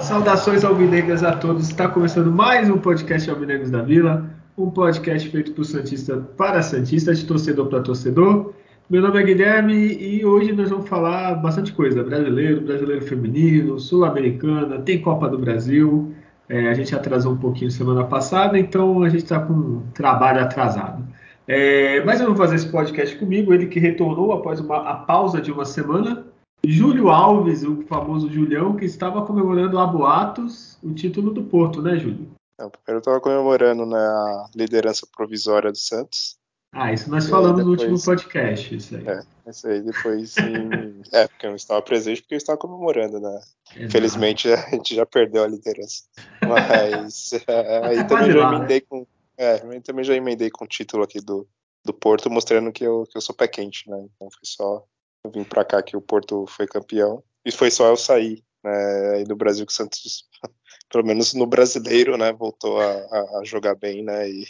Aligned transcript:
Saudações 0.00 0.62
alvinegras 0.64 1.24
a 1.24 1.32
todos. 1.32 1.68
Está 1.68 1.88
começando 1.88 2.30
mais 2.30 2.70
um 2.70 2.78
podcast 2.78 3.28
Alvinegros 3.30 3.70
da 3.70 3.82
Vila, 3.82 4.26
um 4.56 4.70
podcast 4.70 5.28
feito 5.28 5.52
por 5.52 5.64
Santista 5.64 6.18
para 6.36 6.62
Santista, 6.62 7.14
de 7.14 7.24
torcedor 7.24 7.66
para 7.66 7.80
torcedor. 7.80 8.54
Meu 8.90 9.02
nome 9.02 9.20
é 9.20 9.22
Guilherme 9.22 9.74
e 9.74 10.24
hoje 10.24 10.50
nós 10.54 10.70
vamos 10.70 10.88
falar 10.88 11.34
bastante 11.34 11.74
coisa: 11.74 12.02
brasileiro, 12.02 12.62
brasileiro 12.62 13.04
feminino, 13.04 13.78
sul-americana, 13.78 14.80
tem 14.80 15.02
Copa 15.02 15.28
do 15.28 15.36
Brasil. 15.36 16.14
É, 16.48 16.70
a 16.70 16.72
gente 16.72 16.94
atrasou 16.94 17.34
um 17.34 17.36
pouquinho 17.36 17.70
semana 17.70 18.04
passada, 18.04 18.58
então 18.58 19.02
a 19.02 19.10
gente 19.10 19.24
está 19.24 19.40
com 19.40 19.52
um 19.52 19.82
trabalho 19.92 20.40
atrasado. 20.40 21.04
É, 21.46 22.02
mas 22.04 22.18
eu 22.18 22.28
vou 22.28 22.36
fazer 22.36 22.54
esse 22.54 22.70
podcast 22.70 23.14
comigo, 23.16 23.52
ele 23.52 23.66
que 23.66 23.78
retornou 23.78 24.32
após 24.32 24.58
uma, 24.58 24.78
a 24.78 24.94
pausa 24.94 25.38
de 25.38 25.52
uma 25.52 25.66
semana. 25.66 26.26
Júlio 26.66 27.10
Alves, 27.10 27.64
o 27.64 27.82
famoso 27.82 28.32
Julião, 28.32 28.74
que 28.74 28.86
estava 28.86 29.20
comemorando 29.26 29.78
a 29.78 29.86
boatos 29.86 30.78
o 30.82 30.94
título 30.94 31.30
do 31.30 31.42
Porto, 31.42 31.82
né, 31.82 31.98
Júlio? 31.98 32.26
Primeiro 32.56 32.72
eu 32.88 32.98
estava 32.98 33.20
comemorando 33.20 33.84
né, 33.84 33.98
a 33.98 34.46
liderança 34.56 35.06
provisória 35.14 35.70
do 35.70 35.76
Santos. 35.76 36.37
Ah, 36.72 36.92
isso 36.92 37.10
nós 37.10 37.28
falamos 37.28 37.58
depois... 37.58 37.78
no 37.80 37.88
último 37.88 38.04
podcast, 38.04 38.74
isso 38.74 38.96
aí. 38.96 39.08
É, 39.08 39.50
isso 39.50 39.68
aí 39.68 39.80
depois 39.80 40.36
em... 40.36 41.02
é, 41.12 41.26
porque 41.26 41.46
eu 41.46 41.50
não 41.50 41.56
estava 41.56 41.80
presente 41.80 42.20
porque 42.20 42.34
eu 42.34 42.38
estava 42.38 42.58
comemorando, 42.58 43.18
né? 43.18 43.40
Infelizmente 43.76 44.48
a 44.52 44.70
gente 44.70 44.94
já 44.94 45.06
perdeu 45.06 45.44
a 45.44 45.48
liderança. 45.48 46.04
Mas 46.46 47.32
é, 47.48 47.86
aí 47.86 48.06
também 48.06 48.32
já 48.32 48.48
emendei 48.48 48.80
né? 48.80 48.86
com. 48.88 49.06
É, 49.36 49.80
também 49.80 50.04
já 50.04 50.14
emendei 50.14 50.50
com 50.50 50.64
o 50.64 50.68
título 50.68 51.04
aqui 51.04 51.20
do, 51.20 51.48
do 51.84 51.94
Porto, 51.94 52.28
mostrando 52.28 52.72
que 52.72 52.84
eu, 52.84 53.04
que 53.10 53.16
eu 53.16 53.20
sou 53.20 53.34
pé 53.34 53.48
quente, 53.48 53.88
né? 53.88 53.96
Então 53.98 54.28
foi 54.30 54.44
só 54.44 54.84
eu 55.24 55.30
vim 55.30 55.44
para 55.44 55.64
cá 55.64 55.82
que 55.82 55.96
o 55.96 56.00
Porto 56.00 56.46
foi 56.46 56.66
campeão. 56.66 57.22
E 57.44 57.50
foi 57.50 57.70
só 57.70 57.86
eu 57.88 57.96
sair 57.96 58.44
né, 58.62 59.14
aí 59.14 59.24
do 59.24 59.36
Brasil 59.36 59.66
que 59.66 59.72
o 59.72 59.74
Santos, 59.74 60.28
pelo 60.90 61.04
menos 61.04 61.34
no 61.34 61.46
brasileiro, 61.46 62.16
né, 62.16 62.32
voltou 62.32 62.80
a, 62.80 63.38
a 63.38 63.44
jogar 63.44 63.74
bem, 63.74 64.02
né, 64.02 64.28
e, 64.28 64.44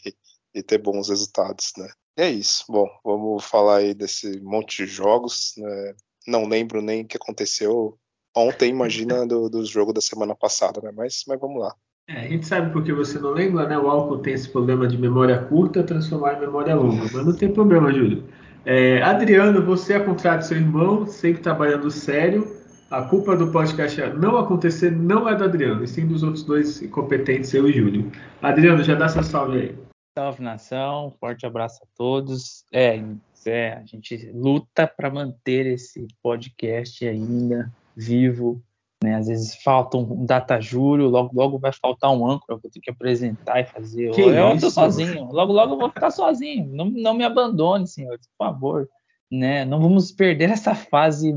e, 0.54 0.62
ter 0.62 0.78
bons 0.78 1.08
resultados, 1.08 1.72
né. 1.76 1.88
É 2.18 2.28
isso. 2.28 2.64
Bom, 2.68 2.88
vamos 3.04 3.44
falar 3.44 3.76
aí 3.76 3.94
desse 3.94 4.40
monte 4.40 4.84
de 4.84 4.90
jogos. 4.90 5.54
Né? 5.56 5.94
Não 6.26 6.48
lembro 6.48 6.82
nem 6.82 7.02
o 7.02 7.06
que 7.06 7.16
aconteceu 7.16 7.96
ontem, 8.36 8.70
imagina 8.70 9.24
do, 9.24 9.48
do 9.48 9.64
jogo 9.64 9.92
da 9.92 10.00
semana 10.00 10.34
passada, 10.34 10.80
né? 10.82 10.90
Mas, 10.92 11.22
mas 11.28 11.38
vamos 11.38 11.60
lá. 11.60 11.72
É, 12.08 12.22
a 12.22 12.28
gente 12.28 12.44
sabe 12.44 12.72
porque 12.72 12.92
você 12.92 13.20
não 13.20 13.30
lembra, 13.30 13.68
né? 13.68 13.78
O 13.78 13.88
álcool 13.88 14.18
tem 14.18 14.34
esse 14.34 14.48
problema 14.48 14.88
de 14.88 14.98
memória 14.98 15.38
curta 15.44 15.84
transformar 15.84 16.34
em 16.34 16.40
memória 16.40 16.74
longa. 16.74 17.02
Mas 17.02 17.24
não 17.24 17.36
tem 17.36 17.52
problema, 17.52 17.92
Júlio. 17.92 18.24
É, 18.66 19.00
Adriano, 19.00 19.64
você, 19.64 19.94
ao 19.94 20.04
contrário 20.04 20.40
do 20.40 20.46
seu 20.46 20.56
irmão, 20.56 21.06
sempre 21.06 21.40
trabalhando 21.40 21.88
sério. 21.88 22.58
A 22.90 23.02
culpa 23.02 23.36
do 23.36 23.52
podcast 23.52 24.00
não 24.18 24.38
acontecer 24.38 24.90
não 24.90 25.28
é 25.28 25.36
do 25.36 25.44
Adriano, 25.44 25.84
e 25.84 25.86
sim 25.86 26.06
dos 26.06 26.22
outros 26.22 26.42
dois 26.42 26.80
incompetentes, 26.82 27.52
eu 27.52 27.68
e 27.68 27.72
Júlio. 27.72 28.10
Adriano, 28.40 28.82
já 28.82 28.94
dá 28.94 29.06
seu 29.08 29.22
salve 29.22 29.58
aí. 29.58 29.87
Salve 30.18 30.42
nação, 30.42 31.14
forte 31.20 31.46
abraço 31.46 31.80
a 31.84 31.86
todos. 31.96 32.64
É, 32.72 33.00
é 33.46 33.74
a 33.74 33.84
gente 33.84 34.32
luta 34.34 34.84
para 34.84 35.08
manter 35.08 35.64
esse 35.64 36.08
podcast 36.20 37.06
ainda 37.06 37.72
vivo, 37.96 38.60
né? 39.00 39.14
Às 39.14 39.28
vezes 39.28 39.62
falta 39.62 39.96
um 39.96 40.26
data 40.26 40.60
júlio, 40.60 41.08
logo 41.08 41.30
logo 41.32 41.56
vai 41.60 41.72
faltar 41.72 42.10
um 42.10 42.28
âncora, 42.28 42.58
vou 42.60 42.68
ter 42.68 42.80
que 42.80 42.90
apresentar 42.90 43.60
e 43.60 43.66
fazer. 43.66 44.10
Que 44.10 44.22
eu 44.22 44.54
estou 44.56 44.72
sozinho, 44.72 45.26
logo 45.26 45.52
logo 45.52 45.74
eu 45.74 45.78
vou 45.78 45.88
ficar 45.88 46.10
sozinho. 46.10 46.66
Não, 46.66 46.86
não 46.86 47.14
me 47.14 47.22
abandone, 47.22 47.86
senhor, 47.86 48.18
por 48.18 48.46
favor. 48.46 48.88
Né? 49.30 49.64
Não 49.64 49.80
vamos 49.80 50.10
perder 50.10 50.50
essa 50.50 50.74
fase, 50.74 51.32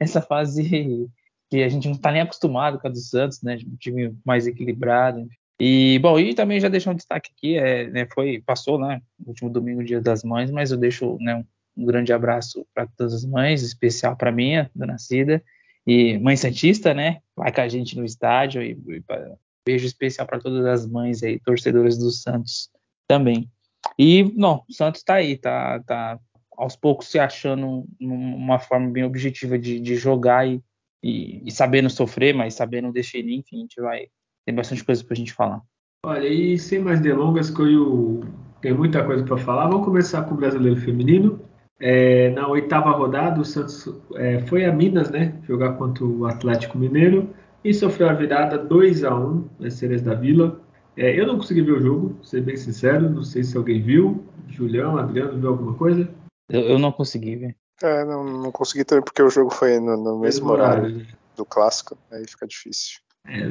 essa 0.00 0.22
fase 0.22 1.10
que 1.50 1.62
a 1.62 1.68
gente 1.68 1.88
não 1.88 1.94
está 1.96 2.10
nem 2.10 2.22
acostumado 2.22 2.78
com 2.80 2.88
a 2.88 2.90
do 2.90 2.96
Santos, 3.00 3.42
né? 3.42 3.58
Um 3.70 3.76
time 3.76 4.16
mais 4.24 4.46
equilibrado. 4.46 5.28
E 5.58 5.98
bom, 6.00 6.18
e 6.18 6.34
também 6.34 6.58
já 6.60 6.68
deixar 6.68 6.90
um 6.90 6.96
destaque 6.96 7.30
aqui, 7.36 7.56
é, 7.56 7.88
né, 7.88 8.06
foi 8.12 8.42
passou, 8.44 8.78
né, 8.78 9.00
último 9.24 9.48
domingo, 9.48 9.84
Dia 9.84 10.00
das 10.00 10.24
Mães, 10.24 10.50
mas 10.50 10.72
eu 10.72 10.76
deixo 10.76 11.16
né, 11.20 11.44
um 11.76 11.84
grande 11.84 12.12
abraço 12.12 12.66
para 12.74 12.86
todas 12.86 13.14
as 13.14 13.24
mães, 13.24 13.62
especial 13.62 14.16
para 14.16 14.32
minha, 14.32 14.70
Dona 14.74 14.98
Cida, 14.98 15.42
e 15.86 16.18
Mãe 16.18 16.36
Santista, 16.36 16.94
né? 16.94 17.20
Vai 17.36 17.52
com 17.52 17.60
a 17.60 17.68
gente 17.68 17.96
no 17.96 18.04
estádio 18.04 18.62
e, 18.62 18.78
e 18.88 19.00
pra, 19.00 19.36
beijo 19.64 19.86
especial 19.86 20.26
para 20.26 20.40
todas 20.40 20.64
as 20.66 20.86
mães 20.86 21.22
aí, 21.22 21.38
torcedoras 21.40 21.96
do 21.98 22.10
Santos 22.10 22.70
também. 23.08 23.50
E, 23.98 24.24
não, 24.34 24.64
o 24.68 24.72
Santos 24.72 25.00
está 25.00 25.14
aí, 25.14 25.36
tá, 25.36 25.80
tá 25.80 26.18
aos 26.56 26.76
poucos 26.76 27.08
se 27.08 27.18
achando 27.18 27.86
uma 28.00 28.58
forma 28.58 28.90
bem 28.90 29.04
objetiva 29.04 29.58
de, 29.58 29.80
de 29.80 29.96
jogar 29.96 30.46
e, 30.46 30.62
e, 31.02 31.42
e, 31.44 31.50
sabendo 31.50 31.90
sofrer, 31.90 32.34
mas 32.34 32.54
sabendo 32.54 32.92
definir, 32.92 33.36
enfim, 33.36 33.56
a 33.56 33.60
gente 33.60 33.80
vai. 33.80 34.08
Tem 34.46 34.54
bastante 34.54 34.84
coisa 34.84 35.02
para 35.04 35.14
a 35.14 35.16
gente 35.16 35.32
falar. 35.32 35.62
Olha, 36.04 36.28
e 36.28 36.58
sem 36.58 36.78
mais 36.78 37.00
delongas, 37.00 37.50
que 37.50 37.62
eu 37.62 38.22
tenho 38.60 38.76
muita 38.76 39.02
coisa 39.04 39.24
para 39.24 39.36
falar, 39.38 39.68
vamos 39.68 39.86
começar 39.86 40.22
com 40.24 40.34
o 40.34 40.36
brasileiro 40.36 40.78
feminino. 40.80 41.40
É, 41.80 42.30
na 42.30 42.46
oitava 42.48 42.90
rodada, 42.90 43.40
o 43.40 43.44
Santos 43.44 43.88
é, 44.14 44.40
foi 44.40 44.64
a 44.64 44.72
Minas, 44.72 45.10
né, 45.10 45.38
jogar 45.46 45.74
contra 45.74 46.04
o 46.04 46.26
Atlético 46.26 46.78
Mineiro 46.78 47.28
e 47.64 47.72
sofreu 47.72 48.08
a 48.08 48.12
virada 48.12 48.58
2 48.58 49.04
a 49.04 49.14
1 49.14 49.48
nas 49.58 49.74
Sereias 49.74 50.02
da 50.02 50.14
Vila. 50.14 50.60
É, 50.96 51.18
eu 51.18 51.26
não 51.26 51.36
consegui 51.36 51.62
ver 51.62 51.72
o 51.72 51.80
jogo, 51.80 52.18
ser 52.22 52.42
bem 52.42 52.56
sincero, 52.56 53.10
não 53.10 53.22
sei 53.22 53.42
se 53.42 53.56
alguém 53.56 53.82
viu. 53.82 54.24
Julião, 54.48 54.96
Adriano, 54.96 55.38
viu 55.38 55.48
alguma 55.48 55.74
coisa? 55.74 56.08
Eu, 56.48 56.60
eu 56.60 56.78
não 56.78 56.92
consegui 56.92 57.36
ver. 57.36 57.56
É, 57.82 58.04
não, 58.04 58.24
não, 58.24 58.52
consegui 58.52 58.84
também 58.84 59.02
porque 59.02 59.22
o 59.22 59.30
jogo 59.30 59.50
foi 59.50 59.80
no, 59.80 59.96
no 59.96 60.20
mesmo, 60.20 60.20
mesmo 60.20 60.50
horário, 60.50 60.84
horário 60.84 60.98
né? 60.98 61.06
do 61.36 61.44
clássico, 61.44 61.98
aí 62.12 62.24
fica 62.28 62.46
difícil. 62.46 63.00
É, 63.26 63.48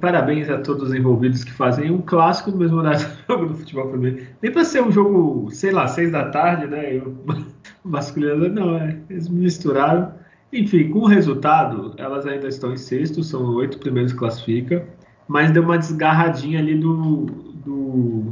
parabéns 0.00 0.48
a 0.48 0.58
todos 0.58 0.88
os 0.88 0.94
envolvidos 0.94 1.44
que 1.44 1.52
fazem 1.52 1.90
um 1.90 2.00
clássico 2.00 2.50
no 2.50 2.56
mesmo 2.56 2.78
horário 2.78 3.06
do 3.28 3.34
jogo 3.34 3.46
do 3.46 3.54
futebol 3.54 3.90
feminino. 3.90 4.26
Nem 4.40 4.50
para 4.50 4.64
ser 4.64 4.82
um 4.82 4.90
jogo, 4.90 5.50
sei 5.50 5.70
lá, 5.70 5.86
seis 5.86 6.10
da 6.10 6.30
tarde, 6.30 6.66
né? 6.66 6.96
Eu, 6.96 7.14
masculino, 7.84 8.48
não, 8.48 8.76
é, 8.76 8.98
eles 9.10 9.28
misturaram. 9.28 10.12
Enfim, 10.52 10.90
com 10.90 11.00
o 11.00 11.06
resultado, 11.06 11.94
elas 11.98 12.26
ainda 12.26 12.48
estão 12.48 12.72
em 12.72 12.76
sexto, 12.76 13.22
são 13.22 13.54
oito 13.54 13.78
primeiros 13.78 14.12
classifica, 14.12 14.86
mas 15.28 15.50
deu 15.52 15.62
uma 15.62 15.78
desgarradinha 15.78 16.58
ali 16.58 16.74
do, 16.76 17.26
do 17.64 18.24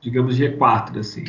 digamos, 0.00 0.38
G4, 0.38 0.98
assim. 0.98 1.24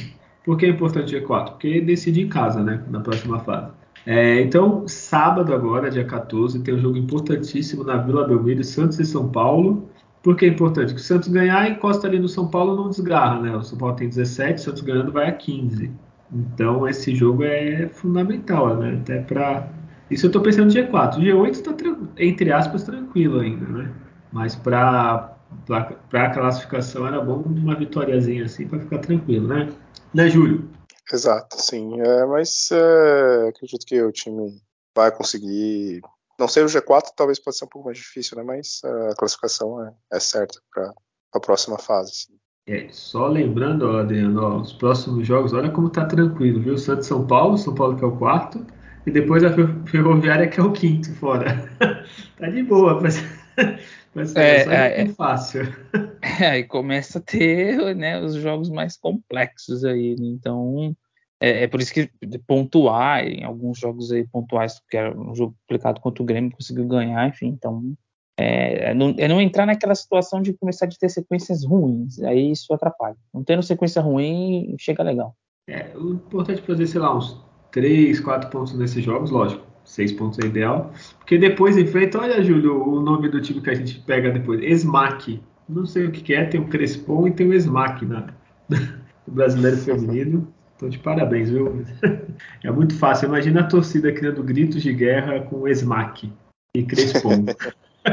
Por 0.45 0.57
que 0.57 0.67
é 0.67 0.69
importante 0.69 1.15
G4? 1.15 1.51
Porque 1.51 1.81
decide 1.81 2.21
em 2.21 2.29
casa, 2.29 2.63
né, 2.63 2.81
na 2.89 3.01
próxima 3.01 3.39
fase. 3.39 3.71
É, 4.09 4.39
então, 4.39 4.87
sábado 4.87 5.53
agora, 5.53 5.91
dia 5.91 6.05
14, 6.05 6.63
tem 6.63 6.73
um 6.73 6.79
jogo 6.79 6.97
importantíssimo 6.97 7.83
na 7.83 7.97
Vila 7.97 8.25
Belmiro, 8.25 8.63
Santos 8.63 8.97
e 9.01 9.05
São 9.05 9.27
Paulo. 9.27 9.89
Por 10.23 10.37
que 10.37 10.45
é 10.45 10.47
importante? 10.47 10.93
Que 10.93 10.99
o 11.01 11.03
Santos 11.03 11.27
ganhar, 11.27 11.69
encosta 11.69 12.07
ali 12.07 12.17
no 12.17 12.29
São 12.29 12.47
Paulo, 12.47 12.73
não 12.73 12.89
desgarra, 12.89 13.41
né? 13.41 13.53
O 13.53 13.61
São 13.63 13.77
Paulo 13.77 13.97
tem 13.97 14.07
17, 14.07 14.61
o 14.61 14.63
Santos 14.63 14.81
ganhando 14.81 15.11
vai 15.11 15.27
a 15.27 15.33
15. 15.33 15.91
Então, 16.31 16.87
esse 16.87 17.13
jogo 17.13 17.43
é 17.43 17.89
fundamental, 17.89 18.77
né? 18.77 18.97
Até 19.01 19.19
para 19.19 19.67
isso 20.09 20.25
eu 20.25 20.29
estou 20.29 20.41
pensando 20.41 20.67
no 20.67 20.71
G4. 20.71 21.17
O 21.17 21.21
G8 21.21 21.49
está, 21.51 21.75
entre 22.17 22.53
aspas, 22.53 22.83
tranquilo 22.83 23.41
ainda, 23.41 23.65
né? 23.67 23.91
Mas 24.31 24.55
para 24.55 25.35
a 25.69 26.29
classificação 26.29 27.05
era 27.05 27.19
bom 27.19 27.43
uma 27.45 27.75
vitóriazinha 27.75 28.45
assim 28.45 28.65
para 28.67 28.79
ficar 28.79 28.99
tranquilo, 28.99 29.49
né? 29.49 29.67
Né, 30.13 30.29
Júlio? 30.29 30.76
Exato, 31.11 31.61
sim. 31.61 32.01
É, 32.01 32.25
mas 32.25 32.69
é, 32.71 33.49
acredito 33.49 33.85
que 33.85 34.01
o 34.01 34.11
time 34.11 34.61
vai 34.95 35.11
conseguir. 35.11 36.01
Não 36.39 36.47
sei, 36.47 36.63
o 36.63 36.67
G4 36.67 37.13
talvez 37.15 37.39
possa 37.39 37.59
ser 37.59 37.65
um 37.65 37.69
pouco 37.69 37.87
mais 37.87 37.97
difícil, 37.97 38.37
né? 38.37 38.43
Mas 38.43 38.81
a 38.83 39.15
classificação 39.15 39.83
é, 39.83 39.93
é 40.13 40.19
certa 40.19 40.59
para 40.73 40.93
a 41.33 41.39
próxima 41.39 41.77
fase. 41.77 42.11
Sim. 42.13 42.37
É, 42.69 42.89
só 42.91 43.27
lembrando, 43.27 43.87
ó, 43.87 44.01
Adriano, 44.01 44.43
ó, 44.43 44.59
os 44.59 44.73
próximos 44.73 45.25
jogos, 45.25 45.53
olha 45.53 45.71
como 45.71 45.89
tá 45.89 46.03
tranquilo, 46.03 46.61
viu? 46.61 46.77
Santos 46.77 47.07
São 47.07 47.25
Paulo, 47.25 47.57
São 47.57 47.73
Paulo 47.73 47.95
que 47.95 48.03
é 48.03 48.07
o 48.07 48.17
quarto, 48.17 48.65
e 49.05 49.11
depois 49.11 49.41
a 49.41 49.53
Ferroviária 49.85 50.49
que 50.49 50.59
é 50.59 50.63
o 50.63 50.73
quinto 50.73 51.13
fora. 51.15 51.45
tá 52.37 52.49
de 52.49 52.63
boa, 52.63 52.99
mas, 52.99 53.23
mas 54.13 54.35
é, 54.35 54.65
é, 54.65 55.01
é, 55.03 55.07
fácil. 55.13 55.61
Aí 56.51 56.63
começa 56.63 57.19
a 57.19 57.21
ter 57.21 57.95
né, 57.95 58.19
os 58.19 58.35
jogos 58.35 58.69
mais 58.69 58.97
complexos 58.97 59.83
aí, 59.83 60.15
né? 60.19 60.27
então 60.27 60.95
é, 61.39 61.63
é, 61.63 61.67
por 61.67 61.79
isso 61.79 61.93
que 61.93 62.09
pontuar 62.47 63.23
em 63.25 63.43
alguns 63.43 63.79
jogos 63.79 64.11
aí 64.11 64.27
pontuais, 64.27 64.81
que 64.89 64.97
era 64.97 65.17
um 65.17 65.35
jogo 65.35 65.55
complicado 65.61 66.01
contra 66.01 66.23
o 66.23 66.25
Grêmio, 66.25 66.51
conseguiu 66.51 66.87
ganhar, 66.87 67.27
enfim, 67.27 67.47
então 67.47 67.93
é, 68.39 68.89
é, 68.89 68.93
não, 68.93 69.15
é, 69.17 69.27
não, 69.27 69.41
entrar 69.41 69.65
naquela 69.65 69.95
situação 69.95 70.41
de 70.41 70.53
começar 70.53 70.85
a 70.85 70.89
ter 70.89 71.09
sequências 71.09 71.63
ruins, 71.63 72.21
aí 72.21 72.51
isso 72.51 72.71
atrapalha. 72.73 73.17
Não 73.33 73.43
tendo 73.43 73.63
sequência 73.63 74.01
ruim, 74.01 74.75
chega 74.79 75.03
legal. 75.03 75.35
É, 75.67 75.91
o 75.95 76.13
importante 76.13 76.61
é 76.61 76.63
fazer, 76.63 76.87
sei 76.87 77.01
lá, 77.01 77.15
uns 77.15 77.39
3, 77.71 78.19
4 78.19 78.49
pontos 78.49 78.73
nesses 78.73 79.03
jogos, 79.03 79.31
lógico. 79.31 79.65
6 79.83 80.11
pontos 80.13 80.39
é 80.39 80.45
ideal. 80.45 80.91
Porque 81.17 81.37
depois 81.37 81.77
enfrenta, 81.77 82.19
olha, 82.19 82.43
Júlio, 82.43 82.87
o 82.87 83.01
nome 83.01 83.29
do 83.29 83.41
time 83.41 83.61
que 83.61 83.69
a 83.69 83.73
gente 83.73 83.99
pega 84.01 84.31
depois. 84.31 84.61
Esmac. 84.61 85.41
Não 85.67 85.85
sei 85.85 86.05
o 86.05 86.11
que 86.11 86.33
é, 86.33 86.45
tem 86.45 86.59
o 86.59 86.67
Crespon 86.67 87.27
e 87.27 87.31
tem 87.31 87.47
o 87.47 87.53
Esmac 87.53 88.05
na, 88.05 88.27
no 88.69 89.33
brasileiro 89.33 89.77
feminino. 89.77 90.53
Então, 90.75 90.89
de 90.89 90.99
parabéns, 90.99 91.49
viu? 91.49 91.83
É 92.63 92.71
muito 92.71 92.95
fácil. 92.95 93.27
Imagina 93.27 93.61
a 93.61 93.67
torcida 93.67 94.11
criando 94.11 94.43
gritos 94.43 94.83
de 94.83 94.93
guerra 94.93 95.41
com 95.41 95.61
o 95.61 95.67
Esmac 95.67 96.31
e 96.75 96.83
Crespon. 96.83 97.45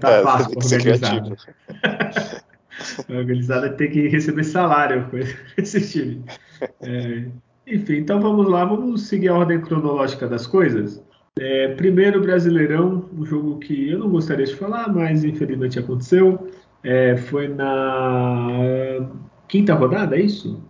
tá 0.00 0.10
é, 0.10 0.22
fácil 0.22 0.56
para 0.56 0.64
organizar. 0.64 1.22
A 3.08 3.12
organizada 3.12 3.70
tem 3.70 3.90
que 3.90 4.08
receber 4.08 4.44
salário 4.44 5.06
com 5.10 5.18
esse 5.58 5.86
time. 5.90 6.24
É, 6.80 7.26
enfim, 7.66 7.96
então 7.96 8.20
vamos 8.20 8.48
lá, 8.48 8.64
vamos 8.64 9.06
seguir 9.06 9.28
a 9.28 9.34
ordem 9.34 9.60
cronológica 9.60 10.26
das 10.26 10.46
coisas. 10.46 11.02
É, 11.38 11.68
primeiro 11.74 12.20
Brasileirão, 12.20 13.08
um 13.12 13.24
jogo 13.24 13.58
que 13.58 13.90
eu 13.90 13.98
não 13.98 14.08
gostaria 14.08 14.46
de 14.46 14.54
falar, 14.54 14.88
mas 14.92 15.24
infelizmente 15.24 15.78
aconteceu. 15.78 16.48
É, 16.82 17.16
foi 17.16 17.48
na 17.48 19.10
quinta 19.48 19.74
rodada, 19.74 20.16
é 20.16 20.20
isso? 20.20 20.62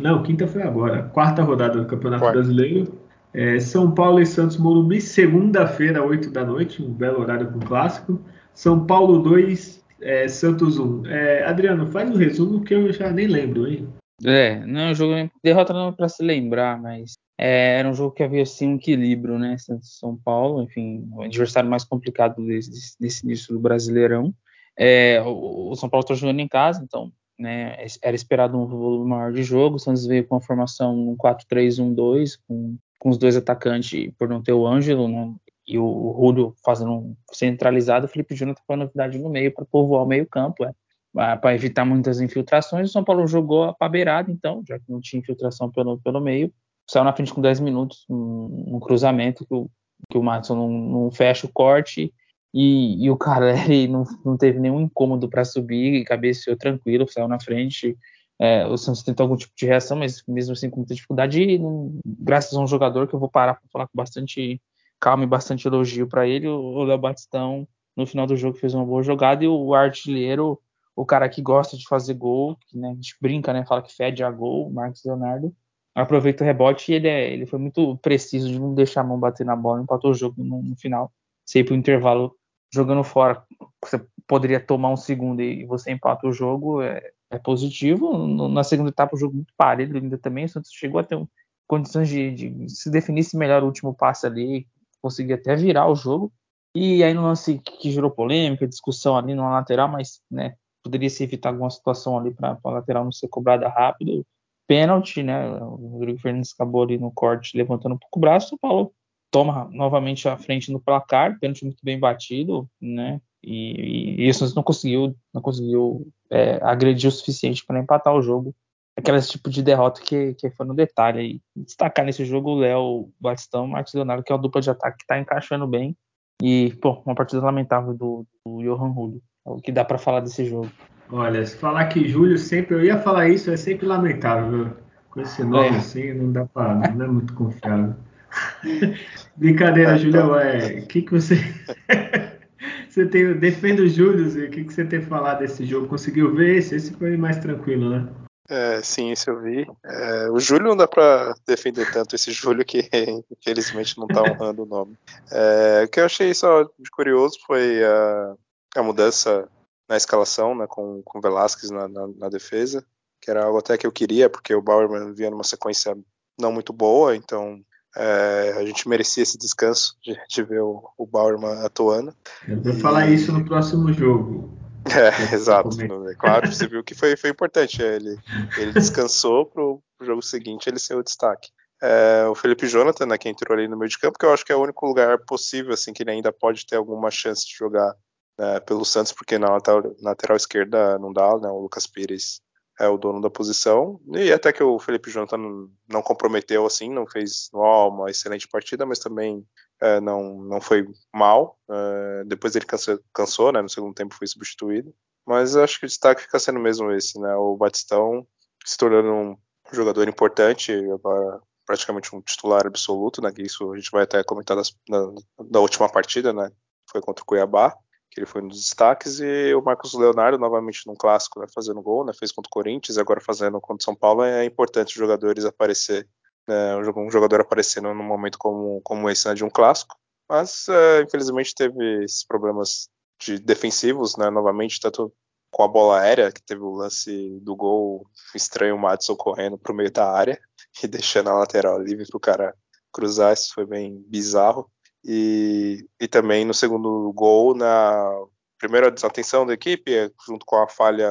Não, 0.00 0.22
quinta 0.22 0.46
foi 0.46 0.62
agora. 0.62 1.04
Quarta 1.04 1.42
rodada 1.42 1.80
do 1.80 1.86
Campeonato 1.86 2.22
Quarta. 2.22 2.38
Brasileiro. 2.38 2.92
É, 3.34 3.58
São 3.58 3.90
Paulo 3.90 4.20
e 4.20 4.26
Santos 4.26 4.58
Morumbi, 4.58 5.00
segunda-feira, 5.00 6.04
8 6.04 6.30
da 6.30 6.44
noite, 6.44 6.82
um 6.82 6.92
belo 6.92 7.20
horário 7.20 7.50
com 7.50 7.58
clássico. 7.58 8.20
São 8.54 8.86
Paulo 8.86 9.18
2, 9.20 9.82
é, 10.02 10.28
Santos 10.28 10.78
1. 10.78 11.06
É, 11.06 11.44
Adriano, 11.44 11.86
faz 11.86 12.10
um 12.10 12.16
resumo 12.16 12.62
que 12.62 12.74
eu 12.74 12.92
já 12.92 13.10
nem 13.10 13.26
lembro, 13.26 13.66
hein? 13.66 13.88
É, 14.24 14.64
não 14.66 14.80
é 14.80 14.90
um 14.90 14.94
jogo 14.94 15.30
derrota 15.42 15.72
não 15.72 15.92
para 15.92 16.08
se 16.08 16.22
lembrar, 16.22 16.80
mas 16.80 17.14
é, 17.38 17.78
era 17.78 17.88
um 17.88 17.94
jogo 17.94 18.14
que 18.14 18.22
havia 18.22 18.42
assim 18.42 18.68
um 18.68 18.76
equilíbrio, 18.76 19.38
né? 19.38 19.56
São 19.80 20.16
Paulo, 20.16 20.62
enfim, 20.62 21.08
o 21.12 21.22
adversário 21.22 21.68
mais 21.68 21.84
complicado 21.84 22.44
desse, 22.44 22.96
desse 23.00 23.24
início 23.24 23.52
do 23.52 23.60
Brasileirão. 23.60 24.32
É, 24.78 25.20
o, 25.22 25.70
o, 25.70 25.76
São 25.76 25.88
Paulo 25.88 26.04
está 26.04 26.14
jogando 26.14 26.40
em 26.40 26.48
casa, 26.48 26.82
então 26.82 27.12
né, 27.38 27.76
era 28.00 28.14
esperado 28.14 28.56
um 28.56 28.66
volume 28.66 29.10
maior 29.10 29.32
de 29.32 29.42
jogo. 29.42 29.76
O 29.76 29.78
Santos 29.78 30.06
veio 30.06 30.26
com 30.26 30.36
a 30.36 30.40
formação 30.40 31.16
4-3-1-2, 31.16 32.38
com, 32.46 32.76
com 32.98 33.10
os 33.10 33.18
dois 33.18 33.36
atacantes 33.36 34.12
por 34.18 34.28
não 34.28 34.42
ter 34.42 34.52
o 34.52 34.66
Ângelo, 34.66 35.08
né? 35.08 35.34
E 35.66 35.78
o, 35.78 35.84
o 35.84 36.10
Rúlio 36.12 36.54
fazendo 36.64 36.92
um 36.92 37.16
centralizado, 37.32 38.06
o 38.06 38.08
Felipe 38.08 38.34
Júnior 38.34 38.56
tá 38.56 38.62
com 38.66 38.74
a 38.74 38.76
novidade 38.76 39.18
no 39.18 39.28
meio 39.28 39.52
para 39.52 39.64
povoar 39.64 40.04
o 40.04 40.06
meio-campo. 40.06 40.64
É 40.64 40.72
para 41.12 41.54
evitar 41.54 41.84
muitas 41.84 42.20
infiltrações. 42.20 42.88
O 42.88 42.92
São 42.92 43.04
Paulo 43.04 43.26
jogou 43.26 43.76
a 43.78 43.88
beirada, 43.88 44.30
então, 44.30 44.62
já 44.66 44.78
que 44.78 44.84
não 44.88 45.00
tinha 45.00 45.20
infiltração 45.20 45.70
pelo, 45.70 45.98
pelo 45.98 46.20
meio. 46.20 46.52
Saiu 46.88 47.04
na 47.04 47.12
frente 47.12 47.32
com 47.32 47.40
10 47.40 47.60
minutos, 47.60 48.04
um, 48.08 48.76
um 48.76 48.80
cruzamento 48.80 49.46
que 49.46 49.54
o, 49.54 49.70
que 50.10 50.18
o 50.18 50.22
Matson 50.22 50.56
não, 50.56 50.70
não 50.70 51.10
fecha 51.10 51.46
o 51.46 51.52
corte 51.52 52.12
e, 52.52 53.04
e 53.04 53.10
o 53.10 53.16
Caleri 53.16 53.86
não, 53.88 54.04
não 54.24 54.36
teve 54.36 54.58
nenhum 54.58 54.80
incômodo 54.80 55.28
para 55.28 55.44
subir 55.44 55.94
e 55.94 56.04
cabeceou 56.04 56.56
tranquilo, 56.56 57.08
saiu 57.08 57.28
na 57.28 57.40
frente. 57.40 57.96
É, 58.40 58.66
o 58.66 58.76
Santos 58.76 59.02
tentou 59.02 59.24
algum 59.24 59.36
tipo 59.36 59.52
de 59.56 59.66
reação, 59.66 59.98
mas 59.98 60.22
mesmo 60.26 60.52
assim 60.52 60.68
com 60.68 60.78
muita 60.78 60.94
dificuldade. 60.94 61.40
E, 61.40 61.60
graças 62.04 62.56
a 62.56 62.60
um 62.60 62.66
jogador 62.66 63.06
que 63.06 63.14
eu 63.14 63.20
vou 63.20 63.30
parar 63.30 63.54
para 63.54 63.68
falar 63.70 63.86
com 63.86 63.96
bastante 63.96 64.60
calma 64.98 65.24
e 65.24 65.26
bastante 65.26 65.66
elogio 65.66 66.08
para 66.08 66.26
ele, 66.26 66.48
o 66.48 66.82
Léo 66.84 66.98
Batistão, 66.98 67.68
no 67.96 68.06
final 68.06 68.26
do 68.26 68.36
jogo, 68.36 68.56
fez 68.56 68.74
uma 68.74 68.84
boa 68.84 69.02
jogada 69.02 69.44
e 69.44 69.48
o 69.48 69.74
artilheiro 69.74 70.60
o 70.94 71.06
cara 71.06 71.28
que 71.28 71.40
gosta 71.40 71.76
de 71.76 71.86
fazer 71.86 72.14
gol, 72.14 72.56
que 72.68 72.78
né, 72.78 72.90
a 72.90 72.94
gente 72.94 73.16
brinca, 73.20 73.52
né, 73.52 73.64
fala 73.64 73.82
que 73.82 73.94
fede 73.94 74.22
a 74.22 74.30
gol, 74.30 74.70
Marcos 74.70 75.04
Leonardo, 75.04 75.54
aproveita 75.94 76.44
o 76.44 76.46
rebote 76.46 76.92
e 76.92 76.94
ele, 76.94 77.08
é, 77.08 77.32
ele 77.32 77.46
foi 77.46 77.58
muito 77.58 77.96
preciso 77.98 78.48
de 78.48 78.58
não 78.58 78.74
deixar 78.74 79.02
a 79.02 79.04
mão 79.04 79.18
bater 79.18 79.44
na 79.44 79.56
bola, 79.56 79.82
empatou 79.82 80.10
o 80.10 80.14
jogo 80.14 80.42
no, 80.42 80.62
no 80.62 80.76
final, 80.76 81.12
sei 81.44 81.64
para 81.64 81.74
o 81.74 81.76
intervalo 81.76 82.36
jogando 82.72 83.04
fora, 83.04 83.44
você 83.84 84.02
poderia 84.26 84.58
tomar 84.58 84.90
um 84.90 84.96
segundo 84.96 85.42
e 85.42 85.64
você 85.66 85.92
empata 85.92 86.26
o 86.26 86.32
jogo, 86.32 86.80
é, 86.80 87.12
é 87.30 87.38
positivo. 87.38 88.16
No, 88.16 88.48
na 88.48 88.64
segunda 88.64 88.88
etapa, 88.88 89.14
o 89.14 89.18
jogo 89.18 89.34
muito 89.34 89.52
parelho 89.56 89.96
ainda 89.96 90.16
também, 90.16 90.46
o 90.46 90.48
Santos 90.48 90.70
chegou 90.72 90.98
a 90.98 91.04
ter 91.04 91.16
um, 91.16 91.26
condições 91.66 92.08
de, 92.08 92.30
de, 92.32 92.68
se 92.70 92.90
definisse 92.90 93.36
melhor 93.36 93.62
o 93.62 93.66
último 93.66 93.94
passe 93.94 94.26
ali, 94.26 94.66
conseguir 95.02 95.34
até 95.34 95.54
virar 95.54 95.86
o 95.88 95.94
jogo. 95.94 96.32
E 96.74 97.04
aí 97.04 97.12
no 97.12 97.22
lance 97.22 97.58
que 97.58 97.90
gerou 97.90 98.10
polêmica, 98.10 98.66
discussão 98.66 99.16
ali 99.16 99.34
na 99.34 99.50
lateral, 99.50 99.88
mas 99.88 100.22
né, 100.30 100.56
poderia 100.82 101.10
se 101.10 101.22
evitar 101.24 101.50
alguma 101.50 101.70
situação 101.70 102.18
ali 102.18 102.32
para 102.32 102.58
a 102.62 102.70
lateral 102.70 103.04
não 103.04 103.12
ser 103.12 103.28
cobrada 103.28 103.68
rápido. 103.68 104.24
Pênalti, 104.66 105.22
né? 105.22 105.56
O 105.60 105.98
Rodrigo 105.98 106.18
Fernandes 106.18 106.52
acabou 106.54 106.82
ali 106.82 106.98
no 106.98 107.10
corte 107.10 107.56
levantando 107.56 107.94
um 107.94 107.98
pouco 107.98 108.18
o 108.18 108.20
braço. 108.20 108.54
O 108.54 108.58
Paulo 108.58 108.92
toma 109.30 109.68
novamente 109.72 110.28
a 110.28 110.36
frente 110.36 110.70
no 110.70 110.80
placar, 110.80 111.38
pênalti 111.38 111.64
muito 111.64 111.82
bem 111.82 111.98
batido, 111.98 112.68
né? 112.80 113.20
E, 113.42 114.22
e 114.22 114.28
isso 114.28 114.54
não 114.54 114.62
conseguiu, 114.62 115.16
não 115.34 115.42
conseguiu 115.42 116.06
é, 116.30 116.60
agredir 116.62 117.08
o 117.08 117.12
suficiente 117.12 117.64
para 117.64 117.80
empatar 117.80 118.14
o 118.14 118.22
jogo. 118.22 118.54
Aquele 118.96 119.20
tipo 119.22 119.48
de 119.48 119.62
derrota 119.62 120.02
que, 120.02 120.34
que 120.34 120.50
foi 120.50 120.66
no 120.66 120.74
detalhe. 120.74 121.18
aí. 121.18 121.40
destacar 121.56 122.04
nesse 122.04 122.24
jogo 122.24 122.50
o 122.50 122.58
Léo 122.58 123.10
Batistão, 123.18 123.66
Marcos 123.66 123.94
Leonardo, 123.94 124.22
que 124.22 124.30
é 124.30 124.34
uma 124.34 124.42
dupla 124.42 124.60
de 124.60 124.70
ataque 124.70 124.98
que 124.98 125.04
está 125.04 125.18
encaixando 125.18 125.66
bem. 125.66 125.96
E, 126.42 126.74
pô, 126.80 127.02
uma 127.06 127.14
partida 127.14 127.42
lamentável 127.42 127.94
do, 127.94 128.26
do 128.44 128.62
Johan 128.62 128.92
Julio. 128.92 129.22
É 129.46 129.50
o 129.50 129.56
que 129.60 129.72
dá 129.72 129.84
para 129.84 129.98
falar 129.98 130.20
desse 130.20 130.44
jogo. 130.44 130.70
Olha, 131.10 131.44
se 131.44 131.56
falar 131.56 131.86
que 131.86 132.08
Júlio 132.08 132.38
sempre, 132.38 132.74
eu 132.74 132.84
ia 132.84 132.98
falar 132.98 133.28
isso, 133.28 133.50
é 133.50 133.56
sempre 133.56 133.86
lamentável, 133.86 134.50
viu? 134.50 134.76
Com 135.10 135.20
esse 135.20 135.44
nome 135.44 135.76
é. 135.76 135.78
assim, 135.78 136.14
não 136.14 136.32
dá 136.32 136.46
para, 136.46 136.90
não 136.92 137.04
é 137.04 137.08
muito 137.08 137.34
confiável. 137.34 137.94
Brincadeira, 139.36 139.92
é, 139.92 139.98
Júlio, 139.98 140.30
tá. 140.30 140.42
é, 140.42 140.78
o 140.80 140.86
que 140.86 141.02
que 141.02 141.12
você 141.12 141.36
você 142.88 143.04
tem, 143.04 143.34
defende 143.34 143.82
o 143.82 143.88
Júlio, 143.88 144.26
o 144.26 144.50
que 144.50 144.64
que 144.64 144.72
você 144.72 144.84
tem 144.84 145.02
falado 145.02 145.40
desse 145.40 145.66
jogo? 145.66 145.86
Conseguiu 145.86 146.34
ver 146.34 146.56
esse? 146.56 146.76
Esse 146.76 146.94
foi 146.94 147.16
mais 147.18 147.38
tranquilo, 147.38 147.90
né? 147.90 148.08
É, 148.48 148.82
sim, 148.82 149.12
isso 149.12 149.30
eu 149.30 149.40
vi. 149.40 149.66
É, 149.84 150.30
o 150.30 150.38
Júlio 150.38 150.68
não 150.68 150.76
dá 150.76 150.86
para 150.86 151.34
defender 151.46 151.90
tanto 151.92 152.14
esse 152.14 152.32
Júlio 152.32 152.64
que 152.66 152.88
infelizmente 153.30 153.98
não 153.98 154.06
tá 154.06 154.22
honrando 154.22 154.62
o 154.62 154.66
nome. 154.66 154.96
É, 155.30 155.84
o 155.84 155.88
que 155.88 156.00
eu 156.00 156.04
achei 156.04 156.32
só 156.34 156.62
de 156.62 156.90
curioso 156.90 157.38
foi 157.46 157.84
a, 157.84 158.34
a 158.76 158.82
mudança 158.82 159.48
na 159.88 159.96
escalação, 159.96 160.54
né, 160.54 160.66
com, 160.66 161.02
com 161.02 161.20
Velasquez 161.20 161.70
na, 161.70 161.88
na, 161.88 162.06
na, 162.16 162.28
defesa, 162.28 162.84
que 163.20 163.30
era 163.30 163.44
algo 163.44 163.58
até 163.58 163.76
que 163.76 163.86
eu 163.86 163.92
queria, 163.92 164.30
porque 164.30 164.54
o 164.54 164.62
Bauerman 164.62 165.12
vinha 165.12 165.30
numa 165.30 165.44
sequência 165.44 165.96
não 166.40 166.52
muito 166.52 166.72
boa, 166.72 167.14
então 167.14 167.60
é, 167.96 168.54
a 168.56 168.64
gente 168.64 168.88
merecia 168.88 169.22
esse 169.22 169.36
descanso 169.36 169.96
de, 170.02 170.16
de 170.28 170.42
ver 170.42 170.62
o, 170.62 170.82
o 170.96 171.06
Bauerman 171.06 171.64
atuando. 171.64 172.14
Eu 172.48 172.60
vou 172.62 172.72
e... 172.72 172.80
falar 172.80 173.06
isso 173.08 173.32
no 173.32 173.44
próximo 173.44 173.92
jogo. 173.92 174.58
É, 174.84 175.32
exato. 175.32 175.80
É 175.80 176.14
claro, 176.16 176.50
você 176.52 176.66
viu 176.66 176.82
que 176.82 176.92
foi, 176.92 177.16
foi 177.16 177.30
importante. 177.30 177.80
Ele, 177.80 178.18
ele 178.58 178.72
descansou 178.72 179.46
para 179.46 179.62
o 179.62 179.80
jogo 180.00 180.20
seguinte 180.20 180.68
ele 180.68 180.80
ser 180.80 180.96
o 180.96 181.04
destaque. 181.04 181.50
É, 181.80 182.26
o 182.28 182.34
Felipe 182.34 182.66
Jonathan, 182.66 183.06
né, 183.06 183.16
que 183.16 183.28
entrou 183.28 183.56
ali 183.56 183.68
no 183.68 183.76
meio 183.76 183.88
de 183.88 183.96
campo, 183.96 184.18
que 184.18 184.26
eu 184.26 184.32
acho 184.32 184.44
que 184.44 184.50
é 184.50 184.56
o 184.56 184.60
único 184.60 184.84
lugar 184.84 185.18
possível 185.18 185.72
assim 185.72 185.92
que 185.92 186.02
ele 186.02 186.10
ainda 186.10 186.32
pode 186.32 186.66
ter 186.66 186.74
alguma 186.74 187.12
chance 187.12 187.46
de 187.46 187.54
jogar 187.56 187.94
né, 188.38 188.60
pelo 188.60 188.84
Santos, 188.84 189.12
porque 189.12 189.38
na 189.38 189.50
lateral, 189.50 189.94
lateral, 190.00 190.36
esquerda 190.36 190.98
não 190.98 191.12
dá, 191.12 191.38
né, 191.38 191.48
o 191.48 191.60
Lucas 191.60 191.86
Pires 191.86 192.40
é 192.80 192.88
o 192.88 192.96
dono 192.96 193.20
da 193.20 193.30
posição, 193.30 194.00
e 194.08 194.32
até 194.32 194.52
que 194.52 194.62
o 194.62 194.78
Felipe 194.78 195.10
Jonathan 195.10 195.68
não, 195.88 196.02
comprometeu 196.02 196.64
assim, 196.64 196.90
não 196.90 197.06
fez 197.06 197.48
oh, 197.52 197.88
uma 197.88 198.10
excelente 198.10 198.48
partida, 198.48 198.86
mas 198.86 198.98
também 198.98 199.46
é, 199.80 200.00
não, 200.00 200.38
não 200.42 200.60
foi 200.60 200.86
mal, 201.14 201.58
é, 201.70 202.24
depois 202.24 202.56
ele 202.56 202.64
cansou, 202.64 202.98
cansou, 203.12 203.52
né, 203.52 203.60
no 203.60 203.68
segundo 203.68 203.94
tempo 203.94 204.14
foi 204.14 204.26
substituído, 204.26 204.92
mas 205.26 205.54
acho 205.54 205.78
que 205.78 205.86
o 205.86 205.88
destaque 205.88 206.22
fica 206.22 206.38
sendo 206.38 206.58
mesmo 206.58 206.90
esse, 206.92 207.20
né, 207.20 207.34
o 207.36 207.56
Batistão 207.56 208.26
se 208.64 208.76
tornando 208.76 209.12
um 209.12 209.36
jogador 209.72 210.08
importante, 210.08 210.72
agora 210.72 211.40
praticamente 211.66 212.14
um 212.14 212.20
titular 212.20 212.66
absoluto, 212.66 213.20
né, 213.22 213.30
que 213.30 213.42
isso 213.42 213.70
a 213.72 213.76
gente 213.76 213.90
vai 213.90 214.04
até 214.04 214.24
comentar 214.24 214.56
das, 214.56 214.74
na, 214.88 215.12
da 215.50 215.60
última 215.60 215.88
partida, 215.88 216.32
né, 216.32 216.50
foi 216.90 217.00
contra 217.00 217.22
o 217.22 217.26
Cuiabá, 217.26 217.76
que 218.12 218.20
ele 218.20 218.26
foi 218.26 218.42
um 218.42 218.48
dos 218.48 218.60
destaques, 218.60 219.20
e 219.20 219.54
o 219.54 219.62
Marcos 219.62 219.94
Leonardo, 219.94 220.38
novamente 220.38 220.86
num 220.86 220.94
clássico, 220.94 221.40
né, 221.40 221.46
fazendo 221.52 221.80
gol, 221.80 222.04
né, 222.04 222.12
fez 222.12 222.30
contra 222.30 222.48
o 222.48 222.52
Corinthians, 222.52 222.98
agora 222.98 223.22
fazendo 223.22 223.58
contra 223.58 223.82
o 223.82 223.84
São 223.84 223.94
Paulo, 223.94 224.22
é 224.22 224.44
importante 224.44 224.88
os 224.88 224.94
jogadores 224.94 225.46
aparecer, 225.46 226.06
né, 226.46 226.76
um 226.76 227.10
jogador 227.10 227.40
aparecendo 227.40 227.92
num 227.94 228.04
momento 228.04 228.36
como, 228.38 228.82
como 228.82 229.08
esse, 229.08 229.26
né, 229.26 229.34
de 229.34 229.42
um 229.42 229.48
clássico, 229.48 229.96
mas 230.28 230.68
é, 230.68 231.02
infelizmente 231.02 231.54
teve 231.54 232.04
esses 232.04 232.22
problemas 232.22 232.90
de 233.18 233.38
defensivos, 233.38 234.14
né, 234.16 234.28
novamente, 234.28 234.78
tanto 234.78 235.10
com 235.50 235.62
a 235.62 235.68
bola 235.68 236.00
aérea, 236.00 236.32
que 236.32 236.42
teve 236.42 236.62
o 236.62 236.74
lance 236.74 237.38
do 237.40 237.54
gol 237.54 238.06
estranho, 238.34 238.74
o 238.74 238.78
Madison 238.78 239.14
correndo 239.14 239.56
para 239.58 239.72
o 239.72 239.76
meio 239.76 239.90
da 239.90 240.10
área 240.10 240.40
e 240.82 240.86
deixando 240.86 241.30
a 241.30 241.38
lateral 241.38 241.78
livre 241.78 242.06
para 242.06 242.16
o 242.16 242.20
cara 242.20 242.54
cruzar, 242.90 243.32
isso 243.32 243.54
foi 243.54 243.66
bem 243.66 244.02
bizarro. 244.06 244.70
E, 245.04 245.86
e 246.00 246.06
também 246.06 246.44
no 246.44 246.54
segundo 246.54 247.12
gol, 247.12 247.54
na 247.54 248.10
primeira 248.58 248.90
desatenção 248.90 249.44
da 249.44 249.54
equipe, 249.54 250.12
junto 250.26 250.46
com 250.46 250.56
a 250.56 250.68
falha 250.68 251.10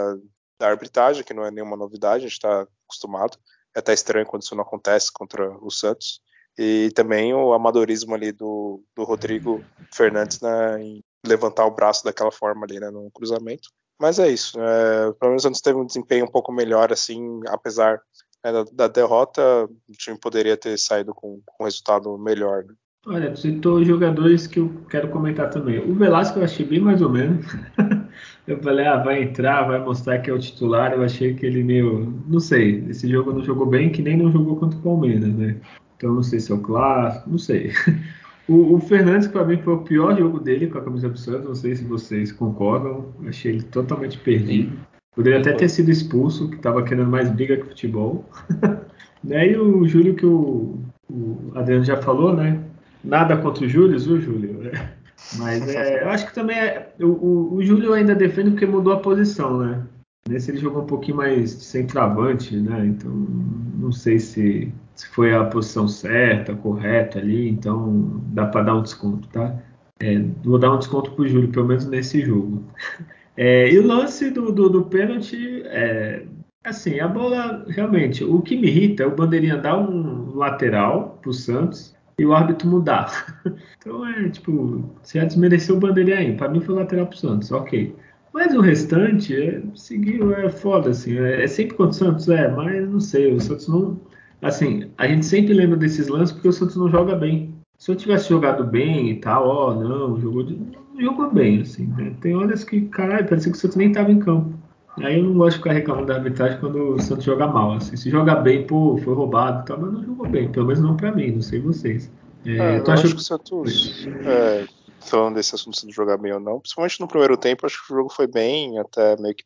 da 0.60 0.69
arbitragem, 0.69 1.24
que 1.24 1.33
não 1.33 1.45
é 1.45 1.51
nenhuma 1.51 1.75
novidade, 1.75 2.25
a 2.25 2.27
gente 2.27 2.33
está 2.33 2.67
acostumado. 2.86 3.38
é 3.75 3.79
até 3.79 3.93
estranho 3.93 4.25
quando 4.25 4.43
isso 4.43 4.55
não 4.55 4.63
acontece 4.63 5.12
contra 5.12 5.50
o 5.57 5.69
Santos. 5.69 6.21
E 6.57 6.91
também 6.95 7.33
o 7.33 7.53
amadorismo 7.53 8.13
ali 8.13 8.31
do, 8.31 8.83
do 8.95 9.03
Rodrigo 9.03 9.63
Fernandes 9.93 10.39
né, 10.41 10.81
em 10.81 11.03
levantar 11.25 11.65
o 11.65 11.71
braço 11.71 12.03
daquela 12.03 12.31
forma 12.31 12.65
ali, 12.65 12.79
né, 12.79 12.89
no 12.89 13.10
cruzamento. 13.12 13.69
Mas 14.00 14.19
é 14.19 14.29
isso. 14.29 14.60
É, 14.60 15.13
pelo 15.13 15.31
menos 15.31 15.43
o 15.43 15.48
Santos 15.48 15.62
teve 15.62 15.79
um 15.79 15.86
desempenho 15.86 16.25
um 16.25 16.31
pouco 16.31 16.51
melhor, 16.51 16.91
assim, 16.91 17.39
apesar 17.48 18.01
né, 18.43 18.51
da, 18.51 18.63
da, 18.71 18.88
derrota, 18.88 19.65
o 19.65 19.93
time 19.93 20.17
poderia 20.17 20.57
ter 20.57 20.77
saído 20.77 21.13
com, 21.13 21.41
com 21.45 21.63
um 21.63 21.65
resultado 21.65 22.17
melhor. 22.17 22.63
Né? 22.65 22.74
Olha, 23.08 23.36
citou 23.36 23.84
jogadores 23.84 24.46
que 24.46 24.60
eu 24.60 24.72
quero 24.88 25.08
comentar 25.08 25.50
também. 25.50 25.79
O 25.79 25.96
Velasco 25.96 26.38
eu 26.38 26.43
achei 26.43 26.63
bem 26.63 26.79
mais 26.79 27.01
ou 27.01 27.10
menos. 27.10 27.46
eu 28.46 28.62
falei, 28.62 28.86
ah, 28.86 28.98
vai 28.98 29.24
entrar, 29.24 29.63
vai 29.63 29.79
mostrar 29.79 30.20
que 30.20 30.29
é 30.29 30.34
o 30.34 30.38
titular. 30.38 30.93
Eu 30.93 31.03
achei 31.03 31.34
que 31.34 31.43
ele 31.43 31.63
meio. 31.63 32.13
Não 32.27 32.39
sei, 32.39 32.86
esse 32.89 33.10
jogo 33.10 33.34
não 33.34 33.43
jogou 33.43 33.65
bem, 33.65 33.91
que 33.91 34.03
nem 34.03 34.15
não 34.15 34.31
jogou 34.31 34.55
contra 34.58 34.77
o 34.77 34.81
Palmeiras, 34.84 35.34
né? 35.34 35.58
Então 35.98 36.13
não 36.13 36.22
sei 36.22 36.39
se 36.39 36.51
é 36.51 36.55
o 36.55 36.60
clássico, 36.60 37.29
não 37.29 37.38
sei. 37.38 37.72
O, 38.48 38.75
o 38.75 38.79
Fernandes, 38.81 39.27
para 39.27 39.46
mim, 39.46 39.62
foi 39.62 39.75
o 39.75 39.81
pior 39.84 40.17
jogo 40.17 40.38
dele 40.38 40.67
com 40.67 40.77
a 40.77 40.81
camisa 40.81 41.08
do 41.08 41.17
Santos. 41.17 41.46
Não 41.46 41.55
sei 41.55 41.74
se 41.74 41.86
vocês 41.86 42.34
concordam. 42.34 43.05
Achei 43.25 43.53
ele 43.53 43.63
totalmente 43.63 44.17
perdido. 44.17 44.77
Poderia 45.15 45.39
até 45.39 45.53
ter 45.53 45.70
sido 45.70 45.89
expulso, 45.89 46.50
que 46.50 46.58
estava 46.58 46.84
querendo 46.84 47.10
mais 47.10 47.29
briga 47.29 47.55
que 47.55 47.67
futebol. 47.67 48.29
né? 49.24 49.51
E 49.51 49.55
o 49.55 49.88
Júlio, 49.88 50.15
que 50.15 50.25
o, 50.25 50.79
o 51.10 51.51
Adriano 51.55 51.86
já 51.86 51.96
falou, 52.01 52.36
né? 52.36 52.62
Nada 53.03 53.38
contra 53.38 53.65
o 53.65 53.70
Júlio, 53.70 54.00
viu, 54.00 54.22
Júlio? 54.22 54.72
Mas 55.38 55.67
é, 55.67 56.03
eu 56.03 56.10
acho 56.10 56.27
que 56.27 56.34
também 56.34 56.58
é, 56.58 56.89
o, 57.00 57.08
o, 57.08 57.53
o 57.55 57.63
Júlio 57.63 57.93
ainda 57.93 58.15
defende 58.15 58.51
porque 58.51 58.65
mudou 58.65 58.93
a 58.93 59.00
posição, 59.00 59.60
né? 59.60 59.84
Nesse 60.27 60.51
ele 60.51 60.60
jogou 60.60 60.84
um 60.84 60.88
pouquinho 60.88 61.17
mais 61.17 61.51
centroavante, 61.51 62.55
né? 62.55 62.86
Então 62.86 63.12
não 63.12 63.91
sei 63.91 64.20
se, 64.20 64.72
se 64.96 65.08
foi 65.08 65.34
a 65.34 65.46
posição 65.46 65.88
certa, 65.88 66.55
correta 66.55 67.20
ali, 67.20 67.50
então 67.50 68.22
dá 68.27 68.46
para 68.46 68.63
dar 68.63 68.75
um 68.75 68.84
desconto, 68.84 69.27
tá? 69.29 69.55
É, 70.00 70.20
vou 70.43 70.60
dar 70.60 70.74
um 70.74 70.79
desconto 70.79 71.12
pro 71.12 71.27
Júlio, 71.27 71.51
pelo 71.51 71.67
menos 71.67 71.86
nesse 71.86 72.22
jogo. 72.22 72.63
É, 73.38 73.72
e 73.72 73.79
o 73.79 73.88
lance 73.88 74.29
do, 74.29 74.51
do, 74.51 74.70
do 74.70 74.84
pênalti, 74.84 75.63
é, 75.65 76.25
assim, 76.63 77.00
a 77.00 77.08
bola, 77.08 77.65
realmente, 77.70 78.25
o 78.25 78.41
que 78.41 78.58
me 78.58 78.67
irrita 78.67 79.03
é 79.03 79.08
o 79.08 79.15
bandeirinha 79.15 79.58
dar 79.58 79.79
um 79.79 80.36
lateral 80.36 81.17
pro 81.22 81.34
Santos 81.34 81.96
e 82.22 82.25
o 82.25 82.34
árbitro 82.34 82.70
mudar. 82.70 83.42
Então 83.82 84.06
é 84.08 84.30
tipo, 84.30 84.88
você 85.01 85.18
já 85.18 85.25
desmereceu 85.25 85.75
o 85.75 85.80
bandeirinha 85.80 86.20
aí. 86.20 86.38
Para 86.38 86.50
mim 86.50 86.62
foi 86.62 86.75
lateral 86.75 87.08
pro 87.08 87.18
Santos, 87.18 87.51
ok. 87.51 87.96
Mas 88.32 88.54
o 88.54 88.62
restante 88.62 89.36
é, 89.36 89.60
seguiu, 89.74 90.32
é 90.36 90.50
foda, 90.51 90.92
assim. 90.92 91.18
É, 91.18 91.44
é 91.44 91.48
sempre 91.48 91.75
contra 91.75 91.90
o 91.90 91.94
Santos, 91.94 92.30
é, 92.30 92.48
mas 92.48 92.88
não 92.88 93.00
sei, 93.00 93.34
o 93.34 93.42
Santos 93.42 93.68
não. 93.68 94.00
Assim, 94.40 94.92
a 95.00 95.08
gente 95.08 95.25
sempre 95.25 95.56
lembra 95.56 95.78
desses 95.78 96.08
lances 96.10 96.32
porque 96.32 96.48
o 96.48 96.54
Santos 96.54 96.75
não 96.75 96.92
joga 96.92 97.16
bem. 97.16 97.56
Se 97.80 97.90
eu 97.90 97.96
tivesse 97.96 98.30
jogado 98.30 98.63
bem 98.63 99.10
e 99.10 99.16
tal, 99.16 99.48
ó, 99.48 99.74
não, 99.74 100.22
jogou, 100.22 100.44
não 100.44 101.01
jogou 101.01 101.32
bem, 101.32 101.62
assim. 101.62 101.88
Né? 101.98 102.13
Tem 102.22 102.36
horas 102.36 102.63
que, 102.63 102.82
caralho, 102.82 103.28
parecia 103.28 103.51
que 103.51 103.58
o 103.58 103.62
Santos 103.62 103.78
nem 103.78 103.92
tava 103.92 104.12
em 104.12 104.20
campo. 104.20 104.54
Aí 104.98 105.17
eu 105.17 105.24
não 105.24 105.33
gosto 105.33 105.51
de 105.51 105.57
ficar 105.57 105.74
reclamando 105.74 106.07
da 106.07 106.15
arbitragem 106.15 106.60
quando 106.60 106.95
o 106.95 107.01
Santos 107.01 107.24
joga 107.24 107.48
mal. 107.48 107.74
Assim. 107.74 107.95
Se 107.95 108.10
joga 108.10 108.36
bem, 108.36 108.67
pô, 108.67 108.98
foi 108.98 109.13
roubado 109.13 109.65
tal, 109.65 109.79
mas 109.79 109.93
não 109.93 110.03
jogou 110.03 110.27
bem. 110.27 110.51
Pelo 110.51 110.67
menos 110.67 110.81
não 110.81 110.98
pra 110.98 111.12
mim, 111.12 111.31
não 111.31 111.41
sei 111.41 111.60
vocês. 111.60 112.12
É, 112.45 112.57
é, 112.57 112.79
eu 112.79 112.91
acho 112.91 113.10
que 113.10 113.15
o 113.15 113.19
Santos, 113.19 114.05
é, 114.25 114.67
falando 115.00 115.36
desse 115.36 115.55
assunto 115.55 115.86
de 115.86 115.93
jogar 115.93 116.17
bem 116.17 116.33
ou 116.33 116.39
não, 116.39 116.60
principalmente 116.60 117.00
no 117.00 117.07
primeiro 117.07 117.38
tempo, 117.38 117.65
acho 117.65 117.86
que 117.86 117.93
o 117.93 117.98
jogo 117.98 118.10
foi 118.10 118.27
bem, 118.27 118.79
até 118.79 119.15
meio 119.17 119.36
que 119.36 119.45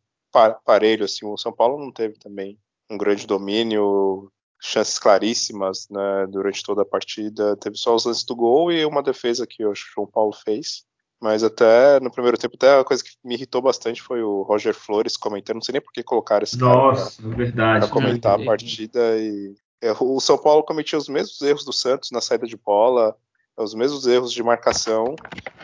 parelho. 0.65 1.05
Assim. 1.05 1.25
O 1.25 1.37
São 1.37 1.53
Paulo 1.53 1.79
não 1.79 1.91
teve 1.91 2.15
também 2.17 2.57
um 2.89 2.97
grande 2.97 3.27
domínio, 3.27 4.31
chances 4.59 4.97
claríssimas 4.97 5.87
né, 5.89 6.27
durante 6.29 6.63
toda 6.63 6.81
a 6.81 6.85
partida. 6.85 7.55
Teve 7.57 7.77
só 7.77 7.95
os 7.95 8.05
lances 8.05 8.23
do 8.23 8.35
gol 8.35 8.71
e 8.71 8.85
uma 8.85 9.03
defesa 9.03 9.45
que 9.47 9.65
o 9.65 9.73
São 9.75 10.07
Paulo 10.07 10.33
fez. 10.33 10.85
Mas 11.21 11.43
até 11.43 11.99
no 11.99 12.11
primeiro 12.11 12.37
tempo, 12.37 12.55
até 12.55 12.79
a 12.79 12.83
coisa 12.83 13.03
que 13.03 13.11
me 13.23 13.35
irritou 13.35 13.61
bastante 13.61 14.01
foi 14.01 14.21
o 14.21 14.41
Roger 14.43 14.73
Flores 14.73 15.17
comentando. 15.17 15.55
Não 15.55 15.61
sei 15.61 15.73
nem 15.73 15.81
por 15.81 15.91
que 15.93 16.03
colocaram 16.03 16.43
esse 16.43 16.57
Nossa, 16.57 17.21
cara 17.21 17.27
pra, 17.27 17.37
verdade, 17.37 17.79
pra 17.79 17.93
comentar 17.93 18.39
a 18.39 18.43
partida. 18.43 19.17
E 19.17 19.55
é, 19.81 19.91
o 19.99 20.19
São 20.19 20.37
Paulo 20.37 20.63
cometia 20.63 20.97
os 20.97 21.07
mesmos 21.07 21.41
erros 21.41 21.63
do 21.63 21.73
Santos 21.73 22.11
na 22.11 22.21
saída 22.21 22.45
de 22.45 22.57
bola, 22.57 23.15
os 23.57 23.73
mesmos 23.73 24.05
erros 24.05 24.33
de 24.33 24.43
marcação. 24.43 25.15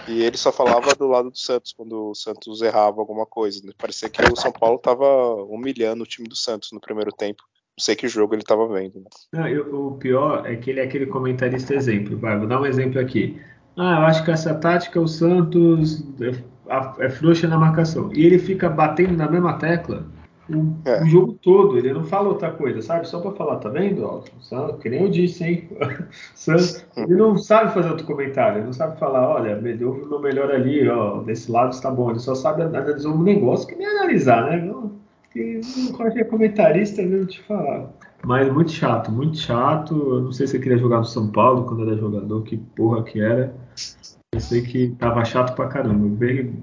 E 0.07 0.23
ele 0.23 0.37
só 0.37 0.51
falava 0.51 0.95
do 0.95 1.07
lado 1.07 1.29
do 1.29 1.37
Santos 1.37 1.73
quando 1.73 2.09
o 2.09 2.15
Santos 2.15 2.61
errava 2.61 3.01
alguma 3.01 3.25
coisa. 3.25 3.61
Né? 3.65 3.73
Parecia 3.77 4.09
que 4.09 4.21
o 4.23 4.35
São 4.35 4.51
Paulo 4.51 4.77
estava 4.77 5.05
humilhando 5.43 6.03
o 6.03 6.07
time 6.07 6.27
do 6.27 6.35
Santos 6.35 6.71
no 6.71 6.79
primeiro 6.79 7.11
tempo. 7.11 7.43
Não 7.77 7.83
sei 7.83 7.95
que 7.95 8.07
jogo 8.07 8.33
ele 8.33 8.41
estava 8.41 8.67
vendo. 8.67 8.99
Né? 8.99 9.09
Não, 9.33 9.47
eu, 9.47 9.87
o 9.87 9.97
pior 9.97 10.45
é 10.45 10.55
que 10.55 10.69
ele 10.69 10.79
é 10.79 10.83
aquele 10.83 11.05
comentarista 11.05 11.73
exemplo. 11.73 12.17
Vai, 12.17 12.37
vou 12.37 12.47
dar 12.47 12.61
um 12.61 12.65
exemplo 12.65 12.99
aqui. 12.99 13.41
Ah, 13.77 13.99
eu 13.99 14.05
acho 14.05 14.23
que 14.23 14.31
essa 14.31 14.53
tática 14.53 14.99
o 14.99 15.07
Santos 15.07 16.03
é, 16.21 17.05
é 17.05 17.09
frouxa 17.09 17.47
na 17.47 17.57
marcação. 17.57 18.09
E 18.13 18.25
ele 18.25 18.37
fica 18.37 18.69
batendo 18.69 19.15
na 19.15 19.29
mesma 19.29 19.53
tecla 19.53 20.05
o, 20.49 20.75
é. 20.85 21.03
o, 21.03 21.05
jogo 21.05 21.33
todo, 21.41 21.77
ele 21.77 21.93
não 21.93 22.03
fala 22.03 22.29
outra 22.29 22.51
coisa, 22.51 22.81
sabe? 22.81 23.07
Só 23.07 23.19
para 23.19 23.31
falar, 23.31 23.57
tá 23.57 23.69
vendo? 23.69 24.23
Santos, 24.41 24.81
que 24.81 24.89
nem 24.89 25.03
eu 25.03 25.09
disse, 25.09 25.43
hein? 25.43 25.69
Santos, 26.35 26.85
ele 26.97 27.15
não 27.15 27.37
sabe 27.37 27.73
fazer 27.73 27.89
outro 27.89 28.05
comentário, 28.05 28.57
ele 28.57 28.65
não 28.65 28.73
sabe 28.73 28.99
falar, 28.99 29.27
olha, 29.27 29.55
deu 29.55 29.91
o 29.91 30.07
meu 30.07 30.19
melhor 30.19 30.51
ali, 30.51 30.87
ó, 30.89 31.21
desse 31.21 31.51
lado 31.51 31.71
está 31.71 31.89
bom. 31.89 32.09
Ele 32.09 32.19
só 32.19 32.35
sabe 32.35 32.63
analisar 32.63 33.09
um 33.09 33.21
negócio 33.21 33.67
que 33.67 33.75
nem 33.75 33.87
analisar, 33.87 34.49
né? 34.49 34.57
Não, 34.57 34.91
que 35.31 35.61
qualquer 35.95 36.25
comentarista 36.25 37.01
mesmo 37.01 37.27
te 37.27 37.41
falar. 37.43 37.89
Mas 38.25 38.51
muito 38.51 38.71
chato, 38.71 39.11
muito 39.11 39.37
chato. 39.37 39.95
Eu 39.95 40.21
não 40.21 40.31
sei 40.31 40.47
se 40.47 40.55
ele 40.55 40.63
queria 40.63 40.77
jogar 40.77 40.99
no 40.99 41.05
São 41.05 41.31
Paulo 41.31 41.65
quando 41.65 41.83
era 41.83 41.97
jogador, 41.97 42.43
que 42.43 42.57
porra 42.57 43.03
que 43.03 43.19
era. 43.19 43.55
Eu 44.33 44.39
sei 44.39 44.61
que 44.61 44.89
tava 44.99 45.25
chato 45.25 45.55
pra 45.55 45.67
caramba. 45.67 46.07
Bem, 46.07 46.53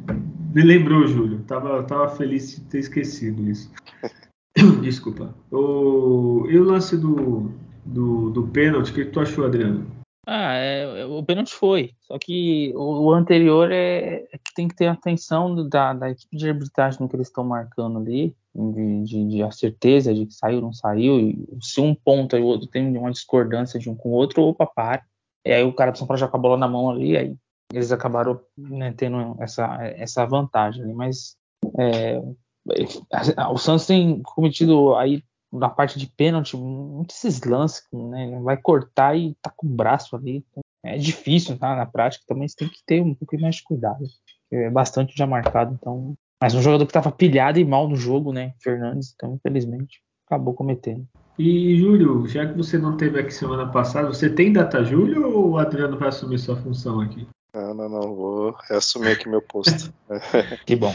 me 0.54 0.62
lembrou, 0.62 1.06
Júlio. 1.06 1.40
Tava, 1.40 1.82
tava 1.82 2.08
feliz 2.08 2.56
de 2.56 2.60
ter 2.62 2.78
esquecido 2.78 3.42
isso. 3.48 3.70
Desculpa. 4.82 5.34
O, 5.50 6.46
e 6.48 6.58
o 6.58 6.64
lance 6.64 6.96
do, 6.96 7.50
do, 7.84 8.30
do 8.30 8.48
pênalti, 8.48 8.90
o 8.90 8.94
que 8.94 9.04
tu 9.04 9.20
achou, 9.20 9.44
Adriano? 9.44 9.86
Ah, 10.30 10.52
é, 10.52 11.06
o 11.06 11.22
pênalti 11.24 11.54
foi. 11.54 11.92
Só 12.02 12.18
que 12.18 12.70
o, 12.76 13.06
o 13.06 13.12
anterior 13.14 13.72
é, 13.72 14.26
é, 14.30 14.38
que 14.38 14.52
tem 14.54 14.68
que 14.68 14.76
ter 14.76 14.86
atenção 14.86 15.66
da, 15.68 15.94
da 15.94 16.10
equipe 16.10 16.36
de 16.36 16.50
arbitragem 16.50 17.08
que 17.08 17.16
eles 17.16 17.28
estão 17.28 17.44
marcando 17.44 17.98
ali, 17.98 18.36
de, 18.58 19.04
de, 19.04 19.28
de, 19.28 19.42
a 19.42 19.50
certeza 19.50 20.12
de 20.12 20.26
que 20.26 20.34
saiu 20.34 20.56
ou 20.56 20.62
não 20.62 20.72
saiu. 20.72 21.18
E 21.20 21.46
se 21.60 21.80
um 21.80 21.94
ponto 21.94 22.36
e 22.36 22.40
o 22.40 22.46
outro 22.46 22.66
tem 22.66 22.96
uma 22.96 23.12
discordância 23.12 23.78
de 23.78 23.88
um 23.88 23.94
com 23.94 24.10
o 24.10 24.12
outro, 24.12 24.42
opa, 24.42 24.66
para. 24.66 25.04
E 25.44 25.52
aí 25.52 25.62
o 25.62 25.72
cara 25.72 25.92
do 25.92 25.98
São 25.98 26.06
Paulo 26.06 26.18
já 26.18 26.28
com 26.28 26.36
a 26.36 26.40
bola 26.40 26.56
na 26.56 26.68
mão 26.68 26.90
ali, 26.90 27.16
aí 27.16 27.36
eles 27.72 27.92
acabaram 27.92 28.40
né, 28.56 28.92
tendo 28.96 29.36
essa, 29.40 29.78
essa 29.96 30.24
vantagem 30.26 30.82
ali, 30.82 30.92
mas 30.92 31.36
é, 31.78 32.20
o 33.50 33.58
Santos 33.58 33.86
tem 33.86 34.22
cometido 34.22 34.94
aí 34.96 35.22
na 35.52 35.68
parte 35.68 35.98
de 35.98 36.06
pênalti 36.06 36.56
muitos 36.56 37.24
esses 37.24 37.42
lances, 37.42 37.82
né, 37.92 38.38
vai 38.42 38.56
cortar 38.56 39.16
e 39.16 39.34
tá 39.40 39.52
com 39.54 39.66
o 39.66 39.70
braço 39.70 40.16
ali, 40.16 40.44
é 40.82 40.96
difícil 40.96 41.58
tá, 41.58 41.76
na 41.76 41.86
prática, 41.86 42.24
também 42.26 42.48
você 42.48 42.56
tem 42.56 42.68
que 42.68 42.82
ter 42.86 43.02
um 43.02 43.14
pouco 43.14 43.38
mais 43.40 43.56
de 43.56 43.64
cuidado, 43.64 44.04
é 44.50 44.70
bastante 44.70 45.16
já 45.16 45.26
marcado, 45.26 45.74
então, 45.74 46.14
mas 46.40 46.54
um 46.54 46.62
jogador 46.62 46.84
que 46.84 46.90
estava 46.90 47.10
pilhado 47.10 47.58
e 47.58 47.64
mal 47.64 47.88
no 47.88 47.96
jogo, 47.96 48.32
né, 48.32 48.54
Fernandes, 48.60 49.12
então 49.14 49.34
infelizmente 49.34 50.00
acabou 50.26 50.54
cometendo. 50.54 51.06
E 51.38 51.76
Júlio, 51.76 52.26
já 52.26 52.46
que 52.46 52.56
você 52.56 52.76
não 52.76 52.96
teve 52.96 53.20
aqui 53.20 53.32
semana 53.32 53.66
passada, 53.70 54.08
você 54.08 54.28
tem 54.28 54.52
data 54.52 54.82
Júlio 54.82 55.30
ou 55.32 55.50
o 55.50 55.58
Adriano 55.58 55.96
vai 55.96 56.08
assumir 56.08 56.38
sua 56.38 56.56
função 56.56 57.00
aqui? 57.00 57.28
Não, 57.54 57.74
não, 57.74 57.88
não. 57.88 58.14
Vou 58.14 58.56
reassumir 58.68 59.12
aqui 59.12 59.28
meu 59.28 59.40
posto. 59.40 59.92
que 60.66 60.76
bom. 60.76 60.92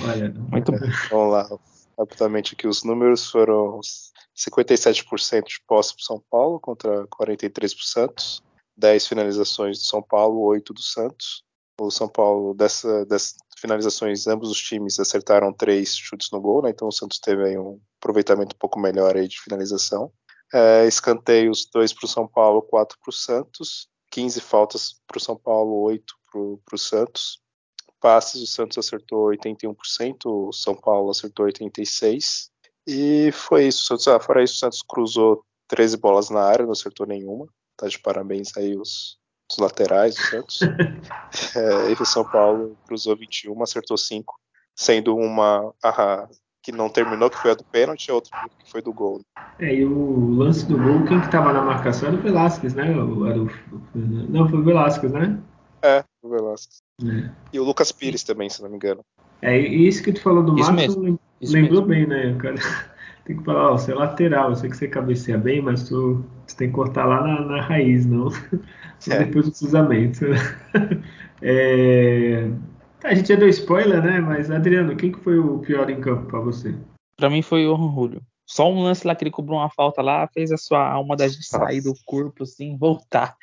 Muito 0.52 0.72
bom. 0.72 0.80
Vamos 1.10 1.34
lá. 1.34 1.50
Rapidamente 1.98 2.54
aqui, 2.54 2.68
os 2.68 2.84
números 2.84 3.30
foram 3.30 3.80
57% 4.36 5.44
de 5.46 5.62
posse 5.68 5.96
para 5.96 6.04
São 6.04 6.24
Paulo 6.30 6.60
contra 6.60 7.06
43%, 7.08 8.42
10 8.76 9.08
finalizações 9.08 9.78
do 9.78 9.84
São 9.86 10.02
Paulo, 10.02 10.42
8 10.42 10.74
do 10.74 10.82
Santos. 10.82 11.44
O 11.80 11.90
São 11.90 12.08
Paulo, 12.08 12.54
dessa, 12.54 13.06
dessas 13.06 13.36
finalizações, 13.58 14.28
ambos 14.28 14.50
os 14.50 14.60
times 14.60 15.00
acertaram 15.00 15.54
três 15.54 15.96
chutes 15.96 16.30
no 16.32 16.40
gol, 16.40 16.62
né? 16.62 16.70
então 16.70 16.88
o 16.88 16.92
Santos 16.92 17.20
teve 17.20 17.44
aí 17.44 17.58
um 17.58 17.80
aproveitamento 17.98 18.56
um 18.56 18.60
pouco 18.60 18.80
melhor 18.80 19.16
aí 19.16 19.28
de 19.28 19.42
finalização. 19.42 20.12
É, 20.54 20.86
escanteios, 20.86 21.68
2 21.74 21.94
para 21.94 22.06
o 22.06 22.10
São 22.10 22.28
Paulo, 22.28 22.62
4 22.62 22.98
para 23.00 23.10
o 23.10 23.14
Santos. 23.14 23.88
15 24.12 24.42
faltas 24.42 25.02
para 25.08 25.18
o 25.18 25.20
São 25.20 25.36
Paulo, 25.36 25.82
8 25.82 26.14
para 26.32 26.76
o 26.76 26.78
Santos. 26.78 27.42
Passes, 28.00 28.42
o 28.42 28.46
Santos 28.46 28.78
acertou 28.78 29.30
81%, 29.30 30.26
o 30.26 30.52
São 30.52 30.76
Paulo 30.76 31.10
acertou 31.10 31.48
86%. 31.48 32.52
E 32.86 33.32
foi 33.32 33.68
isso. 33.68 33.86
Santos, 33.86 34.08
ah, 34.08 34.20
fora 34.20 34.44
isso, 34.44 34.56
o 34.56 34.58
Santos 34.58 34.84
cruzou 34.88 35.44
13 35.68 35.98
bolas 35.98 36.30
na 36.30 36.44
área, 36.44 36.66
não 36.66 36.74
acertou 36.74 37.08
nenhuma. 37.08 37.48
Tá 37.76 37.88
de 37.88 37.98
parabéns 37.98 38.56
aí 38.56 38.78
os, 38.78 39.18
os 39.52 39.58
laterais 39.58 40.16
do 40.16 40.22
Santos. 40.22 40.60
é, 41.56 41.92
e 41.92 41.94
o 41.94 42.06
São 42.06 42.24
Paulo 42.24 42.78
cruzou 42.88 43.16
21, 43.16 43.62
acertou 43.62 43.98
5, 43.98 44.34
sendo 44.76 45.16
uma. 45.16 45.74
Ah, 45.84 46.28
que 46.62 46.72
não 46.72 46.88
terminou, 46.90 47.30
que 47.30 47.38
foi 47.38 47.52
a 47.52 47.56
do 47.56 47.64
pênalti, 47.66 48.08
e 48.08 48.12
outro 48.12 48.32
que 48.58 48.72
foi 48.72 48.82
do 48.82 48.94
gol. 48.94 49.22
É, 49.60 49.76
e 49.76 49.86
o 49.86 50.30
lance 50.32 50.66
do 50.66 50.78
gol, 50.78 51.06
quem 51.06 51.20
que 51.20 51.30
tava 51.30 51.52
na 51.52 51.62
marcação 51.62 52.08
era 52.08 52.18
o 52.18 52.22
Velasquez, 52.22 52.74
né? 52.74 52.90
Era 52.90 53.04
o, 53.04 53.50
não, 53.94 54.48
foi 54.48 54.60
o 54.60 54.64
Velasquez, 54.64 55.12
né? 55.12 55.38
É, 55.82 56.04
o 56.22 56.30
Velasquez. 56.30 56.82
É. 57.04 57.30
E 57.52 57.60
o 57.60 57.66
Lucas 57.66 57.92
Pires 57.92 58.24
também, 58.24 58.50
se 58.50 58.62
não 58.64 58.70
me 58.70 58.78
engano. 58.78 59.04
É, 59.42 59.60
e 59.60 59.86
isso 59.86 60.02
que 60.02 60.14
tu 60.14 60.22
falou 60.22 60.42
do 60.42 60.54
Matos 60.54 60.96
lembrou 61.42 61.86
mesmo. 61.86 61.86
bem, 61.86 62.08
né, 62.08 62.34
cara? 62.40 62.56
Tem 63.26 63.38
que 63.38 63.44
falar, 63.44 63.72
ó, 63.72 63.78
você 63.78 63.92
é 63.92 63.96
lateral, 63.96 64.50
eu 64.50 64.56
sei 64.56 64.70
que 64.70 64.76
você 64.76 64.88
cabeceia 64.88 65.38
bem, 65.38 65.62
mas 65.62 65.88
tu, 65.88 66.26
tu 66.46 66.58
tem 66.58 66.68
que 66.68 66.74
cortar 66.74 67.06
lá 67.06 67.22
na, 67.22 67.42
na 67.42 67.62
raiz, 67.62 68.06
não 68.06 68.28
é. 69.10 69.20
depois 69.20 69.46
do 69.46 69.52
cruzamento. 69.52 70.26
é... 71.42 72.50
Tá, 73.00 73.10
a 73.10 73.14
gente 73.14 73.30
já 73.30 73.36
deu 73.36 73.48
spoiler, 73.50 74.04
né? 74.04 74.20
Mas, 74.20 74.52
Adriano, 74.52 74.96
quem 74.96 75.12
que 75.12 75.20
foi 75.20 75.38
o 75.40 75.60
pior 75.60 75.90
em 75.90 76.02
campo 76.02 76.26
pra 76.26 76.40
você? 76.40 76.76
Pra 77.16 77.30
mim 77.30 77.42
foi 77.42 77.66
o 77.66 77.76
Julio. 77.76 78.22
Só 78.46 78.70
um 78.70 78.82
lance 78.82 79.08
lá 79.08 79.16
que 79.16 79.24
ele 79.24 79.32
cobrou 79.32 79.58
uma 79.58 79.70
falta 79.70 80.02
lá, 80.02 80.28
fez 80.28 80.52
a 80.52 80.58
sua 80.58 80.86
alma 80.86 81.16
da 81.16 81.28
gente 81.28 81.46
sair 81.46 81.82
do 81.82 81.94
corpo 82.06 82.44
assim, 82.44 82.78
voltar. 82.78 83.36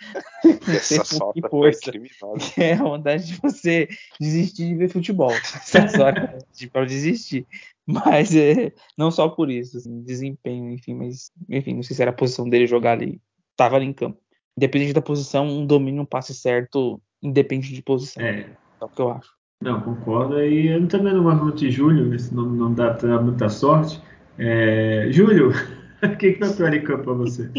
Essa 0.68 1.04
falta 1.04 1.48
força. 1.48 1.90
foi 1.90 2.38
É 2.62 2.74
a 2.74 2.82
vontade 2.82 3.26
de 3.26 3.40
você 3.40 3.88
desistir 4.20 4.68
de 4.68 4.74
ver 4.74 4.88
futebol. 4.88 5.32
Essa 5.32 6.04
hora 6.04 6.38
de 6.54 6.68
para 6.68 6.84
desistir. 6.84 7.46
Mas 7.86 8.34
é, 8.36 8.72
não 8.96 9.10
só 9.10 9.28
por 9.28 9.50
isso, 9.50 9.78
assim, 9.78 10.02
desempenho, 10.02 10.70
enfim, 10.70 10.94
mas 10.94 11.32
enfim, 11.48 11.74
não 11.74 11.82
sei 11.82 11.96
se 11.96 12.02
era 12.02 12.10
a 12.10 12.14
posição 12.14 12.48
dele 12.48 12.66
jogar 12.66 12.92
ali. 12.92 13.20
Tava 13.56 13.76
ali 13.76 13.86
em 13.86 13.92
campo. 13.92 14.20
Independente 14.56 14.92
da 14.92 15.02
posição, 15.02 15.46
um 15.46 15.66
domínio, 15.66 16.02
um 16.02 16.06
passe 16.06 16.34
certo, 16.34 17.00
independe 17.22 17.74
de 17.74 17.82
posição. 17.82 18.22
É. 18.22 18.46
É 18.80 18.84
o 18.84 18.88
que 18.88 19.00
eu 19.00 19.10
acho. 19.10 19.30
Não, 19.62 19.80
concordo. 19.80 20.42
E 20.42 20.68
eu 20.68 20.86
também 20.88 21.12
não 21.12 21.22
gosto 21.22 21.44
muito 21.44 21.58
de 21.58 21.70
Júlio, 21.70 22.14
esse 22.14 22.34
nome 22.34 22.58
não 22.58 22.72
dá 22.72 22.96
muita 23.20 23.48
sorte. 23.48 24.00
É, 24.42 25.12
Júlio, 25.12 25.50
o 26.02 26.16
que, 26.16 26.32
que 26.32 26.38
foi 26.38 26.56
pior 26.56 26.72
em 26.72 26.82
campo 26.82 27.04
pra 27.04 27.12
você? 27.12 27.50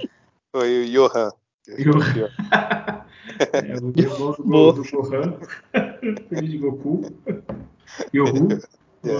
Foi 0.52 0.84
o 0.84 0.92
Johan. 0.92 1.30
Johan. 1.78 2.30
é, 3.54 3.76
o 3.76 3.92
gol 4.18 4.36
do, 4.36 4.44
gol 4.44 4.74
do 4.74 4.84
Gohan. 4.92 5.38
de 6.42 6.58
Goku. 6.58 7.02
Yohu. 8.12 8.48
É. 9.06 9.12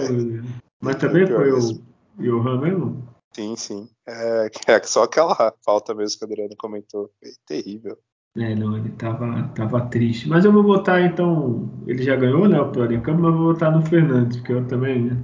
Mas 0.80 0.96
também 0.96 1.24
foi 1.24 1.52
o 1.52 1.80
Johan 2.18 2.60
mesmo? 2.60 3.08
Sim, 3.32 3.54
sim. 3.54 3.88
É, 4.08 4.50
é, 4.66 4.82
só 4.82 5.04
aquela 5.04 5.54
falta 5.64 5.94
mesmo 5.94 6.18
que 6.18 6.24
o 6.24 6.28
Adriano 6.28 6.56
comentou. 6.58 7.12
Foi 7.20 7.30
terrível. 7.46 7.96
É, 8.36 8.56
não, 8.56 8.76
ele 8.76 8.90
tava, 8.90 9.50
tava 9.54 9.86
triste. 9.86 10.28
Mas 10.28 10.44
eu 10.44 10.52
vou 10.52 10.64
votar 10.64 11.00
então. 11.00 11.70
Ele 11.86 12.02
já 12.02 12.16
ganhou, 12.16 12.48
né? 12.48 12.60
O 12.60 12.72
pior 12.72 12.90
em 12.90 13.00
campo, 13.00 13.22
mas 13.22 13.32
eu 13.32 13.38
vou 13.38 13.52
votar 13.52 13.70
no 13.70 13.86
Fernandes, 13.86 14.38
porque 14.38 14.52
eu 14.52 14.66
também. 14.66 15.04
Né? 15.04 15.16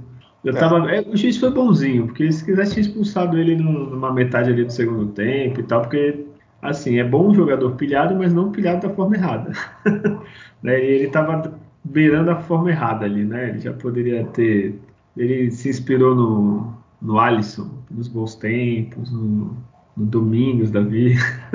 Eu 0.43 0.55
é. 0.55 0.59
tava, 0.59 0.91
é, 0.91 1.01
o 1.01 1.17
juiz 1.17 1.37
foi 1.37 1.51
bonzinho, 1.51 2.07
porque 2.07 2.31
se 2.31 2.45
quisesse 2.45 2.79
expulsado 2.79 3.37
ele 3.37 3.55
numa 3.55 4.13
metade 4.13 4.49
ali 4.51 4.63
do 4.63 4.71
segundo 4.71 5.07
tempo 5.07 5.59
e 5.59 5.63
tal, 5.63 5.81
porque 5.81 6.25
assim, 6.61 6.99
é 6.99 7.03
bom 7.03 7.29
um 7.29 7.35
jogador 7.35 7.71
pilhado, 7.75 8.15
mas 8.15 8.33
não 8.33 8.51
pilhado 8.51 8.87
da 8.87 8.93
forma 8.93 9.15
errada. 9.15 9.51
né? 10.63 10.79
Ele 10.83 11.05
estava 11.05 11.53
beirando 11.83 12.31
a 12.31 12.35
forma 12.37 12.69
errada 12.69 13.05
ali, 13.05 13.23
né? 13.23 13.49
Ele 13.49 13.59
já 13.59 13.73
poderia 13.73 14.25
ter. 14.25 14.79
Ele 15.17 15.51
se 15.51 15.69
inspirou 15.69 16.15
no, 16.15 16.73
no 17.01 17.19
Alisson, 17.19 17.69
nos 17.89 18.07
bons 18.07 18.35
tempos, 18.35 19.11
no, 19.11 19.57
no 19.95 20.05
Domingos 20.05 20.71
da 20.71 20.81
vida. 20.81 21.21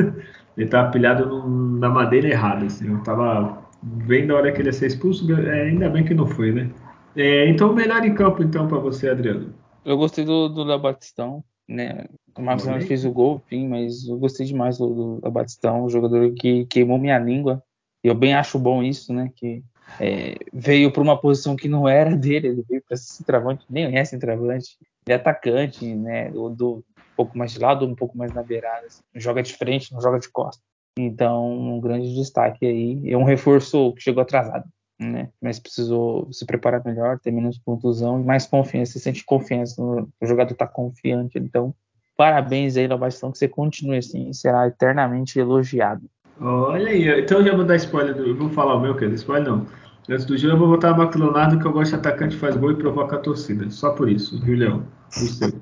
ele 0.57 0.67
estava 0.67 0.91
pilhado 0.91 1.27
no, 1.27 1.79
na 1.79 1.89
madeira 1.89 2.29
errada, 2.29 2.67
assim. 2.67 2.89
Eu 2.89 2.99
estava 2.99 3.59
vendo 3.83 4.33
a 4.33 4.37
hora 4.37 4.53
que 4.53 4.61
ele 4.61 4.69
ia 4.69 4.73
ser 4.73 4.87
expulso, 4.87 5.31
é, 5.33 5.63
ainda 5.69 5.89
bem 5.89 6.05
que 6.05 6.15
não 6.15 6.27
foi, 6.27 6.53
né? 6.53 6.71
É, 7.17 7.49
então, 7.49 7.73
melhor 7.73 8.05
em 8.05 8.15
campo, 8.15 8.43
então, 8.43 8.67
para 8.67 8.79
você, 8.79 9.09
Adriano? 9.09 9.55
Eu 9.85 9.97
gostei 9.97 10.25
do, 10.25 10.49
do 10.49 10.65
Léo 10.65 10.79
Batistão, 10.79 11.45
né? 11.69 12.07
O 12.37 12.43
Marcos 12.43 12.65
Leonardo 12.65 12.87
fez 12.87 13.05
o 13.05 13.13
gol, 13.13 13.41
enfim, 13.47 13.69
mas 13.69 14.07
eu 14.09 14.19
gostei 14.19 14.45
demais 14.47 14.79
do, 14.79 15.21
do 15.21 15.31
Batistão, 15.31 15.85
um 15.85 15.89
jogador 15.89 16.33
que 16.33 16.67
queimou 16.67 16.99
minha 16.99 17.19
língua. 17.19 17.63
E 18.03 18.09
eu 18.09 18.15
bem 18.15 18.35
acho 18.35 18.59
bom 18.59 18.83
isso, 18.83 19.13
né? 19.13 19.31
Que 19.37 19.63
é, 20.01 20.35
veio 20.53 20.91
para 20.91 21.03
uma 21.03 21.21
posição 21.21 21.55
que 21.55 21.69
não 21.69 21.89
era 21.89 22.15
dele, 22.17 22.49
ele 22.49 22.65
veio 22.69 22.83
para 22.87 22.97
centroavante, 22.97 23.65
nem 23.71 23.97
é 23.97 24.05
centroavante, 24.05 24.77
ele 25.07 25.13
é 25.13 25.15
atacante, 25.15 25.87
né? 25.95 26.31
Do, 26.31 26.51
do, 26.51 26.75
um 26.77 27.17
pouco 27.17 27.39
mais 27.39 27.53
de 27.53 27.61
lado, 27.61 27.87
um 27.87 27.95
pouco 27.95 28.19
mais 28.19 28.33
na 28.33 28.43
beirada. 28.43 28.87
Assim, 28.87 29.03
joga 29.15 29.43
de 29.43 29.55
frente, 29.55 29.93
não 29.93 30.01
joga 30.01 30.19
de 30.19 30.29
costa. 30.29 30.63
Então, 30.99 31.53
um 31.53 31.81
grande 31.81 32.13
destaque 32.15 32.67
aí. 32.67 33.01
É 33.09 33.17
um 33.17 33.25
reforço 33.25 33.93
que 33.93 34.03
chegou 34.03 34.23
atrasado 34.23 34.65
né? 35.11 35.29
Mas 35.41 35.59
precisou 35.59 36.33
se 36.33 36.45
preparar 36.45 36.83
melhor, 36.85 37.19
ter 37.19 37.31
menos 37.31 37.59
contusão 37.59 38.21
e 38.21 38.25
mais 38.25 38.47
confiança. 38.47 38.93
Você 38.93 38.99
sente 39.01 39.25
confiança, 39.25 39.81
no, 39.83 40.09
o 40.21 40.27
jogador 40.27 40.53
está 40.53 40.67
confiante. 40.67 41.39
Então, 41.39 41.75
parabéns 42.17 42.77
aí, 42.77 42.89
Bastão, 42.89 43.33
que 43.33 43.39
você 43.39 43.49
continue 43.49 43.99
assim 43.99 44.31
e 44.31 44.35
será 44.35 44.67
eternamente 44.67 45.39
elogiado. 45.39 46.03
Olha 46.41 46.89
aí, 46.89 47.21
então 47.21 47.39
eu 47.39 47.45
já 47.45 47.55
vou 47.55 47.65
dar 47.65 47.77
spoiler, 47.77 48.15
do, 48.15 48.27
eu 48.27 48.37
vou 48.37 48.51
falar 48.51 48.75
o 48.75 48.81
meu, 48.81 48.97
que 48.97 49.05
é 49.05 49.09
spoiler 49.09 49.49
não. 49.49 49.67
Antes 50.09 50.27
do 50.27 50.37
jogo 50.37 50.55
eu 50.55 50.59
vou 50.59 50.69
botar 50.69 50.93
o 50.93 50.99
Marco 50.99 51.19
Leonardo, 51.19 51.59
que 51.59 51.67
eu 51.67 51.73
gosto 51.73 51.93
de 51.93 51.97
atacante, 51.97 52.37
faz 52.37 52.57
gol 52.57 52.73
e 52.73 52.77
provoca 52.77 53.17
a 53.17 53.21
torcida. 53.21 53.71
Só 53.71 53.93
por 53.93 54.09
isso, 54.09 54.39
Julião. 54.45 54.87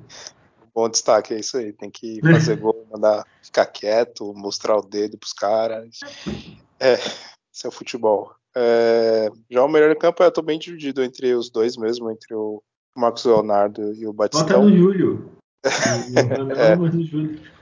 Bom 0.75 0.89
destaque, 0.89 1.35
é 1.35 1.39
isso 1.39 1.57
aí. 1.57 1.71
Tem 1.71 1.89
que 1.89 2.19
fazer 2.21 2.57
gol, 2.57 2.87
mandar 2.91 3.23
ficar 3.41 3.67
quieto, 3.67 4.33
mostrar 4.35 4.75
o 4.75 4.81
dedo 4.81 5.17
pros 5.17 5.31
caras. 5.31 5.99
É, 6.79 6.95
esse 6.95 7.65
é 7.65 7.67
o 7.67 7.71
futebol. 7.71 8.33
É, 8.55 9.29
já 9.49 9.63
o 9.63 9.67
melhor 9.67 9.91
em 9.91 9.97
campo 9.97 10.23
eu 10.23 10.31
tô 10.31 10.41
bem 10.41 10.59
dividido 10.59 11.03
entre 11.03 11.33
os 11.33 11.49
dois 11.49 11.75
mesmo, 11.75 12.11
entre 12.11 12.35
o 12.35 12.61
Marcos 12.95 13.25
Leonardo 13.25 13.93
e 13.93 14.05
o 14.05 14.13
Batistão. 14.13 14.61
Bota 14.61 14.69
no 14.69 14.77
Júlio. 14.77 15.31
é. 15.65 17.53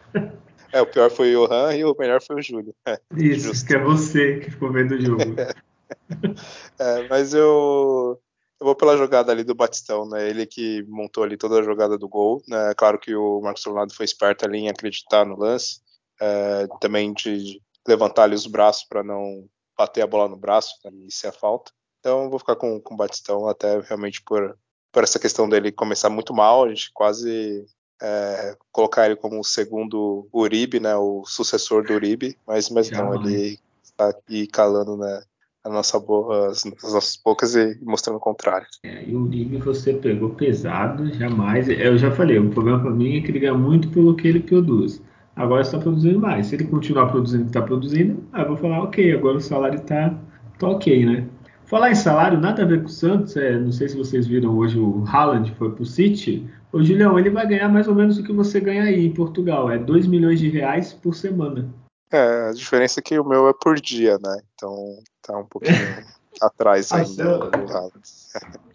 É, 0.74 0.82
o 0.82 0.88
pior 0.88 1.10
foi 1.12 1.36
o 1.36 1.48
Johan 1.48 1.76
e 1.76 1.84
o 1.84 1.96
melhor 1.98 2.22
foi 2.22 2.38
o 2.38 2.42
Júlio. 2.42 2.74
É, 2.86 3.00
Isso, 3.16 3.48
justo. 3.48 3.68
que 3.68 3.74
é 3.74 3.80
você 3.80 4.40
que 4.40 4.52
ficou 4.52 4.72
vendo 4.72 4.96
o 4.96 5.02
jogo. 5.02 5.22
é, 6.80 7.08
mas 7.10 7.34
eu, 7.34 8.20
eu 8.60 8.66
vou 8.66 8.76
pela 8.76 8.98
jogada 8.98 9.32
ali 9.32 9.44
do 9.44 9.54
Batistão, 9.54 10.08
né? 10.08 10.30
Ele 10.30 10.46
que 10.46 10.84
montou 10.88 11.24
ali 11.24 11.36
toda 11.36 11.60
a 11.60 11.64
jogada 11.64 11.98
do 11.98 12.08
gol. 12.08 12.42
Né? 12.48 12.74
Claro 12.78 12.98
que 12.98 13.14
o 13.14 13.42
Marcos 13.42 13.66
Leonardo 13.66 13.94
foi 13.94 14.06
esperto 14.06 14.46
ali 14.46 14.60
em 14.60 14.70
acreditar 14.70 15.26
no 15.26 15.38
lance. 15.38 15.82
É, 16.22 16.68
também 16.80 17.14
de 17.14 17.62
levantar 17.86 18.24
ali 18.24 18.36
os 18.36 18.48
braços 18.48 18.86
para 18.88 19.04
não 19.04 19.46
bater 19.82 20.02
a 20.02 20.08
bola 20.08 20.30
no 20.30 20.38
braço 20.38 20.76
né, 20.86 20.92
e 21.08 21.12
ser 21.12 21.28
a 21.28 21.32
falta. 21.32 21.72
Então 22.00 22.30
vou 22.30 22.40
ficar 22.40 22.56
com, 22.56 22.80
com 22.80 22.94
o 22.94 22.98
Batistão 22.98 23.48
até 23.48 23.80
realmente 23.82 24.22
por, 24.24 24.58
por 24.92 25.04
essa 25.04 25.20
questão 25.20 25.48
dele 25.48 25.72
começar 25.72 26.10
muito 26.10 26.34
mal, 26.34 26.64
a 26.64 26.70
gente 26.70 26.92
quase 26.94 27.66
é, 28.02 28.58
colocar 28.72 29.06
ele 29.06 29.16
como 29.16 29.40
o 29.40 29.44
segundo 29.44 30.28
Uribe, 30.34 30.80
né, 30.80 30.96
o 30.96 31.24
sucessor 31.26 31.86
do 31.86 31.94
Uribe, 31.94 32.36
mas, 32.48 32.70
mas 32.70 32.90
não, 32.90 33.14
ele 33.14 33.60
está 33.84 34.10
aqui 34.10 34.48
calando 34.48 34.98
né, 34.98 35.22
a 35.64 35.70
nossa 35.70 36.00
boca, 36.00 36.48
as, 36.48 36.66
as, 36.66 36.94
nossas 36.94 37.20
bocas 37.24 37.56
e 37.56 37.78
mostrando 37.84 38.18
o 38.18 38.20
contrário. 38.20 38.66
É, 38.84 39.04
e 39.04 39.16
o 39.16 39.24
Uribe 39.24 39.58
você 39.58 39.94
pegou 39.94 40.32
pesado, 40.32 41.14
jamais. 41.14 41.70
Eu 41.70 41.98
já 41.98 42.12
falei, 42.12 42.40
o 42.40 42.50
problema 42.50 42.80
para 42.82 42.92
mim 42.92 43.18
é 43.18 43.22
que 43.22 43.30
ele 43.30 43.40
ganha 43.40 43.54
muito 43.54 43.90
pelo 43.90 44.16
que 44.16 44.28
ele 44.28 44.40
produz. 44.40 45.02
Agora 45.36 45.62
está 45.62 45.78
produzindo 45.78 46.20
mais. 46.20 46.48
Se 46.48 46.56
ele 46.56 46.66
continuar 46.66 47.08
produzindo 47.08 47.44
o 47.44 47.46
que 47.46 47.52
está 47.52 47.62
produzindo, 47.62 48.24
aí 48.34 48.44
eu 48.44 48.48
vou 48.50 48.58
falar, 48.58 48.84
ok, 48.84 49.14
agora 49.14 49.38
o 49.38 49.42
salário 49.42 49.80
está 49.80 50.14
tá 50.60 50.68
ok, 50.68 51.06
né? 51.06 51.28
Falar 51.66 51.92
em 51.92 51.96
salário, 51.96 52.38
nada 52.38 52.64
a 52.64 52.66
ver 52.66 52.82
com 52.82 52.88
o 52.88 52.90
Santos. 52.90 53.38
É, 53.38 53.58
não 53.58 53.72
sei 53.72 53.88
se 53.88 53.98
vocês 53.98 54.28
viram 54.28 54.58
hoje 54.58 54.78
o 54.78 55.06
Haaland 55.08 55.54
foi 55.58 55.72
para 55.72 55.84
o 55.84 55.86
City. 55.86 56.46
Ô, 56.72 56.84
Julião, 56.84 57.18
ele 57.18 57.30
vai 57.30 57.48
ganhar 57.48 57.70
mais 57.70 57.88
ou 57.88 57.96
menos 57.96 58.18
o 58.18 58.24
que 58.24 58.34
você 58.34 58.60
ganha 58.60 58.84
aí 58.84 59.06
em 59.06 59.14
Portugal. 59.14 59.72
É 59.72 59.78
2 59.78 60.06
milhões 60.08 60.40
de 60.40 60.50
reais 60.50 60.92
por 60.92 61.16
semana. 61.16 61.70
É, 62.12 62.50
a 62.50 62.52
diferença 62.52 63.00
é 63.00 63.04
que 63.04 63.18
o 63.18 63.24
meu 63.24 63.48
é 63.48 63.54
por 63.54 63.80
dia, 63.80 64.18
né? 64.22 64.42
Então 64.54 65.00
tá 65.22 65.38
um 65.38 65.46
pouquinho 65.46 65.78
atrás 66.42 66.92
ainda 66.92 67.38
do 67.38 67.72
Haaland. 67.72 68.02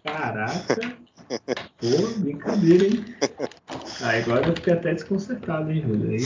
Caraca! 0.03 0.97
Pô, 1.27 2.19
brincadeira, 2.19 2.85
hein? 2.85 3.03
Ah, 4.01 4.17
agora 4.17 4.47
eu 4.47 4.55
fiquei 4.55 4.73
até 4.73 4.93
desconcertado, 4.93 5.71
hein, 5.71 5.83
Júlio? 5.85 6.11
Aí... 6.11 6.25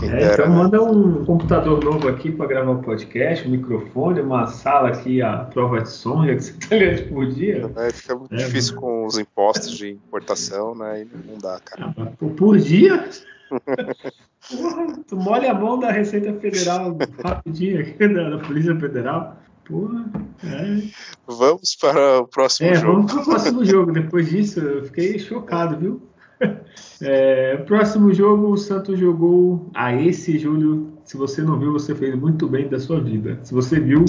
É, 0.00 0.32
então 0.32 0.48
manda 0.48 0.80
um 0.80 1.24
computador 1.24 1.84
novo 1.84 2.08
aqui 2.08 2.30
para 2.30 2.46
gravar 2.46 2.70
o 2.70 2.78
um 2.78 2.82
podcast, 2.82 3.46
um 3.46 3.50
microfone, 3.50 4.20
uma 4.20 4.46
sala 4.46 4.88
aqui 4.88 5.20
a 5.20 5.38
prova 5.38 5.80
de 5.80 5.90
som, 5.90 6.24
já 6.24 6.36
que 6.36 6.40
você 6.40 6.68
tá 6.68 6.76
ligado 6.76 7.08
por 7.08 7.26
dia. 7.26 7.70
É, 7.76 7.90
fica 7.90 8.14
muito 8.14 8.32
é, 8.32 8.38
difícil 8.38 8.76
mano. 8.76 8.86
com 8.86 9.06
os 9.06 9.18
impostos 9.18 9.76
de 9.76 9.90
importação, 9.90 10.74
né? 10.74 11.02
E 11.02 11.28
não 11.28 11.36
dá, 11.36 11.60
cara. 11.60 11.92
Ah, 11.98 12.06
por 12.36 12.58
dia? 12.58 13.08
Porra, 14.50 14.98
tu 15.06 15.16
molha 15.16 15.50
a 15.50 15.54
mão 15.54 15.78
da 15.78 15.90
Receita 15.90 16.32
Federal 16.40 16.96
rapidinho 17.22 17.80
aqui, 17.80 18.08
da, 18.08 18.30
da 18.30 18.38
Polícia 18.38 18.74
Federal. 18.78 19.36
Porra, 19.72 20.04
é. 20.44 20.82
Vamos 21.26 21.74
para 21.76 22.20
o 22.20 22.28
próximo 22.28 22.68
é, 22.68 22.74
jogo. 22.74 22.92
Vamos 22.92 23.12
para 23.12 23.22
o 23.22 23.24
próximo 23.24 23.64
jogo. 23.66 23.92
Depois 23.92 24.28
disso, 24.28 24.60
eu 24.60 24.84
fiquei 24.84 25.18
chocado, 25.18 25.78
viu? 25.78 26.02
É, 27.04 27.56
próximo 27.56 28.12
jogo, 28.14 28.48
o 28.52 28.56
Santos 28.56 28.98
jogou. 28.98 29.70
Ah, 29.74 29.92
esse, 29.92 30.38
Júlio, 30.38 30.92
se 31.04 31.16
você 31.16 31.42
não 31.42 31.58
viu, 31.58 31.72
você 31.72 31.94
fez 31.96 32.14
muito 32.14 32.48
bem 32.48 32.68
da 32.68 32.78
sua 32.78 33.00
vida. 33.00 33.40
Se 33.42 33.52
você 33.52 33.80
viu, 33.80 34.04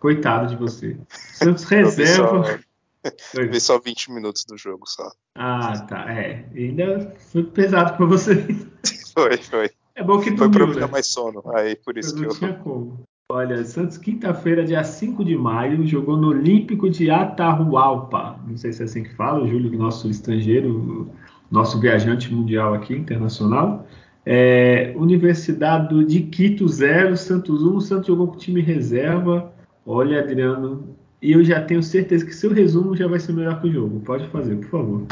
coitado 0.00 0.48
de 0.48 0.56
você. 0.56 0.96
Santos 1.08 1.62
reserva. 1.70 2.60
Vi 3.34 3.60
só 3.60 3.78
20 3.78 4.12
minutos 4.12 4.44
do 4.44 4.56
jogo 4.56 4.88
só. 4.88 5.08
Ah, 5.36 5.78
tá. 5.88 6.12
É. 6.12 6.48
Ainda 6.54 7.14
foi 7.32 7.44
pesado 7.44 7.96
pra 7.96 8.06
você. 8.06 8.44
foi, 9.14 9.36
foi. 9.38 9.70
É 9.94 10.02
bom 10.02 10.20
que 10.20 10.30
dormiu, 10.30 10.58
Foi 10.58 10.66
pra 10.66 10.80
dar 10.80 10.86
né? 10.86 10.92
mais 10.92 11.06
sono. 11.06 11.42
Aí 11.54 11.76
por 11.76 11.96
isso 11.96 12.14
eu 12.16 12.20
que 12.20 12.24
eu. 12.26 12.38
Tinha 12.38 12.54
como. 12.54 13.04
Olha, 13.30 13.64
Santos, 13.64 13.96
quinta-feira, 13.96 14.64
dia 14.64 14.84
5 14.84 15.24
de 15.24 15.36
maio, 15.36 15.86
jogou 15.86 16.16
no 16.16 16.28
Olímpico 16.28 16.90
de 16.90 17.10
Atahualpa. 17.10 18.38
Não 18.46 18.56
sei 18.56 18.72
se 18.72 18.82
é 18.82 18.84
assim 18.84 19.02
que 19.02 19.14
fala, 19.14 19.42
o 19.42 19.48
Júlio, 19.48 19.70
nosso 19.78 20.10
estrangeiro, 20.10 21.10
nosso 21.50 21.80
viajante 21.80 22.32
mundial 22.32 22.74
aqui, 22.74 22.94
internacional. 22.94 23.86
É, 24.24 24.92
Universidade 24.96 26.04
de 26.04 26.22
Quito 26.22 26.68
0, 26.68 27.16
Santos 27.16 27.62
1. 27.62 27.76
Um, 27.76 27.80
Santos 27.80 28.06
jogou 28.06 28.28
com 28.28 28.36
time 28.36 28.60
reserva. 28.60 29.52
Olha, 29.84 30.20
Adriano, 30.20 30.96
e 31.20 31.32
eu 31.32 31.42
já 31.42 31.62
tenho 31.62 31.82
certeza 31.82 32.24
que 32.24 32.34
seu 32.34 32.52
resumo 32.52 32.96
já 32.96 33.06
vai 33.06 33.18
ser 33.18 33.32
melhor 33.32 33.60
que 33.60 33.68
o 33.68 33.72
jogo. 33.72 34.00
Pode 34.00 34.28
fazer, 34.28 34.56
por 34.56 34.68
favor. 34.68 35.06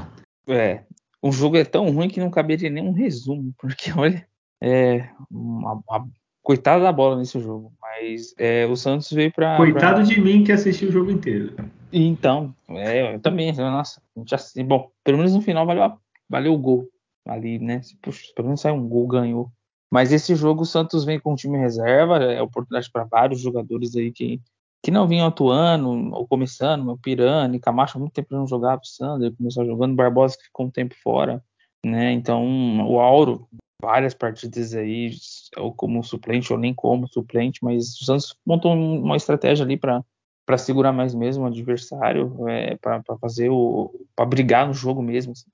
É, 0.48 0.84
o 1.22 1.32
jogo 1.32 1.56
é 1.56 1.64
tão 1.64 1.90
ruim 1.90 2.08
que 2.08 2.20
não 2.20 2.30
caberia 2.30 2.70
nem 2.70 2.82
um 2.82 2.92
resumo, 2.92 3.52
porque 3.58 3.92
olha, 3.96 4.26
é 4.60 5.08
uma, 5.30 5.74
uma 5.88 6.08
coitado 6.42 6.82
da 6.82 6.92
bola 6.92 7.16
nesse 7.16 7.38
jogo. 7.40 7.72
Mas 7.80 8.34
é, 8.38 8.66
o 8.66 8.76
Santos 8.76 9.10
veio 9.12 9.32
para. 9.32 9.56
Coitado 9.56 9.96
pra... 9.96 10.02
de 10.02 10.20
mim 10.20 10.44
que 10.44 10.52
assistiu 10.52 10.88
o 10.88 10.92
jogo 10.92 11.10
inteiro. 11.10 11.54
Então, 11.92 12.54
é, 12.68 13.14
eu 13.14 13.20
também. 13.20 13.52
Nossa, 13.52 14.00
já, 14.26 14.38
bom, 14.64 14.90
pelo 15.04 15.18
menos 15.18 15.34
no 15.34 15.40
final 15.40 15.66
valeu, 15.66 15.92
valeu 16.28 16.54
o 16.54 16.58
gol 16.58 16.88
ali, 17.26 17.58
né? 17.58 17.80
Puxa, 18.02 18.32
pelo 18.34 18.48
menos 18.48 18.60
saiu 18.60 18.74
um 18.74 18.88
gol, 18.88 19.06
ganhou. 19.06 19.50
Mas 19.90 20.12
esse 20.12 20.34
jogo 20.36 20.62
o 20.62 20.66
Santos 20.66 21.04
vem 21.04 21.18
com 21.18 21.32
o 21.32 21.36
time 21.36 21.58
reserva, 21.58 22.18
é 22.18 22.40
oportunidade 22.40 22.90
para 22.92 23.04
vários 23.04 23.40
jogadores 23.40 23.96
aí 23.96 24.12
que, 24.12 24.40
que 24.82 24.90
não 24.90 25.06
vinham 25.06 25.26
atuando 25.26 26.14
ou 26.14 26.26
começando, 26.28 26.88
o 26.88 26.96
Pirani, 26.96 27.58
Camacho 27.58 27.98
muito 27.98 28.12
tempo 28.12 28.34
não 28.34 28.46
jogava, 28.46 28.80
o 28.82 28.86
Sander 28.86 29.34
começou 29.36 29.66
jogando, 29.66 29.96
Barbosa 29.96 30.36
que 30.36 30.44
ficou 30.44 30.66
um 30.66 30.70
tempo 30.70 30.94
fora, 31.02 31.42
né? 31.84 32.12
Então 32.12 32.88
o 32.88 33.00
Auro, 33.00 33.48
várias 33.80 34.14
partidas 34.14 34.74
aí, 34.74 35.10
ou 35.56 35.72
como 35.72 36.02
suplente 36.02 36.52
ou 36.52 36.58
nem 36.58 36.74
como 36.74 37.08
suplente, 37.08 37.60
mas 37.62 38.00
o 38.00 38.04
Santos 38.04 38.36
montou 38.46 38.72
uma 38.72 39.16
estratégia 39.16 39.64
ali 39.64 39.76
para 39.76 40.04
para 40.46 40.58
segurar 40.58 40.92
mais 40.92 41.14
mesmo 41.14 41.44
o 41.44 41.46
adversário, 41.46 42.48
é, 42.48 42.76
para 42.76 43.04
fazer 43.20 43.48
o 43.50 43.88
para 44.16 44.26
brigar 44.26 44.66
no 44.66 44.74
jogo 44.74 45.00
mesmo, 45.00 45.30
assim, 45.30 45.48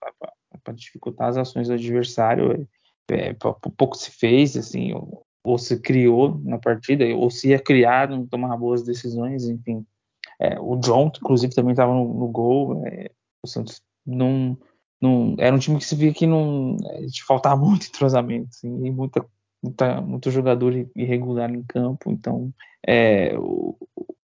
para 0.65 0.73
dificultar 0.73 1.29
as 1.29 1.37
ações 1.37 1.69
do 1.69 1.75
adversário. 1.75 2.67
É, 3.11 3.35
pouco 3.35 3.95
se 3.95 4.11
fez, 4.11 4.57
assim, 4.57 4.95
ou, 4.95 5.25
ou, 5.45 5.59
se 5.59 5.79
criou 5.81 6.41
na 6.43 6.59
partida, 6.59 7.05
ou 7.15 7.31
se 7.31 7.51
ia 7.51 7.59
criar, 7.59 8.09
não 8.09 8.27
tomar 8.27 8.57
boas 8.57 8.83
decisões, 8.83 9.45
enfim. 9.45 9.85
É, 10.41 10.59
o 10.59 10.77
John, 10.77 11.12
inclusive, 11.15 11.55
também 11.55 11.73
estava 11.73 11.93
no, 11.93 12.15
no, 12.15 12.29
gol. 12.29 12.83
É, 12.87 13.11
o 13.45 13.47
Santos 13.47 13.83
não, 14.05 14.59
não. 15.01 15.35
Era 15.39 15.55
um 15.55 15.59
time 15.59 15.79
que 15.79 15.85
se 15.85 15.95
via 15.95 16.13
que 16.13 16.27
não. 16.27 16.77
É, 16.85 17.07
faltava 17.27 17.57
muito 17.65 17.87
entrosamento, 17.87 18.49
assim, 18.51 18.87
e 18.87 18.91
muita, 18.91 19.25
muita, 19.63 20.01
muito 20.01 20.31
jogador 20.31 20.73
irregular 20.95 21.51
em 21.51 21.63
campo. 21.63 22.11
Então, 22.11 22.53
é, 22.87 23.35
o, 23.39 23.77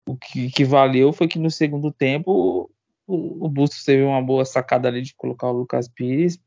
o 0.06 0.16
que, 0.16 0.50
que, 0.50 0.64
valeu 0.64 1.12
foi 1.12 1.28
que 1.28 1.38
no 1.38 1.50
segundo 1.50 1.92
tempo 1.92 2.70
o, 3.06 3.46
o 3.46 3.48
Bustos 3.48 3.84
teve 3.84 4.02
uma 4.02 4.22
boa 4.22 4.44
sacada 4.44 4.88
ali 4.88 5.02
de 5.02 5.14
colocar 5.14 5.48
o 5.48 5.58
Lucas 5.58 5.88
Pires 5.88 6.38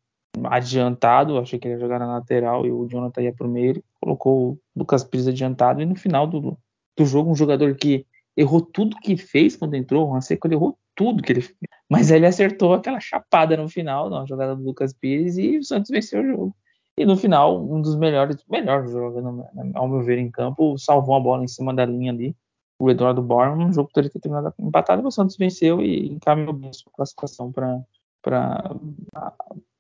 adiantado, 0.45 1.37
achei 1.37 1.59
que 1.59 1.67
ele 1.67 1.75
ia 1.75 1.79
jogar 1.79 1.99
na 1.99 2.07
lateral 2.07 2.65
e 2.65 2.71
o 2.71 2.87
Jonathan 2.87 3.21
ia 3.21 3.33
pro 3.33 3.49
meio, 3.49 3.71
ele 3.71 3.83
colocou 3.99 4.51
o 4.51 4.59
Lucas 4.75 5.03
Pires 5.03 5.27
adiantado 5.27 5.81
e 5.81 5.85
no 5.85 5.95
final 5.95 6.25
do, 6.25 6.57
do 6.97 7.05
jogo 7.05 7.31
um 7.31 7.35
jogador 7.35 7.75
que 7.75 8.05
errou 8.35 8.61
tudo 8.61 8.99
que 8.99 9.17
fez 9.17 9.57
quando 9.57 9.75
entrou, 9.75 10.07
o 10.07 10.13
Ranseco 10.13 10.47
ele 10.47 10.55
errou 10.55 10.77
tudo 11.01 11.23
que 11.23 11.31
ele 11.31 11.43
mas 11.89 12.09
ele 12.09 12.25
acertou 12.25 12.73
aquela 12.73 12.99
chapada 12.99 13.57
no 13.57 13.67
final, 13.67 14.09
na 14.09 14.25
jogada 14.25 14.55
do 14.55 14.63
Lucas 14.63 14.93
Pires 14.93 15.37
e 15.37 15.57
o 15.57 15.63
Santos 15.63 15.89
venceu 15.89 16.21
o 16.21 16.25
jogo. 16.25 16.55
E 16.97 17.05
no 17.05 17.17
final, 17.17 17.61
um 17.61 17.81
dos 17.81 17.95
melhores, 17.97 18.37
melhor 18.49 18.87
jogando, 18.87 19.45
ao 19.73 19.87
meu 19.87 20.01
ver, 20.01 20.17
em 20.17 20.31
campo, 20.31 20.77
salvou 20.77 21.15
a 21.15 21.19
bola 21.19 21.43
em 21.43 21.47
cima 21.47 21.73
da 21.73 21.85
linha 21.85 22.11
ali, 22.11 22.33
o 22.79 22.89
Eduardo 22.89 23.21
Borman, 23.21 23.67
um 23.67 23.73
jogo 23.73 23.89
que 23.89 23.95
teria 23.95 24.09
ter 24.09 24.19
terminado 24.19 24.53
empatado, 24.59 25.05
o 25.05 25.11
Santos 25.11 25.35
venceu 25.35 25.81
e 25.81 26.13
encaminhou 26.13 26.53
bem 26.53 26.71
sua 26.71 26.91
classificação 26.93 27.51
para 27.51 27.83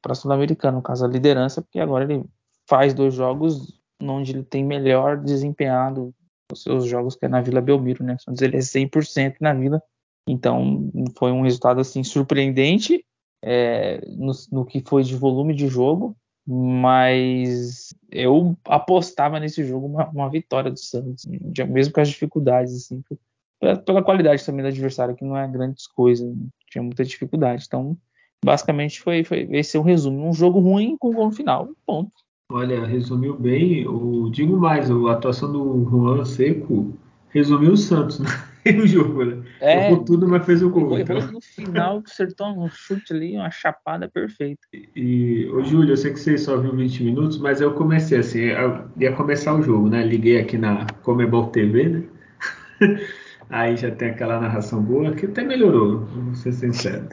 para 0.01 0.15
Sul-Americana, 0.15 0.77
no 0.77 0.81
caso 0.81 1.05
a 1.05 1.07
liderança, 1.07 1.61
porque 1.61 1.79
agora 1.79 2.03
ele 2.03 2.25
faz 2.67 2.93
dois 2.93 3.13
jogos 3.13 3.79
onde 4.01 4.31
ele 4.31 4.43
tem 4.43 4.65
melhor 4.65 5.15
desempenhado 5.17 6.13
os 6.51 6.63
seus 6.63 6.85
jogos 6.85 7.15
que 7.15 7.25
é 7.25 7.29
na 7.29 7.39
Vila 7.39 7.61
Belmiro, 7.61 8.03
né? 8.03 8.17
Santos 8.19 8.41
ele 8.41 8.57
é 8.57 8.59
100% 8.59 9.35
na 9.39 9.53
Vila, 9.53 9.81
então 10.27 10.91
foi 11.17 11.31
um 11.31 11.41
resultado 11.41 11.79
assim 11.81 12.03
surpreendente 12.03 13.03
é, 13.43 14.01
no, 14.07 14.31
no, 14.51 14.65
que 14.65 14.83
foi 14.85 15.03
de 15.03 15.15
volume 15.15 15.53
de 15.53 15.67
jogo, 15.67 16.15
mas 16.47 17.93
eu 18.11 18.55
apostava 18.65 19.39
nesse 19.39 19.63
jogo 19.63 19.87
uma, 19.87 20.07
uma 20.09 20.29
vitória 20.29 20.69
do 20.69 20.79
Santos, 20.79 21.25
mesmo 21.69 21.93
com 21.93 22.01
as 22.01 22.09
dificuldades, 22.09 22.75
assim, 22.75 23.03
pela, 23.59 23.77
pela, 23.77 24.03
qualidade 24.03 24.45
também 24.45 24.63
do 24.63 24.69
adversário, 24.69 25.15
que 25.15 25.25
não 25.25 25.37
é 25.37 25.47
grandes 25.47 25.87
coisas, 25.87 26.31
tinha 26.67 26.83
muita 26.83 27.03
dificuldade. 27.03 27.65
Então, 27.67 27.97
basicamente 28.43 29.01
foi, 29.01 29.23
foi 29.23 29.47
esse 29.51 29.77
é 29.77 29.79
o 29.79 29.83
resumo. 29.83 30.27
Um 30.27 30.33
jogo 30.33 30.59
ruim 30.59 30.97
com 30.97 31.13
gol 31.13 31.27
no 31.27 31.31
final, 31.31 31.69
ponto. 31.85 32.11
Olha, 32.51 32.85
resumiu 32.85 33.37
bem. 33.39 33.87
O, 33.87 34.29
digo 34.29 34.57
mais, 34.57 34.91
a 34.91 35.11
atuação 35.11 35.51
do 35.51 35.89
Juan 35.89 36.25
Seco 36.25 36.93
resumiu 37.33 37.73
o 37.73 37.77
Santos 37.77 38.19
né? 38.19 38.29
no 38.75 38.85
jogo, 38.85 39.25
né? 39.25 39.43
É, 39.59 39.87
Errou 39.87 40.03
tudo, 40.03 40.27
mas 40.27 40.45
fez 40.45 40.61
o 40.61 40.69
gol. 40.69 40.99
Então. 40.99 41.19
no 41.31 41.41
final, 41.41 42.03
acertou 42.05 42.47
um 42.47 42.69
chute 42.69 43.13
ali, 43.13 43.35
uma 43.35 43.49
chapada 43.49 44.07
perfeita. 44.07 44.61
E, 44.95 45.49
ô 45.51 45.63
Júlio, 45.63 45.93
eu 45.93 45.97
sei 45.97 46.13
que 46.13 46.19
você 46.19 46.37
só 46.37 46.57
viu 46.57 46.75
20 46.75 47.03
minutos, 47.03 47.37
mas 47.39 47.61
eu 47.61 47.73
comecei 47.73 48.19
assim, 48.19 48.39
eu 48.39 48.85
ia 48.99 49.13
começar 49.13 49.55
o 49.55 49.63
jogo, 49.63 49.89
né? 49.89 50.05
Liguei 50.05 50.39
aqui 50.39 50.57
na 50.57 50.85
Comebol 51.01 51.47
TV, 51.47 51.89
né? 51.89 52.03
Aí 53.49 53.75
já 53.75 53.91
tem 53.91 54.11
aquela 54.11 54.39
narração 54.39 54.81
boa, 54.81 55.11
que 55.11 55.25
até 55.25 55.43
melhorou, 55.43 56.05
vou 56.05 56.35
ser 56.35 56.53
sincero. 56.53 57.09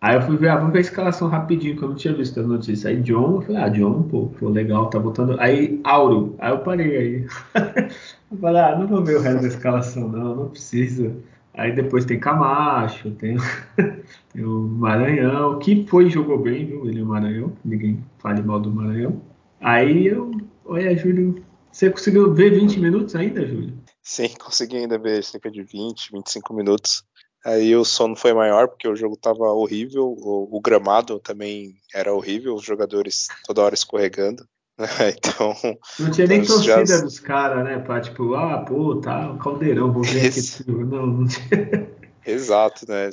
Aí 0.00 0.16
eu 0.16 0.22
fui 0.22 0.36
ver, 0.38 0.48
ah, 0.48 0.56
vamos 0.56 0.72
ver 0.72 0.78
a 0.78 0.80
escalação 0.80 1.28
rapidinho, 1.28 1.76
que 1.76 1.82
eu 1.82 1.88
não 1.90 1.94
tinha 1.94 2.14
visto 2.14 2.40
a 2.40 2.42
notícia. 2.42 2.88
Aí 2.88 2.96
John, 3.02 3.36
eu 3.36 3.42
falei, 3.42 3.62
ah, 3.62 3.68
John, 3.68 4.02
pô, 4.04 4.28
pô 4.28 4.48
legal, 4.48 4.88
tá 4.88 4.98
botando. 4.98 5.38
Aí 5.38 5.78
Auro, 5.84 6.34
aí 6.38 6.50
eu 6.50 6.58
parei 6.60 6.96
aí. 6.96 7.26
eu 8.32 8.38
falei, 8.38 8.62
ah, 8.62 8.78
não 8.78 8.86
vou 8.86 9.04
ver 9.04 9.18
o 9.18 9.20
resto 9.20 9.42
da 9.42 9.48
escalação, 9.48 10.08
não, 10.08 10.34
não 10.36 10.48
precisa. 10.48 11.14
Aí 11.52 11.72
depois 11.72 12.06
tem 12.06 12.18
Camacho, 12.18 13.10
tem, 13.10 13.36
tem 14.32 14.44
o 14.44 14.60
Maranhão, 14.60 15.58
que 15.58 15.84
foi 15.86 16.06
e 16.06 16.10
jogou 16.10 16.38
bem, 16.38 16.64
viu? 16.64 16.86
Ele 16.88 17.00
é 17.00 17.02
o 17.02 17.06
Maranhão, 17.06 17.52
ninguém 17.62 18.02
fale 18.20 18.40
mal 18.42 18.58
do 18.58 18.70
Maranhão. 18.70 19.20
Aí 19.60 20.06
eu, 20.06 20.30
olha, 20.64 20.96
Júlio, 20.96 21.44
você 21.70 21.90
conseguiu 21.90 22.32
ver 22.32 22.58
20 22.58 22.80
minutos 22.80 23.14
ainda, 23.14 23.46
Júlio? 23.46 23.74
Sim, 24.02 24.30
consegui 24.38 24.78
ainda 24.78 24.98
ver 24.98 25.22
cerca 25.22 25.50
de 25.50 25.62
20, 25.62 26.10
25 26.12 26.54
minutos. 26.54 27.04
Aí 27.44 27.74
o 27.74 27.84
sono 27.84 28.14
foi 28.14 28.34
maior 28.34 28.68
porque 28.68 28.86
o 28.86 28.96
jogo 28.96 29.14
estava 29.14 29.44
horrível, 29.44 30.04
o, 30.04 30.56
o, 30.56 30.60
gramado 30.60 31.18
também 31.18 31.74
era 31.94 32.12
horrível, 32.12 32.54
os 32.54 32.64
jogadores 32.64 33.28
toda 33.44 33.62
hora 33.62 33.74
escorregando. 33.74 34.46
Então. 35.14 35.54
Não 35.98 36.10
tinha 36.10 36.26
nem 36.26 36.42
torcida 36.42 36.86
já... 36.86 37.00
dos 37.02 37.20
caras, 37.20 37.62
né? 37.64 37.78
Pra 37.80 38.00
tipo, 38.00 38.34
ah, 38.34 38.64
pô, 38.66 38.96
tá, 38.96 39.30
um 39.30 39.36
caldeirão, 39.36 39.92
vou 39.92 40.02
ver 40.02 40.24
Esse... 40.24 40.62
aqui. 40.62 40.70
Não, 40.70 41.06
não 41.06 41.26
tinha. 41.26 42.00
Exato, 42.24 42.86
né? 42.88 43.10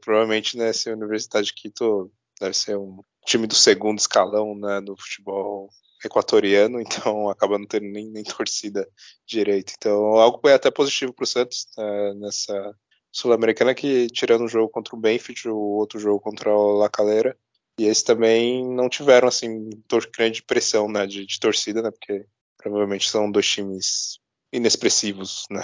Provavelmente, 0.00 0.56
né, 0.56 0.72
se 0.72 0.90
a 0.90 0.94
Universidade 0.94 1.46
de 1.46 1.54
Quito 1.54 2.10
deve 2.40 2.56
ser 2.56 2.76
um 2.76 3.00
time 3.24 3.46
do 3.46 3.54
segundo 3.54 3.98
escalão, 3.98 4.56
né, 4.56 4.80
no 4.80 4.96
futebol 4.96 5.68
equatoriano, 6.04 6.80
então 6.82 7.28
acaba 7.28 7.58
não 7.58 7.66
tendo 7.66 7.86
nem, 7.86 8.08
nem 8.10 8.24
torcida 8.24 8.88
direito. 9.26 9.74
Então, 9.76 9.94
algo 10.14 10.40
foi 10.40 10.52
até 10.52 10.70
positivo 10.70 11.12
para 11.12 11.24
o 11.24 11.26
Santos 11.26 11.66
né, 11.76 12.14
nessa 12.14 12.74
Sul-Americana 13.16 13.74
que, 13.74 14.08
tirando 14.08 14.44
o 14.44 14.48
jogo 14.48 14.68
contra 14.68 14.94
o 14.94 14.98
Benfica, 14.98 15.50
o 15.50 15.78
outro 15.78 15.98
jogo 15.98 16.20
contra 16.20 16.54
o 16.54 16.76
La 16.76 16.90
Calera, 16.90 17.34
e 17.80 17.86
eles 17.86 18.02
também 18.02 18.62
não 18.62 18.90
tiveram, 18.90 19.26
assim, 19.26 19.70
grande 20.14 20.42
pressão, 20.42 20.86
né, 20.86 21.06
de, 21.06 21.24
de 21.24 21.40
torcida, 21.40 21.80
né, 21.80 21.90
porque 21.90 22.26
provavelmente 22.58 23.08
são 23.08 23.30
dois 23.30 23.48
times 23.48 24.18
inexpressivos, 24.52 25.46
né, 25.50 25.62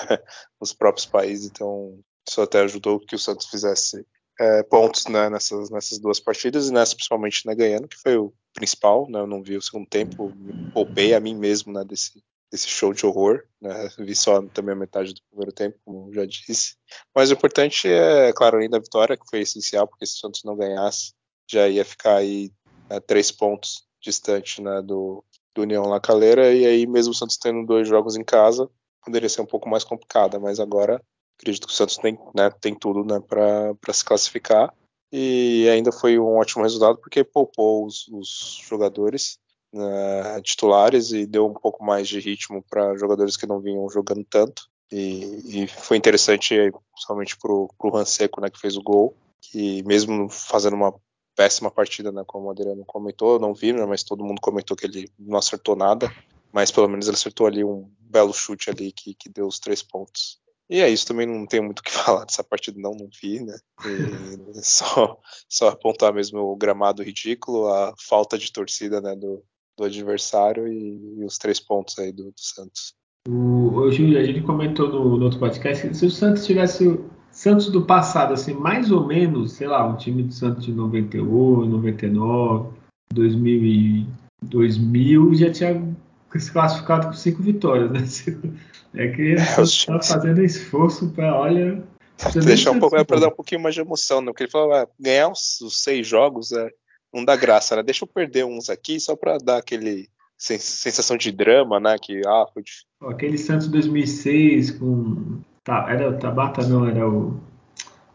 nos 0.59 0.73
próprios 0.73 1.05
países, 1.05 1.51
então 1.51 2.03
isso 2.27 2.41
até 2.41 2.61
ajudou 2.61 2.99
que 2.99 3.15
o 3.15 3.19
Santos 3.19 3.47
fizesse 3.51 4.03
é, 4.41 4.63
pontos 4.63 5.07
né, 5.09 5.29
nessas, 5.29 5.69
nessas 5.69 5.99
duas 5.99 6.19
partidas 6.19 6.69
e 6.69 6.73
nessa 6.73 6.95
principalmente 6.95 7.47
né, 7.47 7.55
ganhando, 7.55 7.87
que 7.87 7.99
foi 7.99 8.17
o 8.17 8.33
principal, 8.55 9.07
né, 9.11 9.21
eu 9.21 9.27
não 9.27 9.43
vi 9.43 9.59
o 9.59 9.63
segundo 9.63 9.87
tempo, 9.87 10.33
poupei 10.73 11.13
a 11.13 11.21
mim 11.21 11.37
mesmo 11.37 11.71
né, 11.71 11.85
desse, 11.85 12.25
esse 12.53 12.69
show 12.69 12.93
de 12.93 13.07
horror, 13.07 13.45
né? 13.61 13.89
Vi 13.99 14.15
só 14.15 14.43
também 14.49 14.75
a 14.75 14.79
metade 14.79 15.15
do 15.15 15.23
primeiro 15.31 15.53
tempo, 15.53 15.79
como 15.85 16.13
já 16.13 16.27
disse. 16.27 16.77
Mas 17.15 17.31
o 17.31 17.35
importante 17.35 17.89
é, 17.89 18.33
claro, 18.33 18.57
além 18.57 18.69
da 18.69 18.79
vitória, 18.79 19.17
que 19.17 19.29
foi 19.29 19.41
essencial, 19.41 19.89
porque 19.89 20.07
se 20.07 20.17
o 20.17 20.19
Santos 20.19 20.43
não 20.45 20.57
ganhasse, 20.57 21.15
já 21.51 21.69
ia 21.69 21.85
ficar 21.85 22.17
aí 22.17 22.53
né, 22.91 23.01
três 23.01 23.31
pontos 23.31 23.85
distante 24.01 24.61
né, 24.61 24.83
do, 24.83 25.25
do 25.55 25.63
União 25.63 25.85
La 25.85 26.01
Calera, 26.01 26.53
e 26.53 26.67
aí 26.67 26.87
mesmo 26.87 27.13
o 27.13 27.15
Santos 27.15 27.37
tendo 27.37 27.65
dois 27.65 27.89
jogos 27.89 28.17
em 28.17 28.25
casa, 28.25 28.69
poderia 29.05 29.29
ser 29.29 29.41
um 29.41 29.47
pouco 29.47 29.69
mais 29.69 29.85
complicada, 29.85 30.39
mas 30.39 30.61
agora 30.61 31.03
Acredito 31.43 31.67
que 31.67 31.73
o 31.73 31.77
Santos 31.77 31.99
tem, 31.99 32.17
né, 32.35 32.51
tem 32.61 32.73
tudo 32.73 33.05
né, 33.05 33.21
para 33.21 33.93
se 33.93 34.05
classificar. 34.05 34.73
E 35.11 35.69
ainda 35.69 35.91
foi 35.91 36.19
um 36.19 36.37
ótimo 36.37 36.63
resultado 36.63 36.99
porque 36.99 37.25
poupou 37.25 37.85
os, 37.85 38.07
os 38.09 38.63
jogadores 38.67 39.39
né, 39.73 40.41
titulares 40.43 41.13
e 41.13 41.27
deu 41.27 41.47
um 41.47 41.55
pouco 41.55 41.85
mais 41.85 42.09
de 42.09 42.21
ritmo 42.21 42.63
para 42.69 42.97
jogadores 42.97 43.37
que 43.37 43.47
não 43.47 43.61
vinham 43.61 43.89
jogando 43.89 44.25
tanto. 44.25 44.69
E, 44.91 45.63
e 45.63 45.67
foi 45.67 45.97
interessante, 45.97 46.55
principalmente 46.93 47.37
para 47.39 47.51
o 47.51 47.91
Ranseco, 47.91 48.41
né, 48.41 48.51
que 48.51 48.61
fez 48.61 48.77
o 48.77 48.83
gol, 48.83 49.17
que 49.41 49.83
mesmo 49.85 50.29
fazendo 50.29 50.75
uma 50.75 50.95
péssima 51.35 51.71
partida, 51.71 52.13
né, 52.13 52.23
como 52.27 52.49
o 52.49 52.51
Adriano 52.51 52.85
comentou, 52.85 53.39
não 53.39 53.55
vi, 53.55 53.73
né, 53.73 53.87
mas 53.87 54.03
todo 54.03 54.25
mundo 54.25 54.41
comentou 54.41 54.77
que 54.77 54.85
ele 54.85 55.09
não 55.19 55.39
acertou 55.39 55.75
nada, 55.75 56.13
mas 56.53 56.71
pelo 56.71 56.89
menos 56.89 57.07
ele 57.07 57.17
acertou 57.17 57.47
ali 57.47 57.65
um 57.65 57.91
belo 58.01 58.35
chute 58.35 58.69
ali 58.69 58.93
que, 58.93 59.15
que 59.15 59.31
deu 59.31 59.47
os 59.47 59.59
três 59.59 59.83
pontos. 59.83 60.39
E 60.69 60.81
é 60.81 60.89
isso, 60.89 61.07
também 61.07 61.27
não 61.27 61.47
tenho 61.47 61.65
muito 61.65 61.81
o 61.81 61.83
que 61.83 61.91
falar 61.93 62.25
dessa 62.25 62.45
partida, 62.45 62.79
não, 62.79 62.93
não 62.93 63.09
vi, 63.21 63.41
né? 63.41 63.57
E 63.85 64.63
só, 64.63 65.19
só 65.49 65.69
apontar 65.69 66.13
mesmo 66.13 66.39
o 66.39 66.57
gramado 66.57 67.03
ridículo, 67.03 67.69
a 67.69 67.95
falta 67.99 68.37
de 68.37 68.53
torcida 68.53 69.01
né, 69.01 69.17
do, 69.17 69.43
do 69.77 69.85
adversário 69.85 70.67
e, 70.69 71.21
e, 71.21 71.25
os 71.25 71.39
três 71.39 71.59
pontos 71.61 71.99
aí 71.99 72.13
do, 72.13 72.25
do 72.25 72.41
Santos. 72.41 72.95
O, 73.29 73.77
o 73.77 73.93
Júlio, 73.93 74.19
a 74.19 74.25
gente 74.25 74.43
comentou 74.43 74.89
no, 74.89 75.17
no 75.17 75.25
outro 75.25 75.39
podcast 75.39 75.95
se 75.95 76.07
o 76.07 76.11
Santos 76.11 76.45
tivesse 76.45 76.99
Santos 77.33 77.71
do 77.71 77.87
passado, 77.87 78.35
assim, 78.35 78.53
mais 78.53 78.91
ou 78.91 79.07
menos, 79.07 79.53
sei 79.53 79.67
lá, 79.67 79.87
um 79.87 79.97
time 79.97 80.23
do 80.23 80.35
Santos 80.35 80.67
de 80.67 80.73
98, 80.73 81.67
99, 81.67 82.69
2000, 83.13 83.65
e 83.65 84.07
2000 84.43 85.35
já 85.35 85.51
tinha 85.51 85.97
se 86.39 86.53
classificado 86.53 87.07
com 87.09 87.13
cinco 87.15 87.43
vitórias, 87.43 87.91
né? 87.91 88.01
É 88.95 89.09
que 89.09 89.23
ele 89.23 89.41
está 89.41 89.63
é, 89.97 90.03
fazendo 90.03 90.45
esforço 90.45 91.09
para, 91.13 91.35
olha. 91.35 91.83
Deixar 92.45 92.73
um 92.73 92.79
pouco, 92.79 92.95
é 92.95 93.03
para 93.03 93.21
dar 93.21 93.29
um 93.29 93.35
pouquinho 93.35 93.63
mais 93.63 93.75
de 93.75 93.81
emoção, 93.81 94.21
né? 94.21 94.27
Porque 94.27 94.43
ele 94.43 94.51
falou, 94.51 94.71
ah, 94.75 94.87
ganhar 95.01 95.31
os, 95.31 95.63
os, 95.63 95.83
seis 95.83 96.07
jogos 96.07 96.53
é, 96.53 96.69
não 97.13 97.25
dá 97.25 97.37
graça, 97.37 97.77
né? 97.77 97.83
Deixa 97.83 98.05
eu 98.05 98.09
perder 98.09 98.45
uns 98.45 98.71
aqui 98.71 98.99
só 98.99 99.15
para 99.15 99.39
dar 99.39 99.59
aquele 99.59 100.09
sensação 100.37 101.17
de 101.17 101.31
drama, 101.31 101.79
né? 101.79 101.97
Que, 102.01 102.21
ah, 102.27 102.47
foi 102.53 102.63
Aquele 103.09 103.39
Santos 103.39 103.69
2006 103.69 104.73
com. 104.73 105.41
Tá, 105.65 105.87
era 105.89 106.11
o 106.11 106.19
Tabata, 106.19 106.67
não, 106.67 106.87
era 106.87 107.09
o. 107.09 107.39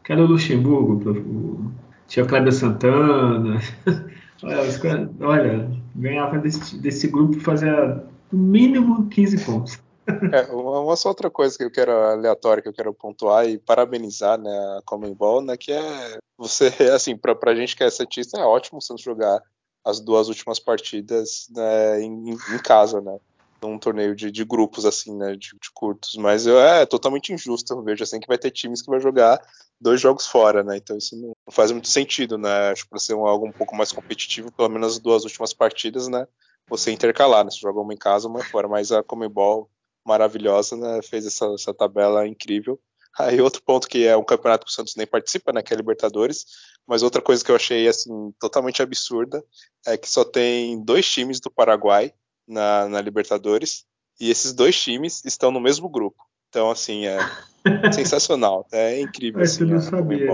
Que 0.04 0.14
era 0.14 0.22
o 0.22 0.26
Luxemburgo, 0.26 1.10
o, 1.10 1.72
tinha 2.08 2.26
o 2.26 2.28
Kleber 2.28 2.54
Santana. 2.54 3.60
olha, 4.44 4.62
os, 4.62 4.80
olha, 5.22 5.72
ganhava 5.96 6.38
desse, 6.40 6.78
desse 6.78 7.08
grupo 7.08 7.40
fazia 7.40 8.04
no 8.32 8.40
mínimo 8.40 9.08
15 9.08 9.46
pontos. 9.46 9.87
É, 10.34 10.42
uma 10.52 10.96
só 10.96 11.10
outra 11.10 11.30
coisa 11.30 11.58
que 11.58 11.64
eu 11.64 11.72
quero 11.72 11.92
aleatória 11.92 12.64
que 12.64 12.70
eu 12.70 12.74
quero 12.74 12.94
pontuar 12.94 13.48
e 13.48 13.58
parabenizar 13.58 14.40
né, 14.40 14.50
a 14.78 14.82
Commonwealth, 14.86 15.44
né, 15.44 15.58
que 15.58 15.72
é 15.72 16.18
você 16.38 16.68
assim 16.94 17.16
para 17.18 17.36
a 17.52 17.56
gente 17.56 17.76
que 17.76 17.84
é 17.84 17.90
cientista 17.90 18.40
é 18.40 18.44
ótimo 18.44 18.80
o 18.80 18.82
Santos 18.82 19.04
jogar 19.04 19.42
as 19.84 20.00
duas 20.00 20.28
últimas 20.28 20.60
partidas 20.60 21.48
né, 21.52 22.02
em, 22.02 22.32
em, 22.32 22.60
casa, 22.64 23.00
né, 23.02 23.18
num 23.62 23.80
torneio 23.80 24.16
de, 24.16 24.32
de 24.32 24.44
grupos 24.44 24.86
assim, 24.86 25.16
né, 25.16 25.32
de, 25.32 25.50
de, 25.50 25.72
curtos, 25.74 26.16
mas 26.16 26.46
eu, 26.46 26.60
é 26.60 26.86
totalmente 26.86 27.34
injusto, 27.34 27.74
eu 27.74 27.82
vejo 27.82 28.04
assim 28.04 28.20
que 28.20 28.28
vai 28.28 28.38
ter 28.38 28.52
times 28.52 28.82
que 28.82 28.90
vai 28.90 29.00
jogar 29.00 29.42
dois 29.80 30.00
jogos 30.00 30.28
fora, 30.28 30.64
né, 30.64 30.78
então 30.78 30.98
isso 30.98 31.16
não, 31.16 31.28
não 31.28 31.52
faz 31.52 31.72
muito 31.72 31.88
sentido, 31.88 32.38
né, 32.38 32.70
acho 32.72 32.84
que 32.84 32.90
para 32.90 33.00
ser 33.00 33.14
um, 33.14 33.26
algo 33.26 33.48
um 33.48 33.52
pouco 33.52 33.76
mais 33.76 33.92
competitivo, 33.92 34.52
pelo 34.52 34.70
menos 34.70 34.94
as 34.94 35.00
duas 35.00 35.24
últimas 35.24 35.54
partidas, 35.54 36.08
né, 36.08 36.28
você 36.70 36.92
intercalar, 36.92 37.46
né, 37.46 37.52
você 37.52 37.60
joga 37.60 37.80
uma 37.80 37.94
em 37.94 37.98
casa, 37.98 38.28
uma 38.28 38.44
fora, 38.44 38.68
mas 38.68 38.92
a 38.92 39.02
Comebol 39.02 39.70
maravilhosa, 40.08 40.78
né? 40.78 41.02
Fez 41.02 41.26
essa, 41.26 41.46
essa 41.54 41.74
tabela 41.74 42.26
incrível. 42.26 42.80
Aí 43.20 43.42
outro 43.42 43.62
ponto 43.64 43.88
que 43.88 44.06
é 44.06 44.16
um 44.16 44.24
campeonato 44.24 44.66
que 44.66 44.72
o 44.72 44.74
Santos 44.74 44.96
nem 44.96 45.08
participa, 45.08 45.52
né, 45.52 45.64
que 45.64 45.74
é 45.74 45.76
Libertadores, 45.76 46.46
mas 46.88 47.02
outra 47.02 47.20
coisa 47.20 47.44
que 47.44 47.50
eu 47.50 47.56
achei 47.56 47.88
assim 47.88 48.32
totalmente 48.40 48.82
absurda 48.82 49.44
é 49.88 49.98
que 49.98 50.08
só 50.08 50.24
tem 50.24 50.80
dois 50.84 51.10
times 51.10 51.40
do 51.40 51.50
Paraguai 51.50 52.14
na, 52.48 52.88
na 52.88 53.02
Libertadores 53.02 53.86
e 54.20 54.30
esses 54.30 54.54
dois 54.54 54.80
times 54.80 55.26
estão 55.26 55.50
no 55.50 55.60
mesmo 55.60 55.90
grupo. 55.90 56.24
Então 56.50 56.70
assim 56.70 57.08
é 57.08 57.18
sensacional, 57.92 58.68
é 58.72 59.02
incrível 59.02 59.42
assim. 59.42 59.66
Não 59.66 59.82
sabia, 59.82 60.28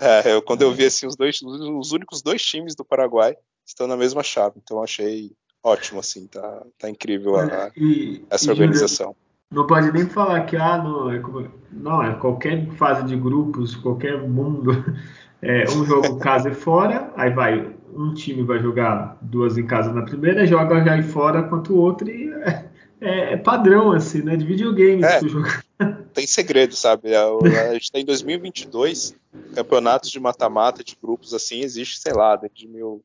é, 0.00 0.30
é, 0.30 0.32
eu, 0.34 0.42
quando 0.42 0.62
eu 0.62 0.72
vi 0.72 0.86
assim 0.86 1.06
os 1.06 1.14
dois, 1.14 1.40
os 1.40 1.92
únicos 1.92 2.20
dois 2.20 2.42
times 2.42 2.74
do 2.74 2.84
Paraguai 2.84 3.36
estão 3.64 3.86
na 3.86 3.96
mesma 3.96 4.24
chave, 4.24 4.56
então 4.60 4.82
achei 4.82 5.30
ótimo, 5.62 6.00
assim, 6.00 6.26
tá, 6.26 6.62
tá 6.78 6.90
incrível 6.90 7.36
a, 7.36 7.70
e, 7.76 8.24
essa 8.30 8.46
e 8.46 8.50
organização. 8.50 9.14
não 9.50 9.66
pode 9.66 9.92
nem 9.92 10.06
falar 10.06 10.44
que 10.46 10.56
ah, 10.56 10.78
não, 10.78 11.10
é, 11.10 11.22
não, 11.70 12.02
é 12.02 12.14
qualquer 12.14 12.66
fase 12.72 13.04
de 13.04 13.16
grupos, 13.16 13.74
qualquer 13.76 14.20
mundo. 14.28 14.72
É, 15.44 15.64
um 15.70 15.84
jogo 15.84 16.20
casa 16.20 16.50
e 16.50 16.54
fora, 16.54 17.12
aí 17.16 17.28
vai, 17.30 17.74
um 17.92 18.14
time 18.14 18.44
vai 18.44 18.60
jogar 18.60 19.18
duas 19.20 19.58
em 19.58 19.66
casa 19.66 19.92
na 19.92 20.02
primeira, 20.02 20.46
joga 20.46 20.84
já 20.84 20.96
e 20.96 21.02
fora 21.02 21.42
quanto 21.42 21.74
o 21.74 21.78
outro, 21.78 22.08
e 22.08 22.32
é, 22.32 22.70
é, 23.00 23.32
é 23.32 23.36
padrão, 23.36 23.90
assim, 23.90 24.22
né? 24.22 24.36
De 24.36 24.44
videogame 24.44 25.02
é, 25.02 25.18
Tem 26.14 26.28
segredo, 26.28 26.76
sabe? 26.76 27.12
A, 27.12 27.24
a 27.68 27.72
gente 27.74 27.90
tá 27.90 27.98
em 27.98 28.04
2022, 28.04 29.16
campeonatos 29.52 30.12
de 30.12 30.20
mata-mata 30.20 30.84
de 30.84 30.96
grupos 31.02 31.34
assim, 31.34 31.62
existe, 31.62 31.98
sei 31.98 32.12
lá, 32.12 32.36
desde 32.36 32.68
mil, 32.68 33.02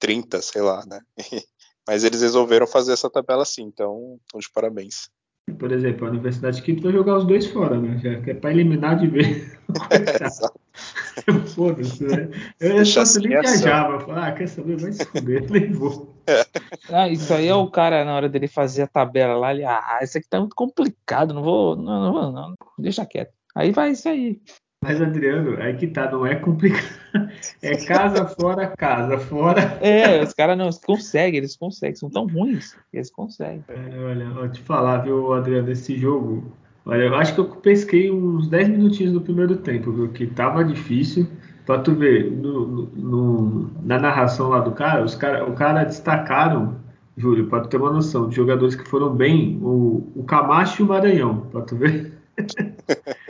1930, 0.00 0.42
sei 0.42 0.62
lá, 0.62 0.84
né? 0.86 1.00
Mas 1.86 2.04
eles 2.04 2.22
resolveram 2.22 2.66
fazer 2.66 2.92
essa 2.92 3.10
tabela 3.10 3.42
assim, 3.42 3.62
então, 3.62 4.18
estão 4.24 4.40
de 4.40 4.50
parabéns. 4.50 5.10
Por 5.58 5.72
exemplo, 5.72 6.06
a 6.06 6.10
Universidade 6.10 6.58
de 6.58 6.62
Quito 6.62 6.82
vai 6.82 6.92
jogar 6.92 7.16
os 7.16 7.26
dois 7.26 7.46
fora, 7.46 7.80
né? 7.80 7.98
Já 7.98 8.20
que 8.20 8.30
é 8.30 8.34
para 8.34 8.50
eliminar 8.50 8.98
de 8.98 9.08
vez. 9.08 9.58
É, 9.90 11.32
Foda-se, 11.54 12.02
né? 12.04 12.28
Eu, 12.58 12.78
eu 12.78 12.86
só 12.86 13.02
nem 13.20 13.28
viajava. 13.28 14.00
Falava, 14.00 14.26
ah, 14.26 14.32
quer 14.32 14.48
saber? 14.48 14.76
Vai 14.76 14.92
se 14.92 15.04
fuder, 15.04 15.48
nem 15.50 15.70
vou. 15.72 16.16
É. 16.26 16.44
Ah, 16.88 17.08
isso 17.08 17.32
aí 17.32 17.46
é 17.46 17.54
o 17.54 17.70
cara, 17.70 18.04
na 18.04 18.14
hora 18.14 18.28
dele 18.28 18.48
fazer 18.48 18.82
a 18.82 18.86
tabela 18.88 19.36
lá, 19.36 19.52
ele, 19.52 19.64
ah, 19.64 20.00
isso 20.02 20.18
aqui 20.18 20.28
tá 20.28 20.40
muito 20.40 20.56
complicado, 20.56 21.34
não 21.34 21.42
vou, 21.42 21.76
não, 21.76 22.04
não 22.04 22.12
vou, 22.12 22.32
não, 22.32 22.54
deixa 22.78 23.06
quieto. 23.06 23.32
Aí 23.54 23.70
vai 23.70 23.90
isso 23.90 24.08
aí. 24.08 24.40
Mas, 24.82 24.98
Adriano, 24.98 25.60
aí 25.60 25.76
que 25.76 25.86
tá, 25.86 26.10
não 26.10 26.26
é 26.26 26.34
complicado. 26.36 27.00
É 27.60 27.76
casa 27.84 28.24
fora, 28.28 28.68
casa 28.68 29.18
fora. 29.18 29.60
É, 29.82 30.22
os 30.22 30.32
caras 30.32 30.56
não 30.56 30.70
conseguem, 30.70 31.38
eles 31.38 31.56
conseguem, 31.56 31.96
são 31.96 32.08
tão 32.08 32.26
ruins 32.26 32.72
que 32.90 32.96
eles 32.96 33.10
conseguem. 33.10 33.64
É, 33.68 33.98
olha, 33.98 34.30
vou 34.30 34.48
te 34.48 34.60
falar, 34.62 34.98
viu, 34.98 35.32
Adriano, 35.34 35.70
esse 35.70 35.98
jogo. 35.98 36.52
Olha, 36.86 37.02
eu 37.02 37.14
acho 37.16 37.34
que 37.34 37.40
eu 37.40 37.46
pesquei 37.46 38.10
uns 38.10 38.48
10 38.48 38.68
minutinhos 38.68 39.12
no 39.12 39.20
primeiro 39.20 39.56
tempo, 39.56 39.92
viu? 39.92 40.08
Que 40.08 40.26
tava 40.28 40.64
difícil. 40.64 41.26
Pra 41.66 41.78
tu 41.78 41.94
ver, 41.94 42.30
no, 42.30 42.86
no, 42.94 43.70
na 43.82 43.98
narração 43.98 44.48
lá 44.48 44.60
do 44.60 44.70
cara, 44.70 45.04
os 45.04 45.14
cara, 45.14 45.44
o 45.44 45.52
cara 45.52 45.84
destacaram, 45.84 46.76
Júlio, 47.16 47.48
pra 47.48 47.60
tu 47.60 47.68
ter 47.68 47.76
uma 47.76 47.92
noção, 47.92 48.28
de 48.28 48.36
jogadores 48.36 48.76
que 48.76 48.88
foram 48.88 49.14
bem, 49.14 49.58
o, 49.62 50.10
o 50.14 50.24
Camacho 50.24 50.82
e 50.82 50.84
o 50.84 50.88
Maranhão, 50.88 51.40
pra 51.50 51.62
tu 51.62 51.76
ver. 51.76 52.12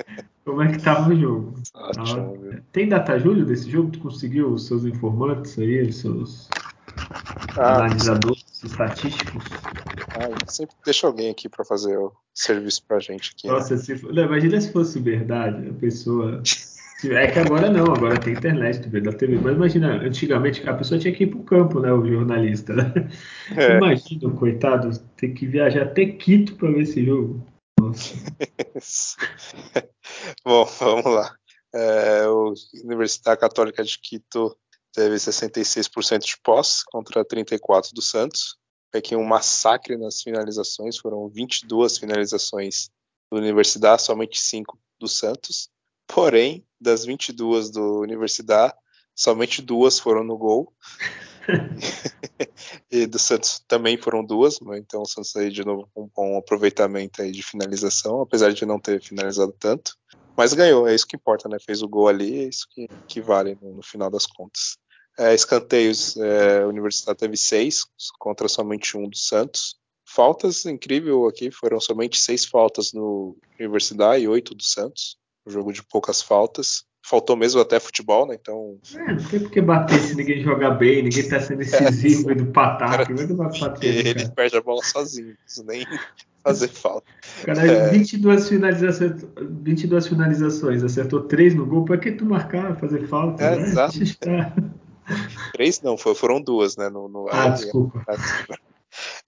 Como 0.60 0.68
é 0.70 0.76
que 0.76 0.82
tava 0.82 1.08
o 1.08 1.18
jogo? 1.18 1.54
Ah, 1.74 1.90
tem 2.70 2.86
data 2.86 3.18
julho 3.18 3.46
desse 3.46 3.70
jogo? 3.70 3.92
Tu 3.92 3.98
conseguiu 3.98 4.52
os 4.52 4.66
seus 4.66 4.84
informantes 4.84 5.58
aí, 5.58 5.80
os 5.88 5.96
seus 5.96 6.50
ah, 7.56 7.76
analisadores 7.76 8.62
estatísticos? 8.62 9.42
Ah, 10.10 10.28
sempre 10.46 10.76
deixa 10.84 11.06
alguém 11.06 11.30
aqui 11.30 11.48
para 11.48 11.64
fazer 11.64 11.96
o 11.96 12.12
serviço 12.34 12.84
pra 12.86 12.98
gente 13.00 13.32
aqui. 13.34 13.48
Né? 13.48 13.54
Nossa, 13.54 13.74
né? 13.74 13.80
se, 13.80 14.04
não, 14.04 14.22
imagina 14.22 14.60
se 14.60 14.70
fosse 14.70 15.00
verdade, 15.00 15.70
a 15.70 15.72
pessoa. 15.72 16.42
É 17.06 17.26
que 17.28 17.38
agora 17.38 17.70
não, 17.70 17.94
agora 17.94 18.20
tem 18.20 18.34
internet, 18.34 18.82
tu 18.82 18.90
vê 18.90 19.00
da 19.00 19.14
TV. 19.14 19.40
Mas 19.42 19.54
imagina, 19.54 19.94
antigamente 20.02 20.68
a 20.68 20.74
pessoa 20.74 21.00
tinha 21.00 21.14
que 21.14 21.24
ir 21.24 21.28
pro 21.28 21.42
campo, 21.42 21.80
né? 21.80 21.90
O 21.90 22.04
jornalista. 22.04 22.74
Né? 22.74 23.08
É. 23.56 23.78
Imagina, 23.78 24.30
coitado, 24.32 24.90
ter 25.16 25.30
que 25.30 25.46
viajar 25.46 25.84
até 25.84 26.04
Quito 26.04 26.56
para 26.56 26.70
ver 26.70 26.82
esse 26.82 27.02
jogo. 27.02 27.42
Bom, 30.44 30.64
vamos 30.64 31.04
lá. 31.04 31.34
É, 31.72 32.26
o 32.28 32.52
Universidade 32.84 33.40
Católica 33.40 33.82
de 33.82 33.98
Quito 33.98 34.56
teve 34.92 35.16
66% 35.16 36.18
de 36.18 36.36
posse 36.42 36.84
contra 36.86 37.24
34% 37.24 37.92
do 37.92 38.02
Santos. 38.02 38.56
É 38.92 39.00
que 39.00 39.14
um 39.14 39.24
massacre 39.24 39.96
nas 39.96 40.20
finalizações, 40.20 40.98
foram 40.98 41.28
22 41.28 41.98
finalizações 41.98 42.90
do 43.30 43.38
Universidade, 43.38 44.02
somente 44.02 44.40
5 44.40 44.78
do 44.98 45.06
Santos. 45.06 45.70
Porém, 46.08 46.66
das 46.80 47.04
22 47.04 47.70
do 47.70 48.00
Universidade, 48.00 48.74
somente 49.14 49.62
duas 49.62 49.98
foram 49.98 50.24
no 50.24 50.36
gol. 50.36 50.74
e 52.90 53.06
do 53.06 53.18
Santos 53.18 53.62
também 53.66 53.96
foram 53.96 54.24
duas, 54.24 54.58
então 54.76 55.02
o 55.02 55.06
Santos 55.06 55.34
aí 55.36 55.50
de 55.50 55.64
novo 55.64 55.88
com 55.92 56.04
um 56.04 56.10
bom 56.14 56.38
aproveitamento 56.38 57.22
aí 57.22 57.30
de 57.30 57.42
finalização, 57.42 58.20
apesar 58.20 58.52
de 58.52 58.66
não 58.66 58.78
ter 58.78 59.00
finalizado 59.02 59.54
tanto. 59.58 59.96
Mas 60.36 60.54
ganhou, 60.54 60.86
é 60.86 60.94
isso 60.94 61.06
que 61.06 61.16
importa, 61.16 61.48
né? 61.48 61.58
Fez 61.60 61.82
o 61.82 61.88
gol 61.88 62.08
ali, 62.08 62.44
é 62.44 62.48
isso 62.48 62.66
que, 62.70 62.88
que 63.06 63.20
vale 63.20 63.58
no, 63.60 63.74
no 63.74 63.82
final 63.82 64.10
das 64.10 64.26
contas. 64.26 64.78
É, 65.18 65.34
escanteios, 65.34 66.16
é, 66.16 66.62
a 66.62 66.66
Universidade 66.66 67.18
teve 67.18 67.36
seis, 67.36 67.84
contra 68.18 68.48
somente 68.48 68.96
um 68.96 69.08
do 69.08 69.16
Santos. 69.16 69.76
faltas, 70.06 70.64
incrível 70.64 71.26
aqui, 71.26 71.50
foram 71.50 71.78
somente 71.78 72.18
seis 72.18 72.44
faltas 72.44 72.92
no 72.92 73.36
Universidade 73.58 74.24
e 74.24 74.28
oito 74.28 74.54
do 74.54 74.62
Santos. 74.62 75.18
Um 75.46 75.50
jogo 75.50 75.72
de 75.72 75.82
poucas 75.82 76.22
faltas. 76.22 76.84
Faltou 77.10 77.34
mesmo 77.34 77.60
até 77.60 77.80
futebol, 77.80 78.24
né? 78.24 78.36
Então. 78.40 78.78
É, 78.94 79.14
não 79.14 79.24
tem 79.24 79.40
porque 79.40 79.60
bater 79.60 79.98
se 79.98 80.14
ninguém 80.14 80.44
joga 80.44 80.70
bem, 80.70 81.02
ninguém 81.02 81.28
tá 81.28 81.40
sendo 81.40 81.58
decisivo 81.58 82.30
é, 82.30 82.34
do 82.36 82.46
patar. 82.46 83.04
Cara, 83.04 83.12
ele 83.82 84.28
perde 84.28 84.56
a 84.56 84.62
bola 84.62 84.80
sozinho, 84.84 85.36
nem 85.64 85.84
fazer 86.44 86.68
falta. 86.68 87.10
Cara, 87.44 87.66
é... 87.66 87.88
22, 87.88 88.48
finalizações, 88.48 89.26
22 89.40 90.06
finalizações, 90.06 90.84
acertou 90.84 91.22
três 91.22 91.52
no 91.52 91.66
gol, 91.66 91.84
pra 91.84 91.98
que 91.98 92.12
tu 92.12 92.24
marcar, 92.24 92.78
fazer 92.78 93.04
falta? 93.08 93.42
É, 93.42 93.56
né? 93.56 93.62
exato. 93.62 93.98
Três 95.52 95.82
não, 95.82 95.98
foram 95.98 96.40
duas, 96.40 96.76
né? 96.76 96.88
No, 96.88 97.08
no 97.08 97.26
ah, 97.28 97.48
desculpa. 97.48 98.04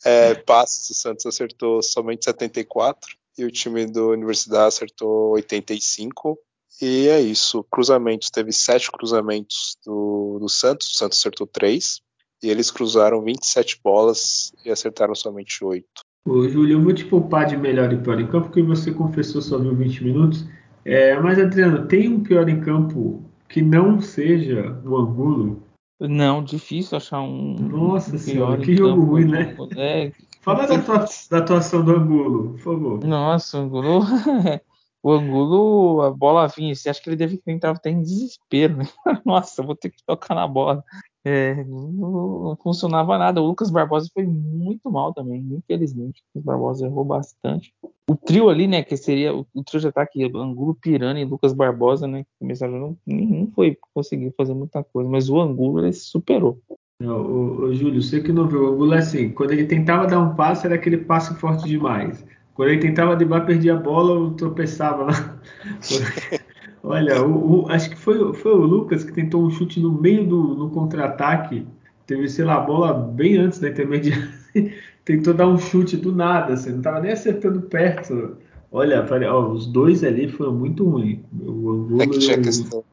É, 0.04 0.34
passes, 0.34 0.88
o 0.88 0.94
Santos 0.94 1.26
acertou 1.26 1.82
somente 1.82 2.24
74 2.26 3.16
e 3.36 3.44
o 3.44 3.50
time 3.50 3.86
do 3.86 4.10
Universidade 4.10 4.68
acertou 4.68 5.32
85. 5.32 6.38
E 6.82 7.06
é 7.06 7.20
isso. 7.20 7.64
Cruzamentos, 7.70 8.28
teve 8.28 8.50
sete 8.50 8.90
cruzamentos 8.90 9.78
do, 9.86 10.38
do 10.40 10.48
Santos, 10.48 10.88
o 10.88 10.98
Santos 10.98 11.18
acertou 11.18 11.46
três. 11.46 12.00
E 12.42 12.50
eles 12.50 12.72
cruzaram 12.72 13.22
27 13.22 13.80
bolas 13.84 14.52
e 14.64 14.70
acertaram 14.70 15.14
somente 15.14 15.64
oito. 15.64 16.02
Ô, 16.26 16.48
Júlio, 16.48 16.76
eu 16.78 16.82
vou 16.82 16.92
te 16.92 17.04
poupar 17.04 17.46
de 17.46 17.56
melhor 17.56 17.92
e 17.92 17.96
pior 17.96 18.18
em 18.18 18.26
campo, 18.26 18.48
porque 18.48 18.62
você 18.62 18.90
confessou 18.90 19.40
só 19.40 19.58
viu 19.58 19.76
20 19.76 20.02
minutos. 20.02 20.44
É, 20.84 21.16
mas, 21.20 21.38
Adriano, 21.38 21.86
tem 21.86 22.08
um 22.08 22.20
pior 22.20 22.48
em 22.48 22.60
campo 22.60 23.22
que 23.48 23.62
não 23.62 24.00
seja 24.00 24.76
o 24.84 24.96
Angulo? 24.96 25.62
Não, 26.00 26.42
difícil 26.42 26.96
achar 26.96 27.20
um. 27.20 27.54
Nossa 27.60 28.18
senhora, 28.18 28.60
que 28.60 28.74
jogo 28.74 29.04
ruim, 29.04 29.26
né? 29.26 29.56
É, 29.76 30.10
Fala 30.40 30.66
da, 30.66 30.80
tua, 30.80 31.06
da 31.30 31.38
atuação 31.38 31.84
do 31.84 31.92
Angulo, 31.92 32.54
por 32.54 32.58
favor. 32.58 33.04
Nossa, 33.04 33.58
o 33.58 33.60
Angulo. 33.60 34.00
o 35.02 35.10
Angulo, 35.10 36.02
a 36.02 36.10
bola 36.10 36.46
vinha. 36.46 36.74
Você 36.74 36.88
acha 36.88 37.02
que 37.02 37.08
ele 37.08 37.16
deve 37.16 37.40
entrar 37.46 37.72
até 37.72 37.90
em 37.90 38.02
desespero, 38.02 38.76
né? 38.76 38.84
Nossa, 39.26 39.62
vou 39.62 39.74
ter 39.74 39.90
que 39.90 40.02
tocar 40.06 40.34
na 40.34 40.46
bola. 40.46 40.84
É, 41.24 41.64
não 41.64 42.56
funcionava 42.62 43.18
nada. 43.18 43.40
O 43.40 43.46
Lucas 43.46 43.70
Barbosa 43.70 44.08
foi 44.12 44.24
muito 44.24 44.90
mal 44.90 45.12
também, 45.12 45.40
infelizmente. 45.52 46.20
O 46.20 46.38
Lucas 46.38 46.44
Barbosa 46.44 46.86
errou 46.86 47.04
bastante. 47.04 47.72
O 48.08 48.16
trio 48.16 48.48
ali, 48.48 48.66
né, 48.66 48.82
que 48.82 48.96
seria 48.96 49.34
o, 49.34 49.46
trio 49.64 49.80
de 49.80 49.88
ataque, 49.88 50.24
Angulo, 50.24 50.74
Pirani 50.74 51.22
e 51.22 51.24
Lucas 51.24 51.52
Barbosa, 51.52 52.06
né, 52.06 52.24
que 52.24 52.30
começaram, 52.40 52.78
não, 52.78 52.96
não 53.06 53.50
foi 53.52 53.78
conseguir 53.94 54.34
fazer 54.36 54.54
muita 54.54 54.82
coisa, 54.82 55.08
mas 55.08 55.30
o 55.30 55.40
Angulo 55.40 55.78
ele 55.78 55.92
superou. 55.92 56.60
Não, 57.00 57.20
o, 57.20 57.60
o, 57.62 57.74
Júlio, 57.74 58.02
você 58.02 58.20
que 58.20 58.32
não 58.32 58.48
viu, 58.48 58.64
o 58.64 58.72
Angulo 58.74 58.94
é 58.94 58.98
assim, 58.98 59.30
quando 59.30 59.52
ele 59.52 59.66
tentava 59.66 60.06
dar 60.06 60.20
um 60.20 60.34
passe, 60.34 60.66
era 60.66 60.74
aquele 60.74 60.98
passe 60.98 61.34
forte 61.36 61.68
demais. 61.68 62.24
Quando 62.54 62.68
ele 62.68 62.80
tentava 62.80 63.16
driblar, 63.16 63.46
perdia 63.46 63.74
a 63.74 63.76
bola, 63.76 64.12
ou 64.12 64.30
tropeçava 64.32 65.04
lá. 65.04 65.38
Olha, 66.82 67.22
o, 67.22 67.62
o, 67.62 67.68
acho 67.70 67.90
que 67.90 67.96
foi, 67.96 68.34
foi 68.34 68.52
o 68.52 68.64
Lucas 68.64 69.04
que 69.04 69.12
tentou 69.12 69.44
um 69.44 69.50
chute 69.50 69.80
no 69.80 69.92
meio 69.92 70.26
do 70.26 70.54
no 70.54 70.70
contra-ataque. 70.70 71.66
Teve, 72.06 72.28
sei 72.28 72.44
lá, 72.44 72.56
a 72.56 72.60
bola 72.60 72.92
bem 72.92 73.36
antes 73.36 73.60
da 73.60 73.68
intermediária. 73.68 74.28
tentou 75.04 75.32
dar 75.32 75.46
um 75.46 75.58
chute 75.58 75.96
do 75.96 76.12
nada, 76.12 76.54
assim, 76.54 76.70
não 76.70 76.78
estava 76.78 77.00
nem 77.00 77.12
acertando 77.12 77.62
perto. 77.62 78.36
Olha, 78.70 79.06
ó, 79.30 79.52
os 79.52 79.66
dois 79.66 80.02
ali 80.02 80.28
foram 80.28 80.54
muito 80.54 80.88
ruins. 80.88 81.20
O 81.40 81.70
Angulo 81.70 82.02
é 82.02 82.06
que 82.06 82.18
tinha 82.18 82.40
questão 82.40 82.84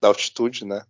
da, 0.00 0.08
altitude, 0.08 0.64
né? 0.64 0.82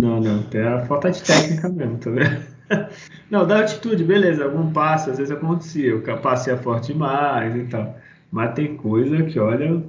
Não, 0.00 0.20
não, 0.20 0.42
tem 0.44 0.62
a 0.62 0.84
falta 0.86 1.10
de 1.10 1.22
técnica 1.22 1.68
mesmo, 1.68 1.98
tá 1.98 2.10
vendo? 2.10 2.51
Não, 3.30 3.46
da 3.46 3.60
altitude, 3.60 4.04
beleza, 4.04 4.44
algum 4.44 4.72
passo, 4.72 5.10
às 5.10 5.18
vezes 5.18 5.32
acontecia, 5.32 5.96
o 5.96 6.02
passe 6.18 6.50
é 6.50 6.56
forte 6.56 6.92
demais 6.92 7.54
e 7.56 7.64
tal. 7.64 7.96
Mas 8.30 8.54
tem 8.54 8.76
coisa 8.76 9.22
que, 9.22 9.38
olha, 9.38 9.82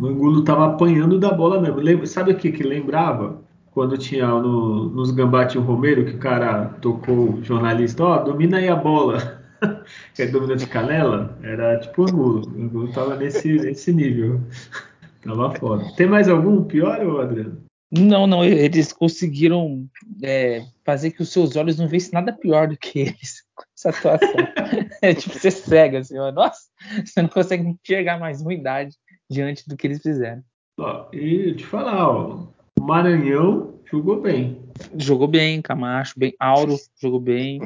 o 0.00 0.06
Angulo 0.06 0.42
tava 0.42 0.66
apanhando 0.66 1.18
da 1.18 1.32
bola 1.32 1.60
mesmo. 1.60 1.76
Lembra, 1.80 2.06
sabe 2.06 2.32
o 2.32 2.36
que 2.36 2.50
que 2.50 2.62
lembrava? 2.62 3.38
Quando 3.72 3.96
tinha 3.96 4.26
no, 4.26 4.88
nos 4.90 5.10
Gambate 5.10 5.58
o 5.58 5.62
Romero, 5.62 6.04
que 6.04 6.16
o 6.16 6.18
cara 6.18 6.66
tocou 6.80 7.34
o 7.34 7.44
jornalista, 7.44 8.04
ó, 8.04 8.16
oh, 8.16 8.24
domina 8.24 8.58
aí 8.58 8.68
a 8.68 8.76
bola. 8.76 9.40
que 10.14 10.22
é 10.22 10.26
domina 10.26 10.56
de 10.56 10.66
canela, 10.66 11.38
era 11.42 11.78
tipo 11.78 12.02
o 12.02 12.08
Angulo. 12.08 12.52
O 12.56 12.62
Angulo 12.62 12.92
tava 12.92 13.16
nesse, 13.16 13.52
nesse 13.52 13.92
nível. 13.92 14.40
tava 15.22 15.54
foda. 15.56 15.84
Tem 15.96 16.06
mais 16.06 16.28
algum 16.28 16.64
pior, 16.64 17.20
Adriano? 17.20 17.69
Não, 17.90 18.24
não, 18.24 18.44
eles 18.44 18.92
conseguiram 18.92 19.88
é, 20.22 20.64
fazer 20.84 21.10
que 21.10 21.22
os 21.22 21.30
seus 21.30 21.56
olhos 21.56 21.76
não 21.76 21.88
vissem 21.88 22.12
nada 22.12 22.32
pior 22.32 22.68
do 22.68 22.76
que 22.76 23.00
eles 23.00 23.42
com 23.54 23.64
essa 23.76 23.90
atuação. 23.90 24.46
é 25.02 25.12
tipo, 25.12 25.36
você 25.36 25.50
cega, 25.50 25.98
assim, 25.98 26.16
ó, 26.16 26.30
nossa, 26.30 26.60
você 27.04 27.20
não 27.20 27.28
consegue 27.28 27.64
enxergar 27.64 28.18
mais 28.18 28.42
ruindade 28.42 28.94
diante 29.28 29.68
do 29.68 29.76
que 29.76 29.88
eles 29.88 30.00
fizeram. 30.00 30.42
Ó, 30.78 31.06
e 31.12 31.52
te 31.54 31.66
falar, 31.66 32.08
ó, 32.08 32.46
o 32.78 32.82
Maranhão 32.82 33.74
jogou 33.90 34.20
bem. 34.20 34.62
Jogou 34.96 35.26
bem, 35.26 35.60
Camacho, 35.60 36.14
bem, 36.16 36.32
Auro 36.38 36.76
jogou 36.96 37.20
bem. 37.20 37.60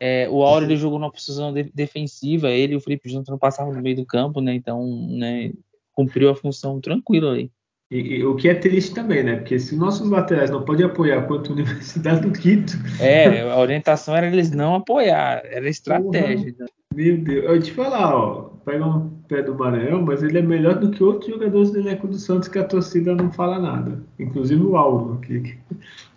É, 0.00 0.28
o 0.28 0.42
Auro 0.42 0.64
ele 0.64 0.76
jogou 0.76 0.98
numa 0.98 1.10
posição 1.10 1.52
de, 1.52 1.64
defensiva, 1.74 2.50
ele 2.50 2.74
e 2.74 2.76
o 2.76 2.80
Felipe 2.80 3.08
Junto 3.08 3.30
não 3.30 3.38
passavam 3.38 3.72
no 3.72 3.80
meio 3.80 3.96
do 3.96 4.06
campo, 4.06 4.40
né? 4.40 4.54
Então, 4.54 4.84
né, 5.08 5.52
cumpriu 5.92 6.30
a 6.30 6.34
função 6.34 6.80
tranquilo 6.80 7.30
aí. 7.30 7.50
E, 7.90 8.18
e, 8.18 8.24
o 8.24 8.36
que 8.36 8.50
é 8.50 8.54
triste 8.54 8.94
também, 8.94 9.22
né? 9.22 9.36
Porque 9.36 9.58
se 9.58 9.74
nossos 9.74 10.10
laterais 10.10 10.50
não 10.50 10.62
podem 10.62 10.84
apoiar 10.84 11.22
quanto 11.22 11.50
a 11.50 11.54
Universidade 11.54 12.20
do 12.20 12.32
Quito. 12.32 12.74
É, 13.00 13.40
a 13.40 13.58
orientação 13.58 14.14
era 14.14 14.26
eles 14.26 14.50
não 14.50 14.74
apoiar, 14.74 15.40
era 15.44 15.66
estratégia. 15.68 16.52
Porra, 16.52 16.70
meu 16.94 17.16
Deus, 17.16 17.44
eu 17.44 17.62
te 17.62 17.72
falar, 17.72 18.14
ó, 18.14 18.50
pega 18.64 18.84
um 18.84 19.08
pé 19.26 19.42
do 19.42 19.54
Maranhão, 19.54 20.02
mas 20.02 20.22
ele 20.22 20.38
é 20.38 20.42
melhor 20.42 20.74
do 20.74 20.90
que 20.90 21.02
outros 21.02 21.30
jogadores 21.30 21.70
do 21.70 21.78
elenco 21.78 22.06
do 22.06 22.18
Santos 22.18 22.48
que 22.48 22.58
a 22.58 22.64
torcida 22.64 23.14
não 23.14 23.32
fala 23.32 23.58
nada. 23.58 24.02
Inclusive 24.18 24.62
o 24.62 24.76
Auro 24.76 25.14
aqui. 25.22 25.56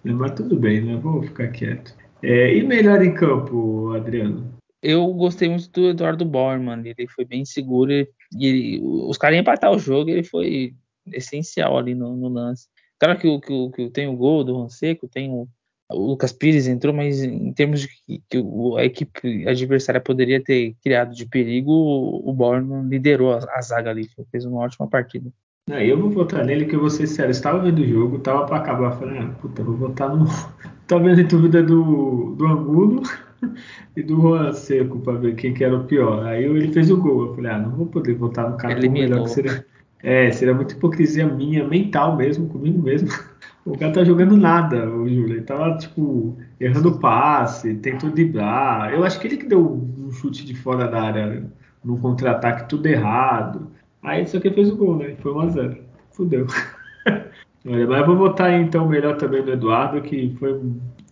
Mas 0.03 0.31
tudo 0.31 0.57
bem, 0.57 0.81
né? 0.81 0.99
Vou 1.01 1.23
ficar 1.23 1.47
quieto. 1.49 1.95
É, 2.21 2.53
e 2.53 2.63
melhor 2.63 3.01
em 3.01 3.13
campo, 3.13 3.93
Adriano? 3.95 4.51
Eu 4.83 5.07
gostei 5.13 5.47
muito 5.47 5.69
do 5.69 5.89
Eduardo 5.89 6.25
Borman, 6.25 6.81
ele 6.83 7.07
foi 7.07 7.23
bem 7.23 7.45
seguro 7.45 7.91
e 7.91 8.07
ele, 8.39 8.81
os 8.83 9.17
caras 9.17 9.35
iam 9.35 9.41
empatar 9.41 9.71
o 9.71 9.77
jogo, 9.77 10.09
ele 10.09 10.23
foi 10.23 10.73
essencial 11.13 11.77
ali 11.77 11.95
no, 11.95 12.15
no 12.15 12.27
lance. 12.27 12.67
Claro 12.99 13.17
que, 13.17 13.39
que, 13.39 13.69
que 13.71 13.89
tem 13.89 14.07
o 14.07 14.15
gol 14.15 14.43
do 14.43 14.53
Ronseco, 14.53 15.07
tem 15.07 15.29
o, 15.31 15.47
o 15.89 16.07
Lucas 16.07 16.31
Pires 16.31 16.67
entrou, 16.67 16.93
mas 16.93 17.23
em 17.23 17.51
termos 17.53 17.81
de 17.81 17.87
que, 17.87 18.21
que 18.29 18.43
a 18.77 18.85
equipe 18.85 19.47
adversária 19.47 19.99
poderia 19.99 20.43
ter 20.43 20.75
criado 20.83 21.13
de 21.13 21.25
perigo, 21.25 21.71
o 21.71 22.33
Borno 22.33 22.87
liderou 22.87 23.33
a, 23.33 23.39
a, 23.55 23.61
zaga 23.61 23.89
ali, 23.89 24.07
fez 24.31 24.45
uma 24.45 24.61
ótima 24.61 24.87
partida. 24.87 25.31
É, 25.69 25.85
eu 25.85 25.99
vou 25.99 26.09
votar 26.09 26.43
nele, 26.43 26.65
que 26.65 26.75
eu 26.75 26.79
vou 26.79 26.89
ser 26.89 27.07
sério, 27.07 27.31
estava 27.31 27.59
vendo 27.59 27.79
o 27.79 27.87
jogo, 27.87 28.17
estava 28.17 28.45
para 28.45 28.57
acabar, 28.57 28.97
falei, 28.97 29.19
ah, 29.19 29.29
puta, 29.39 29.63
vou 29.63 29.75
votar 29.75 30.15
no. 30.15 30.25
Tava 30.87 31.03
vendo 31.03 31.21
em 31.21 31.27
dúvida 31.27 31.63
do, 31.63 32.35
do 32.35 32.45
Angulo 32.45 33.03
e 33.95 34.03
do 34.03 34.19
Juan 34.19 34.51
Seco 34.53 34.99
para 34.99 35.17
ver 35.17 35.35
quem 35.35 35.53
que 35.53 35.63
era 35.63 35.77
o 35.77 35.85
pior. 35.85 36.25
Aí 36.25 36.43
ele 36.43 36.73
fez 36.73 36.91
o 36.91 36.97
gol, 36.97 37.27
eu 37.27 37.35
falei, 37.35 37.51
ah, 37.51 37.59
não 37.59 37.71
vou 37.71 37.85
poder 37.85 38.15
votar 38.15 38.49
no 38.49 38.57
cara 38.57 38.79
melhor 38.89 39.23
que 39.23 39.29
seria. 39.29 39.65
É, 40.03 40.31
seria 40.31 40.53
muita 40.53 40.73
hipocrisia 40.73 41.27
minha, 41.27 41.67
mental 41.67 42.15
mesmo, 42.15 42.47
comigo 42.47 42.81
mesmo. 42.81 43.09
O 43.63 43.77
cara 43.77 43.93
tá 43.93 44.03
jogando 44.03 44.35
nada, 44.35 44.89
o 44.89 45.07
Júlio. 45.07 45.35
Ele 45.35 45.41
tava, 45.41 45.77
tipo, 45.77 46.35
errando 46.59 46.97
passe, 46.97 47.75
tentou 47.75 48.09
driblar. 48.09 48.91
Eu 48.91 49.03
acho 49.03 49.19
que 49.19 49.27
ele 49.27 49.37
que 49.37 49.45
deu 49.45 49.63
um 49.63 50.11
chute 50.11 50.43
de 50.43 50.55
fora 50.55 50.87
da 50.87 50.99
área 50.99 51.45
no 51.83 51.95
contra-ataque, 51.99 52.67
tudo 52.67 52.87
errado. 52.87 53.71
Aí 54.01 54.25
só 54.25 54.39
que 54.39 54.49
fez 54.49 54.67
o 54.71 54.75
gol, 54.75 54.97
né? 54.97 55.15
Foi 55.19 55.31
1x0. 55.31 55.77
Fudeu. 56.11 56.47
Olha, 57.65 57.87
mas 57.87 57.99
eu 57.99 58.05
vou 58.07 58.17
votar 58.17 58.51
então 58.59 58.87
melhor 58.87 59.17
também 59.17 59.43
no 59.43 59.51
Eduardo, 59.51 60.01
que 60.01 60.35
foi, 60.39 60.59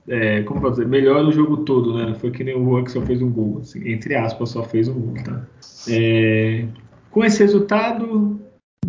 é, 0.07 0.41
como 0.41 0.59
vou 0.59 0.71
dizer, 0.71 0.87
melhor 0.87 1.23
no 1.23 1.31
jogo 1.31 1.57
todo, 1.57 1.95
né? 1.95 2.15
Foi 2.15 2.31
que 2.31 2.43
nem 2.43 2.55
o 2.55 2.65
Juan 2.65 2.83
que 2.83 2.91
só 2.91 3.01
fez 3.01 3.21
um 3.21 3.29
gol, 3.29 3.59
assim, 3.59 3.87
entre 3.87 4.15
aspas, 4.15 4.49
só 4.49 4.63
fez 4.63 4.87
um 4.87 4.99
gol, 4.99 5.23
tá? 5.23 5.45
É, 5.87 6.65
com 7.11 7.23
esse 7.23 7.43
resultado, 7.43 8.39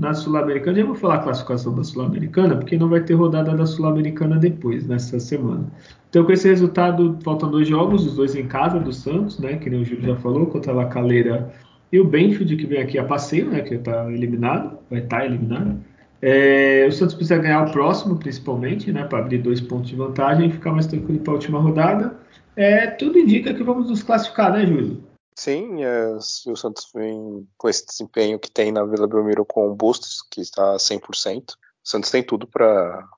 na 0.00 0.14
Sul-Americana. 0.14 0.78
Já 0.78 0.84
vou 0.86 0.94
falar 0.94 1.16
a 1.16 1.18
classificação 1.18 1.74
da 1.74 1.84
Sul-Americana, 1.84 2.56
porque 2.56 2.78
não 2.78 2.88
vai 2.88 3.02
ter 3.02 3.14
rodada 3.14 3.54
da 3.54 3.66
Sul-Americana 3.66 4.36
depois, 4.36 4.86
nessa 4.86 5.20
semana. 5.20 5.66
Então, 6.09 6.24
com 6.24 6.32
esse 6.32 6.48
resultado, 6.48 7.18
faltam 7.22 7.51
dois 7.51 7.68
jogos, 7.68 8.07
os 8.07 8.16
dois 8.16 8.34
em 8.34 8.46
casa 8.46 8.80
do 8.80 8.92
Santos, 8.92 9.38
né? 9.38 9.57
Que 9.57 9.68
nem 9.68 9.82
o 9.82 9.84
Júlio 9.84 10.07
já 10.07 10.16
falou, 10.16 10.46
contra 10.46 10.72
a 10.72 10.74
La 10.74 10.86
Calera 10.86 11.53
e 11.92 12.01
o 12.01 12.05
Benfield, 12.05 12.57
que 12.57 12.66
vem 12.66 12.80
aqui 12.80 12.98
a 12.98 13.05
passeio, 13.05 13.51
né? 13.51 13.61
Que 13.61 13.74
está 13.74 14.11
eliminado, 14.11 14.78
vai 14.90 15.01
estar 15.01 15.18
tá 15.18 15.26
eliminado. 15.26 15.78
É, 16.22 16.86
o 16.88 16.92
Santos 16.92 17.14
precisa 17.14 17.38
ganhar 17.38 17.68
o 17.68 17.70
próximo, 17.70 18.16
principalmente, 18.16 18.90
né? 18.90 19.05
Para 19.05 19.18
abrir 19.18 19.38
dois 19.38 19.61
pontos 19.61 19.90
de 19.90 19.96
vantagem 19.96 20.48
e 20.48 20.53
ficar 20.53 20.72
mais 20.72 20.86
tranquilo 20.86 21.20
para 21.20 21.34
a 21.34 21.36
última 21.36 21.61
rodada. 21.61 22.14
É, 22.57 22.86
tudo 22.86 23.18
indica 23.18 23.53
que 23.53 23.62
vamos 23.62 23.90
nos 23.90 24.03
classificar, 24.03 24.53
né, 24.53 24.66
Júlio? 24.66 25.09
Sim, 25.41 25.82
é, 25.82 26.16
o 26.16 26.55
Santos 26.55 26.91
vem 26.95 27.49
com 27.57 27.66
esse 27.66 27.86
desempenho 27.86 28.38
que 28.38 28.51
tem 28.51 28.70
na 28.70 28.84
Vila 28.84 29.09
Belmiro 29.09 29.43
com 29.43 29.70
o 29.70 29.74
Bustos, 29.74 30.20
que 30.30 30.38
está 30.38 30.76
100%. 30.76 31.53
O 31.53 31.55
Santos 31.82 32.11
tem 32.11 32.22
tudo 32.22 32.47
para 32.47 33.09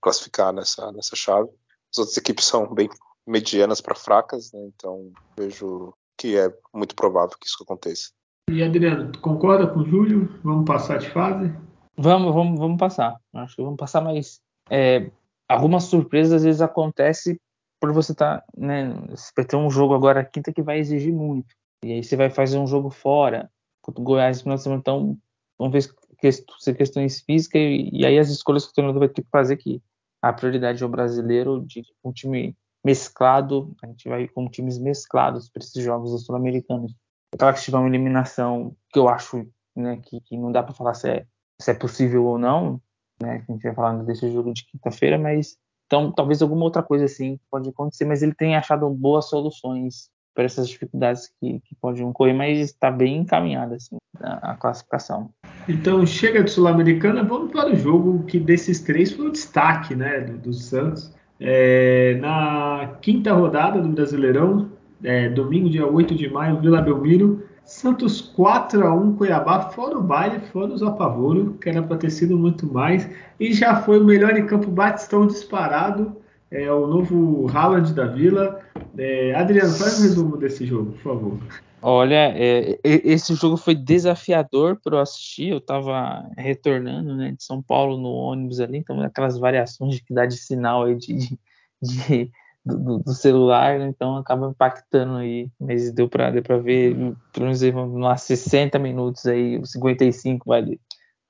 classificar 0.00 0.52
nessa, 0.52 0.92
nessa 0.92 1.16
chave. 1.16 1.48
As 1.92 1.98
outras 1.98 2.16
equipes 2.16 2.44
são 2.44 2.72
bem 2.72 2.88
medianas 3.26 3.80
para 3.80 3.96
fracas, 3.96 4.52
né? 4.52 4.60
então 4.68 5.10
vejo 5.36 5.92
que 6.16 6.38
é 6.38 6.48
muito 6.72 6.94
provável 6.94 7.36
que 7.36 7.48
isso 7.48 7.58
aconteça. 7.60 8.12
E 8.48 8.62
Adriano, 8.62 9.10
tu 9.10 9.18
concorda 9.18 9.66
com 9.66 9.80
o 9.80 9.84
Júlio? 9.84 10.38
Vamos 10.44 10.64
passar 10.64 11.00
de 11.00 11.10
fase? 11.10 11.52
Vamos, 11.96 12.32
vamos, 12.32 12.60
vamos 12.60 12.78
passar. 12.78 13.16
Acho 13.34 13.56
que 13.56 13.62
vamos 13.62 13.78
passar, 13.78 14.00
mas 14.00 14.40
é, 14.70 15.10
algumas 15.48 15.82
surpresas 15.82 16.34
às 16.34 16.44
vezes 16.44 16.60
acontecem 16.60 17.36
por 17.80 17.92
você 17.92 18.12
estar, 18.12 18.38
tá, 18.38 18.44
né? 18.56 18.92
Vai 19.36 19.44
ter 19.44 19.56
um 19.56 19.70
jogo 19.70 19.94
agora 19.94 20.24
quinta 20.24 20.52
que 20.52 20.62
vai 20.62 20.78
exigir 20.78 21.12
muito. 21.12 21.54
E 21.84 21.92
aí 21.92 22.04
você 22.04 22.16
vai 22.16 22.30
fazer 22.30 22.58
um 22.58 22.66
jogo 22.66 22.90
fora 22.90 23.50
contra 23.80 24.00
o 24.00 24.04
Goiás 24.04 24.44
no 24.44 24.58
semana, 24.58 24.80
então 24.80 25.18
vamos 25.58 25.72
ver 25.72 25.82
se 25.82 26.74
questões 26.74 27.20
físicas 27.20 27.60
e, 27.60 27.90
e, 27.92 28.06
aí 28.06 28.18
as 28.18 28.28
escolhas 28.28 28.64
que 28.64 28.72
o 28.72 28.74
treinador 28.74 29.00
vai 29.00 29.08
ter 29.08 29.22
que 29.22 29.30
fazer 29.30 29.56
que 29.56 29.80
a 30.20 30.32
prioridade 30.32 30.82
é 30.82 30.86
o 30.86 30.88
brasileiro 30.88 31.64
de 31.64 31.82
um 32.04 32.12
time 32.12 32.56
mesclado, 32.84 33.74
a 33.82 33.86
gente 33.86 34.08
vai 34.08 34.26
com 34.28 34.48
times 34.48 34.78
mesclados 34.78 35.48
para 35.48 35.62
esses 35.62 35.82
jogos 35.82 36.24
sul-americanos. 36.24 36.94
Claro 37.38 37.54
que 37.54 37.60
se 37.60 37.66
tiver 37.66 37.78
uma 37.78 37.88
eliminação 37.88 38.74
que 38.90 38.98
eu 38.98 39.08
acho 39.08 39.46
né, 39.76 40.00
que, 40.02 40.20
que 40.22 40.36
não 40.36 40.50
dá 40.50 40.62
para 40.62 40.74
falar 40.74 40.94
se 40.94 41.08
é, 41.08 41.26
se 41.60 41.70
é 41.70 41.74
possível 41.74 42.24
ou 42.24 42.38
não, 42.38 42.80
né, 43.20 43.44
a 43.48 43.52
gente 43.52 43.62
vai 43.62 43.74
falar 43.74 44.02
desse 44.04 44.30
jogo 44.32 44.52
de 44.52 44.64
quinta-feira, 44.64 45.18
mas 45.18 45.56
então 45.88 46.12
talvez 46.12 46.42
alguma 46.42 46.64
outra 46.64 46.82
coisa 46.82 47.06
assim 47.06 47.40
pode 47.50 47.68
acontecer, 47.70 48.04
mas 48.04 48.22
ele 48.22 48.34
tem 48.34 48.54
achado 48.54 48.88
boas 48.90 49.28
soluções 49.28 50.10
para 50.34 50.44
essas 50.44 50.68
dificuldades 50.68 51.28
que, 51.40 51.58
que 51.60 51.74
podem 51.80 52.04
ocorrer, 52.04 52.34
mas 52.34 52.60
está 52.60 52.92
bem 52.92 53.16
encaminhada 53.16 53.74
assim, 53.74 53.96
a, 54.20 54.52
a, 54.52 54.54
classificação. 54.54 55.30
Então 55.68 56.06
chega 56.06 56.44
de 56.44 56.50
Sul-Americana, 56.50 57.24
vamos 57.24 57.50
para 57.50 57.72
o 57.72 57.74
jogo 57.74 58.22
que 58.24 58.38
desses 58.38 58.80
três 58.80 59.10
foi 59.10 59.26
o 59.26 59.32
destaque 59.32 59.96
né, 59.96 60.20
do, 60.20 60.38
do 60.38 60.52
Santos. 60.52 61.12
É, 61.40 62.18
na 62.20 62.98
quinta 63.00 63.32
rodada 63.32 63.80
do 63.80 63.88
Brasileirão, 63.88 64.70
é, 65.02 65.28
domingo, 65.28 65.70
dia 65.70 65.86
8 65.86 66.14
de 66.14 66.28
maio, 66.28 66.60
Vila 66.60 66.82
Belmiro, 66.82 67.47
Santos 67.68 68.22
4 68.22 68.82
a 68.86 68.94
1 68.94 69.16
Cuiabá, 69.16 69.68
fora 69.68 69.98
o 69.98 70.02
baile, 70.02 70.40
fora 70.46 70.72
os 70.72 70.82
apavoro, 70.82 71.52
que 71.60 71.68
era 71.68 71.82
para 71.82 71.98
ter 71.98 72.08
sido 72.08 72.38
muito 72.38 72.66
mais, 72.66 73.06
e 73.38 73.52
já 73.52 73.82
foi 73.82 74.00
o 74.00 74.04
melhor 74.04 74.34
em 74.38 74.46
campo 74.46 74.70
Batistão 74.70 75.26
disparado, 75.26 76.16
é 76.50 76.72
o 76.72 76.86
novo 76.86 77.46
Haaland 77.52 77.92
da 77.92 78.06
Vila. 78.06 78.58
É, 78.96 79.34
Adriano, 79.34 79.74
faz 79.74 80.00
um 80.00 80.02
resumo 80.02 80.36
desse 80.38 80.64
jogo, 80.64 80.92
por 80.92 81.02
favor. 81.02 81.38
Olha, 81.82 82.32
é, 82.34 82.78
esse 82.82 83.34
jogo 83.34 83.58
foi 83.58 83.74
desafiador 83.74 84.80
para 84.82 84.96
eu 84.96 85.00
assistir. 85.00 85.48
Eu 85.50 85.58
estava 85.58 86.26
retornando 86.38 87.14
né, 87.14 87.32
de 87.32 87.44
São 87.44 87.62
Paulo 87.62 87.98
no 87.98 88.08
ônibus 88.08 88.60
ali, 88.60 88.78
então 88.78 88.98
aquelas 89.02 89.38
variações 89.38 89.96
de 89.96 90.02
que 90.02 90.14
dá 90.14 90.24
de 90.24 90.38
sinal 90.38 90.84
aí 90.84 90.94
de, 90.94 91.14
de, 91.18 91.38
de 91.82 92.30
do, 92.76 92.98
do, 92.98 93.14
celular, 93.14 93.80
então 93.80 94.16
acaba 94.16 94.48
impactando 94.48 95.16
aí. 95.16 95.50
Mas 95.60 95.92
deu 95.92 96.08
para 96.08 96.30
deu 96.30 96.42
ver, 96.62 96.94
pelo 97.32 97.46
menos 97.46 97.62
uns 97.62 98.22
60 98.22 98.78
minutos 98.78 99.26
aí, 99.26 99.60
55 99.64 100.44
vai, 100.46 100.78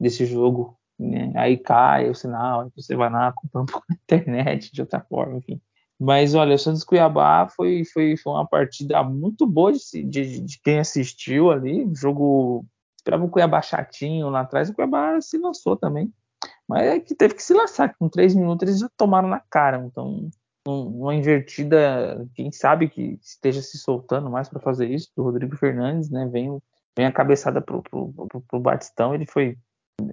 desse 0.01 0.27
jogo 0.27 0.79
né? 0.99 1.33
Aí 1.37 1.57
cai 1.57 2.11
o 2.11 2.15
sinal, 2.15 2.71
você 2.75 2.97
vai 2.97 3.11
lá 3.11 3.33
comprar 3.33 3.63
um 3.63 3.67
pouco 3.67 3.87
internet 3.93 4.73
de 4.73 4.81
outra 4.81 5.01
forma, 5.01 5.39
enfim. 5.39 5.61
Mas 5.99 6.35
olha, 6.35 6.55
o 6.55 6.59
Santos 6.59 6.85
Cuiabá 6.85 7.49
foi, 7.49 7.85
foi, 7.85 8.17
foi 8.17 8.33
uma 8.33 8.47
partida 8.47 9.03
muito 9.03 9.47
boa 9.47 9.73
de, 9.73 10.03
de, 10.05 10.41
de 10.41 10.61
quem 10.63 10.79
assistiu 10.79 11.51
ali. 11.51 11.85
O 11.85 11.95
jogo. 11.95 12.65
Esperava 12.97 13.25
o 13.25 13.31
Cuiabá 13.31 13.63
chatinho 13.63 14.29
lá 14.29 14.41
atrás, 14.41 14.69
o 14.69 14.75
Cuiabá 14.75 15.21
se 15.21 15.39
lançou 15.39 15.77
também. 15.77 16.13
Mas 16.69 16.83
é 16.83 17.01
que 17.01 17.15
teve 17.15 17.35
que 17.35 17.43
se 17.43 17.55
lançar, 17.55 17.95
com 17.97 18.09
três 18.09 18.35
minutos 18.35 18.69
eles 18.69 18.81
já 18.81 18.89
tomaram 18.97 19.29
na 19.29 19.41
cara. 19.41 19.79
Então, 19.85 20.29
uma 20.69 21.15
invertida, 21.15 22.27
quem 22.35 22.53
sabe 22.53 22.89
que 22.89 23.19
esteja 23.23 23.63
se 23.63 23.79
soltando 23.79 24.31
mais 24.31 24.49
para 24.49 24.61
fazer 24.61 24.89
isso, 24.89 25.11
do 25.17 25.23
Rodrigo 25.23 25.57
Fernandes, 25.57 26.11
né? 26.11 26.27
Vem, 26.27 26.59
vem 26.97 27.07
a 27.07 27.13
cabeçada 27.13 27.61
pro, 27.61 27.83
pro, 27.83 28.13
pro, 28.13 28.41
pro 28.41 28.61
Batistão, 28.61 29.15
ele 29.15 29.27
foi 29.27 29.57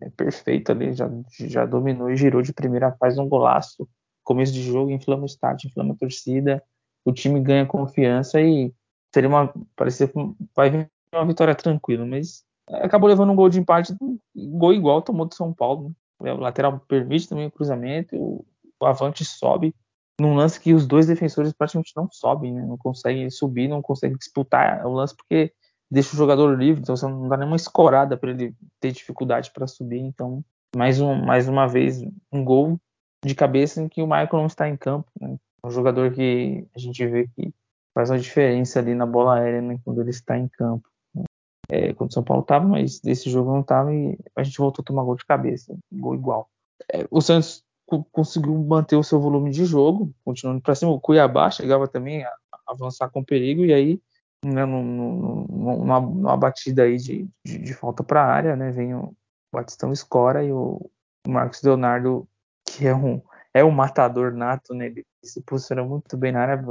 é 0.02 0.10
perfeito 0.10 0.72
ali, 0.72 0.94
já, 0.94 1.10
já 1.30 1.66
dominou 1.66 2.10
e 2.10 2.18
girou 2.18 2.42
de 2.42 2.52
primeira, 2.52 2.96
faz 3.00 3.20
um 3.20 3.30
golaço, 3.30 3.88
começo 4.24 4.52
de 4.52 4.64
jogo, 4.64 4.90
inflama 4.90 5.24
o 5.24 5.28
estádio, 5.28 5.68
inflama 5.68 5.94
a 5.94 5.98
torcida, 5.98 6.64
o 7.04 7.14
time 7.14 7.40
ganha 7.40 7.66
confiança 7.66 8.42
e 8.42 8.74
seria 9.14 9.30
uma, 9.30 9.54
parecia 9.76 10.12
vai 10.56 10.72
vir 10.72 10.92
uma 11.14 11.26
vitória 11.26 11.54
tranquila, 11.54 12.04
mas 12.06 12.44
acabou 12.68 13.08
levando 13.08 13.32
um 13.32 13.36
gol 13.36 13.48
de 13.48 13.60
empate, 13.60 13.96
gol 14.36 14.74
igual 14.74 15.02
tomou 15.02 15.28
do 15.28 15.36
São 15.36 15.54
Paulo, 15.54 15.94
né? 16.20 16.34
o 16.34 16.38
lateral 16.38 16.80
permite 16.88 17.30
também 17.30 17.46
o 17.46 17.52
cruzamento, 17.52 18.16
o, 18.16 18.46
o 18.80 18.86
avante 18.86 19.24
sobe, 19.24 19.74
num 20.20 20.36
lance 20.36 20.60
que 20.60 20.74
os 20.74 20.88
dois 20.88 21.08
defensores 21.08 21.54
praticamente 21.54 21.94
não 21.96 22.10
sobem, 22.12 22.54
né? 22.54 22.66
não 22.66 22.78
conseguem 22.78 23.30
subir, 23.30 23.68
não 23.68 23.82
conseguem 23.82 24.18
disputar 24.18 24.86
o 24.86 24.94
lance 24.94 25.16
porque 25.16 25.52
deixa 25.92 26.14
o 26.14 26.18
jogador 26.18 26.58
livre, 26.58 26.82
então 26.82 26.96
você 26.96 27.06
não 27.06 27.28
dá 27.28 27.38
nenhuma 27.38 27.56
escorada 27.56 28.18
para 28.18 28.32
ele 28.32 28.56
ter 28.80 28.92
dificuldade 28.92 29.52
para 29.52 29.68
subir. 29.68 30.00
Então, 30.00 30.44
mais, 30.76 31.00
um, 31.00 31.16
mais 31.16 31.48
uma 31.48 31.68
vez, 31.68 32.02
um 32.32 32.44
gol 32.44 32.80
de 33.24 33.36
cabeça 33.36 33.82
em 33.82 33.88
que 33.88 34.02
o 34.02 34.08
Michael 34.08 34.30
não 34.34 34.46
está 34.48 34.68
em 34.70 34.78
campo. 34.78 35.10
Né? 35.20 35.38
Um 35.64 35.70
jogador 35.70 36.12
que 36.12 36.68
a 36.76 36.80
gente 36.80 37.06
vê 37.08 37.28
que 37.36 37.54
faz 37.94 38.10
uma 38.10 38.20
diferença 38.20 38.80
ali 38.80 38.94
na 38.94 39.06
bola 39.06 39.40
aérea 39.40 39.62
né? 39.62 39.80
quando 39.84 40.02
ele 40.02 40.10
está 40.10 40.38
em 40.38 40.48
campo. 40.48 40.88
Né? 41.14 41.24
É, 41.70 41.94
quando 41.94 42.10
o 42.10 42.14
São 42.14 42.24
Paulo 42.24 42.42
estava, 42.42 42.68
mas 42.68 43.00
desse 43.00 43.30
jogo 43.30 43.52
não 43.52 43.62
estava 43.62 43.94
e 43.94 44.18
a 44.36 44.44
gente 44.44 44.58
voltou 44.58 44.82
a 44.82 44.86
tomar 44.86 45.04
gol 45.04 45.16
de 45.16 45.26
cabeça, 45.26 45.76
gol 45.92 46.16
igual. 46.16 46.50
É, 46.92 47.06
o 47.10 47.22
Santos 47.22 47.64
conseguiu 48.12 48.56
manter 48.56 48.96
o 48.96 49.04
seu 49.04 49.20
volume 49.20 49.52
de 49.52 49.66
jogo, 49.66 50.14
continuando 50.24 50.62
para 50.62 50.76
cima. 50.76 50.92
O 50.92 51.00
Cuiabá 51.00 51.50
chegava 51.52 51.88
também 51.88 52.24
a 52.24 52.32
avançar 52.68 53.10
com 53.10 53.24
perigo 53.24 53.64
e 53.64 53.74
aí 53.74 54.02
né, 54.46 54.66
numa, 54.66 56.00
numa, 56.00 56.38
batida 56.38 56.84
aí 56.84 56.98
de, 56.98 57.28
de, 57.44 57.58
de 57.58 57.74
falta 57.74 58.04
para 58.04 58.22
a 58.22 58.32
área, 58.32 58.56
né, 58.56 58.72
vem 58.72 58.94
o 58.94 59.16
Batistão 59.52 59.92
escora 59.92 60.44
e 60.44 60.52
o 60.52 60.90
Marcos 61.28 61.62
Leonardo, 61.64 62.28
que 62.66 62.88
é 62.88 62.96
um, 62.96 63.22
é 63.54 63.64
um 63.64 63.72
matador 63.72 64.34
nato, 64.34 64.74
né, 64.74 64.88
ele 64.88 65.06
se 65.24 65.42
posiciona 65.42 65.84
muito 65.84 66.16
bem 66.16 66.32
na 66.32 66.42
área, 66.42 66.64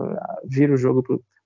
vira 0.45 0.73
o 0.73 0.77
jogo, 0.77 1.03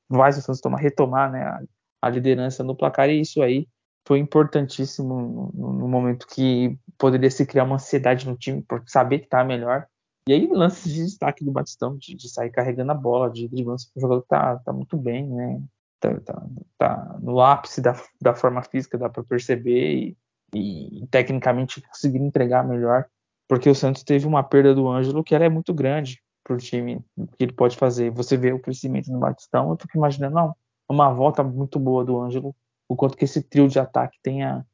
vai 0.09 0.31
o 0.31 0.35
Santos 0.35 0.61
tomar, 0.61 0.79
retomar 0.79 1.31
né, 1.31 1.43
a, 1.43 1.63
a, 2.03 2.11
liderança 2.11 2.63
no 2.63 2.77
placar, 2.77 3.09
e 3.09 3.21
isso 3.21 3.43
aí 3.43 3.67
foi 4.09 4.19
importantíssimo 4.19 5.53
no, 5.55 5.73
no, 5.81 5.87
momento 5.87 6.27
que 6.27 6.79
poderia 6.97 7.31
se 7.31 7.45
criar 7.45 7.65
uma 7.65 7.75
ansiedade 7.75 8.27
no 8.27 8.39
time, 8.39 8.63
por 8.63 8.83
saber 8.87 9.19
que 9.19 9.27
está 9.27 9.45
melhor, 9.45 9.87
e 10.27 10.33
aí, 10.33 10.47
lances 10.47 10.91
de 10.91 11.05
destaque 11.05 11.45
do 11.45 11.53
Batistão, 11.53 11.95
de, 11.99 12.15
de 12.15 12.29
sair 12.29 12.51
carregando 12.51 12.91
a 12.93 12.95
bola, 12.95 13.31
de 13.31 13.47
driblando, 13.49 13.83
o 13.95 14.01
jogador 14.01 14.23
tá, 14.23 14.57
tá 14.57 14.73
muito 14.73 14.97
bem, 14.97 15.27
né? 15.29 15.63
tá, 16.01 16.21
tá, 16.21 16.47
tá 16.79 17.19
no 17.21 17.39
ápice 17.41 17.83
da, 17.83 18.01
da 18.19 18.35
forma 18.35 18.63
física, 18.63 18.97
dá 18.97 19.11
para 19.11 19.23
perceber, 19.23 20.17
e, 20.55 21.01
e, 21.03 21.07
tecnicamente 21.09 21.83
conseguir 21.83 22.19
entregar 22.19 22.67
melhor, 22.67 23.05
porque 23.47 23.69
o 23.69 23.75
Santos 23.75 24.03
teve 24.03 24.27
uma 24.27 24.43
perda 24.43 24.75
do 24.75 24.89
Ângelo 24.89 25.23
que 25.23 25.35
ela 25.35 25.45
é 25.45 25.51
muito 25.51 25.75
grande 25.75 26.23
para 26.43 26.55
o 26.55 26.59
time, 26.59 27.05
que 27.37 27.45
ele 27.45 27.53
pode 27.53 27.77
fazer. 27.77 28.11
Você 28.13 28.39
vê 28.39 28.55
o 28.55 28.61
crescimento 28.61 29.13
no 29.13 29.19
Batistão, 29.19 29.71
eu 29.71 29.77
fico 29.77 29.99
imaginando, 29.99 30.35
não, 30.35 30.57
uma 30.89 31.13
volta 31.13 31.45
muito 31.45 31.79
boa 31.79 32.03
do 32.03 32.19
Ângelo, 32.19 32.57
o 32.89 32.97
quanto 32.97 33.17
que 33.17 33.25
esse 33.25 33.43
trio 33.43 33.69
de 33.69 33.79
ataque 33.79 34.19
tem 34.23 34.43
a, 34.43 34.65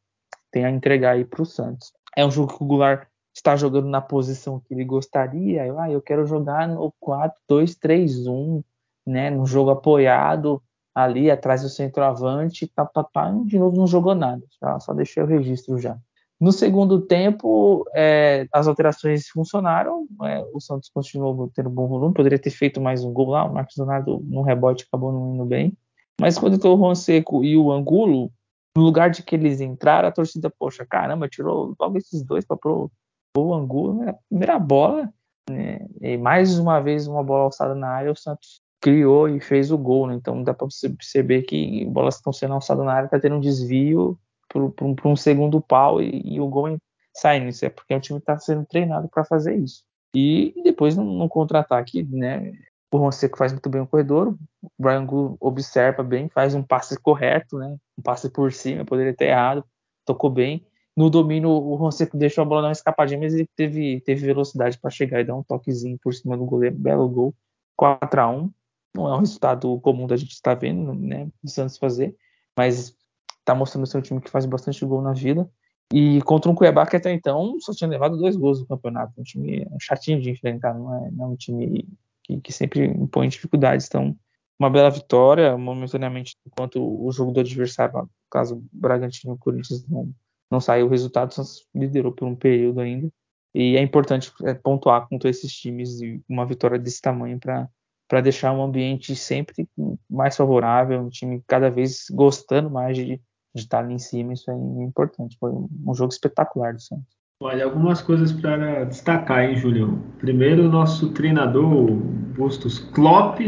tem 0.50 0.64
a 0.64 0.70
entregar 0.70 1.12
aí 1.12 1.24
para 1.24 1.42
o 1.42 1.46
Santos. 1.46 1.92
É 2.16 2.24
um 2.24 2.30
jogo 2.30 2.56
que 2.56 2.62
o 2.62 2.66
Goulart 2.66 3.08
está 3.34 3.56
jogando 3.56 3.88
na 3.88 4.00
posição 4.00 4.60
que 4.60 4.72
ele 4.72 4.84
gostaria, 4.84 5.66
eu, 5.66 5.78
ah, 5.78 5.90
eu 5.90 6.00
quero 6.00 6.24
jogar 6.24 6.68
no 6.68 6.94
4-2-3-1, 7.02 8.62
né, 9.04 9.28
no 9.28 9.44
jogo 9.44 9.70
apoiado, 9.70 10.62
ali 10.94 11.30
atrás 11.30 11.62
do 11.62 11.68
centroavante, 11.68 12.70
pá, 12.74 12.86
pá, 12.86 13.02
pá, 13.02 13.32
de 13.44 13.58
novo 13.58 13.76
não 13.76 13.86
jogou 13.86 14.14
nada, 14.14 14.42
só 14.78 14.94
deixei 14.94 15.22
o 15.22 15.26
registro 15.26 15.76
já. 15.78 15.98
No 16.40 16.52
segundo 16.52 17.00
tempo, 17.00 17.84
é, 17.94 18.46
as 18.52 18.68
alterações 18.68 19.28
funcionaram, 19.28 20.06
é, 20.24 20.44
o 20.52 20.60
Santos 20.60 20.88
continuou 20.88 21.50
tendo 21.54 21.70
bom 21.70 21.88
volume, 21.88 22.14
poderia 22.14 22.38
ter 22.38 22.50
feito 22.50 22.80
mais 22.80 23.02
um 23.02 23.12
gol 23.12 23.30
lá, 23.30 23.44
o 23.44 23.52
Marcos 23.52 23.76
Leonardo 23.76 24.20
no 24.24 24.42
rebote 24.42 24.84
acabou 24.86 25.12
não 25.12 25.34
indo 25.34 25.44
bem, 25.44 25.76
mas 26.20 26.38
quando 26.38 26.54
entrou 26.54 26.76
o 26.76 26.78
Juan 26.78 26.94
Seco 26.94 27.44
e 27.44 27.56
o 27.56 27.70
Angulo, 27.72 28.30
no 28.76 28.82
lugar 28.82 29.10
de 29.10 29.22
que 29.22 29.34
eles 29.34 29.60
entraram, 29.60 30.08
a 30.08 30.12
torcida, 30.12 30.50
poxa, 30.50 30.84
caramba, 30.84 31.28
tirou 31.28 31.74
logo 31.78 31.98
esses 31.98 32.22
dois 32.22 32.44
para 32.44 32.56
pro, 32.56 32.90
o 33.36 33.54
Angulo, 33.54 33.94
né, 33.94 34.14
primeira 34.28 34.58
bola, 34.58 35.12
né, 35.50 35.86
e 36.00 36.16
mais 36.16 36.58
uma 36.58 36.80
vez 36.80 37.06
uma 37.06 37.22
bola 37.22 37.44
alçada 37.44 37.74
na 37.74 37.88
área, 37.88 38.12
o 38.12 38.16
Santos 38.16 38.62
criou 38.84 39.30
e 39.30 39.40
fez 39.40 39.70
o 39.70 39.78
gol, 39.78 40.06
né? 40.06 40.14
Então 40.14 40.42
dá 40.42 40.52
para 40.52 40.66
você 40.66 40.90
perceber 40.90 41.40
que 41.44 41.86
bolas 41.86 42.16
estão 42.16 42.34
sendo 42.34 42.52
alçadas 42.52 42.84
na 42.84 42.92
área, 42.92 43.08
tá 43.08 43.18
tendo 43.18 43.36
um 43.36 43.40
desvio 43.40 44.18
para 44.46 45.08
um 45.08 45.16
segundo 45.16 45.58
pau 45.58 46.02
e, 46.02 46.20
e, 46.22 46.38
o 46.38 46.46
gol 46.46 46.76
saindo. 47.16 47.48
Isso 47.48 47.64
é 47.64 47.70
porque 47.70 47.94
o 47.94 48.00
time 48.00 48.18
está 48.18 48.38
sendo 48.38 48.66
treinado 48.66 49.08
para 49.08 49.24
fazer 49.24 49.56
isso. 49.56 49.82
E 50.14 50.52
depois 50.62 50.96
no 50.98 51.28
contra-ataque, 51.30 52.02
né? 52.02 52.52
O 52.94 52.96
Ronseco 52.96 53.36
faz 53.36 53.50
muito 53.50 53.68
bem 53.68 53.80
o 53.80 53.88
corredor, 53.88 54.36
o 54.62 54.70
Brian 54.78 55.04
Gu 55.04 55.36
observa 55.40 56.00
bem, 56.04 56.28
faz 56.28 56.54
um 56.54 56.62
passe 56.62 56.96
correto, 56.96 57.58
né? 57.58 57.76
Um 57.98 58.02
passe 58.02 58.30
por 58.30 58.52
cima, 58.52 58.84
poderia 58.84 59.12
ter 59.12 59.30
errado, 59.30 59.64
tocou 60.04 60.30
bem. 60.30 60.64
No 60.96 61.10
domínio, 61.10 61.50
o 61.50 61.74
Ronseco 61.74 62.16
deixou 62.16 62.42
a 62.42 62.44
bola 62.44 62.62
dar 62.62 62.68
uma 62.68 62.72
escapadinha, 62.72 63.18
mas 63.18 63.34
ele 63.34 63.48
teve, 63.56 64.00
teve 64.02 64.24
velocidade 64.24 64.78
para 64.78 64.92
chegar 64.92 65.20
e 65.20 65.24
dar 65.24 65.34
um 65.34 65.42
toquezinho 65.42 65.98
por 66.00 66.14
cima 66.14 66.36
do 66.36 66.44
goleiro, 66.44 66.76
belo 66.76 67.08
gol, 67.08 67.34
4 67.74 68.20
a 68.20 68.30
1 68.30 68.48
não 68.94 69.08
é 69.08 69.16
um 69.16 69.18
resultado 69.18 69.76
comum 69.80 70.06
da 70.06 70.16
gente 70.16 70.30
estar 70.30 70.54
vendo, 70.54 70.94
né, 70.94 71.26
o 71.42 71.48
Santos 71.48 71.76
fazer, 71.76 72.14
mas 72.56 72.94
está 73.40 73.56
mostrando 73.56 73.88
ser 73.88 73.98
um 73.98 74.02
time 74.02 74.20
que 74.20 74.30
faz 74.30 74.46
bastante 74.46 74.86
gol 74.86 75.02
na 75.02 75.12
vida. 75.12 75.50
E 75.92 76.22
contra 76.22 76.48
um 76.48 76.54
Cuiabá 76.54 76.86
que 76.86 76.94
até 76.94 77.12
então 77.12 77.58
só 77.58 77.72
tinha 77.72 77.90
levado 77.90 78.16
dois 78.16 78.36
gols 78.36 78.60
no 78.60 78.68
campeonato. 78.68 79.12
Um 79.18 79.24
time 79.24 79.66
chatinho 79.80 80.20
de 80.20 80.30
enfrentar, 80.30 80.74
não 80.74 80.94
é, 80.94 81.10
não 81.10 81.24
é 81.24 81.28
um 81.30 81.36
time 81.36 81.88
que, 82.24 82.40
que, 82.40 82.52
sempre 82.52 82.86
impõe 82.86 83.28
dificuldades. 83.28 83.86
Então, 83.86 84.16
uma 84.58 84.70
bela 84.70 84.90
vitória, 84.90 85.56
momentaneamente, 85.56 86.36
enquanto 86.46 86.82
o 86.82 87.10
jogo 87.12 87.32
do 87.32 87.40
adversário, 87.40 88.02
no 88.02 88.10
caso 88.30 88.64
Bragantino 88.72 89.34
e 89.34 89.38
Corinthians, 89.38 89.86
não, 89.86 90.12
não 90.50 90.60
saiu 90.60 90.86
o 90.86 90.88
resultado, 90.88 91.32
Santos 91.34 91.66
liderou 91.74 92.12
por 92.12 92.26
um 92.26 92.34
período 92.34 92.80
ainda. 92.80 93.10
E 93.54 93.76
é 93.76 93.82
importante 93.82 94.32
é, 94.44 94.54
pontuar 94.54 95.08
contra 95.08 95.30
esses 95.30 95.52
times 95.52 96.00
uma 96.28 96.44
vitória 96.44 96.78
desse 96.78 97.00
tamanho 97.00 97.38
para 97.38 98.20
deixar 98.20 98.52
um 98.52 98.62
ambiente 98.62 99.14
sempre 99.14 99.68
mais 100.10 100.36
favorável, 100.36 101.00
um 101.00 101.08
time 101.08 101.42
cada 101.46 101.70
vez 101.70 102.06
gostando 102.10 102.68
mais 102.68 102.96
de, 102.96 103.20
de 103.54 103.62
estar 103.62 103.78
ali 103.78 103.94
em 103.94 103.98
cima. 103.98 104.32
Isso 104.32 104.50
é 104.50 104.54
importante. 104.82 105.36
Foi 105.38 105.50
um 105.52 105.94
jogo 105.94 106.12
espetacular 106.12 106.74
do 106.74 106.80
Santos. 106.80 107.23
Olha, 107.40 107.64
algumas 107.64 108.00
coisas 108.00 108.32
para 108.32 108.84
destacar, 108.84 109.44
hein, 109.44 109.56
Julião? 109.56 109.98
Primeiro, 110.18 110.68
nosso 110.68 111.10
treinador, 111.10 111.90
Bustos 112.36 112.78
Klopp, 112.78 113.40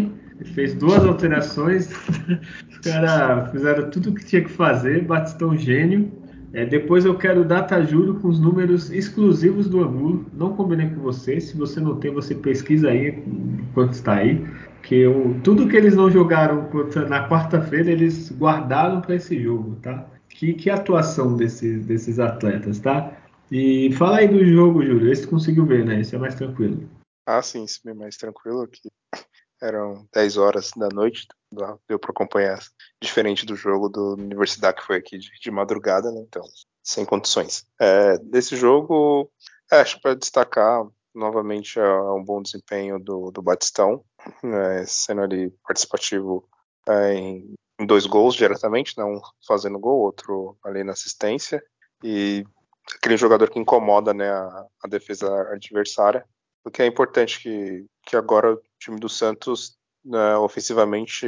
fez 0.55 0.75
duas 0.75 1.05
alterações. 1.05 1.91
Os 2.69 2.79
caras 2.79 3.51
fizeram 3.53 3.89
tudo 3.89 4.11
o 4.11 4.15
que 4.15 4.25
tinha 4.25 4.43
que 4.43 4.51
fazer. 4.51 5.05
Batistão 5.05 5.57
gênio. 5.57 6.11
É, 6.53 6.65
depois 6.65 7.05
eu 7.05 7.17
quero 7.17 7.45
data 7.45 7.83
juro 7.85 8.15
com 8.17 8.29
os 8.29 8.41
números 8.41 8.91
exclusivos 8.91 9.69
do 9.69 9.83
Angulo. 9.83 10.27
Não 10.35 10.55
combinei 10.55 10.89
com 10.89 11.01
você. 11.01 11.41
Se 11.41 11.57
você 11.57 11.81
não 11.81 11.97
tem, 11.97 12.13
você 12.13 12.35
pesquisa 12.35 12.89
aí 12.89 13.23
enquanto 13.71 13.93
está 13.93 14.17
aí. 14.17 14.45
Que 14.83 14.97
eu, 14.97 15.37
tudo 15.45 15.69
que 15.69 15.77
eles 15.77 15.95
não 15.95 16.11
jogaram 16.11 16.69
na 17.09 17.29
quarta-feira, 17.29 17.91
eles 17.91 18.33
guardaram 18.33 19.01
para 19.01 19.15
esse 19.15 19.41
jogo, 19.41 19.77
tá? 19.77 20.07
Que, 20.29 20.55
que 20.55 20.69
atuação 20.69 21.37
desses, 21.37 21.87
desses 21.87 22.19
atletas, 22.19 22.79
tá? 22.79 23.13
E 23.51 23.93
fala 23.93 24.19
aí 24.19 24.29
do 24.29 24.45
jogo, 24.45 24.85
Júlio. 24.85 25.11
Esse 25.11 25.27
conseguiu 25.27 25.65
ver, 25.65 25.85
né? 25.85 26.01
Esse 26.01 26.15
é 26.15 26.19
mais 26.19 26.35
tranquilo. 26.35 26.89
Ah, 27.25 27.43
sim, 27.43 27.65
esse 27.65 27.81
é 27.89 27.95
mais 27.95 28.17
tranquilo. 28.17 28.63
Aqui. 28.63 28.89
Eram 29.63 30.07
10 30.13 30.37
horas 30.37 30.71
da 30.77 30.89
noite, 30.89 31.27
deu 31.89 31.99
para 31.99 32.11
acompanhar, 32.11 32.59
diferente 33.03 33.47
do 33.47 33.57
jogo 33.57 33.89
do 33.89 34.13
Universidade 34.13 34.77
que 34.77 34.87
foi 34.87 34.97
aqui 34.97 35.17
de, 35.17 35.31
de 35.41 35.51
madrugada, 35.51 36.13
né? 36.13 36.21
Então, 36.21 36.43
sem 36.85 37.07
condições. 37.07 37.67
É, 37.81 38.19
desse 38.19 38.55
jogo, 38.55 39.31
é, 39.73 39.81
acho 39.81 39.99
para 40.01 40.15
destacar 40.15 40.87
novamente 41.17 41.81
é 41.81 42.01
um 42.13 42.23
bom 42.23 42.43
desempenho 42.43 42.99
do, 42.99 43.31
do 43.31 43.43
Batistão, 43.43 44.05
né, 44.43 44.85
sendo 44.87 45.23
ali 45.23 45.51
participativo 45.67 46.47
é, 46.87 47.15
em, 47.15 47.55
em, 47.81 47.87
dois 47.87 48.07
gols 48.07 48.35
diretamente, 48.35 48.97
né, 48.99 49.05
um 49.05 49.19
fazendo 49.47 49.79
gol, 49.79 50.01
outro 50.01 50.57
ali 50.63 50.85
na 50.85 50.93
assistência, 50.93 51.65
e 52.05 52.45
aquele 52.95 53.17
jogador 53.17 53.51
que 53.51 53.59
incomoda 53.59 54.15
né, 54.15 54.31
a, 54.31 54.67
a 54.85 54.89
defesa 54.89 55.29
adversária. 55.53 56.25
O 56.65 56.71
que 56.71 56.83
é 56.83 56.87
importante 56.87 57.41
que, 57.41 57.87
que 58.05 58.17
agora 58.17 58.55
o 58.55 58.63
time 58.79 58.99
do 58.99 59.09
Santos, 59.09 59.77
né, 60.05 60.37
ofensivamente, 60.37 61.27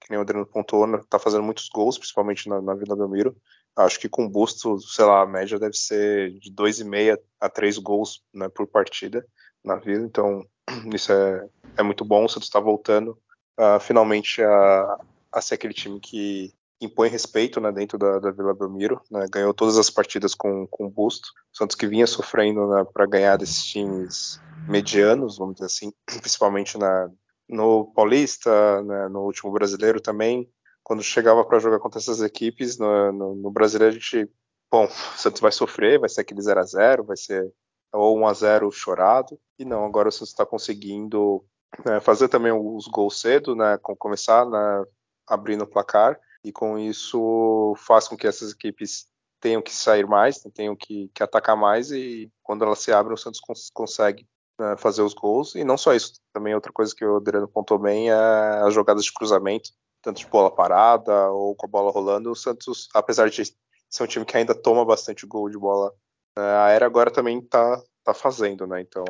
que 0.00 0.10
nem 0.10 0.18
o 0.18 0.22
Adriano 0.22 0.46
pontuou, 0.46 0.84
está 0.96 1.16
né, 1.18 1.22
fazendo 1.22 1.42
muitos 1.42 1.68
gols, 1.68 1.98
principalmente 1.98 2.48
na, 2.48 2.60
na 2.60 2.74
Vila 2.74 2.96
Belmiro. 2.96 3.36
Acho 3.76 4.00
que 4.00 4.08
com 4.08 4.28
busto, 4.28 4.78
sei 4.80 5.04
lá, 5.04 5.22
a 5.22 5.26
média 5.26 5.58
deve 5.58 5.76
ser 5.76 6.32
de 6.38 6.50
2,5 6.50 7.18
a 7.40 7.48
3 7.48 7.78
gols 7.78 8.22
né, 8.32 8.48
por 8.48 8.66
partida 8.66 9.26
na 9.62 9.76
Vila. 9.76 10.04
Então, 10.04 10.46
isso 10.94 11.12
é, 11.12 11.48
é 11.76 11.82
muito 11.82 12.04
bom. 12.04 12.24
O 12.24 12.28
Santos 12.28 12.48
está 12.48 12.58
voltando 12.58 13.18
uh, 13.58 13.78
finalmente 13.80 14.42
a, 14.42 14.98
a 15.32 15.40
ser 15.42 15.54
aquele 15.54 15.74
time 15.74 16.00
que 16.00 16.54
impõe 16.80 17.08
respeito 17.08 17.60
né, 17.60 17.72
dentro 17.72 17.98
da, 17.98 18.18
da 18.18 18.30
Vila 18.30 18.54
Belmiro, 18.54 19.00
né, 19.10 19.26
ganhou 19.30 19.54
todas 19.54 19.78
as 19.78 19.88
partidas 19.88 20.34
com, 20.34 20.66
com 20.66 20.90
busto. 20.90 21.28
O 21.52 21.56
Santos 21.56 21.76
que 21.76 21.86
vinha 21.86 22.06
sofrendo 22.06 22.68
né, 22.68 22.84
para 22.92 23.06
ganhar 23.06 23.36
desses 23.36 23.64
times 23.64 24.40
medianos, 24.68 25.38
vamos 25.38 25.54
dizer 25.54 25.66
assim, 25.66 25.92
principalmente 26.04 26.76
na, 26.76 27.10
no 27.48 27.86
Paulista, 27.94 28.82
né, 28.82 29.08
no 29.08 29.20
último 29.22 29.50
brasileiro 29.52 30.00
também. 30.00 30.50
Quando 30.82 31.02
chegava 31.02 31.44
para 31.44 31.58
jogar 31.58 31.78
contra 31.78 31.98
essas 31.98 32.20
equipes, 32.20 32.78
no, 32.78 33.12
no, 33.12 33.34
no, 33.34 33.50
brasileiro 33.50 33.96
a 33.96 33.98
gente, 33.98 34.30
bom, 34.70 34.84
o 34.84 35.18
Santos 35.18 35.40
vai 35.40 35.50
sofrer, 35.50 35.98
vai 35.98 36.08
ser 36.08 36.20
aquele 36.20 36.40
0 36.40 36.60
a 36.60 36.62
0 36.62 37.04
vai 37.04 37.16
ser 37.16 37.52
ou 37.92 38.18
1 38.18 38.26
a 38.26 38.32
0 38.34 38.70
chorado, 38.70 39.38
e 39.58 39.64
não, 39.64 39.84
agora 39.84 40.08
o 40.08 40.12
Santos 40.12 40.28
está 40.28 40.44
conseguindo 40.44 41.44
né, 41.84 41.98
fazer 42.00 42.28
também 42.28 42.52
os 42.52 42.86
gols 42.86 43.20
cedo, 43.20 43.56
né, 43.56 43.78
começar 43.80 44.44
né, 44.44 44.84
abrindo 45.26 45.64
o 45.64 45.66
placar, 45.66 46.18
e 46.46 46.52
com 46.52 46.78
isso 46.78 47.74
faz 47.78 48.06
com 48.06 48.16
que 48.16 48.26
essas 48.26 48.52
equipes 48.52 49.08
tenham 49.40 49.60
que 49.60 49.74
sair 49.74 50.06
mais, 50.06 50.42
né, 50.44 50.50
tenham 50.54 50.76
que, 50.76 51.10
que 51.12 51.22
atacar 51.22 51.56
mais, 51.56 51.90
e 51.90 52.30
quando 52.42 52.64
elas 52.64 52.78
se 52.78 52.92
abrem, 52.92 53.14
o 53.14 53.18
Santos 53.18 53.40
cons 53.40 53.68
consegue 53.72 54.26
né, 54.58 54.76
fazer 54.76 55.02
os 55.02 55.12
gols. 55.12 55.54
E 55.54 55.64
não 55.64 55.76
só 55.76 55.92
isso, 55.92 56.14
também 56.32 56.54
outra 56.54 56.72
coisa 56.72 56.94
que 56.94 57.04
o 57.04 57.16
Adriano 57.16 57.48
pontou 57.48 57.78
bem 57.78 58.10
é 58.10 58.14
as 58.62 58.72
jogadas 58.72 59.04
de 59.04 59.12
cruzamento, 59.12 59.70
tanto 60.00 60.18
de 60.18 60.26
bola 60.26 60.50
parada 60.50 61.30
ou 61.30 61.54
com 61.54 61.66
a 61.66 61.68
bola 61.68 61.90
rolando. 61.90 62.30
O 62.30 62.36
Santos, 62.36 62.88
apesar 62.94 63.28
de 63.28 63.42
ser 63.90 64.02
um 64.02 64.06
time 64.06 64.24
que 64.24 64.36
ainda 64.36 64.54
toma 64.54 64.84
bastante 64.84 65.26
gol 65.26 65.50
de 65.50 65.58
bola 65.58 65.92
né, 66.36 66.44
aérea, 66.58 66.86
agora 66.86 67.10
também 67.10 67.38
está 67.38 67.82
tá 68.04 68.14
fazendo, 68.14 68.66
né? 68.66 68.80
Então, 68.80 69.04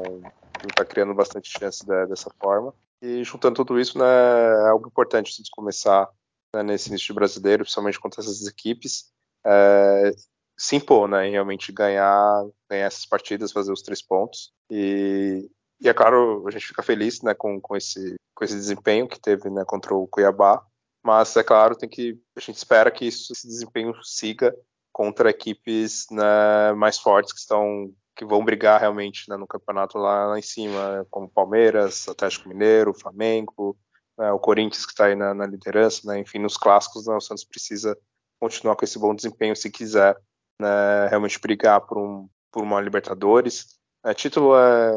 está 0.66 0.84
criando 0.84 1.14
bastante 1.14 1.50
chance 1.50 1.84
de, 1.84 2.06
dessa 2.06 2.30
forma. 2.40 2.74
E 3.02 3.22
juntando 3.24 3.56
tudo 3.56 3.78
isso, 3.78 3.98
né, 3.98 4.04
é 4.06 4.68
algo 4.68 4.88
importante 4.88 5.28
a 5.28 5.36
gente 5.36 5.50
começar 5.50 6.08
né, 6.56 6.62
nesse 6.62 6.88
início 6.88 7.14
brasileiro, 7.14 7.64
principalmente 7.64 8.00
contra 8.00 8.20
essas 8.20 8.46
equipes, 8.46 9.10
é, 9.44 10.12
se 10.56 10.76
impor, 10.76 11.08
né, 11.08 11.28
realmente 11.28 11.70
ganhar, 11.70 12.46
ganhar 12.68 12.86
essas 12.86 13.06
partidas, 13.06 13.52
fazer 13.52 13.72
os 13.72 13.82
três 13.82 14.02
pontos. 14.02 14.52
E, 14.70 15.48
e 15.80 15.88
é 15.88 15.94
claro, 15.94 16.46
a 16.46 16.50
gente 16.50 16.66
fica 16.66 16.82
feliz 16.82 17.22
né, 17.22 17.34
com, 17.34 17.60
com, 17.60 17.76
esse, 17.76 18.16
com 18.34 18.44
esse 18.44 18.54
desempenho 18.54 19.08
que 19.08 19.20
teve 19.20 19.50
né, 19.50 19.64
contra 19.66 19.94
o 19.94 20.08
Cuiabá, 20.08 20.64
mas 21.04 21.36
é 21.36 21.44
claro, 21.44 21.76
tem 21.76 21.88
que, 21.88 22.18
a 22.36 22.40
gente 22.40 22.56
espera 22.56 22.90
que 22.90 23.06
isso, 23.06 23.32
esse 23.32 23.46
desempenho 23.46 23.92
siga 24.02 24.54
contra 24.92 25.30
equipes 25.30 26.06
né, 26.10 26.72
mais 26.74 26.98
fortes 26.98 27.32
que 27.32 27.38
estão 27.38 27.92
que 28.16 28.24
vão 28.24 28.42
brigar 28.42 28.80
realmente 28.80 29.28
né, 29.28 29.36
no 29.36 29.46
campeonato 29.46 29.98
lá, 29.98 30.28
lá 30.28 30.38
em 30.38 30.42
cima, 30.42 31.06
como 31.10 31.28
Palmeiras, 31.28 32.08
Atlético 32.08 32.48
Mineiro, 32.48 32.94
Flamengo, 32.94 33.76
né, 34.18 34.32
o 34.32 34.38
Corinthians 34.38 34.84
que 34.84 34.92
está 34.92 35.06
aí 35.06 35.14
na, 35.14 35.34
na 35.34 35.46
liderança, 35.46 36.06
né, 36.06 36.18
enfim, 36.18 36.38
nos 36.38 36.56
clássicos, 36.56 37.06
né, 37.06 37.14
o 37.14 37.20
Santos 37.20 37.44
precisa 37.44 37.96
continuar 38.40 38.76
com 38.76 38.84
esse 38.84 38.98
bom 38.98 39.14
desempenho 39.14 39.56
se 39.56 39.70
quiser 39.70 40.16
né, 40.60 41.08
realmente 41.08 41.38
brigar 41.40 41.80
por, 41.82 41.98
um, 41.98 42.28
por 42.50 42.62
uma 42.62 42.80
Libertadores. 42.80 43.76
É, 44.04 44.14
título 44.14 44.56
é, 44.56 44.92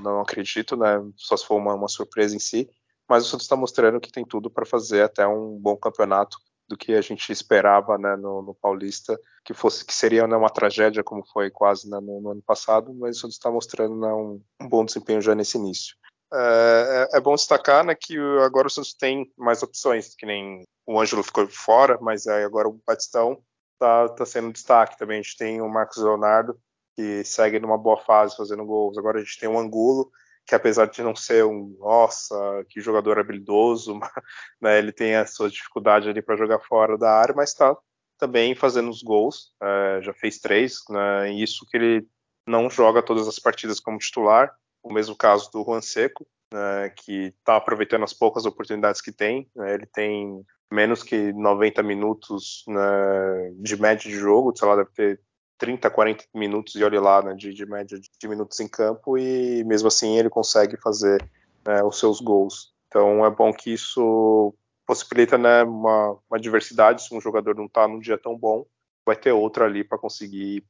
não 0.00 0.20
acredito, 0.20 0.76
né, 0.76 0.98
só 1.16 1.36
se 1.36 1.46
for 1.46 1.56
uma, 1.56 1.74
uma 1.74 1.88
surpresa 1.88 2.34
em 2.34 2.40
si, 2.40 2.68
mas 3.08 3.24
o 3.24 3.28
Santos 3.28 3.44
está 3.44 3.56
mostrando 3.56 4.00
que 4.00 4.10
tem 4.10 4.24
tudo 4.24 4.50
para 4.50 4.66
fazer 4.66 5.02
até 5.02 5.26
um 5.26 5.58
bom 5.58 5.76
campeonato 5.76 6.38
do 6.68 6.76
que 6.76 6.94
a 6.94 7.00
gente 7.00 7.30
esperava 7.30 7.96
né, 7.96 8.16
no, 8.16 8.42
no, 8.42 8.54
Paulista, 8.54 9.18
que 9.44 9.54
fosse 9.54 9.84
que 9.84 9.94
seria 9.94 10.26
né, 10.26 10.36
uma 10.36 10.50
tragédia 10.50 11.04
como 11.04 11.24
foi 11.24 11.50
quase 11.50 11.88
né, 11.88 11.98
no, 12.00 12.20
no, 12.20 12.30
ano 12.30 12.42
passado, 12.42 12.92
mas 12.94 13.16
o 13.16 13.20
Santos 13.20 13.36
está 13.36 13.50
mostrando 13.50 13.96
né, 13.96 14.12
um, 14.12 14.42
um, 14.60 14.68
bom 14.68 14.84
desempenho 14.84 15.22
já 15.22 15.34
nesse 15.34 15.56
início. 15.56 15.96
É, 16.32 17.08
é, 17.12 17.18
é, 17.18 17.20
bom 17.20 17.34
destacar 17.34 17.84
né, 17.84 17.94
que 17.94 18.18
agora 18.44 18.66
o 18.66 18.70
Santos 18.70 18.94
tem 18.94 19.30
mais 19.36 19.62
opções, 19.62 20.14
que 20.16 20.26
nem 20.26 20.64
o 20.86 21.00
Ângelo 21.00 21.22
ficou 21.22 21.46
fora, 21.48 21.98
mas 22.00 22.26
agora 22.26 22.68
o 22.68 22.80
Batistão 22.86 23.40
está 23.74 24.08
tá 24.08 24.26
sendo 24.26 24.52
destaque 24.52 24.98
também. 24.98 25.20
A 25.20 25.22
gente 25.22 25.36
tem 25.36 25.60
o 25.60 25.68
Marcos 25.68 25.98
Leonardo, 25.98 26.58
que 26.96 27.22
segue 27.24 27.60
numa 27.60 27.78
boa 27.78 27.98
fase 27.98 28.36
fazendo 28.36 28.64
gols. 28.64 28.98
Agora 28.98 29.18
a 29.18 29.22
gente 29.22 29.38
tem 29.38 29.48
o 29.48 29.58
Angulo, 29.58 30.10
que 30.46 30.54
apesar 30.54 30.86
de 30.86 31.02
não 31.02 31.14
ser 31.14 31.44
um, 31.44 31.76
nossa, 31.78 32.64
que 32.70 32.80
jogador 32.80 33.18
habilidoso, 33.18 33.98
né, 34.60 34.78
ele 34.78 34.92
tem 34.92 35.16
a 35.16 35.26
sua 35.26 35.50
dificuldade 35.50 36.08
ali 36.08 36.22
para 36.22 36.36
jogar 36.36 36.60
fora 36.60 36.96
da 36.96 37.10
área, 37.10 37.34
mas 37.34 37.50
está 37.50 37.76
também 38.18 38.54
fazendo 38.54 38.88
os 38.88 39.02
gols, 39.02 39.52
é, 39.62 40.00
já 40.02 40.14
fez 40.14 40.38
três, 40.38 40.78
né, 40.88 41.30
isso 41.32 41.66
que 41.68 41.76
ele 41.76 42.08
não 42.48 42.70
joga 42.70 43.02
todas 43.02 43.28
as 43.28 43.38
partidas 43.38 43.78
como 43.78 43.98
titular, 43.98 44.54
o 44.86 44.92
mesmo 44.92 45.16
caso 45.16 45.50
do 45.50 45.64
Juan 45.64 45.80
Seco, 45.80 46.26
né, 46.52 46.90
que 46.90 47.34
está 47.38 47.56
aproveitando 47.56 48.04
as 48.04 48.12
poucas 48.12 48.46
oportunidades 48.46 49.00
que 49.00 49.10
tem. 49.10 49.48
Né, 49.54 49.74
ele 49.74 49.86
tem 49.86 50.44
menos 50.70 51.02
que 51.02 51.32
90 51.32 51.82
minutos 51.82 52.64
né, 52.68 53.52
de 53.56 53.80
média 53.80 54.08
de 54.08 54.16
jogo, 54.16 54.56
sei 54.56 54.68
lá, 54.68 54.76
deve 54.76 54.90
ter 54.90 55.20
30, 55.58 55.90
40 55.90 56.24
minutos 56.34 56.74
e 56.74 56.84
olhe 56.84 56.98
lá 56.98 57.22
né, 57.22 57.34
de, 57.34 57.52
de, 57.52 57.66
média 57.66 57.98
de 57.98 58.28
minutos 58.28 58.60
em 58.60 58.68
campo 58.68 59.18
e 59.18 59.64
mesmo 59.64 59.88
assim 59.88 60.18
ele 60.18 60.28
consegue 60.28 60.76
fazer 60.76 61.20
né, 61.66 61.82
os 61.82 61.98
seus 61.98 62.20
gols. 62.20 62.72
Então 62.86 63.24
é 63.24 63.30
bom 63.30 63.52
que 63.52 63.72
isso 63.72 64.54
possibilita 64.86 65.36
né, 65.36 65.64
uma, 65.64 66.16
uma, 66.30 66.38
diversidade. 66.38 67.02
Se 67.02 67.14
um 67.14 67.20
jogador 67.20 67.56
não 67.56 67.66
está 67.66 67.88
num 67.88 67.98
dia 67.98 68.16
tão 68.16 68.38
bom, 68.38 68.64
vai 69.04 69.16
ter 69.16 69.32
outro 69.32 69.64
ali 69.64 69.82
para 69.82 69.98
conseguir 69.98 70.64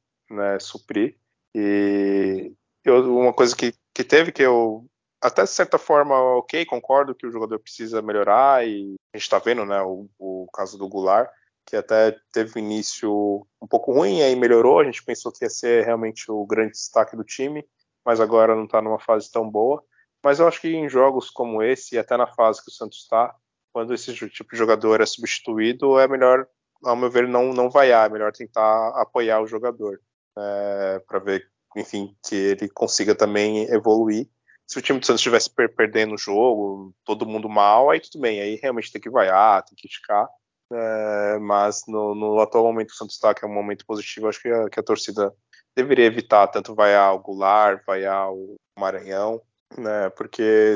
suprir. 0.59 1.17
E 1.55 2.53
eu, 2.85 3.19
uma 3.19 3.33
coisa 3.33 3.55
que 3.55 3.75
que 3.97 4.05
teve, 4.05 4.31
que 4.31 4.43
eu 4.43 4.85
até 5.23 5.43
de 5.43 5.49
certa 5.49 5.79
forma, 5.79 6.15
ok, 6.37 6.67
concordo 6.67 7.15
que 7.15 7.27
o 7.27 7.33
jogador 7.33 7.59
precisa 7.59 8.03
melhorar 8.03 8.67
e 8.69 8.95
a 9.15 9.17
gente 9.17 9.25
está 9.25 9.39
vendo, 9.39 9.65
né, 9.65 9.81
o, 9.81 10.07
o, 10.19 10.47
caso 10.53 10.77
do 10.77 10.87
Goulart, 10.87 11.31
que 11.65 11.75
até 11.75 12.15
teve 12.31 12.61
início 12.61 13.47
um 13.61 13.67
pouco 13.67 13.95
ruim, 13.95 14.21
aí 14.21 14.37
melhorou, 14.37 14.81
a 14.81 14.85
gente 14.85 15.03
pensou 15.03 15.33
que 15.33 15.47
ia 15.47 15.49
ser 15.49 15.87
realmente 15.87 16.31
o 16.31 16.45
grande 16.45 16.73
destaque 16.73 17.17
do 17.17 17.25
time, 17.25 17.67
mas 18.05 18.21
agora 18.21 18.55
não 18.55 18.67
está 18.67 18.83
numa 18.83 19.01
fase 19.01 19.33
tão 19.33 19.49
boa. 19.49 19.83
Mas 20.23 20.41
eu 20.41 20.47
acho 20.47 20.61
que 20.61 20.69
em 20.69 20.91
jogos 20.91 21.31
como 21.31 21.63
esse, 21.63 21.95
e 21.95 21.99
até 21.99 22.19
na 22.19 22.27
fase 22.27 22.63
que 22.63 22.71
o 22.71 22.75
Santos 22.75 22.99
está, 22.99 23.35
quando 23.73 23.95
esse 23.95 24.15
tipo 24.29 24.51
de 24.51 24.59
jogador 24.59 25.01
é 25.01 25.07
substituído, 25.07 25.99
é 25.99 26.07
melhor, 26.07 26.47
ao 26.85 26.97
meu 26.97 27.11
ver, 27.11 27.27
não, 27.27 27.55
não 27.55 27.71
vaiar, 27.71 28.11
é 28.11 28.13
melhor 28.13 28.31
tentar 28.31 28.89
apoiar 29.01 29.41
o 29.41 29.47
jogador, 29.47 29.99
é, 30.39 31.03
para 31.07 31.19
ver, 31.19 31.51
enfim, 31.77 32.17
que 32.27 32.35
ele 32.35 32.69
consiga 32.69 33.15
também 33.15 33.65
evoluir 33.71 34.29
se 34.67 34.79
o 34.79 34.83
time 34.83 34.99
do 34.99 35.07
Santos 35.07 35.21
estivesse 35.21 35.49
per 35.49 35.73
perdendo 35.75 36.15
o 36.15 36.19
jogo, 36.19 36.93
todo 37.05 37.27
mundo 37.27 37.49
mal, 37.49 37.89
aí 37.89 38.01
tudo 38.01 38.21
bem, 38.21 38.41
aí 38.41 38.57
realmente 38.57 38.91
tem 38.91 39.01
que 39.01 39.11
vaiar, 39.11 39.63
tem 39.63 39.77
que 39.77 39.83
criticar. 39.83 40.29
É, 40.73 41.39
mas 41.39 41.83
no, 41.87 42.15
no, 42.15 42.41
atual 42.41 42.65
momento 42.65 42.91
o 42.91 42.95
Santos 42.95 43.15
está, 43.15 43.33
que 43.33 43.45
é 43.45 43.49
um 43.49 43.55
momento 43.55 43.87
positivo, 43.87 44.29
acho 44.29 44.43
que 44.43 44.49
a, 44.49 44.69
que 44.69 44.81
a 44.81 44.83
torcida 44.83 45.33
deveria 45.77 46.07
evitar 46.07 46.49
tanto 46.49 46.75
vaiar 46.75 47.15
o 47.15 47.21
Goulart, 47.21 47.81
vaiar 47.87 48.33
o 48.33 48.57
Maranhão, 48.77 49.41
né, 49.79 50.11
porque 50.11 50.75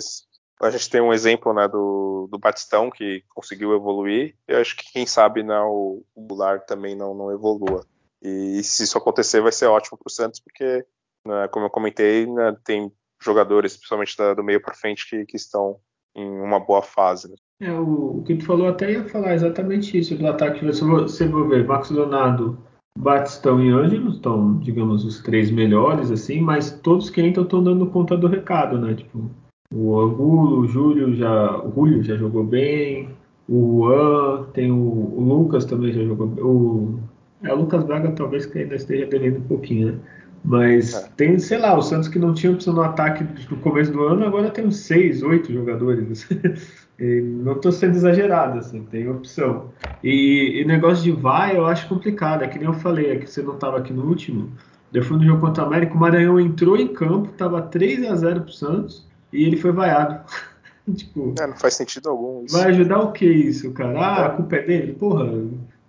a 0.62 0.70
gente 0.70 0.88
tem 0.88 1.01
um 1.01 1.12
exemplo 1.12 1.53
né, 1.53 1.66
do, 1.66 2.28
do 2.30 2.38
Batistão 2.38 2.88
que 2.88 3.24
conseguiu 3.30 3.74
evoluir, 3.74 4.36
e 4.46 4.55
acho 4.55 4.76
que 4.76 4.92
quem 4.92 5.07
sabe 5.07 5.42
né, 5.42 5.59
o, 5.62 6.05
o 6.14 6.22
Goulart 6.22 6.64
também 6.66 6.94
não, 6.94 7.12
não 7.12 7.32
evolua. 7.32 7.84
E 8.23 8.62
se 8.62 8.85
isso 8.85 8.99
acontecer, 8.99 9.41
vai 9.41 9.53
ser 9.53 9.66
ótimo 9.66 9.97
para 9.99 10.09
o 10.09 10.12
Santos, 10.12 10.41
porque, 10.41 10.85
né, 11.27 11.49
como 11.49 11.66
eu 11.66 11.71
comentei, 11.71 12.27
né, 12.27 12.55
tem 12.64 12.93
jogadores, 13.23 13.77
principalmente 13.77 14.16
da, 14.16 14.35
do 14.35 14.45
meio 14.45 14.61
para 14.61 14.75
frente, 14.75 15.09
que, 15.09 15.25
que, 15.27 15.37
estão 15.37 15.77
em 16.14 16.29
uma 16.41 16.61
boa 16.61 16.83
fase. 16.83 17.29
Né? 17.29 17.37
É, 17.68 17.73
o, 17.73 18.18
o, 18.18 18.23
que 18.25 18.37
tu 18.37 18.45
falou 18.45 18.68
até 18.68 18.93
ia 18.93 19.09
falar 19.09 19.35
exatamente 19.35 19.99
isso 19.99 20.16
do 20.16 20.27
ataque. 20.27 20.64
Você, 20.64 20.85
você 20.85 21.29
vai 21.29 21.49
ver, 21.49 21.66
Max 21.66 21.91
Leonardo, 21.91 22.59
Batistão 22.99 23.62
e 23.62 23.71
Ângelo 23.71 24.11
estão, 24.11 24.59
digamos, 24.59 25.05
os 25.05 25.21
três 25.21 25.51
melhores, 25.51 26.11
assim, 26.11 26.41
mas 26.41 26.71
todos 26.71 27.09
que 27.11 27.23
entram 27.23 27.45
estão 27.45 27.62
dando 27.62 27.87
conta 27.87 28.16
do 28.16 28.27
recado, 28.27 28.79
né? 28.79 28.95
Tipo, 28.95 29.31
o 29.73 30.01
Angulo, 30.01 30.61
o 30.61 30.66
Júlio 30.66 31.14
já, 31.14 31.62
o 31.62 31.73
Julio 31.73 32.03
já 32.03 32.16
jogou 32.16 32.43
bem, 32.43 33.11
o 33.49 33.85
Juan, 33.85 34.45
tem 34.53 34.71
o, 34.71 34.77
o 34.77 35.21
Lucas 35.21 35.64
também 35.64 35.93
já 35.93 36.03
jogou 36.03 36.27
bem, 36.27 36.45
o, 36.45 37.01
é, 37.43 37.53
o 37.53 37.57
Lucas 37.57 37.84
Braga 37.84 38.12
talvez 38.12 38.47
que 38.47 38.59
ainda 38.59 38.74
esteja 38.74 39.07
devendo 39.07 39.38
um 39.38 39.43
pouquinho, 39.43 39.93
né? 39.93 39.99
Mas 40.45 40.95
é. 40.95 41.09
tem, 41.16 41.38
sei 41.38 41.59
lá, 41.59 41.76
o 41.76 41.82
Santos 41.82 42.09
que 42.09 42.18
não 42.18 42.32
tinha 42.32 42.53
opção 42.53 42.72
no 42.72 42.82
ataque 42.82 43.24
no 43.51 43.59
começo 43.59 43.93
do 43.93 44.05
ano, 44.05 44.24
agora 44.24 44.51
tem 44.51 44.66
uns 44.66 44.76
seis, 44.76 45.22
oito 45.22 45.53
jogadores. 45.53 46.26
não 47.45 47.53
estou 47.53 47.70
sendo 47.70 47.97
exagerado, 47.97 48.59
assim, 48.59 48.82
tem 48.84 49.09
opção. 49.09 49.70
E, 50.03 50.61
e, 50.61 50.64
negócio 50.64 51.05
de 51.05 51.12
vai, 51.12 51.57
eu 51.57 51.66
acho 51.66 51.88
complicado. 51.88 52.43
É 52.43 52.49
que 52.49 52.59
nem 52.59 52.68
eu 52.68 52.74
falei, 52.74 53.11
é 53.11 53.16
que 53.16 53.30
você 53.30 53.43
não 53.43 53.55
estava 53.55 53.78
aqui 53.78 53.93
no 53.93 54.07
último. 54.07 54.51
Eu 54.93 55.05
fui 55.05 55.18
no 55.18 55.24
jogo 55.24 55.41
contra 55.41 55.62
o 55.62 55.66
América, 55.66 55.95
o 55.95 55.99
Maranhão 55.99 56.41
entrou 56.41 56.76
em 56.76 56.88
campo, 56.88 57.30
estava 57.30 57.62
3 57.62 58.11
a 58.11 58.16
0 58.16 58.41
pro 58.43 58.53
Santos 58.53 59.07
e 59.32 59.45
ele 59.45 59.57
foi 59.57 59.72
vaiado. 59.72 60.20
tipo, 60.97 61.34
é, 61.38 61.47
não 61.47 61.57
faz 61.57 61.74
sentido 61.74 62.09
algum. 62.09 62.45
Isso. 62.45 62.57
Vai 62.57 62.70
ajudar 62.70 63.01
o 63.01 63.12
que 63.12 63.26
isso, 63.26 63.70
cara? 63.72 63.99
Ah, 64.01 64.26
a 64.26 64.30
culpa 64.30 64.57
é 64.57 64.62
dele? 64.62 64.93
Porra, 64.95 65.30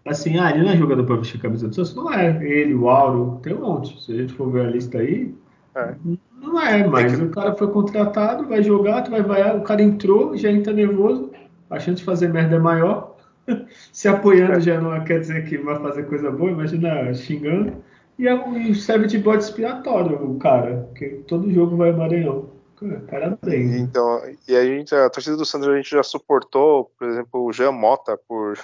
assim, 0.06 0.38
ah, 0.38 0.52
ele 0.52 0.64
não 0.64 0.72
é 0.72 0.78
jogador 0.78 1.04
para 1.06 1.18
vestir 1.18 1.38
a 1.38 1.41
camisa 1.41 1.68
do 1.68 1.76
Santos? 1.76 1.95
Não 1.95 2.12
é. 2.12 2.43
Ele, 2.43 2.74
o 2.74 2.89
Auro, 2.89 3.39
tem 3.43 3.54
um 3.54 3.62
monte. 3.62 4.02
Se 4.02 4.12
a 4.12 4.16
gente 4.16 4.34
for 4.34 4.52
ver 4.52 4.66
a 4.66 4.70
lista 4.70 4.97
aí, 4.97 5.34
é. 5.76 5.93
não 6.41 6.60
é, 6.60 6.86
mas 6.88 7.16
que... 7.16 7.24
o 7.24 7.30
cara 7.30 7.56
foi 7.56 7.68
contratado, 7.68 8.47
vai 8.47 8.64
jogar, 8.64 9.04
tu 9.04 9.12
vai 9.12 9.22
vaiar, 9.22 9.56
o 9.56 9.62
cara 9.62 9.82
entrou, 9.82 10.36
já 10.36 10.52
entra 10.52 10.74
nervoso, 10.74 11.32
a 11.70 11.80
chance 11.80 11.99
de 11.99 12.04
fazer 12.04 12.30
merda 12.30 12.56
é 12.56 12.60
maior. 12.60 13.16
Se 13.91 14.08
apoiando 14.08 14.54
é. 14.54 14.62
já 14.62 14.80
não 14.80 15.04
quer 15.04 15.20
dizer 15.20 15.45
que 15.45 15.58
vai 15.58 15.80
fazer 15.80 16.04
coisa 16.04 16.32
boa, 16.32 16.52
imagina 16.52 17.14
xingando. 17.14 17.74
E, 18.18 18.28
é, 18.28 18.49
e 18.60 18.76
serve 18.76 19.08
de 19.08 19.18
bode 19.18 19.43
expiatório 19.43 20.16
o 20.24 20.38
cara, 20.38 20.88
porque 20.89 21.22
todo 21.28 21.52
jogo 21.52 21.76
vai 21.76 21.91
Maranhão. 21.91 22.49
Parabéns. 23.10 23.76
Então, 23.76 24.22
e 24.47 24.56
a 24.56 24.64
gente, 24.64 24.93
a 24.95 25.10
torcida 25.10 25.38
do 25.38 25.45
Santos 25.45 25.68
a 25.68 25.76
gente 25.76 25.91
já 25.91 26.02
suportou, 26.02 26.91
por 26.97 27.08
exemplo, 27.08 27.45
o 27.45 27.54
Jean 27.54 27.72
Mota 27.72 28.18
por 28.28 28.58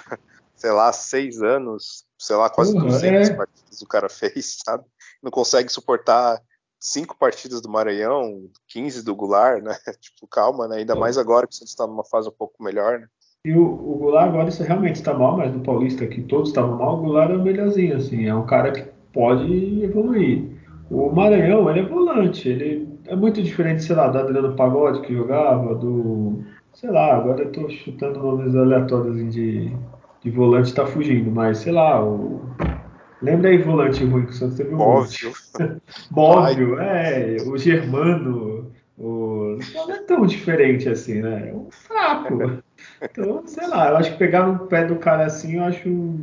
sei 0.58 0.72
lá, 0.72 0.92
seis 0.92 1.40
anos, 1.40 2.04
sei 2.18 2.36
lá, 2.36 2.50
quase 2.50 2.76
uhum, 2.76 2.86
200 2.86 3.30
é. 3.30 3.34
partidas 3.34 3.80
o 3.80 3.86
cara 3.86 4.08
fez, 4.10 4.58
sabe? 4.64 4.84
Não 5.22 5.30
consegue 5.30 5.70
suportar 5.70 6.40
cinco 6.80 7.16
partidas 7.16 7.60
do 7.60 7.68
Maranhão, 7.68 8.50
15 8.68 9.04
do 9.04 9.14
Goulart, 9.14 9.62
né? 9.62 9.74
Tipo, 10.00 10.26
calma, 10.26 10.68
né? 10.68 10.78
Ainda 10.78 10.94
mais 10.94 11.16
agora 11.16 11.46
que 11.46 11.54
o 11.54 11.56
Santos 11.56 11.70
está 11.70 11.86
numa 11.86 12.04
fase 12.04 12.28
um 12.28 12.32
pouco 12.36 12.62
melhor, 12.62 13.00
né? 13.00 13.06
E 13.44 13.54
o, 13.54 13.64
o 13.64 13.96
Goulart 13.98 14.28
agora 14.28 14.48
isso 14.48 14.62
realmente 14.62 14.96
está 14.96 15.14
mal, 15.14 15.36
mas 15.36 15.52
no 15.52 15.60
Paulista 15.60 16.06
que 16.06 16.22
todos 16.22 16.48
estavam 16.48 16.76
mal, 16.76 16.98
o 16.98 17.02
Goulart 17.02 17.30
é 17.30 17.34
o 17.34 17.42
melhorzinho, 17.42 17.96
assim, 17.96 18.26
é 18.26 18.34
um 18.34 18.46
cara 18.46 18.72
que 18.72 18.82
pode 19.12 19.82
evoluir. 19.82 20.58
O 20.90 21.10
Maranhão, 21.10 21.70
ele 21.70 21.80
é 21.80 21.82
volante, 21.84 22.48
ele 22.48 22.98
é 23.06 23.14
muito 23.14 23.42
diferente, 23.42 23.82
sei 23.82 23.94
lá, 23.94 24.08
do 24.08 24.18
Adriano 24.18 24.56
Pagode 24.56 25.02
que 25.02 25.14
jogava, 25.14 25.74
do. 25.74 26.42
Sei 26.74 26.90
lá, 26.90 27.16
agora 27.16 27.42
eu 27.42 27.52
tô 27.52 27.68
chutando 27.68 28.20
nomes 28.20 28.54
aleatórios 28.54 29.32
de, 29.32 29.72
de 30.22 30.30
volante 30.30 30.74
tá 30.74 30.86
fugindo, 30.86 31.30
mas 31.30 31.58
sei 31.58 31.72
lá, 31.72 32.04
o. 32.04 32.40
Lembra 33.20 33.50
aí 33.50 33.58
volante 33.58 34.04
ruim 34.04 34.26
que 34.26 34.30
o 34.30 34.34
Santos 34.34 34.56
teve 34.56 34.74
um 34.74 34.78
Bóvio. 34.78 35.32
Bóvio, 36.10 36.78
é, 36.78 37.36
o 37.46 37.58
Germano, 37.58 38.70
o... 38.96 39.58
não 39.74 39.90
é 39.92 39.98
tão 40.02 40.24
diferente 40.24 40.88
assim, 40.88 41.20
né? 41.20 41.50
É 41.50 41.54
um 41.54 41.68
fraco. 41.70 42.62
Então, 43.02 43.42
sei 43.46 43.66
lá, 43.66 43.90
eu 43.90 43.96
acho 43.96 44.12
que 44.12 44.18
pegar 44.18 44.46
no 44.46 44.66
pé 44.66 44.84
do 44.84 44.96
cara 44.96 45.26
assim, 45.26 45.56
eu 45.56 45.64
acho, 45.64 46.14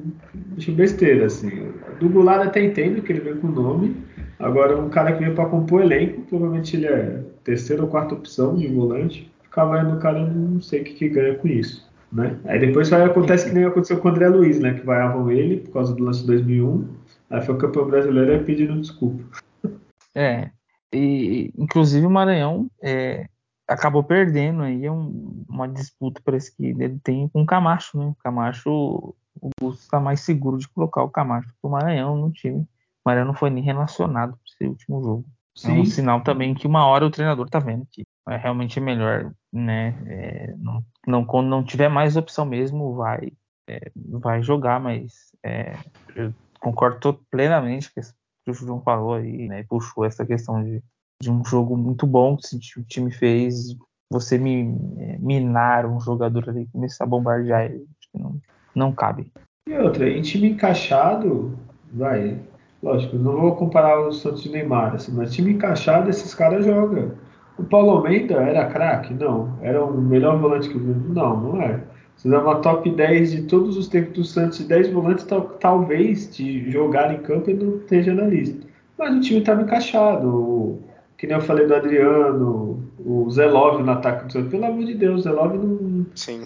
acho 0.58 0.72
besteira, 0.72 1.26
assim. 1.26 1.72
Do 2.00 2.10
Goulart 2.10 2.48
até 2.48 2.64
entendo 2.64 3.02
que 3.02 3.12
ele 3.12 3.22
vem 3.22 3.36
com 3.38 3.48
o 3.48 3.52
nome. 3.52 3.96
Agora, 4.40 4.78
um 4.78 4.90
cara 4.90 5.14
que 5.14 5.20
veio 5.20 5.36
para 5.36 5.50
compor 5.50 5.82
elenco, 5.82 6.22
provavelmente 6.22 6.76
ele 6.76 6.88
é 6.88 7.24
terceira 7.44 7.82
ou 7.82 7.90
quarta 7.90 8.16
opção 8.16 8.56
de 8.56 8.68
volante. 8.68 9.32
Ficar 9.44 9.66
vendo 9.66 9.96
o 9.96 10.00
cara, 10.00 10.26
não 10.26 10.62
sei 10.62 10.82
o 10.82 10.84
que, 10.84 10.94
que 10.94 11.10
ganha 11.10 11.36
com 11.36 11.48
isso. 11.48 11.85
Né? 12.12 12.40
Aí 12.46 12.60
depois 12.60 12.88
só 12.88 13.04
acontece 13.04 13.48
que 13.48 13.54
nem 13.54 13.66
aconteceu 13.66 14.00
com 14.00 14.08
o 14.08 14.12
André 14.12 14.30
Luiz, 14.30 14.60
né? 14.60 14.74
Que 14.74 14.86
vaiavam 14.86 15.30
ele 15.32 15.58
por 15.58 15.74
causa 15.74 15.94
do 15.94 16.04
lance 16.04 16.22
de 16.22 16.28
2001. 16.28 16.88
Aí 17.30 17.42
foi 17.42 17.56
o 17.56 17.58
campeão 17.58 17.88
brasileiro 17.88 18.36
e 18.36 18.44
pedindo 18.44 18.80
desculpa. 18.80 19.24
É, 20.18 20.50
e 20.94 21.52
inclusive 21.58 22.06
o 22.06 22.10
Maranhão 22.10 22.72
é, 22.82 23.28
acabou 23.68 24.02
perdendo 24.02 24.64
aí 24.64 24.90
um, 24.90 25.44
uma 25.50 25.68
disputa, 25.68 26.22
parece 26.24 26.56
que 26.56 26.68
ele 26.68 26.98
tem 27.04 27.28
com 27.28 27.42
o 27.42 27.46
Camacho, 27.46 27.98
né? 27.98 28.06
O 28.06 28.16
Camacho, 28.24 28.70
o 28.70 29.50
Gusto 29.60 29.82
está 29.82 30.00
mais 30.00 30.22
seguro 30.22 30.58
de 30.58 30.70
colocar 30.70 31.04
o 31.04 31.10
Camacho 31.10 31.50
pro 31.62 31.72
Maranhão 31.72 32.16
no 32.16 32.32
time. 32.32 32.62
O 32.62 32.68
Maranhão 33.06 33.28
não 33.28 33.34
foi 33.34 33.50
nem 33.50 33.62
relacionado 33.62 34.32
para 34.32 34.40
esse 34.46 34.66
último 34.70 35.04
jogo. 35.04 35.26
Sim. 35.56 35.78
É 35.78 35.82
um 35.82 35.86
sinal 35.86 36.22
também 36.22 36.54
que 36.54 36.68
uma 36.68 36.86
hora 36.86 37.06
o 37.06 37.12
treinador 37.12 37.50
tá 37.50 37.60
vendo 37.60 37.88
que 37.90 38.04
é 38.30 38.38
realmente 38.38 38.80
melhor, 38.80 39.32
né? 39.52 39.96
É, 40.08 40.56
não, 40.58 40.84
não, 41.08 41.26
quando 41.26 41.48
não 41.48 41.64
tiver 41.64 41.90
mais 41.90 42.16
opção 42.16 42.46
mesmo, 42.46 42.96
vai, 42.96 43.32
é, 43.68 43.92
vai 43.96 44.42
jogar, 44.42 44.80
mas 44.80 45.32
é, 45.44 45.76
eu 46.16 46.34
concordo 46.60 47.20
plenamente 47.30 47.94
com 47.94 48.02
o 48.02 48.04
que 48.04 48.52
o 48.52 48.54
João 48.54 48.82
falou 48.82 49.16
aí, 49.16 49.48
né? 49.48 49.66
Puxou 49.68 50.06
essa 50.06 50.26
questão 50.26 50.64
de, 50.64 50.82
de 51.22 51.32
um 51.32 51.44
jogo 51.44 51.76
muito 51.76 52.06
bom 52.06 52.38
que 52.38 52.80
o 52.80 52.84
time 52.84 53.12
fez. 53.12 53.76
Você 54.12 54.36
é, 54.36 55.18
minar 55.20 55.86
um 55.86 56.00
jogador 56.00 56.50
ali, 56.50 56.68
começar 56.72 57.06
a 57.06 57.08
bombardear 57.08 57.66
ele, 57.66 57.88
não, 58.14 58.40
não 58.76 58.92
cabe. 58.92 59.32
E 59.68 59.74
outra, 59.78 60.08
em 60.08 60.22
time 60.22 60.52
encaixado, 60.52 61.58
vai, 61.92 62.40
Lógico, 62.86 63.18
não 63.18 63.42
vou 63.42 63.56
comparar 63.56 64.00
o 64.00 64.12
Santos 64.12 64.44
de 64.44 64.50
Neymar, 64.50 64.94
assim, 64.94 65.12
mas 65.12 65.34
time 65.34 65.54
encaixado, 65.54 66.08
esses 66.08 66.36
caras 66.36 66.64
jogam. 66.64 67.14
O 67.58 67.64
Paulo 67.64 67.92
Almeida 67.92 68.36
era 68.36 68.66
craque? 68.66 69.14
Não. 69.14 69.58
Era 69.62 69.84
o 69.84 70.00
melhor 70.00 70.38
volante 70.40 70.70
que 70.70 70.76
eu 70.76 70.82
vi? 70.82 70.94
Não, 71.14 71.40
não 71.40 71.62
é. 71.62 71.80
Se 72.18 72.30
der 72.30 72.40
uma 72.40 72.56
top 72.56 72.90
10 72.90 73.32
de 73.32 73.42
todos 73.44 73.78
os 73.78 73.88
tempos 73.88 74.14
do 74.14 74.24
Santos, 74.24 74.60
de 74.60 74.66
10 74.66 74.92
volantes, 74.92 75.26
tal, 75.26 75.42
talvez 75.60 76.36
de 76.36 76.70
jogar 76.72 77.14
em 77.14 77.18
campo 77.18 77.50
ele 77.50 77.64
não 77.64 77.78
esteja 77.78 78.14
na 78.14 78.26
lista. 78.26 78.66
Mas 78.98 79.16
o 79.16 79.20
time 79.22 79.40
estava 79.40 79.62
encaixado. 79.62 80.28
O, 80.28 80.84
que 81.18 81.28
nem 81.28 81.36
eu 81.38 81.42
falei 81.42 81.66
do 81.66 81.76
Adriano, 81.76 82.84
o 83.00 83.30
Zelov 83.30 83.82
no 83.82 83.92
ataque 83.92 84.26
do 84.26 84.34
Santos. 84.34 84.52
Pelo 84.52 84.66
amor 84.66 84.86
de 84.86 84.94
Deus, 84.96 85.22
o 85.22 85.24
Zelov 85.24 85.54
não, 85.58 86.06
Sim. 86.16 86.42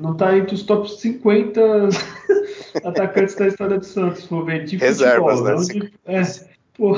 não 0.00 0.14
tá 0.14 0.36
entre 0.36 0.54
os 0.54 0.62
top 0.62 0.90
50 0.90 1.60
atacantes 2.84 3.34
da 3.34 3.48
história 3.48 3.78
do 3.78 3.84
Santos, 3.84 4.26
for 4.26 4.44
ver 4.44 4.64
de 4.64 4.76
Reservas, 4.76 5.38
futebol. 5.38 5.60
né? 5.60 5.64
De, 5.64 5.92
é, 6.06 6.22
pô, 6.76 6.96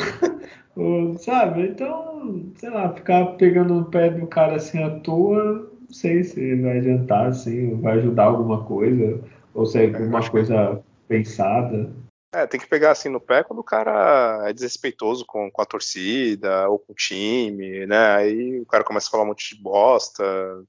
sabe? 1.18 1.68
Então, 1.68 2.53
sei 2.57 2.70
lá, 2.70 2.93
ficar 2.93 3.25
pegando 3.37 3.75
no 3.75 3.85
pé 3.85 4.11
do 4.11 4.27
cara 4.27 4.57
assim 4.57 4.83
à 4.83 4.99
toa, 5.01 5.70
não 5.81 5.95
sei 5.95 6.25
se 6.25 6.55
vai 6.61 6.79
adiantar, 6.79 7.29
assim, 7.29 7.81
vai 7.81 7.99
ajudar 7.99 8.25
alguma 8.25 8.64
coisa, 8.64 9.20
ou 9.55 9.66
se 9.66 9.79
é 9.79 9.87
alguma 9.87 10.29
coisa 10.29 10.83
pensada. 11.09 11.93
É, 12.35 12.49
tem 12.49 12.59
que 12.59 12.66
pegar 12.66 12.91
assim 12.91 13.09
no 13.09 13.20
pé 13.20 13.45
quando 13.45 13.61
o 13.61 13.64
cara 13.64 14.49
é 14.49 14.53
desrespeitoso 14.53 15.25
com, 15.25 15.49
com 15.53 15.62
a 15.62 15.64
torcida 15.64 16.68
ou 16.68 16.81
com 16.81 16.93
o 16.93 16.97
time, 16.97 17.87
né? 17.87 18.16
Aí 18.16 18.59
o 18.59 18.66
cara 18.66 18.83
começa 18.83 19.07
a 19.07 19.11
falar 19.12 19.22
um 19.22 19.29
monte 19.29 19.55
de 19.55 19.62
bosta 19.62 20.25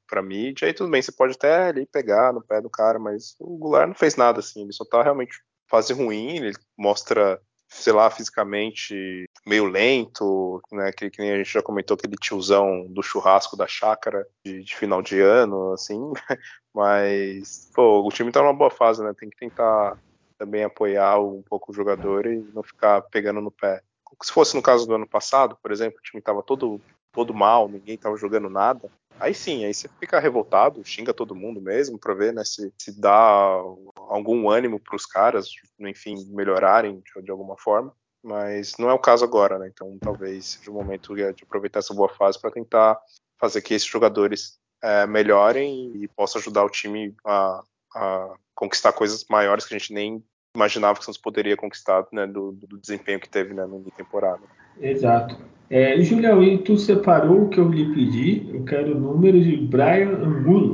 pra 0.07 0.21
mídia, 0.21 0.67
aí 0.67 0.73
tudo 0.75 0.91
bem, 0.91 1.01
você 1.01 1.11
pode 1.11 1.33
até 1.33 1.69
ali 1.69 1.87
pegar 1.87 2.31
no 2.31 2.41
pé 2.41 2.61
do 2.61 2.69
cara, 2.69 2.99
mas 2.99 3.35
o 3.39 3.57
Goulart 3.57 3.87
não 3.87 3.95
fez 3.95 4.15
nada 4.15 4.41
assim, 4.41 4.61
ele 4.61 4.73
só 4.73 4.85
tá 4.85 5.01
realmente 5.01 5.39
fase 5.67 5.91
ruim, 5.91 6.35
ele 6.35 6.51
mostra 6.77 7.41
sei 7.79 7.93
lá, 7.93 8.09
fisicamente 8.09 9.29
meio 9.45 9.65
lento, 9.65 10.61
né? 10.71 10.91
Que, 10.91 11.09
que 11.09 11.19
nem 11.19 11.31
a 11.31 11.37
gente 11.37 11.53
já 11.53 11.61
comentou, 11.61 11.95
aquele 11.95 12.15
tiozão 12.15 12.87
do 12.89 13.03
churrasco 13.03 13.57
da 13.57 13.67
chácara 13.67 14.25
de, 14.43 14.63
de, 14.63 14.75
final 14.75 15.01
de 15.01 15.19
ano, 15.19 15.73
assim. 15.73 15.99
Mas, 16.73 17.69
pô, 17.73 18.05
o 18.05 18.09
time 18.09 18.31
tá 18.31 18.41
numa 18.41 18.53
boa 18.53 18.71
fase, 18.71 19.03
né? 19.03 19.13
Tem 19.17 19.29
que 19.29 19.37
tentar 19.37 19.97
também 20.37 20.63
apoiar 20.63 21.19
um 21.19 21.41
pouco 21.41 21.71
o 21.71 21.75
jogador 21.75 22.25
e 22.25 22.37
não 22.53 22.63
ficar 22.63 23.01
pegando 23.03 23.41
no 23.41 23.51
pé. 23.51 23.81
Se 24.23 24.31
fosse 24.31 24.55
no 24.55 24.61
caso 24.61 24.87
do 24.87 24.95
ano 24.95 25.07
passado, 25.07 25.57
por 25.61 25.71
exemplo, 25.71 25.99
o 25.99 26.01
time 26.01 26.21
tava 26.21 26.41
todo, 26.41 26.81
todo 27.15 27.33
mal, 27.33 27.69
ninguém 27.69 27.97
tava 27.97 28.17
jogando 28.17 28.49
nada. 28.49 28.91
Aí 29.17 29.33
sim, 29.33 29.63
aí 29.63 29.73
você 29.73 29.87
fica 29.99 30.19
revoltado, 30.19 30.83
xinga 30.83 31.13
todo 31.13 31.33
mundo 31.33 31.61
mesmo 31.61 31.97
para 31.97 32.13
ver 32.13 32.33
né, 32.33 32.43
se, 32.43 32.71
se 32.77 32.99
dá 32.99 33.61
algum 33.95 34.49
ânimo 34.49 34.77
para 34.77 34.95
os 34.95 35.05
caras, 35.05 35.47
enfim, 35.79 36.15
melhorarem 36.27 37.01
de, 37.01 37.23
de, 37.23 37.31
alguma 37.31 37.57
forma. 37.57 37.95
Mas 38.21 38.73
não 38.77 38.89
é 38.89 38.93
o 38.93 38.99
caso 38.99 39.23
agora, 39.23 39.57
né? 39.57 39.69
Então 39.71 39.97
talvez 40.01 40.45
seja 40.45 40.69
o 40.69 40.73
momento 40.73 41.15
de 41.15 41.43
aproveitar 41.43 41.79
essa 41.79 41.93
boa 41.93 42.09
fase 42.09 42.39
para 42.39 42.51
tentar 42.51 42.99
fazer 43.39 43.61
que 43.61 43.73
esses 43.73 43.87
jogadores 43.87 44.59
é, 44.83 45.07
melhorem 45.07 45.93
e 45.95 46.07
possa 46.09 46.37
ajudar 46.39 46.65
o 46.65 46.69
time 46.69 47.15
a, 47.25 47.63
a, 47.95 48.35
conquistar 48.53 48.91
coisas 48.91 49.25
maiores 49.29 49.65
que 49.65 49.73
a 49.73 49.77
gente 49.77 49.93
nem 49.93 50.23
imaginava 50.55 50.95
que 50.95 51.01
o 51.01 51.03
Santos 51.03 51.21
poderia 51.21 51.55
conquistar 51.55 52.05
né, 52.11 52.25
do, 52.25 52.51
do, 52.51 52.77
desempenho 52.77 53.19
que 53.19 53.29
teve 53.29 53.53
né, 53.53 53.65
no 53.65 53.83
temporada. 53.95 54.41
Exato. 54.79 55.37
É, 55.69 55.99
Julião, 56.01 56.43
e 56.43 56.57
tu 56.59 56.77
separou 56.77 57.43
o 57.43 57.49
que 57.49 57.59
eu 57.59 57.69
lhe 57.69 57.93
pedi? 57.93 58.49
Eu 58.53 58.63
quero 58.65 58.95
o 58.95 58.99
número 58.99 59.41
de 59.41 59.57
Brian 59.57 60.11
Angulo. 60.11 60.71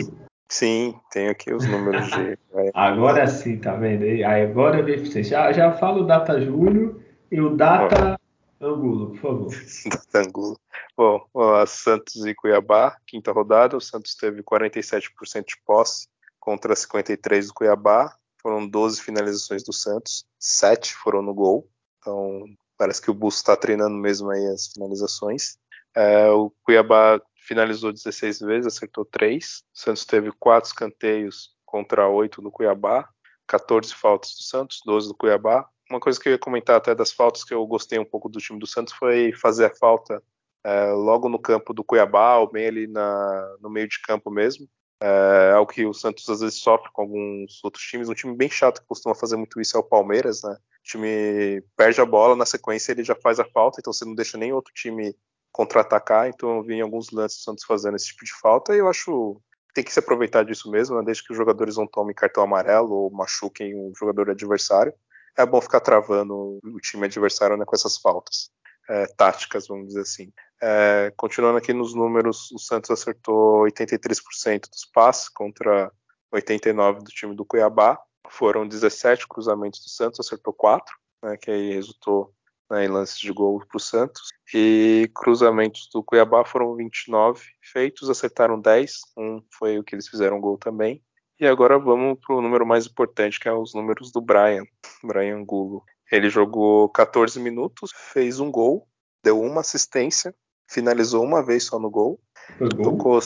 Sim, 0.49 0.95
tenho 1.11 1.31
aqui 1.31 1.53
os 1.53 1.65
números 1.65 2.07
de. 2.11 2.37
agora 2.73 3.25
sim, 3.25 3.57
tá 3.57 3.73
vendo? 3.73 4.03
Agora 4.25 4.79
eu 4.79 4.85
vejo 4.85 5.05
você. 5.05 5.23
Já, 5.23 5.51
já 5.53 5.71
falo 5.71 6.03
o 6.03 6.05
data 6.05 6.41
Júlio 6.41 7.01
e 7.31 7.39
o 7.39 7.55
data 7.55 8.19
Angulo, 8.59 9.11
por 9.11 9.17
favor. 9.17 9.49
data 9.89 10.27
Angulo. 10.27 10.59
Bom, 10.97 11.25
Santos 11.65 12.25
e 12.25 12.35
Cuiabá, 12.35 12.97
quinta 13.07 13.31
rodada, 13.31 13.77
o 13.77 13.81
Santos 13.81 14.13
teve 14.13 14.43
47% 14.43 15.09
de 15.47 15.55
posse 15.65 16.07
contra 16.37 16.73
53% 16.73 17.47
do 17.47 17.53
Cuiabá. 17.53 18.13
Foram 18.41 18.67
12 18.67 19.01
finalizações 19.01 19.63
do 19.63 19.73
Santos, 19.73 20.25
7 20.39 20.95
foram 20.95 21.21
no 21.21 21.33
gol. 21.33 21.69
Então, 21.99 22.45
Parece 22.81 22.99
que 22.99 23.11
o 23.11 23.13
Bus 23.13 23.35
está 23.35 23.55
treinando 23.55 23.95
mesmo 23.95 24.31
aí 24.31 24.43
as 24.47 24.69
finalizações. 24.73 25.55
É, 25.95 26.27
o 26.31 26.51
Cuiabá 26.63 27.21
finalizou 27.45 27.93
16 27.93 28.39
vezes, 28.39 28.73
acertou 28.73 29.05
3. 29.05 29.45
O 29.45 29.79
Santos 29.79 30.03
teve 30.03 30.31
4 30.31 30.69
escanteios 30.69 31.51
contra 31.63 32.09
8 32.09 32.41
no 32.41 32.49
Cuiabá. 32.49 33.07
14 33.45 33.93
faltas 33.93 34.31
do 34.31 34.41
Santos, 34.41 34.81
12 34.83 35.09
do 35.09 35.13
Cuiabá. 35.13 35.69
Uma 35.91 35.99
coisa 35.99 36.19
que 36.19 36.27
eu 36.27 36.31
ia 36.31 36.39
comentar 36.39 36.75
até 36.75 36.95
das 36.95 37.11
faltas 37.11 37.43
que 37.43 37.53
eu 37.53 37.63
gostei 37.67 37.99
um 37.99 38.05
pouco 38.05 38.27
do 38.27 38.39
time 38.39 38.57
do 38.57 38.65
Santos 38.65 38.95
foi 38.95 39.31
fazer 39.31 39.65
a 39.65 39.75
falta 39.75 40.19
é, 40.63 40.91
logo 40.91 41.29
no 41.29 41.37
campo 41.37 41.75
do 41.75 41.83
Cuiabá, 41.83 42.37
ou 42.37 42.51
bem 42.51 42.65
ali 42.65 42.87
na, 42.87 43.57
no 43.61 43.69
meio 43.69 43.87
de 43.87 44.01
campo 44.01 44.31
mesmo. 44.31 44.67
É 45.01 45.53
algo 45.53 45.71
que 45.71 45.83
o 45.83 45.93
Santos 45.93 46.29
às 46.29 46.41
vezes 46.41 46.59
sofre 46.59 46.91
com 46.93 47.01
alguns 47.01 47.63
outros 47.63 47.83
times. 47.83 48.07
Um 48.07 48.13
time 48.13 48.35
bem 48.35 48.49
chato 48.49 48.81
que 48.81 48.87
costuma 48.87 49.15
fazer 49.15 49.35
muito 49.35 49.59
isso 49.59 49.75
é 49.75 49.79
o 49.79 49.83
Palmeiras, 49.83 50.43
né? 50.43 50.51
o 50.51 50.83
time 50.83 51.63
perde 51.75 51.99
a 51.99 52.05
bola, 52.05 52.35
na 52.35 52.45
sequência 52.45 52.91
ele 52.91 53.03
já 53.03 53.15
faz 53.15 53.39
a 53.39 53.45
falta, 53.45 53.79
então 53.79 53.91
você 53.91 54.05
não 54.05 54.13
deixa 54.13 54.37
nem 54.37 54.53
outro 54.53 54.71
time 54.73 55.15
contra-atacar. 55.51 56.27
Então 56.27 56.57
eu 56.57 56.63
vi 56.63 56.75
em 56.75 56.81
alguns 56.81 57.09
lances 57.11 57.39
o 57.39 57.43
Santos 57.43 57.63
fazendo 57.63 57.95
esse 57.95 58.07
tipo 58.07 58.23
de 58.23 58.33
falta 58.39 58.75
e 58.75 58.79
eu 58.79 58.87
acho 58.87 59.41
que 59.67 59.73
tem 59.75 59.83
que 59.83 59.93
se 59.93 59.99
aproveitar 59.99 60.43
disso 60.43 60.69
mesmo, 60.69 60.97
né? 60.97 61.03
desde 61.03 61.23
que 61.23 61.31
os 61.31 61.37
jogadores 61.37 61.77
não 61.77 61.87
tomem 61.87 62.13
cartão 62.13 62.43
amarelo 62.43 62.93
ou 62.93 63.11
machuquem 63.11 63.73
o 63.75 63.91
jogador 63.97 64.29
adversário. 64.29 64.93
É 65.35 65.45
bom 65.45 65.61
ficar 65.61 65.79
travando 65.79 66.59
o 66.63 66.79
time 66.79 67.05
adversário 67.05 67.57
né, 67.57 67.65
com 67.65 67.75
essas 67.75 67.97
faltas 67.97 68.51
é, 68.89 69.05
táticas, 69.17 69.67
vamos 69.67 69.87
dizer 69.87 70.01
assim. 70.01 70.31
É, 70.61 71.11
continuando 71.17 71.57
aqui 71.57 71.73
nos 71.73 71.95
números, 71.95 72.51
o 72.51 72.59
Santos 72.59 72.91
acertou 72.91 73.63
83% 73.63 74.69
dos 74.69 74.85
passes 74.85 75.29
contra 75.29 75.91
89% 76.33 76.99
do 76.99 77.11
time 77.11 77.35
do 77.35 77.45
Cuiabá. 77.45 77.99
Foram 78.29 78.67
17 78.67 79.27
cruzamentos 79.27 79.83
do 79.83 79.89
Santos, 79.89 80.19
acertou 80.19 80.53
4, 80.53 80.95
né, 81.23 81.37
que 81.37 81.49
aí 81.49 81.73
resultou 81.73 82.33
né, 82.69 82.85
em 82.85 82.87
lances 82.87 83.19
de 83.19 83.31
gol 83.31 83.59
para 83.67 83.77
o 83.77 83.79
Santos. 83.79 84.29
E 84.53 85.09
cruzamentos 85.13 85.89
do 85.93 86.03
Cuiabá 86.03 86.45
foram 86.45 86.75
29 86.75 87.43
feitos, 87.61 88.09
acertaram 88.09 88.59
10, 88.59 88.99
um 89.17 89.41
foi 89.57 89.79
o 89.79 89.83
que 89.83 89.95
eles 89.95 90.07
fizeram 90.07 90.39
gol 90.39 90.57
também. 90.57 91.03
E 91.39 91.47
agora 91.47 91.79
vamos 91.79 92.19
para 92.19 92.35
o 92.35 92.41
número 92.41 92.65
mais 92.65 92.85
importante, 92.85 93.39
que 93.39 93.49
é 93.49 93.53
os 93.53 93.73
números 93.73 94.11
do 94.11 94.21
Brian, 94.21 94.63
Brian 95.03 95.43
Gulo. 95.43 95.83
Ele 96.11 96.29
jogou 96.29 96.89
14 96.89 97.39
minutos, 97.39 97.91
fez 97.95 98.39
um 98.39 98.51
gol, 98.51 98.87
deu 99.23 99.39
uma 99.39 99.61
assistência, 99.61 100.35
finalizou 100.69 101.23
uma 101.23 101.43
vez 101.43 101.63
só 101.63 101.79
no 101.79 101.89
gol, 101.89 102.19
gol? 102.59 102.83
tocou 102.83 103.19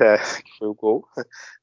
é, 0.00 0.18
foi 0.58 0.68
o 0.68 0.74
gol. 0.74 1.06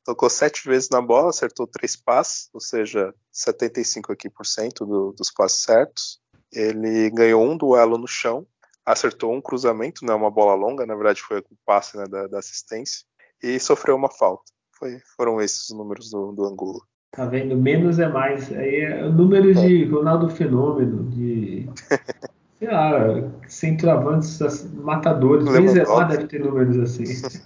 Tocou 0.03 0.29
sete 0.29 0.67
vezes 0.67 0.89
na 0.89 1.01
bola, 1.01 1.29
acertou 1.29 1.67
três 1.67 1.95
passes, 1.95 2.49
ou 2.53 2.59
seja, 2.59 3.13
75 3.31 4.11
aqui 4.11 4.29
por 4.29 4.45
cento 4.45 4.85
do, 4.85 5.13
dos 5.13 5.31
passes 5.31 5.63
certos. 5.63 6.19
Ele 6.51 7.09
ganhou 7.11 7.43
um 7.43 7.57
duelo 7.57 7.97
no 7.97 8.07
chão, 8.07 8.45
acertou 8.85 9.33
um 9.33 9.41
cruzamento, 9.41 10.03
não 10.03 10.13
é 10.13 10.17
uma 10.17 10.31
bola 10.31 10.53
longa, 10.53 10.85
na 10.85 10.95
verdade 10.95 11.21
foi 11.21 11.39
o 11.39 11.57
passe 11.65 11.95
né, 11.95 12.05
da, 12.05 12.27
da, 12.27 12.39
assistência, 12.39 13.05
e 13.41 13.59
sofreu 13.59 13.95
uma 13.95 14.09
falta. 14.09 14.51
Foi, 14.77 14.99
foram 15.15 15.41
esses 15.41 15.69
os 15.69 15.77
números 15.77 16.09
do, 16.09 16.31
do 16.33 16.45
Angulo. 16.45 16.85
Tá 17.11 17.25
vendo? 17.25 17.57
Menos 17.57 17.99
é 17.99 18.07
mais. 18.07 18.51
Aí 18.53 18.75
é 18.75 19.09
números 19.09 19.57
é. 19.57 19.67
de 19.67 19.85
Ronaldo 19.85 20.29
Fenômeno, 20.29 21.03
de. 21.09 21.67
sei 22.57 22.67
lá, 22.69 23.29
centroavantes 23.47 24.71
matadores. 24.73 25.45
Benzema 25.51 26.05
deve 26.05 26.27
ter 26.27 26.39
números 26.39 26.77
assim. 26.79 27.03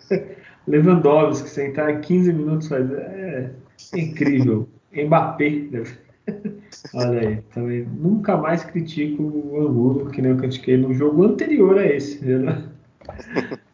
Lewandowski 0.68 1.50
sentar 1.50 2.02
15 2.02 2.34
minutos 2.34 2.68
faz. 2.68 2.92
É, 2.92 3.52
é 3.94 4.00
incrível. 4.00 4.68
Mbappé. 4.94 5.50
Né? 5.72 5.84
Olha 6.94 7.20
aí, 7.20 7.42
também 7.54 7.88
nunca 7.98 8.38
mais 8.38 8.64
critico 8.64 9.24
o 9.24 9.62
Angulo, 9.62 10.10
que 10.12 10.22
nem 10.22 10.32
eu 10.32 10.38
critiquei 10.38 10.78
no 10.78 10.94
jogo 10.94 11.24
anterior 11.24 11.78
a 11.78 11.86
esse. 11.86 12.24
Né? 12.24 12.64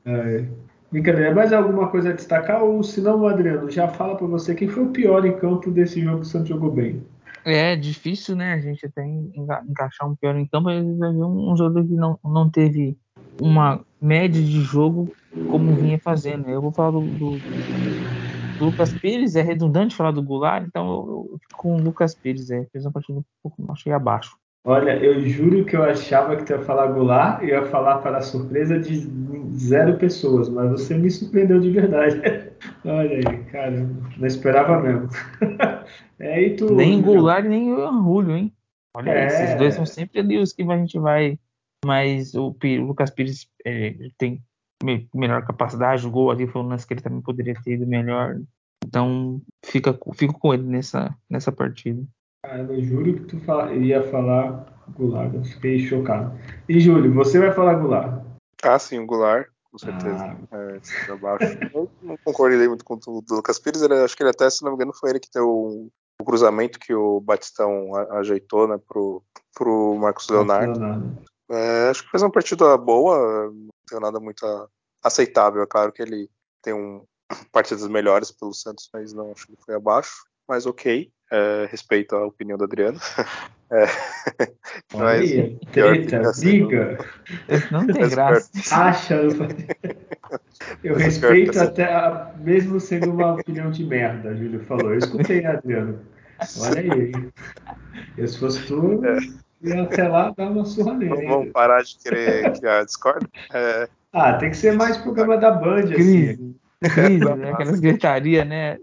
É, 0.05 0.45
brincadeira, 0.91 1.33
mais 1.33 1.53
alguma 1.53 1.87
coisa 1.87 2.09
a 2.09 2.13
destacar? 2.13 2.63
Ou 2.63 2.83
se 2.83 3.01
não, 3.01 3.25
Adriano, 3.27 3.69
já 3.69 3.87
fala 3.87 4.15
para 4.15 4.27
você 4.27 4.53
quem 4.53 4.67
foi 4.67 4.83
o 4.83 4.89
pior 4.89 5.25
em 5.25 5.37
campo 5.37 5.71
desse 5.71 6.01
jogo 6.01 6.17
que 6.17 6.23
o 6.23 6.29
Santos 6.29 6.49
jogou 6.49 6.71
bem. 6.71 7.01
É 7.43 7.75
difícil, 7.75 8.35
né? 8.35 8.53
A 8.53 8.59
gente 8.59 8.85
até 8.85 9.03
enca 9.03 9.63
encaixar 9.67 10.07
um 10.07 10.15
pior 10.15 10.35
em 10.35 10.45
campo. 10.45 10.69
Gente 10.69 10.97
vai 10.97 11.11
ver 11.11 11.23
um 11.23 11.55
jogador 11.57 11.87
que 11.87 11.95
não, 11.95 12.19
não 12.23 12.49
teve 12.49 12.95
uma 13.39 13.81
média 13.99 14.41
de 14.41 14.61
jogo 14.61 15.11
como 15.49 15.75
vinha 15.75 15.99
fazendo. 15.99 16.49
Eu 16.49 16.61
vou 16.61 16.71
falar 16.71 16.91
do, 16.91 17.01
do, 17.01 17.31
do 17.31 18.65
Lucas 18.65 18.93
Pires, 18.93 19.35
é 19.35 19.41
redundante 19.41 19.95
falar 19.95 20.11
do 20.11 20.21
Goulart, 20.21 20.65
então 20.67 20.87
eu, 20.87 21.29
eu 21.31 21.39
fico 21.39 21.57
com 21.57 21.75
o 21.75 21.81
Lucas 21.81 22.13
Pires, 22.13 22.51
é, 22.51 22.65
fez 22.71 22.85
uma 22.85 22.91
partida 22.91 23.19
um 23.19 23.23
pouco, 23.41 23.71
achei 23.71 23.91
abaixo. 23.91 24.37
Olha, 24.63 24.95
eu 25.03 25.19
juro 25.27 25.65
que 25.65 25.75
eu 25.75 25.83
achava 25.83 26.35
que 26.35 26.43
tu 26.43 26.51
ia 26.51 26.59
falar 26.59 26.87
Goulart 26.87 27.41
e 27.41 27.47
ia 27.47 27.65
falar 27.65 27.97
para 27.97 28.17
a 28.17 28.21
surpresa 28.21 28.79
de 28.79 28.95
zero 29.57 29.97
pessoas, 29.97 30.49
mas 30.49 30.69
você 30.69 30.95
me 30.95 31.09
surpreendeu 31.09 31.59
de 31.59 31.71
verdade. 31.71 32.21
Olha 32.85 33.17
aí, 33.17 33.43
cara, 33.45 33.89
não 34.17 34.27
esperava 34.27 34.79
mesmo. 34.79 35.09
é, 36.19 36.43
e 36.43 36.55
tu, 36.55 36.75
nem 36.75 37.01
Goulart 37.01 37.45
nem 37.45 37.73
o 37.73 37.81
Anrulho, 37.81 38.35
hein? 38.37 38.53
Olha 38.95 39.09
é... 39.09 39.21
aí, 39.21 39.27
esses 39.27 39.55
dois 39.57 39.73
são 39.73 39.85
sempre 39.85 40.19
ali 40.19 40.37
os 40.37 40.53
que 40.53 40.61
a 40.61 40.77
gente 40.77 40.99
vai. 40.99 41.39
Mas 41.83 42.35
o, 42.35 42.49
o 42.49 42.85
Lucas 42.85 43.09
Pires 43.09 43.49
é, 43.65 43.95
tem 44.17 44.43
melhor 45.13 45.43
capacidade, 45.43 46.05
o 46.05 46.11
gol 46.11 46.29
ali 46.29 46.45
foi 46.45 46.61
um 46.61 46.67
lance 46.67 46.85
que 46.85 46.93
ele 46.93 47.01
também 47.01 47.21
poderia 47.21 47.55
ter 47.63 47.73
ido 47.73 47.87
melhor. 47.87 48.39
Então, 48.85 49.41
fica, 49.65 49.97
fico 50.13 50.39
com 50.39 50.53
ele 50.53 50.63
nessa, 50.63 51.15
nessa 51.27 51.51
partida. 51.51 52.03
Cara, 52.43 52.63
eu 52.63 52.81
juro 52.81 53.13
que 53.13 53.25
tu 53.25 53.39
fala, 53.41 53.71
ia 53.73 54.01
falar 54.09 54.65
Goulart, 54.89 55.33
eu 55.33 55.43
fiquei 55.43 55.77
chocado. 55.79 56.35
E 56.67 56.79
Júlio, 56.79 57.13
você 57.13 57.39
vai 57.39 57.51
falar 57.51 57.75
Goulart? 57.75 58.25
Ah, 58.63 58.79
sim, 58.79 58.97
o 58.97 59.05
Goulart, 59.05 59.47
com 59.71 59.77
certeza. 59.77 60.37
Ah. 60.51 60.57
É, 60.57 60.81
eu 61.73 61.89
não 62.01 62.17
concordei 62.25 62.67
muito 62.67 62.83
com 62.83 62.95
o 62.95 63.21
do 63.21 63.35
Lucas 63.35 63.59
Pires, 63.59 63.83
ele, 63.83 63.93
acho 63.93 64.17
que 64.17 64.23
ele 64.23 64.31
até, 64.31 64.49
se 64.49 64.63
não 64.63 64.71
me 64.71 64.75
engano, 64.75 64.93
foi 64.93 65.11
ele 65.11 65.19
que 65.19 65.29
deu 65.31 65.47
o, 65.47 65.89
o 66.19 66.25
cruzamento 66.25 66.79
que 66.79 66.93
o 66.95 67.19
Batistão 67.21 67.95
ajeitou 68.11 68.67
né, 68.67 68.79
pro, 68.87 69.23
pro 69.53 69.95
Marcos 69.99 70.27
Leonardo. 70.27 70.79
Leonardo. 70.79 71.17
É, 71.51 71.89
acho 71.89 72.03
que 72.03 72.09
fez 72.09 72.23
uma 72.23 72.31
partida 72.31 72.75
boa, 72.75 73.51
não 73.51 73.69
tenho 73.87 74.01
nada 74.01 74.19
muito 74.19 74.45
aceitável. 75.03 75.61
É 75.61 75.67
claro 75.67 75.91
que 75.91 76.01
ele 76.01 76.27
tem 76.63 76.73
um, 76.73 77.03
partidas 77.51 77.87
melhores 77.87 78.31
pelo 78.31 78.53
Santos, 78.53 78.89
mas 78.91 79.13
não 79.13 79.31
acho 79.31 79.45
que 79.47 79.55
foi 79.63 79.75
abaixo. 79.75 80.23
Mas 80.51 80.65
ok. 80.65 81.09
É, 81.31 81.65
respeito 81.71 82.13
a 82.13 82.25
opinião 82.25 82.57
do 82.57 82.65
Adriano. 82.65 82.99
É. 83.73 83.85
Olha 84.93 85.11
aí, 85.11 85.57
treta, 85.71 86.29
briga. 86.37 86.97
Não 87.71 87.87
tem 87.87 88.09
graça. 88.09 88.51
Acha. 88.69 89.15
Eu 90.83 90.95
respeito 90.99 91.57
até, 91.57 91.85
a, 91.85 92.33
mesmo 92.37 92.81
sendo 92.81 93.13
uma 93.13 93.35
opinião 93.35 93.71
de 93.71 93.85
merda, 93.85 94.35
Júlio 94.35 94.59
falou. 94.65 94.91
Eu 94.91 94.97
escutei, 94.97 95.45
Adriano. 95.45 96.01
Olha 96.59 96.81
aí. 96.81 97.13
Eu, 98.17 98.27
se 98.27 98.37
fosse 98.37 98.67
tu, 98.67 99.01
é. 99.05 99.69
ia 99.69 99.83
até 99.83 100.05
lá 100.05 100.33
dar 100.35 100.49
uma 100.49 100.65
surra 100.65 100.93
nele. 100.93 101.25
Vamos 101.25 101.53
parar 101.53 101.81
de 101.81 101.97
querer 101.97 102.51
criar 102.51 102.83
Discord? 102.83 103.25
É... 103.53 103.87
Ah, 104.11 104.33
tem 104.33 104.49
que 104.49 104.57
ser 104.57 104.73
mais 104.73 104.97
programa 104.97 105.37
da 105.37 105.49
Band, 105.49 105.83
Crise. 105.83 106.31
assim. 106.31 106.55
Crise, 106.89 107.23
né? 107.39 107.51
Aquelas 107.53 107.79
gritaria, 107.79 108.43
né? 108.43 108.77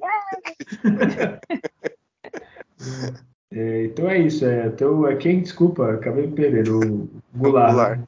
É, 3.51 3.85
então 3.87 4.09
é 4.09 4.19
isso. 4.19 4.45
É, 4.45 4.67
então, 4.67 5.07
é 5.07 5.17
quem, 5.17 5.41
desculpa, 5.41 5.93
acabei 5.93 6.27
de 6.27 6.35
perder, 6.35 6.69
o 6.71 7.09
Goulart. 7.35 7.71
Goulart. 7.73 8.01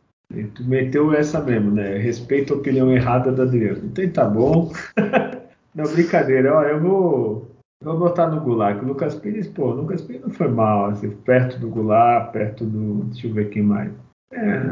Tu 0.54 0.64
meteu 0.64 1.12
essa 1.12 1.40
mesmo, 1.40 1.72
né? 1.72 1.96
Respeito 1.96 2.54
a 2.54 2.56
opinião 2.56 2.92
errada 2.92 3.32
da 3.32 3.42
Adriano. 3.42 3.80
Então 3.84 4.08
tá 4.10 4.24
bom. 4.24 4.72
não, 5.74 5.84
brincadeira. 5.90 6.54
Ó, 6.54 6.62
eu 6.62 6.80
vou, 6.80 7.50
vou 7.82 7.98
botar 7.98 8.28
no 8.28 8.40
Goulart. 8.40 8.80
O 8.80 8.86
Lucas 8.86 9.16
Pires, 9.16 9.48
pô, 9.48 9.70
o 9.70 9.74
Lucas 9.74 10.02
Pires 10.02 10.22
não 10.22 10.30
foi 10.30 10.46
mal. 10.46 10.86
Assim, 10.86 11.10
perto 11.10 11.58
do 11.58 11.68
Goulart, 11.68 12.30
perto 12.30 12.64
do. 12.64 13.04
Deixa 13.06 13.26
eu 13.26 13.34
ver 13.34 13.48
quem 13.48 13.62
mais. 13.62 13.90
É, 14.32 14.62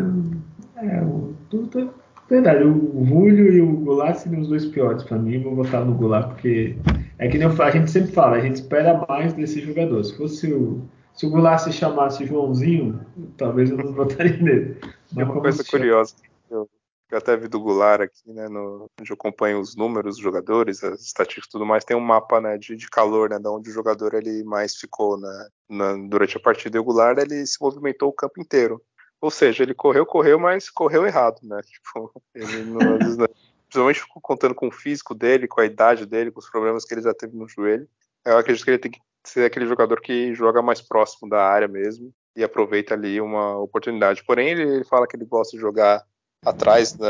é 0.76 1.02
o, 1.02 1.34
tudo, 1.50 1.92
Verdade, 2.30 2.62
o 2.62 3.04
Julio 3.06 3.52
e 3.52 3.60
o 3.60 3.72
Goulart 3.78 4.16
seriam 4.16 4.42
os 4.42 4.48
dois 4.48 4.66
piores 4.66 5.02
para 5.02 5.18
mim. 5.18 5.42
Vou 5.42 5.56
votar 5.56 5.84
no 5.84 5.94
Goulart 5.94 6.28
porque 6.28 6.76
é 7.18 7.28
que 7.28 7.38
nem 7.38 7.48
a 7.48 7.70
gente 7.70 7.90
sempre 7.90 8.12
fala, 8.12 8.36
a 8.36 8.40
gente 8.40 8.56
espera 8.56 9.04
mais 9.08 9.32
desse 9.32 9.60
jogador. 9.60 10.04
Se 10.04 10.16
fosse 10.16 10.52
o, 10.52 10.82
se 11.14 11.26
o 11.26 11.30
Goulart 11.30 11.60
se 11.60 11.72
chamasse 11.72 12.26
Joãozinho, 12.26 13.00
talvez 13.36 13.70
eu 13.70 13.76
não 13.76 13.92
votaria 13.94 14.36
nele. 14.36 14.76
Tem 15.14 15.24
uma 15.24 15.40
coisa 15.40 15.64
curiosa 15.64 16.14
eu, 16.50 16.68
eu 17.10 17.18
até 17.18 17.36
vi 17.36 17.48
do 17.48 17.60
Goulart 17.60 18.00
aqui, 18.00 18.32
né, 18.32 18.48
no, 18.48 18.90
onde 19.00 19.10
eu 19.10 19.14
acompanho 19.14 19.60
os 19.60 19.76
números 19.76 20.16
dos 20.16 20.22
jogadores, 20.22 20.82
as 20.82 21.02
estatísticas 21.02 21.48
e 21.48 21.52
tudo 21.52 21.66
mais, 21.66 21.84
tem 21.84 21.96
um 21.96 22.00
mapa, 22.00 22.40
né, 22.40 22.58
de, 22.58 22.76
de 22.76 22.88
calor, 22.88 23.30
né, 23.30 23.38
de 23.38 23.48
onde 23.48 23.70
o 23.70 23.72
jogador 23.72 24.14
ele 24.14 24.42
mais 24.44 24.76
ficou, 24.76 25.18
né, 25.18 25.48
na, 25.68 25.94
durante 26.08 26.36
a 26.36 26.40
partida. 26.40 26.76
E 26.76 26.80
o 26.80 26.84
Goulart, 26.84 27.18
ele 27.18 27.46
se 27.46 27.60
movimentou 27.60 28.08
o 28.08 28.14
campo 28.14 28.40
inteiro. 28.40 28.82
Ou 29.20 29.30
seja, 29.30 29.64
ele 29.64 29.74
correu, 29.74 30.06
correu, 30.06 30.38
mas 30.38 30.70
correu 30.70 31.04
errado, 31.04 31.40
né? 31.42 31.60
Tipo, 31.66 32.22
ele 32.34 32.64
não, 32.64 32.94
às 32.94 32.98
vezes, 32.98 33.16
não, 33.16 33.28
principalmente 33.68 34.02
contando 34.22 34.54
com 34.54 34.68
o 34.68 34.72
físico 34.72 35.14
dele, 35.14 35.46
com 35.46 35.60
a 35.60 35.66
idade 35.66 36.06
dele, 36.06 36.30
com 36.30 36.40
os 36.40 36.50
problemas 36.50 36.84
que 36.84 36.94
ele 36.94 37.02
já 37.02 37.14
teve 37.14 37.36
no 37.36 37.48
joelho. 37.48 37.86
Eu 38.24 38.38
acredito 38.38 38.64
que 38.64 38.70
ele 38.70 38.78
tem 38.78 38.90
que 38.90 39.00
ser 39.24 39.44
aquele 39.44 39.66
jogador 39.66 40.00
que 40.00 40.34
joga 40.34 40.62
mais 40.62 40.80
próximo 40.80 41.28
da 41.28 41.42
área 41.42 41.68
mesmo 41.68 42.12
e 42.34 42.42
aproveita 42.42 42.94
ali 42.94 43.20
uma 43.20 43.58
oportunidade. 43.58 44.24
Porém, 44.24 44.48
ele 44.48 44.84
fala 44.84 45.06
que 45.06 45.16
ele 45.16 45.24
gosta 45.24 45.56
de 45.56 45.60
jogar 45.60 46.02
atrás 46.44 46.96
né, 46.96 47.06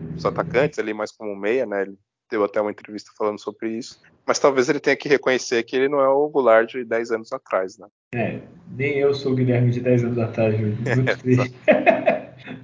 dos 0.00 0.24
atacantes 0.24 0.78
ali 0.78 0.94
mais 0.94 1.12
como 1.12 1.36
meia, 1.36 1.66
né? 1.66 1.82
Ele 1.82 1.98
deu 2.30 2.44
até 2.44 2.60
uma 2.60 2.70
entrevista 2.70 3.10
falando 3.16 3.40
sobre 3.40 3.70
isso. 3.70 4.00
Mas 4.26 4.38
talvez 4.38 4.68
ele 4.68 4.80
tenha 4.80 4.96
que 4.96 5.08
reconhecer 5.08 5.62
que 5.62 5.74
ele 5.74 5.88
não 5.88 6.00
é 6.00 6.08
o 6.08 6.28
Goulart 6.28 6.70
de 6.70 6.84
10 6.84 7.12
anos 7.12 7.32
atrás, 7.32 7.78
né? 7.78 7.86
É, 8.14 8.40
nem 8.70 8.98
eu 8.98 9.14
sou 9.14 9.32
o 9.32 9.34
Guilherme 9.34 9.70
de 9.70 9.80
10 9.80 10.04
anos 10.04 10.18
atrás, 10.18 10.54
muito 10.60 11.10
é, 11.10 11.16
triste. 11.16 11.54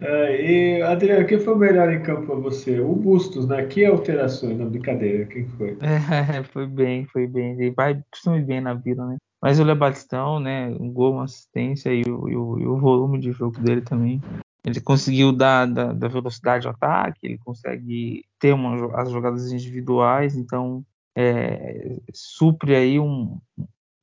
É, 0.04 0.50
e, 0.50 0.82
Adriano, 0.82 1.26
quem 1.26 1.38
foi 1.38 1.54
o 1.54 1.58
melhor 1.58 1.92
em 1.92 2.02
campo 2.02 2.26
para 2.26 2.34
você? 2.36 2.80
O 2.80 2.94
Bustos, 2.94 3.46
né? 3.48 3.64
Que 3.66 3.84
alterações 3.84 4.58
na 4.58 4.66
brincadeira? 4.66 5.24
Quem 5.26 5.46
foi? 5.48 5.76
É, 5.82 6.42
foi 6.44 6.66
bem, 6.66 7.06
foi 7.06 7.26
bem. 7.26 7.52
Ele 7.52 7.70
vai 7.70 8.02
costuma 8.10 8.38
bem 8.38 8.60
na 8.60 8.74
vida, 8.74 9.04
né? 9.06 9.16
Mas 9.42 9.58
o 9.58 9.64
Lebatistão, 9.64 10.38
né? 10.40 10.68
Um 10.78 10.92
gol, 10.92 11.14
uma 11.14 11.24
assistência 11.24 11.92
e 11.92 12.02
o, 12.02 12.28
e 12.28 12.36
o, 12.36 12.58
e 12.58 12.66
o 12.66 12.76
volume 12.78 13.18
de 13.18 13.32
jogo 13.32 13.60
dele 13.60 13.80
também 13.80 14.20
ele 14.64 14.80
conseguiu 14.80 15.30
dar 15.30 15.66
da, 15.66 15.92
da, 15.92 16.08
velocidade 16.08 16.66
ao 16.66 16.72
ataque, 16.72 17.20
ele 17.22 17.38
consegue 17.38 18.24
ter 18.38 18.54
uma, 18.54 18.98
as 18.98 19.10
jogadas 19.10 19.52
individuais, 19.52 20.36
então 20.36 20.82
é, 21.14 21.98
supre 22.14 22.74
aí 22.74 22.98
um, 22.98 23.38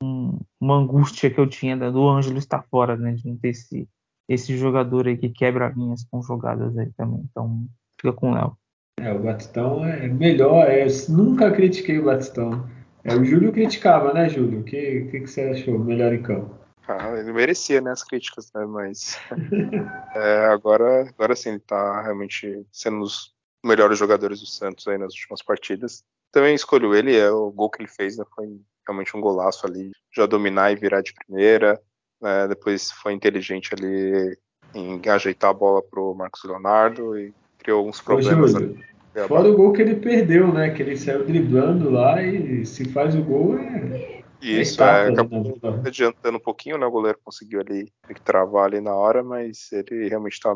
um, 0.02 0.40
uma 0.60 0.76
angústia 0.76 1.32
que 1.32 1.40
eu 1.40 1.50
tinha 1.50 1.76
do 1.76 2.08
Ângelo 2.08 2.38
estar 2.38 2.62
fora, 2.70 2.96
né, 2.96 3.14
de 3.14 3.28
não 3.28 3.36
ter 3.38 3.50
esse, 3.50 3.90
esse 4.34 4.58
jogador 4.58 5.08
aí 5.08 5.18
que 5.18 5.30
quebra 5.30 5.74
linhas 5.76 6.06
com 6.10 6.22
jogadas 6.22 6.78
aí 6.78 6.92
também. 6.94 7.24
Então 7.30 7.66
fica 7.98 8.14
com 8.14 8.32
o 8.32 8.34
Léo. 8.34 8.58
É, 9.00 9.12
o 9.12 9.20
Batistão 9.20 9.86
é 9.86 10.08
melhor, 10.08 10.70
é, 10.70 10.86
eu 10.86 10.88
nunca 11.10 11.52
critiquei 11.52 12.00
o 12.00 12.06
Batistão. 12.06 12.70
É, 13.04 13.16
o 13.16 13.26
Júlio 13.26 13.52
criticava, 13.52 14.14
né, 14.14 14.30
Júlio? 14.30 14.60
O 14.60 14.64
que, 14.64 15.08
que, 15.10 15.22
que 15.22 15.28
você 15.28 15.42
achou 15.42 15.80
melhor 15.80 16.14
em 16.14 16.22
campo? 16.22 16.56
Ah, 16.88 17.18
ele 17.18 17.32
merecia, 17.32 17.82
né, 17.82 17.92
as 17.92 18.04
críticas, 18.04 18.52
né, 18.54 18.66
mas 18.66 19.18
é, 20.16 20.46
agora, 20.48 21.10
agora 21.10 21.36
sim, 21.36 21.50
ele 21.50 21.60
tá 21.60 22.02
realmente 22.02 22.66
sendo 22.72 22.98
um 22.98 23.02
dos 23.02 23.34
melhores 23.64 23.98
jogadores 23.98 24.40
do 24.40 24.46
Santos 24.46 24.88
aí 24.88 24.98
nas 24.98 25.14
últimas 25.14 25.42
partidas. 25.42 26.04
Também 26.32 26.54
escolho 26.54 26.94
ele, 26.94 27.16
é 27.16 27.30
o 27.30 27.52
gol 27.52 27.70
que 27.70 27.82
ele 27.82 27.90
fez, 27.90 28.18
né, 28.18 28.26
foi 28.36 28.60
realmente 28.86 29.16
um 29.16 29.22
golaço 29.22 29.66
ali, 29.66 29.92
já 30.14 30.26
dominar 30.26 30.72
e 30.72 30.76
virar 30.76 31.02
de 31.02 31.14
primeira, 31.14 31.82
né, 32.22 32.48
depois 32.48 32.92
foi 32.92 33.14
inteligente 33.14 33.72
ali 33.74 34.38
em 34.74 35.02
ajeitar 35.10 35.50
a 35.50 35.54
bola 35.54 35.82
pro 35.82 36.16
Marcos 36.16 36.44
Leonardo 36.44 37.18
e 37.18 37.34
criou 37.58 37.80
alguns 37.80 38.00
problemas. 38.00 38.54
Ô, 38.54 38.60
Júlio, 38.60 38.80
fora 39.28 39.50
o 39.50 39.56
gol 39.56 39.74
que 39.74 39.82
ele 39.82 39.96
perdeu, 39.96 40.54
né, 40.54 40.70
que 40.70 40.82
ele 40.82 40.96
saiu 40.96 41.26
driblando 41.26 41.90
lá 41.90 42.22
e 42.22 42.66
se 42.66 42.86
faz 42.86 43.16
o 43.16 43.24
gol 43.24 43.58
é 43.58 44.22
isso, 44.42 44.82
é, 44.82 45.10
acabou 45.10 45.60
adiantando 45.86 46.38
um 46.38 46.42
pouquinho, 46.42 46.78
né? 46.78 46.86
O 46.86 46.92
goleiro 46.92 47.20
conseguiu 47.24 47.62
ali 47.62 47.92
travar 48.24 48.66
ali 48.66 48.82
na 48.82 48.94
hora, 48.94 49.24
mas 49.24 49.72
ele 49.72 50.10
realmente 50.10 50.34
está 50.34 50.54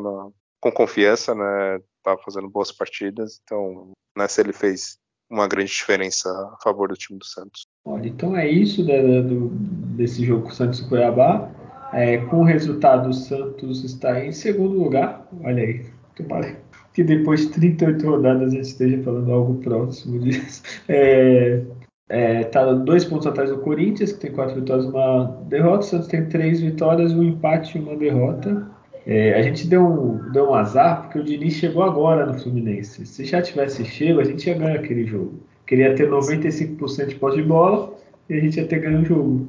com 0.60 0.72
confiança, 0.72 1.34
né? 1.34 1.80
Tá 2.02 2.16
fazendo 2.18 2.50
boas 2.50 2.72
partidas, 2.72 3.40
então 3.44 3.92
nessa 4.16 4.40
ele 4.40 4.52
fez 4.52 4.98
uma 5.30 5.46
grande 5.46 5.70
diferença 5.70 6.28
a 6.28 6.56
favor 6.62 6.88
do 6.88 6.96
time 6.96 7.18
do 7.18 7.24
Santos. 7.24 7.66
Olha, 7.84 8.08
então 8.08 8.36
é 8.36 8.48
isso 8.48 8.84
né, 8.84 9.22
do, 9.22 9.48
desse 9.96 10.24
jogo 10.24 10.44
com 10.44 10.48
o 10.50 10.54
Santos 10.54 10.80
e 10.80 10.88
Cuiabá. 10.88 11.50
É, 11.92 12.18
com 12.18 12.40
o 12.40 12.44
resultado, 12.44 13.08
o 13.08 13.14
Santos 13.14 13.84
está 13.84 14.24
em 14.24 14.32
segundo 14.32 14.78
lugar. 14.78 15.28
Olha 15.42 15.62
aí, 15.62 15.84
tomara 16.14 16.66
que 16.96 17.04
depois 17.04 17.42
de 17.42 17.48
38 17.48 18.06
rodadas 18.08 18.48
a 18.48 18.56
gente 18.56 18.64
esteja 18.64 19.02
falando 19.02 19.30
algo 19.30 19.56
próximo 19.56 20.18
disso. 20.18 20.62
É, 20.88 21.60
é, 22.08 22.44
tá 22.44 22.72
dois 22.72 23.04
pontos 23.04 23.26
atrás 23.26 23.50
do 23.50 23.58
Corinthians, 23.58 24.12
que 24.12 24.20
tem 24.20 24.32
quatro 24.32 24.54
vitórias 24.54 24.86
e 24.86 24.88
uma 24.88 25.26
derrota. 25.46 25.80
O 25.80 25.82
Santos 25.82 26.08
tem 26.08 26.24
três 26.26 26.60
vitórias, 26.60 27.12
um 27.12 27.22
empate 27.22 27.76
e 27.76 27.80
uma 27.82 27.94
derrota. 27.96 28.66
É, 29.04 29.34
a 29.34 29.42
gente 29.42 29.66
deu 29.66 29.84
um, 29.84 30.30
deu 30.32 30.48
um 30.48 30.54
azar 30.54 31.02
porque 31.02 31.18
o 31.18 31.24
Diniz 31.24 31.54
chegou 31.54 31.82
agora 31.82 32.24
no 32.24 32.38
Fluminense. 32.38 33.04
Se 33.04 33.24
já 33.26 33.42
tivesse 33.42 33.84
chego, 33.84 34.20
a 34.20 34.24
gente 34.24 34.48
ia 34.48 34.56
ganhar 34.56 34.76
aquele 34.76 35.04
jogo. 35.04 35.34
Queria 35.66 35.94
ter 35.94 36.08
95% 36.08 37.06
de 37.08 37.14
posse 37.16 37.36
de 37.36 37.42
bola 37.42 37.92
e 38.30 38.34
a 38.34 38.40
gente 38.40 38.58
ia 38.58 38.66
ter 38.66 38.78
ganho 38.78 39.02
o 39.02 39.04
jogo. 39.04 39.48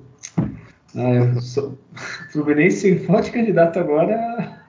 Ah, 0.97 1.39
sou... 1.39 1.77
Fluminense 2.31 2.97
forte 2.99 3.31
candidato 3.31 3.79
agora 3.79 4.61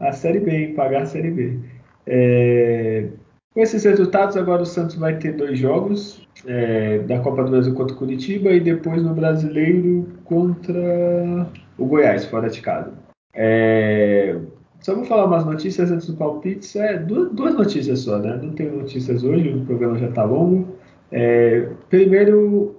à 0.00 0.12
Série 0.12 0.40
B, 0.40 0.50
em 0.50 0.74
pagar 0.74 1.02
a 1.02 1.06
Série 1.06 1.30
B. 1.30 1.58
É... 2.06 3.08
Com 3.54 3.60
esses 3.60 3.84
resultados, 3.84 4.36
agora 4.36 4.62
o 4.62 4.66
Santos 4.66 4.96
vai 4.96 5.18
ter 5.18 5.32
dois 5.32 5.58
jogos 5.58 6.26
é, 6.46 7.00
da 7.00 7.18
Copa 7.20 7.44
do 7.44 7.50
Brasil 7.50 7.74
contra 7.74 7.94
o 7.94 7.98
Curitiba 7.98 8.50
e 8.50 8.60
depois 8.60 9.02
no 9.02 9.14
Brasileiro 9.14 10.08
contra 10.24 11.46
o 11.76 11.84
Goiás, 11.84 12.24
fora 12.24 12.48
de 12.48 12.62
casa. 12.62 12.94
É, 13.34 14.38
só 14.80 14.94
vou 14.94 15.04
falar 15.04 15.26
umas 15.26 15.44
notícias 15.44 15.90
antes 15.90 16.06
do 16.06 16.16
palpite. 16.16 16.78
É, 16.78 16.98
duas, 16.98 17.30
duas, 17.32 17.54
notícias 17.54 18.00
só, 18.00 18.18
né? 18.18 18.40
Não 18.42 18.52
tenho 18.52 18.78
notícias 18.78 19.22
hoje, 19.22 19.50
o 19.50 19.64
programa 19.66 19.98
já 19.98 20.08
está 20.08 20.24
longo. 20.24 20.76
É, 21.10 21.68
primeiro, 21.90 22.74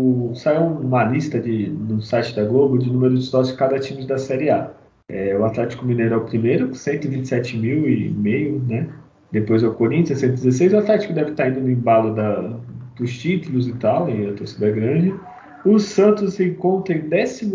o, 0.00 0.34
saiu 0.34 0.62
uma 0.62 1.04
lista 1.04 1.38
de, 1.38 1.68
no 1.68 2.00
site 2.00 2.34
da 2.34 2.44
Globo 2.44 2.78
de 2.78 2.90
números 2.90 3.20
de 3.20 3.26
sócios 3.26 3.52
de 3.52 3.58
cada 3.58 3.78
time 3.78 4.06
da 4.06 4.18
Série 4.18 4.50
A. 4.50 4.70
É, 5.08 5.36
o 5.36 5.44
Atlético 5.44 5.84
Mineiro 5.84 6.14
é 6.14 6.16
o 6.16 6.24
primeiro, 6.24 6.68
com 6.68 6.74
127 6.74 7.58
mil 7.58 7.88
e 7.88 8.08
meio, 8.10 8.62
né? 8.66 8.88
Depois 9.32 9.62
é 9.62 9.68
o 9.68 9.74
Corinthians, 9.74 10.20
116. 10.20 10.72
O 10.72 10.78
Atlético 10.78 11.12
deve 11.12 11.30
estar 11.32 11.48
indo 11.48 11.60
no 11.60 11.70
embalo 11.70 12.14
da, 12.14 12.58
dos 12.96 13.18
títulos 13.18 13.68
e 13.68 13.72
tal, 13.74 14.08
e 14.08 14.28
a 14.28 14.34
torcida 14.34 14.68
é 14.68 14.72
grande. 14.72 15.14
O 15.64 15.78
Santos 15.78 16.34
se 16.34 16.44
encontra 16.44 16.94
em 16.94 17.08
13 17.08 17.46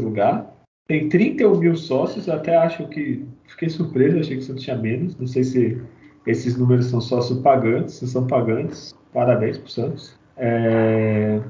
lugar. 0.00 0.54
Tem 0.86 1.08
31 1.08 1.58
mil 1.58 1.76
sócios. 1.76 2.28
Até 2.28 2.56
acho 2.56 2.86
que. 2.88 3.24
Fiquei 3.46 3.68
surpreso, 3.68 4.18
achei 4.18 4.36
que 4.36 4.42
o 4.42 4.46
Santos 4.46 4.62
tinha 4.62 4.76
menos. 4.76 5.18
Não 5.18 5.26
sei 5.26 5.42
se 5.42 5.78
esses 6.26 6.56
números 6.56 6.86
são 6.86 7.00
sócios 7.00 7.40
pagantes. 7.40 7.94
Se 7.94 8.06
são 8.06 8.26
pagantes, 8.26 8.94
parabéns 9.12 9.58
para 9.58 9.66
o 9.66 9.70
Santos. 9.70 10.18
É... 10.36 11.40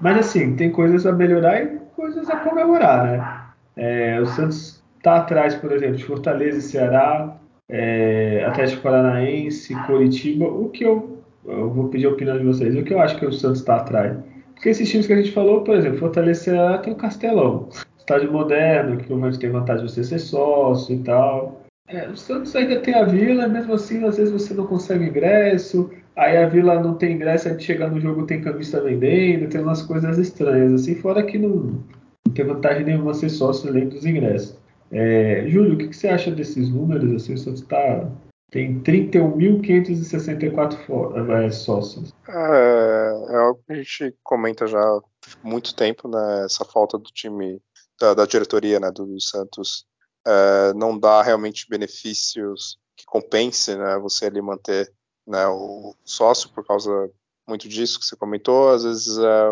Mas 0.00 0.18
assim, 0.18 0.56
tem 0.56 0.70
coisas 0.70 1.06
a 1.06 1.12
melhorar 1.12 1.62
e 1.62 1.78
coisas 1.96 2.28
a 2.28 2.36
comemorar, 2.36 3.04
né? 3.04 3.40
É, 3.76 4.20
o 4.20 4.26
Santos 4.26 4.82
está 4.96 5.16
atrás, 5.16 5.54
por 5.54 5.72
exemplo, 5.72 5.96
de 5.96 6.04
Fortaleza 6.04 6.58
e 6.58 6.62
Ceará, 6.62 7.36
é, 7.68 8.44
Atlético 8.46 8.82
Paranaense, 8.82 9.74
Coritiba, 9.86 10.46
o 10.46 10.68
que 10.68 10.84
eu, 10.84 11.22
eu 11.46 11.70
vou 11.70 11.88
pedir 11.88 12.06
a 12.06 12.10
opinião 12.10 12.38
de 12.38 12.44
vocês, 12.44 12.76
o 12.76 12.82
que 12.82 12.94
eu 12.94 13.00
acho 13.00 13.18
que 13.18 13.26
o 13.26 13.32
Santos 13.32 13.60
está 13.60 13.76
atrás? 13.76 14.16
porque 14.64 14.70
esses 14.70 14.88
times 14.88 15.06
que 15.06 15.12
a 15.12 15.16
gente 15.16 15.32
falou, 15.32 15.62
por 15.62 15.76
exemplo, 15.76 15.98
Fortaleza 15.98 16.78
tem 16.78 16.94
o 16.94 16.96
Castelão, 16.96 17.68
estádio 17.98 18.32
moderno, 18.32 18.96
que 18.96 19.10
normalmente 19.10 19.38
tem 19.38 19.50
vantagem 19.50 19.84
de 19.84 19.92
você 19.92 20.02
ser 20.02 20.18
sócio 20.18 20.94
e 20.94 20.98
tal. 21.00 21.60
É, 21.86 22.08
o 22.08 22.16
Santos 22.16 22.56
ainda 22.56 22.80
tem 22.80 22.94
a 22.94 23.04
Vila, 23.04 23.46
mesmo 23.46 23.74
assim, 23.74 24.02
às 24.04 24.16
vezes 24.16 24.32
você 24.32 24.54
não 24.54 24.66
consegue 24.66 25.04
ingresso, 25.04 25.90
aí 26.16 26.36
a 26.36 26.48
Vila 26.48 26.80
não 26.80 26.94
tem 26.94 27.14
ingresso, 27.14 27.48
aí 27.48 27.60
chega 27.60 27.88
no 27.88 28.00
jogo 28.00 28.26
tem 28.26 28.40
cambista 28.40 28.80
vendendo, 28.80 29.48
tem 29.48 29.60
umas 29.60 29.82
coisas 29.82 30.18
estranhas, 30.18 30.82
assim, 30.82 30.94
fora 30.96 31.24
que 31.24 31.38
não, 31.38 31.84
não 32.26 32.34
tem 32.34 32.44
vantagem 32.44 32.84
nenhuma 32.84 33.14
ser 33.14 33.30
sócio 33.30 33.68
além 33.68 33.88
dos 33.88 34.04
ingressos. 34.06 34.58
É, 34.90 35.46
Júlio, 35.48 35.74
o 35.74 35.78
que, 35.78 35.88
que, 35.88 35.96
você 35.96 36.08
acha 36.08 36.30
desses 36.30 36.70
números? 36.70 37.22
Assim, 37.22 37.34
o 37.34 37.38
Santos 37.38 37.60
tá, 37.62 38.08
tem 38.50 38.80
31.564 38.80 41.46
é, 41.46 41.50
sócios. 41.50 42.14
É, 42.28 43.26
é 43.30 43.36
algo 43.36 43.60
que 43.66 43.72
a 43.72 43.76
gente 43.76 44.14
comenta 44.22 44.66
já 44.66 44.80
há 44.80 45.00
muito 45.42 45.74
tempo, 45.74 46.06
né? 46.06 46.44
Essa 46.44 46.64
falta 46.64 46.96
do 46.96 47.10
time, 47.12 47.60
da, 48.00 48.14
da 48.14 48.24
diretoria 48.26 48.78
né, 48.78 48.92
do, 48.92 49.04
do 49.06 49.20
Santos 49.20 49.84
é, 50.26 50.72
não 50.74 50.98
dá 50.98 51.22
realmente 51.22 51.68
benefícios 51.68 52.78
que 52.96 53.04
compense 53.04 53.76
né, 53.76 53.98
você 53.98 54.26
ali 54.26 54.40
manter 54.40 54.90
né, 55.26 55.46
o 55.48 55.94
sócio 56.04 56.50
por 56.50 56.64
causa 56.66 57.10
muito 57.46 57.68
disso 57.68 57.98
que 57.98 58.06
você 58.06 58.16
comentou. 58.16 58.70
Às 58.70 58.84
vezes 58.84 59.18
é, 59.18 59.50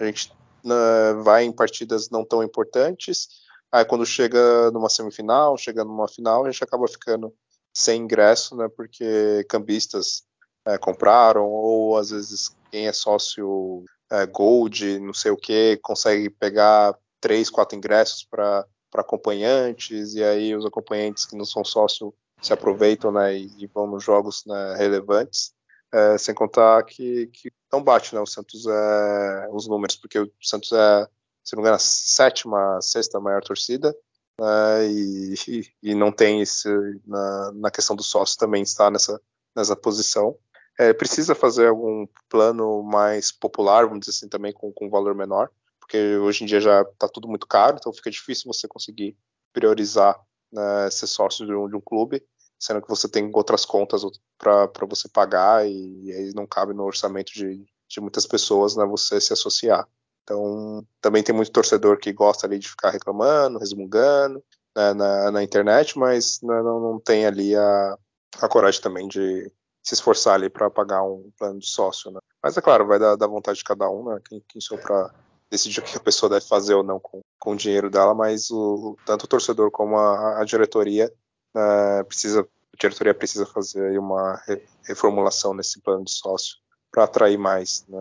a 0.00 0.04
gente 0.04 0.32
né, 0.64 0.74
vai 1.22 1.44
em 1.44 1.52
partidas 1.52 2.10
não 2.10 2.24
tão 2.24 2.42
importantes, 2.42 3.28
aí 3.70 3.84
quando 3.84 4.04
chega 4.04 4.70
numa 4.70 4.88
semifinal, 4.88 5.56
chega 5.56 5.84
numa 5.84 6.08
final, 6.08 6.44
a 6.44 6.50
gente 6.50 6.62
acaba 6.64 6.86
ficando 6.88 7.32
sem 7.72 8.02
ingresso, 8.02 8.56
né, 8.56 8.68
porque 8.68 9.44
cambistas 9.48 10.24
é, 10.66 10.76
compraram, 10.78 11.46
ou 11.46 11.96
às 11.96 12.10
vezes 12.10 12.54
quem 12.70 12.86
é 12.86 12.92
sócio 12.92 13.84
é, 14.10 14.26
Gold, 14.26 14.98
não 15.00 15.14
sei 15.14 15.30
o 15.30 15.36
que, 15.36 15.78
consegue 15.82 16.28
pegar 16.30 16.96
três, 17.20 17.50
quatro 17.50 17.76
ingressos 17.76 18.24
para 18.24 18.66
acompanhantes, 18.94 20.14
e 20.14 20.22
aí 20.22 20.54
os 20.54 20.64
acompanhantes 20.64 21.24
que 21.24 21.36
não 21.36 21.44
são 21.44 21.64
sócios 21.64 22.12
se 22.40 22.52
aproveitam 22.52 23.12
né, 23.12 23.36
e, 23.36 23.66
vão 23.66 23.86
nos 23.86 24.04
jogos 24.04 24.44
né, 24.46 24.74
relevantes. 24.76 25.52
É, 25.90 26.18
sem 26.18 26.34
contar 26.34 26.82
que, 26.82 27.28
que 27.28 27.50
não 27.72 27.82
bate 27.82 28.14
né, 28.14 28.20
o 28.20 28.26
Santos 28.26 28.66
é, 28.66 29.48
os 29.50 29.66
números, 29.66 29.96
porque 29.96 30.18
o 30.18 30.30
Santos 30.42 30.70
é, 30.72 31.08
se 31.42 31.56
não 31.56 31.62
me 31.62 31.62
engano, 31.62 31.76
a 31.76 31.78
sétima, 31.78 32.78
sexta 32.82 33.18
maior 33.18 33.42
torcida, 33.42 33.96
né, 34.38 34.86
e, 34.86 35.34
e, 35.82 35.94
não 35.94 36.12
tem 36.12 36.42
esse, 36.42 36.68
na, 37.06 37.52
na 37.52 37.70
questão 37.70 37.96
do 37.96 38.02
sócio 38.02 38.38
também 38.38 38.62
está 38.62 38.90
nessa, 38.90 39.18
nessa 39.56 39.74
posição. 39.74 40.36
É, 40.78 40.92
precisa 40.92 41.34
fazer 41.34 41.68
algum 41.68 42.06
plano 42.28 42.82
mais 42.82 43.32
popular, 43.32 43.86
vamos 43.86 44.00
dizer 44.00 44.10
assim, 44.10 44.28
também 44.28 44.52
com, 44.52 44.70
com 44.70 44.90
valor 44.90 45.14
menor, 45.14 45.50
porque 45.80 46.16
hoje 46.18 46.44
em 46.44 46.46
dia 46.46 46.60
já 46.60 46.82
está 46.82 47.08
tudo 47.08 47.26
muito 47.26 47.46
caro, 47.46 47.78
então 47.80 47.92
fica 47.94 48.10
difícil 48.10 48.52
você 48.52 48.68
conseguir 48.68 49.16
priorizar 49.52 50.20
né, 50.52 50.90
ser 50.90 51.06
sócio 51.06 51.46
de 51.46 51.54
um, 51.54 51.68
de 51.68 51.76
um, 51.76 51.80
clube, 51.80 52.22
sendo 52.58 52.82
que 52.82 52.88
você 52.88 53.08
tem 53.08 53.30
outras 53.34 53.64
contas 53.64 54.02
para 54.38 54.86
você 54.88 55.08
pagar 55.08 55.66
e, 55.66 56.04
e, 56.04 56.12
aí 56.12 56.32
não 56.34 56.46
cabe 56.46 56.74
no 56.74 56.84
orçamento 56.84 57.32
de, 57.32 57.64
de 57.88 58.00
muitas 58.00 58.26
pessoas 58.26 58.76
né, 58.76 58.84
você 58.84 59.20
se 59.20 59.32
associar. 59.32 59.86
Então, 60.22 60.86
também 61.00 61.22
tem 61.22 61.34
muito 61.34 61.50
torcedor 61.50 61.98
que 61.98 62.12
gosta 62.12 62.46
ali 62.46 62.58
de 62.58 62.68
ficar 62.68 62.90
reclamando, 62.90 63.58
resmungando 63.58 64.44
né, 64.76 64.92
na, 64.92 65.30
na, 65.30 65.42
internet, 65.42 65.98
mas 65.98 66.40
né, 66.42 66.62
não, 66.62 66.80
não 66.80 67.00
tem 67.00 67.24
ali 67.24 67.56
a, 67.56 67.98
a 68.40 68.48
coragem 68.48 68.80
também 68.82 69.08
de 69.08 69.50
se 69.82 69.94
esforçar 69.94 70.34
ali 70.34 70.50
para 70.50 70.68
pagar 70.68 71.02
um 71.02 71.30
plano 71.38 71.58
de 71.58 71.66
sócio. 71.66 72.10
Né? 72.10 72.20
Mas 72.42 72.56
é 72.56 72.60
claro, 72.60 72.86
vai 72.86 72.98
dar, 72.98 73.16
da 73.16 73.26
vontade 73.26 73.58
de 73.58 73.64
cada 73.64 73.88
um, 73.90 74.04
né? 74.04 74.20
Quem, 74.28 74.44
quem 74.46 74.60
para 74.78 75.14
decidir 75.50 75.80
o 75.80 75.82
que 75.82 75.96
a 75.96 76.00
pessoa 76.00 76.30
deve 76.30 76.46
fazer 76.46 76.74
ou 76.74 76.82
não 76.82 77.00
com, 77.00 77.20
com 77.38 77.52
o 77.52 77.56
dinheiro 77.56 77.90
dela, 77.90 78.14
mas 78.14 78.50
o, 78.50 78.96
tanto 79.04 79.24
o 79.24 79.28
torcedor 79.28 79.70
como 79.70 79.96
a, 79.96 80.40
a 80.40 80.44
diretoria 80.44 81.12
uh, 81.54 82.04
precisa, 82.04 82.40
a 82.42 82.76
diretoria 82.78 83.14
precisa 83.14 83.46
fazer 83.46 83.98
uma 83.98 84.36
re, 84.46 84.62
reformulação 84.84 85.54
nesse 85.54 85.80
plano 85.80 86.04
de 86.04 86.10
sócio 86.10 86.56
para 86.90 87.04
atrair 87.04 87.38
mais 87.38 87.84
né, 87.88 87.98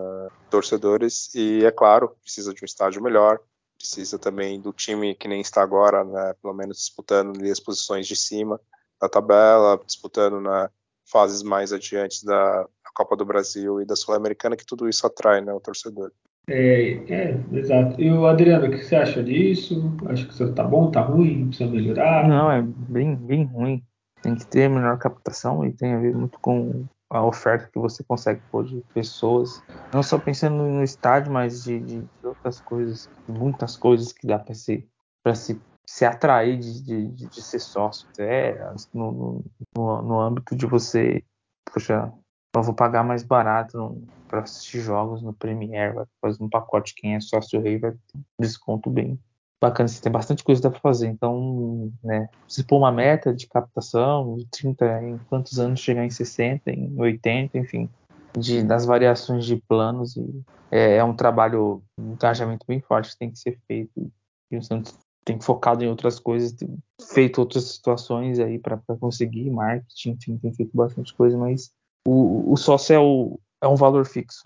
torcedores 0.50 1.34
e 1.36 1.66
é 1.66 1.72
claro 1.72 2.16
precisa 2.22 2.54
de 2.54 2.64
um 2.64 2.66
estádio 2.66 3.02
melhor, 3.02 3.40
precisa 3.78 4.18
também 4.18 4.60
do 4.60 4.74
time 4.74 5.16
que 5.16 5.28
nem 5.28 5.42
está 5.42 5.62
agora, 5.62 6.04
né, 6.04 6.34
pelo 6.42 6.54
menos 6.54 6.78
disputando 6.78 7.38
ali 7.38 7.52
as 7.52 7.60
posições 7.60 8.08
de 8.08 8.16
cima 8.16 8.60
da 9.00 9.08
tabela, 9.08 9.80
disputando 9.86 10.42
na 10.42 10.70
fases 11.06 11.42
mais 11.42 11.72
adiante 11.72 12.26
da 12.26 12.68
Copa 12.94 13.16
do 13.16 13.24
Brasil 13.24 13.80
e 13.80 13.86
da 13.86 13.96
Sul-Americana, 13.96 14.58
que 14.58 14.66
tudo 14.66 14.90
isso 14.90 15.06
atrai 15.06 15.40
né, 15.40 15.54
o 15.54 15.60
torcedor. 15.60 16.12
É, 16.50 16.92
é, 17.14 17.44
exato. 17.52 18.02
E 18.02 18.10
o 18.10 18.26
Adriano, 18.26 18.68
o 18.68 18.72
que 18.72 18.78
você 18.78 18.96
acha 18.96 19.22
disso? 19.22 19.94
Acho 20.08 20.28
que 20.28 20.34
você 20.34 20.52
tá 20.54 20.64
bom, 20.64 20.90
tá 20.90 21.02
ruim, 21.02 21.50
precisa 21.50 21.70
melhorar? 21.70 22.28
Não, 22.28 22.50
é 22.50 22.62
bem, 22.62 23.16
bem 23.16 23.44
ruim. 23.44 23.84
Tem 24.22 24.34
que 24.34 24.48
ter 24.48 24.70
melhor 24.70 24.98
captação 24.98 25.66
e 25.66 25.74
tem 25.74 25.94
a 25.94 26.00
ver 26.00 26.16
muito 26.16 26.40
com 26.40 26.86
a 27.10 27.24
oferta 27.24 27.70
que 27.72 27.80
você 27.80 28.04
consegue 28.04 28.42
pôr 28.50 28.66
de 28.66 28.82
pessoas. 28.94 29.62
Não 29.94 30.02
só 30.02 30.18
pensando 30.18 30.64
no 30.64 30.84
estádio, 30.84 31.32
mas 31.32 31.64
de, 31.64 31.80
de 31.80 32.08
outras 32.24 32.62
coisas, 32.62 33.10
muitas 33.28 33.76
coisas 33.76 34.14
que 34.14 34.26
dá 34.26 34.40
para 34.40 34.56
se, 34.56 34.88
pra 35.24 35.36
se, 35.36 35.60
se 35.86 36.06
atrair 36.06 36.58
de, 36.58 36.82
de, 36.82 37.28
de 37.28 37.42
ser 37.42 37.60
sócio. 37.60 38.08
É, 38.18 38.74
no, 38.94 39.44
no, 39.76 40.02
no 40.02 40.20
âmbito 40.20 40.56
de 40.56 40.66
você, 40.66 41.24
poxa, 41.72 42.12
eu 42.60 42.64
vou 42.64 42.74
pagar 42.74 43.04
mais 43.04 43.24
barato 43.24 44.02
para 44.28 44.42
assistir 44.42 44.80
jogos 44.80 45.22
no 45.22 45.34
Premiere, 45.34 45.96
vai 45.96 46.06
fazer 46.22 46.44
um 46.44 46.50
pacote 46.50 46.94
quem 46.96 47.16
é 47.16 47.20
sócio 47.20 47.62
rei 47.62 47.78
vai 47.78 47.92
ter 47.92 48.20
desconto 48.40 48.90
bem 48.90 49.20
bacana, 49.60 49.88
você 49.88 50.02
tem 50.02 50.12
bastante 50.12 50.44
coisa 50.44 50.70
para 50.70 50.80
fazer. 50.80 51.08
Então, 51.08 51.92
né, 52.04 52.30
se 52.48 52.64
pôr 52.64 52.78
uma 52.78 52.92
meta 52.92 53.34
de 53.34 53.48
captação, 53.48 54.36
de 54.38 54.46
30 54.48 55.04
em 55.04 55.18
quantos 55.30 55.60
anos 55.60 55.80
chegar 55.80 56.06
em 56.06 56.10
60, 56.10 56.70
em 56.72 56.94
80, 57.00 57.58
enfim, 57.58 57.90
de, 58.38 58.64
das 58.64 58.86
variações 58.86 59.46
de 59.46 59.56
planos 59.56 60.16
e 60.16 60.44
é, 60.72 60.98
é 60.98 61.04
um 61.04 61.16
trabalho, 61.16 61.82
um 62.00 62.14
engajamento 62.14 62.66
bem 62.68 62.80
forte 62.82 63.12
que 63.12 63.18
tem 63.18 63.32
que 63.32 63.40
ser 63.40 63.58
feito 63.68 64.12
e 64.52 64.58
o 64.58 64.64
Santos 64.64 64.96
tem 65.26 65.40
focado 65.42 65.84
em 65.84 65.90
outras 65.90 66.20
coisas, 66.20 66.54
tem 66.54 66.78
feito 67.14 67.40
outras 67.40 67.66
situações 67.66 68.40
aí 68.40 68.58
para 68.58 68.80
conseguir 69.00 69.50
marketing, 69.50 70.12
enfim, 70.12 70.38
tem 70.38 70.54
feito 70.54 70.72
bastante 70.74 71.14
coisa, 71.14 71.38
mas 71.38 71.72
o, 72.10 72.54
o 72.54 72.56
sócio 72.56 72.94
é, 72.94 73.00
o, 73.00 73.38
é 73.62 73.68
um 73.68 73.76
valor 73.76 74.06
fixo. 74.06 74.46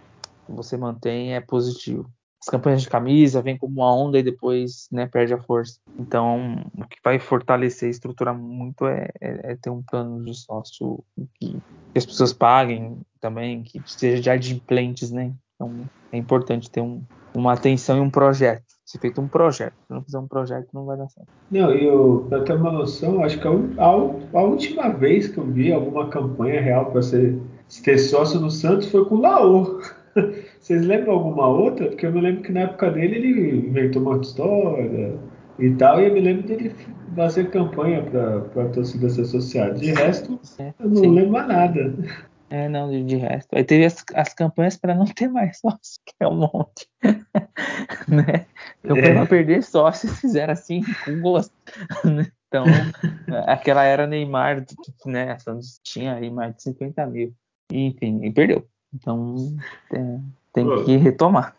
Você 0.50 0.76
mantém, 0.76 1.36
é 1.36 1.40
positivo. 1.40 2.10
As 2.42 2.50
campanhas 2.50 2.82
de 2.82 2.90
camisa 2.90 3.40
vêm 3.40 3.56
como 3.56 3.76
uma 3.76 3.96
onda 3.96 4.18
e 4.18 4.24
depois 4.24 4.88
né, 4.92 5.06
perde 5.06 5.36
a 5.36 5.40
força. 5.40 5.80
Então, 6.00 6.66
o 6.76 6.88
que 6.88 6.98
vai 7.04 7.20
fortalecer 7.20 7.88
e 7.88 7.92
estruturar 7.92 8.36
muito 8.36 8.88
é, 8.88 9.10
é, 9.22 9.52
é 9.52 9.56
ter 9.56 9.70
um 9.70 9.84
plano 9.84 10.26
de 10.26 10.34
sócio 10.34 11.04
que, 11.36 11.56
as 11.96 12.04
pessoas 12.04 12.34
paguem 12.34 13.00
também, 13.20 13.62
que 13.62 13.80
seja 13.86 14.20
de 14.20 14.30
adimplentes, 14.32 15.12
né? 15.12 15.32
Então, 15.54 15.88
é 16.12 16.18
importante 16.18 16.72
ter 16.72 16.82
um, 16.82 17.04
uma 17.32 17.54
atenção 17.54 17.98
e 17.98 18.00
um 18.00 18.10
projeto. 18.10 18.71
Se 18.92 19.00
feito 19.00 19.22
um 19.22 19.28
projeto. 19.28 19.74
Se 19.88 19.94
não 19.94 20.04
fizer 20.04 20.20
um 20.20 20.28
projeto, 20.28 20.68
não 20.74 20.84
vai 20.84 20.98
dar 20.98 21.08
certo. 21.08 21.30
Não, 21.50 21.74
e 21.74 21.86
eu, 21.86 22.26
pra 22.28 22.42
ter 22.42 22.56
uma 22.56 22.74
noção, 22.74 23.24
acho 23.24 23.40
que 23.40 23.48
a, 23.48 23.52
a, 23.52 23.88
a 23.88 24.44
última 24.44 24.90
vez 24.90 25.30
que 25.30 25.38
eu 25.38 25.46
vi 25.46 25.72
alguma 25.72 26.10
campanha 26.10 26.60
real 26.60 26.92
para 26.92 27.02
ser 27.02 27.40
ter 27.86 27.98
sócio 27.98 28.42
no 28.42 28.52
Santos 28.52 28.92
foi 28.92 29.06
com 29.06 29.16
o 29.16 29.22
Laor. 29.22 29.82
Vocês 30.60 30.86
lembram 30.86 31.14
alguma 31.14 31.48
outra? 31.48 31.88
Porque 31.88 32.06
eu 32.06 32.12
me 32.12 32.20
lembro 32.20 32.44
que 32.44 32.52
na 32.52 32.62
época 32.62 32.92
dele 32.92 33.16
ele 33.16 33.68
inventou 33.70 34.02
uma 34.02 34.18
história 34.18 35.18
e 35.58 35.70
tal, 35.76 36.02
e 36.02 36.10
eu 36.10 36.14
me 36.14 36.20
lembro 36.20 36.48
dele 36.48 36.76
fazer 37.16 37.50
campanha 37.50 38.04
para 38.04 38.64
a 38.64 38.70
torcida 38.72 39.10
se 39.10 39.22
associar. 39.22 39.74
De 39.74 39.94
resto, 39.94 40.38
é, 40.60 40.74
eu 40.82 40.90
não 40.90 40.98
sim. 40.98 41.16
lembro 41.16 41.32
mais 41.32 41.48
nada. 41.48 41.96
É, 42.52 42.68
não, 42.68 42.92
de, 42.92 43.02
de 43.06 43.16
resto. 43.16 43.56
Aí 43.56 43.64
teve 43.64 43.86
as, 43.86 44.04
as 44.14 44.34
campanhas 44.34 44.76
para 44.76 44.94
não 44.94 45.06
ter 45.16 45.30
mais 45.30 45.60
sócio, 45.60 46.02
que 46.06 46.14
é 46.20 46.28
um 46.28 46.36
monte. 46.36 46.88
né? 48.08 48.46
Campanha 48.84 49.08
é. 49.08 49.14
para 49.14 49.26
perder 49.26 49.64
sócios 49.64 50.20
fizeram 50.20 50.52
assim, 50.54 50.82
com 51.06 51.20
gosto. 51.22 51.54
Então, 52.54 52.66
aquela 53.48 53.86
era 53.86 54.06
Neymar, 54.06 54.66
né? 55.06 55.40
Santos 55.40 55.80
tinha 55.82 56.16
aí 56.16 56.30
mais 56.30 56.54
de 56.54 56.64
50 56.64 57.08
mil. 57.08 57.34
E, 57.72 57.86
enfim, 57.86 58.26
e 58.26 58.30
perdeu. 58.30 58.68
Então, 58.94 59.56
é, 59.94 60.20
tem 60.52 60.66
Pô, 60.66 60.84
que 60.84 60.98
retomar. 60.98 61.56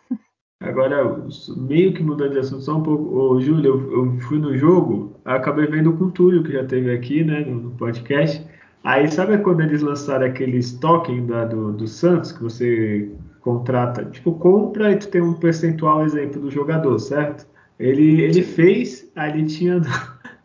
Agora, 0.61 1.26
meio 1.57 1.95
que 1.95 2.03
mudando 2.03 2.32
de 2.32 2.40
assunto 2.40 2.62
só 2.62 2.76
um 2.76 2.82
pouco. 2.82 3.05
Ô, 3.16 3.40
Júlio, 3.40 3.74
eu, 3.74 3.93
eu, 3.93 4.20
fui 4.20 4.38
no 4.38 4.55
jogo, 4.55 5.18
acabei 5.24 5.66
vendo 5.66 5.97
com 5.97 6.05
o 6.05 6.11
Túlio, 6.11 6.43
que 6.43 6.53
já 6.53 6.66
teve 6.66 6.95
aqui, 6.95 7.24
né, 7.24 7.40
no 7.40 7.70
podcast. 7.70 8.47
Aí, 8.85 9.11
sabe 9.11 9.39
quando 9.39 9.61
eles 9.61 9.80
lançaram 9.80 10.26
aquele 10.26 10.61
token 10.80 11.26
da, 11.26 11.45
do, 11.45 11.72
do 11.72 11.87
Santos, 11.87 12.33
que 12.33 12.43
você 12.43 13.11
contrata, 13.41 14.05
tipo, 14.07 14.33
compra 14.35 14.93
e 14.93 14.97
tu 14.97 15.09
tem 15.09 15.20
um 15.20 15.35
percentual, 15.35 16.05
exemplo, 16.05 16.41
do 16.41 16.51
jogador, 16.51 16.99
certo? 16.99 17.47
Ele, 17.78 18.22
ele 18.22 18.43
fez, 18.43 19.11
aí 19.14 19.30
ele 19.30 19.47
tinha 19.47 19.80
do, 19.80 19.89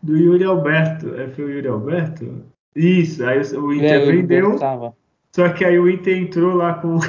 do 0.03 0.17
Yuri 0.17 0.43
Alberto. 0.43 1.13
É, 1.15 1.27
foi 1.29 1.45
o 1.45 1.49
Yuri 1.49 1.67
Alberto? 1.67 2.43
Isso, 2.75 3.25
aí 3.25 3.39
o 3.55 3.73
Inter 3.73 4.01
é, 4.01 4.05
vendeu. 4.05 4.57
Só 5.31 5.49
que 5.49 5.65
aí 5.65 5.79
o 5.79 5.89
Inter 5.89 6.17
entrou 6.17 6.55
lá 6.55 6.75
com, 6.75 6.99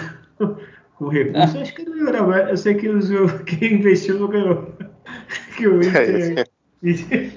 com 0.97 1.09
recurso, 1.09 1.59
acho 1.59 1.75
que 1.75 1.85
não 1.85 2.05
ganhou, 2.05 2.33
Eu 2.35 2.57
sei 2.57 2.75
que 2.75 2.89
os, 2.89 3.11
quem 3.45 3.75
investiu 3.75 4.19
não 4.19 4.29
ganhou. 4.29 4.73
que 5.57 5.67
o 5.67 5.83
Inter. 5.83 6.39
É, 6.39 7.31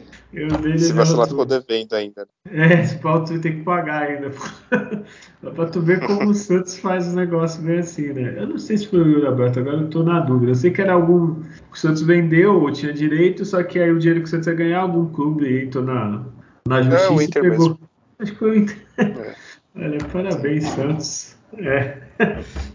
se 0.78 0.94
vacilar, 0.94 1.28
ficou 1.28 1.46
devendo 1.46 1.94
ainda. 1.94 2.28
É, 2.50 2.82
esse 2.82 2.98
pau 3.00 3.24
tu 3.24 3.40
tem 3.40 3.58
que 3.58 3.64
pagar 3.64 4.04
ainda. 4.04 4.32
Dá 5.44 5.52
pra 5.52 5.66
tu 5.66 5.82
ver 5.82 6.00
como 6.00 6.30
o 6.30 6.34
Santos 6.34 6.78
faz 6.78 7.12
o 7.12 7.16
negócio 7.16 7.62
bem 7.62 7.80
assim, 7.80 8.14
né? 8.14 8.36
Eu 8.38 8.48
não 8.48 8.58
sei 8.58 8.78
se 8.78 8.88
foi 8.88 9.02
o 9.02 9.08
Yuri 9.08 9.28
Alberto, 9.28 9.60
agora 9.60 9.78
eu 9.78 9.90
tô 9.90 10.04
na 10.04 10.22
dúvida. 10.22 10.52
Eu 10.52 10.56
sei 10.56 10.72
que 10.72 10.82
era 10.82 10.94
algum. 10.94 11.42
O 11.72 11.76
Santos 11.76 12.02
vendeu 12.02 12.62
ou 12.62 12.72
tinha 12.72 12.94
direito, 12.94 13.44
só 13.44 13.62
que 13.62 13.80
aí 13.80 13.92
o 13.92 14.00
dinheiro 14.00 14.22
que 14.22 14.28
o 14.28 14.30
Santos 14.30 14.48
ia 14.48 14.54
ganhar, 14.54 14.82
algum 14.82 15.08
clube 15.08 15.64
entrou 15.64 15.84
na, 15.84 16.24
na 16.66 16.82
justiça. 16.82 17.06
É, 17.06 17.10
o 17.10 17.22
Inter 17.22 17.42
pegou. 17.42 17.70
Mesmo. 17.70 17.80
Acho 18.20 18.32
que 18.32 18.38
foi 18.38 18.52
o 18.52 18.56
Inter. 18.56 18.78
É. 18.98 19.36
Olha, 19.76 19.98
parabéns, 20.12 20.64
Santos. 20.66 21.36
É. 21.58 21.98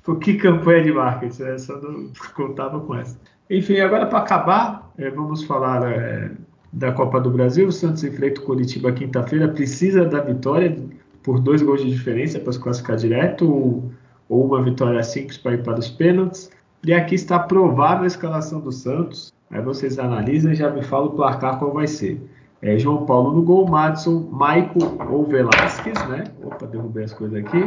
Pô, 0.03 0.17
que 0.17 0.35
campanha 0.35 0.85
de 0.85 0.93
marketing, 0.93 1.43
né? 1.43 1.59
só 1.59 1.81
não 1.81 2.13
contava 2.35 2.81
com 2.81 2.95
essa. 2.97 3.19
Enfim, 3.49 3.81
agora 3.81 4.07
para 4.07 4.19
acabar, 4.19 4.93
é, 4.99 5.09
vamos 5.09 5.45
falar 5.45 5.91
é, 5.91 6.31
da 6.77 6.93
Copa 6.93 7.18
do 7.18 7.31
Brasil. 7.31 7.66
O 7.66 7.72
Santos 7.72 8.05
enfrenta 8.05 8.41
o 8.41 8.45
Curitiba 8.45 8.93
quinta-feira. 8.93 9.49
Precisa 9.49 10.05
da 10.05 10.20
vitória 10.20 10.77
por 11.22 11.41
dois 11.41 11.62
gols 11.62 11.83
de 11.83 11.91
diferença 11.91 12.39
para 12.39 12.53
se 12.53 12.61
classificar 12.61 12.97
direto 12.97 13.51
ou, 13.51 13.91
ou 14.29 14.45
uma 14.45 14.62
vitória 14.62 15.03
simples 15.03 15.39
para 15.39 15.55
ir 15.55 15.62
para 15.62 15.79
os 15.79 15.89
pênaltis. 15.89 16.51
E 16.85 16.93
aqui 16.93 17.14
está 17.14 17.37
a 17.37 17.41
provável 17.41 18.07
escalação 18.07 18.61
do 18.61 18.70
Santos. 18.70 19.33
Aí 19.51 19.62
vocês 19.62 19.99
analisam 19.99 20.53
e 20.53 20.55
já 20.55 20.70
me 20.70 20.83
falam 20.83 21.09
o 21.09 21.12
placar 21.12 21.59
qual 21.59 21.72
vai 21.72 21.87
ser. 21.87 22.20
É 22.61 22.79
João 22.79 23.07
Paulo 23.07 23.33
no 23.33 23.43
gol, 23.43 23.66
Madison, 23.66 24.29
Maico 24.31 24.79
ou 25.11 25.24
Velasquez, 25.27 25.99
né? 26.09 26.24
Opa, 26.43 26.66
derrubei 26.66 27.05
as 27.05 27.12
coisas 27.12 27.39
aqui. 27.39 27.62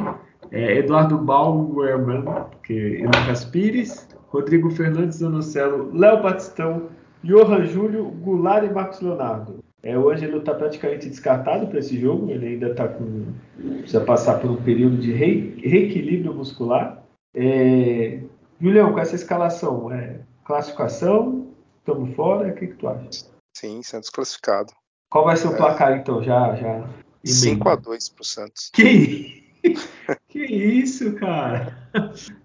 É 0.51 0.77
Eduardo 0.77 1.17
Bauerman 1.17 2.25
que, 2.63 2.73
e 2.73 3.05
Lucas 3.05 3.45
Pires, 3.45 4.07
Rodrigo 4.27 4.69
Fernandes 4.69 5.17
Zanocelo, 5.17 5.89
Léo 5.93 6.21
Batistão, 6.21 6.83
Johan 7.23 7.65
Júlio, 7.65 8.05
Goulart 8.05 8.65
e 8.65 8.73
Marcos 8.73 9.01
Leonardo. 9.01 9.63
É, 9.81 9.97
o 9.97 10.09
Ângelo 10.09 10.39
está 10.39 10.53
praticamente 10.53 11.09
descartado 11.09 11.67
para 11.67 11.79
esse 11.79 11.99
jogo, 11.99 12.29
ele 12.29 12.47
ainda 12.47 12.71
está 12.71 12.87
com. 12.87 13.33
precisa 13.79 14.01
passar 14.01 14.39
por 14.39 14.51
um 14.51 14.57
período 14.57 14.97
de 14.97 15.13
re, 15.13 15.55
reequilíbrio 15.63 16.33
muscular. 16.33 17.01
É, 17.33 18.19
Julião, 18.59 18.91
com 18.91 18.99
essa 18.99 19.15
escalação, 19.15 19.91
é, 19.91 20.19
classificação, 20.43 21.47
estamos 21.77 22.13
fora, 22.15 22.49
o 22.49 22.55
que, 22.55 22.67
que 22.67 22.75
tu 22.75 22.87
acha? 22.89 23.25
Sim, 23.55 23.81
Santos 23.81 24.09
classificado. 24.09 24.73
Qual 25.09 25.23
vai 25.23 25.37
ser 25.37 25.47
o 25.47 25.53
é. 25.53 25.57
placar 25.57 25.97
então? 25.97 26.21
Já, 26.21 26.55
já. 26.55 26.89
5 27.23 27.69
a 27.69 27.75
2 27.75 28.09
para 28.09 28.21
o 28.21 28.25
Santos. 28.25 28.69
Que, 28.73 29.43
que 30.27 30.39
isso, 30.39 31.13
cara? 31.13 31.89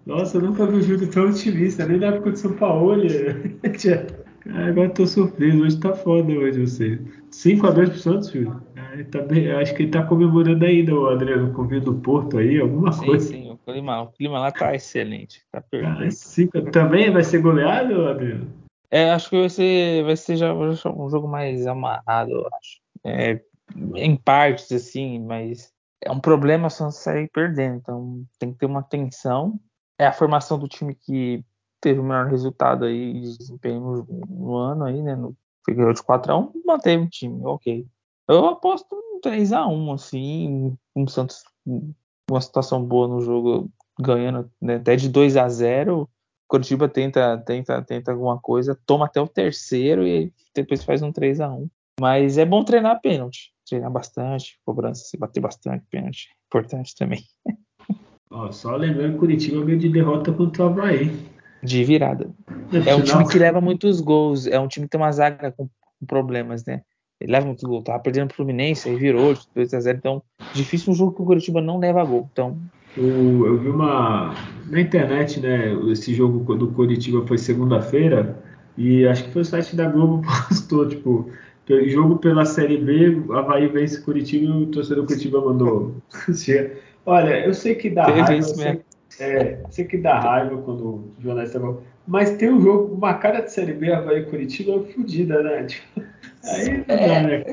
Nossa, 0.05 0.37
eu 0.37 0.41
nunca 0.41 0.65
vi 0.65 0.77
o 0.77 0.81
Júlio 0.81 1.09
tão 1.11 1.29
otimista, 1.29 1.85
nem 1.85 1.99
na 1.99 2.07
época 2.07 2.31
de 2.31 2.39
São 2.39 2.53
Paulo. 2.53 3.03
Ah, 3.03 4.24
agora 4.49 4.89
tô 4.89 5.05
surpreso, 5.05 5.63
hoje 5.63 5.79
tá 5.79 5.93
foda 5.93 6.31
hoje 6.31 6.61
você. 6.61 6.99
5x2 7.31 7.89
pro 7.89 7.97
Santos, 7.97 8.29
filho. 8.29 8.61
Ah, 8.75 9.03
tá 9.11 9.21
bem, 9.21 9.51
acho 9.51 9.73
que 9.75 9.83
ele 9.83 9.91
tá 9.91 10.03
comemorando 10.03 10.63
ainda, 10.65 10.93
o 10.93 11.07
Adriano, 11.07 11.51
com 11.53 11.63
o 11.63 11.81
do 11.81 11.95
Porto 11.95 12.37
aí, 12.37 12.59
alguma 12.59 12.91
sim, 12.91 13.05
coisa. 13.05 13.27
Sim, 13.27 13.51
o 13.51 13.57
clima, 13.57 14.01
o 14.01 14.11
clima 14.11 14.39
lá 14.39 14.51
tá 14.51 14.75
excelente. 14.75 15.41
Tá 15.51 15.61
perfeito. 15.61 16.03
Ah, 16.03 16.11
cinco, 16.11 16.61
também 16.71 17.11
vai 17.11 17.23
ser 17.23 17.39
goleado, 17.39 18.07
Adriano? 18.07 18.47
É, 18.91 19.11
acho 19.11 19.29
que 19.29 19.39
vai 19.39 19.49
ser, 19.49 20.03
vai 20.03 20.15
ser 20.15 20.37
já 20.37 20.53
um 20.53 21.09
jogo 21.09 21.27
mais 21.27 21.67
amarrado, 21.67 22.31
eu 22.31 22.47
acho. 22.47 22.79
É, 23.03 23.41
em 23.95 24.15
partes, 24.15 24.71
assim, 24.71 25.19
mas 25.19 25.73
é 26.01 26.11
um 26.11 26.19
problema 26.19 26.69
só 26.69 26.89
sair 26.91 27.29
perdendo. 27.33 27.77
Então 27.77 28.23
tem 28.39 28.51
que 28.51 28.59
ter 28.59 28.65
uma 28.65 28.83
tensão. 28.83 29.59
É 29.97 30.05
a 30.05 30.13
formação 30.13 30.59
do 30.59 30.67
time 30.67 30.95
que 30.95 31.43
teve 31.85 31.99
o 31.99 32.03
melhor 32.03 32.25
resultado 32.25 32.85
aí 32.85 33.13
de 33.13 33.37
desempenho 33.37 33.79
no, 33.79 34.25
no 34.27 34.55
ano 34.55 34.85
aí, 34.85 35.03
né? 35.03 35.15
No, 35.15 35.37
ganhou 35.69 35.93
de 35.93 36.01
4x1, 36.01 36.51
manteve 36.65 37.03
o 37.03 37.09
time, 37.09 37.45
ok. 37.45 37.85
Eu 38.27 38.47
aposto 38.47 38.87
um 38.95 39.21
3x1, 39.21 39.93
assim, 39.93 40.75
o 40.95 41.07
Santos 41.07 41.43
uma 42.27 42.41
situação 42.41 42.83
boa 42.83 43.07
no 43.07 43.21
jogo, 43.21 43.69
ganhando 43.99 44.49
né, 44.59 44.77
até 44.77 44.95
de 44.95 45.07
2 45.09 45.37
a 45.37 45.47
0 45.47 46.09
Curitiba 46.47 46.87
tenta, 46.87 47.37
tenta, 47.39 47.81
tenta 47.83 48.11
alguma 48.11 48.39
coisa, 48.39 48.79
toma 48.85 49.05
até 49.05 49.21
o 49.21 49.27
terceiro 49.27 50.07
e 50.07 50.33
depois 50.55 50.83
faz 50.83 51.03
um 51.03 51.11
3 51.11 51.41
a 51.41 51.49
1 51.49 51.69
Mas 51.99 52.39
é 52.39 52.45
bom 52.45 52.63
treinar 52.63 52.99
pênalti, 52.99 53.51
treinar 53.67 53.91
bastante, 53.91 54.59
cobrança, 54.65 55.05
se 55.05 55.17
bater 55.17 55.39
bastante 55.39 55.85
pênalti, 55.89 56.29
importante 56.47 56.95
também. 56.95 57.23
Ó, 58.31 58.51
só 58.51 58.75
lembrando 58.75 59.19
Curitiba 59.19 59.63
veio 59.63 59.77
de 59.77 59.89
derrota 59.89 60.31
contra 60.31 60.63
o 60.63 60.67
Havaí 60.67 61.34
de 61.65 61.83
virada. 61.83 62.29
É 62.85 62.95
um 62.95 63.01
time 63.01 63.27
que 63.27 63.37
leva 63.37 63.59
muitos 63.59 63.99
gols, 63.99 64.47
é 64.47 64.59
um 64.59 64.67
time 64.67 64.85
que 64.85 64.91
tem 64.91 65.01
uma 65.01 65.11
zaga 65.11 65.51
com, 65.51 65.67
problemas, 66.07 66.63
né? 66.65 66.81
Ele 67.19 67.31
leva 67.31 67.45
muitos 67.45 67.63
gols. 67.63 67.83
Tava 67.83 67.99
perdendo 67.99 68.27
pro 68.27 68.37
Fluminense, 68.37 68.87
aí 68.87 68.95
virou 68.95 69.33
de 69.33 69.41
2x0. 69.55 69.95
Então, 69.97 70.21
difícil 70.53 70.93
um 70.93 70.95
jogo 70.95 71.13
que 71.13 71.21
o 71.21 71.25
Curitiba 71.25 71.61
não 71.61 71.79
leva 71.79 72.03
gol. 72.03 72.29
Então. 72.31 72.57
O, 72.97 73.45
eu 73.45 73.57
vi 73.57 73.69
uma. 73.69 74.35
Na 74.69 74.79
internet, 74.79 75.39
né? 75.39 75.73
Esse 75.91 76.13
jogo 76.13 76.55
do 76.55 76.67
Curitiba 76.71 77.25
foi 77.25 77.37
segunda-feira. 77.37 78.37
E 78.77 79.07
acho 79.07 79.23
que 79.23 79.31
foi 79.31 79.41
o 79.41 79.45
site 79.45 79.75
da 79.75 79.89
Globo 79.89 80.21
postou, 80.49 80.87
tipo, 80.87 81.29
jogo 81.87 82.17
pela 82.17 82.45
Série 82.45 82.77
B, 82.77 83.23
Havaí 83.33 83.67
vence 83.67 84.01
Curitiba 84.01 84.45
e 84.45 84.63
o 84.63 84.65
torcedor 84.67 85.05
Curitiba 85.05 85.41
mandou. 85.41 85.95
Olha, 87.05 87.45
eu 87.45 87.53
sei 87.53 87.75
que 87.75 87.89
dá 87.89 88.05
raiva, 88.05 88.35
eu 88.35 88.43
sei, 88.43 88.81
é, 89.19 89.61
sei 89.69 89.85
que 89.85 89.97
dá 89.97 90.19
raiva 90.19 90.61
quando 90.61 90.85
o 90.85 91.13
jornalista 91.19 91.59
fala, 91.59 91.81
mas 92.07 92.37
tem 92.37 92.51
um 92.51 92.61
jogo, 92.61 92.93
uma 92.93 93.13
cara 93.15 93.41
de 93.41 93.51
Série 93.51 93.73
B, 93.73 93.91
Havaí 93.91 94.25
Curitiba, 94.25 94.75
é 94.75 94.93
fodida, 94.93 95.41
né? 95.41 95.63
Tipo, 95.63 96.01
aí 96.43 96.77
não 96.77 96.85
dá, 96.85 97.21
né? 97.21 97.43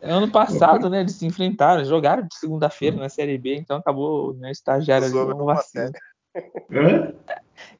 É, 0.00 0.10
ano 0.10 0.30
passado, 0.30 0.88
né, 0.88 1.00
eles 1.00 1.16
se 1.16 1.26
enfrentaram, 1.26 1.84
jogaram 1.84 2.22
de 2.22 2.34
segunda-feira 2.34 2.96
na 2.96 3.08
Série 3.08 3.36
B, 3.36 3.56
então 3.56 3.78
acabou 3.78 4.34
né, 4.34 4.50
estagiário 4.50 5.06
ali 5.06 5.16
um 5.16 5.44
vacilo. 5.44 5.92
Hã? 6.70 7.12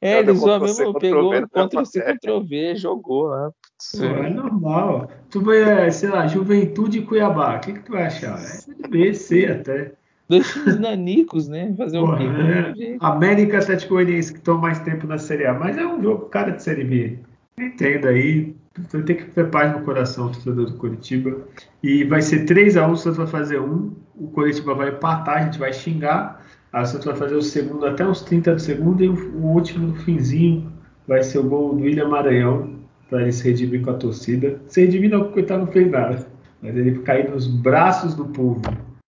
É, 0.01 0.19
ele 0.19 0.35
zoou 0.35 0.61
mesmo, 0.61 0.99
pegou 0.99 1.33
contra 1.49 1.81
o 1.81 1.85
C, 1.87 2.01
contra 2.01 2.35
o 2.35 2.45
V, 2.45 2.75
jogou 2.77 3.29
lá. 3.29 3.53
É 3.95 4.31
normal. 4.31 5.09
Tu 5.31 5.41
vai, 5.41 5.91
sei 5.91 6.09
lá, 6.09 6.27
Juventude 6.27 6.99
e 6.99 7.03
Cuiabá, 7.03 7.57
o 7.57 7.61
que, 7.61 7.73
que 7.75 7.81
tu 7.81 7.93
vai 7.93 8.07
achar? 8.07 8.39
É 8.41 8.89
B, 8.89 9.15
C 9.15 9.47
até. 9.47 9.93
Dois 10.29 10.53
times 10.53 10.79
nanicos, 10.79 11.49
né? 11.49 11.75
Fazer 11.77 11.99
o 11.99 12.17
quê? 12.17 12.25
É, 12.25 12.97
América 13.01 13.59
Atlético 13.59 13.95
Goianiense, 13.95 14.33
que 14.33 14.39
estão 14.39 14.59
mais 14.59 14.79
tempo 14.81 15.07
na 15.07 15.19
Série 15.19 15.47
A, 15.47 15.55
mas 15.55 15.79
é 15.79 15.87
um 15.87 16.03
jogo 16.03 16.27
cara 16.27 16.53
de 16.53 16.63
Série 16.63 16.85
B. 16.85 17.19
Entenda 17.59 18.11
aí, 18.11 18.55
tem 18.91 19.17
que 19.17 19.25
ter 19.25 19.51
paz 19.51 19.73
no 19.73 19.85
coração, 19.85 20.27
o 20.27 20.31
torcedor 20.31 20.67
do 20.67 20.75
Curitiba. 20.75 21.37
E 21.83 22.05
vai 22.05 22.23
ser 22.23 22.45
3x1, 22.45 22.93
o 22.93 22.97
Santos 22.97 23.19
vai 23.19 23.27
fazer 23.27 23.61
um, 23.61 23.93
o 24.15 24.29
Curitiba 24.29 24.75
vai 24.75 24.91
empatar, 24.91 25.39
a 25.39 25.45
gente 25.45 25.59
vai 25.59 25.73
xingar, 25.73 26.45
o 26.73 26.85
Santos 26.85 27.07
vai 27.07 27.17
fazer 27.17 27.35
o 27.35 27.43
segundo 27.43 27.87
até 27.87 28.07
uns 28.07 28.23
30 28.23 28.55
do 28.55 28.61
segundo, 28.61 29.03
e 29.03 29.09
o, 29.09 29.47
último 29.47 29.89
no 29.89 29.95
finzinho 29.97 30.73
vai 31.07 31.23
ser 31.23 31.39
o 31.39 31.45
gol 31.45 31.75
do 31.75 31.83
William 31.83 32.09
Maranhão, 32.09 32.79
para 33.09 33.23
ele 33.23 33.33
se 33.33 33.49
redimir 33.49 33.83
com 33.83 33.91
a 33.91 33.95
torcida. 33.95 34.61
Se 34.69 34.83
redimir 34.83 35.11
não, 35.11 35.25
porque 35.25 35.41
ele 35.41 35.57
não 35.57 35.67
fez 35.67 35.91
nada, 35.91 36.27
mas 36.63 36.77
ele 36.77 36.99
cair 36.99 37.31
nos 37.31 37.47
braços 37.47 38.15
do 38.15 38.27
povo, 38.27 38.61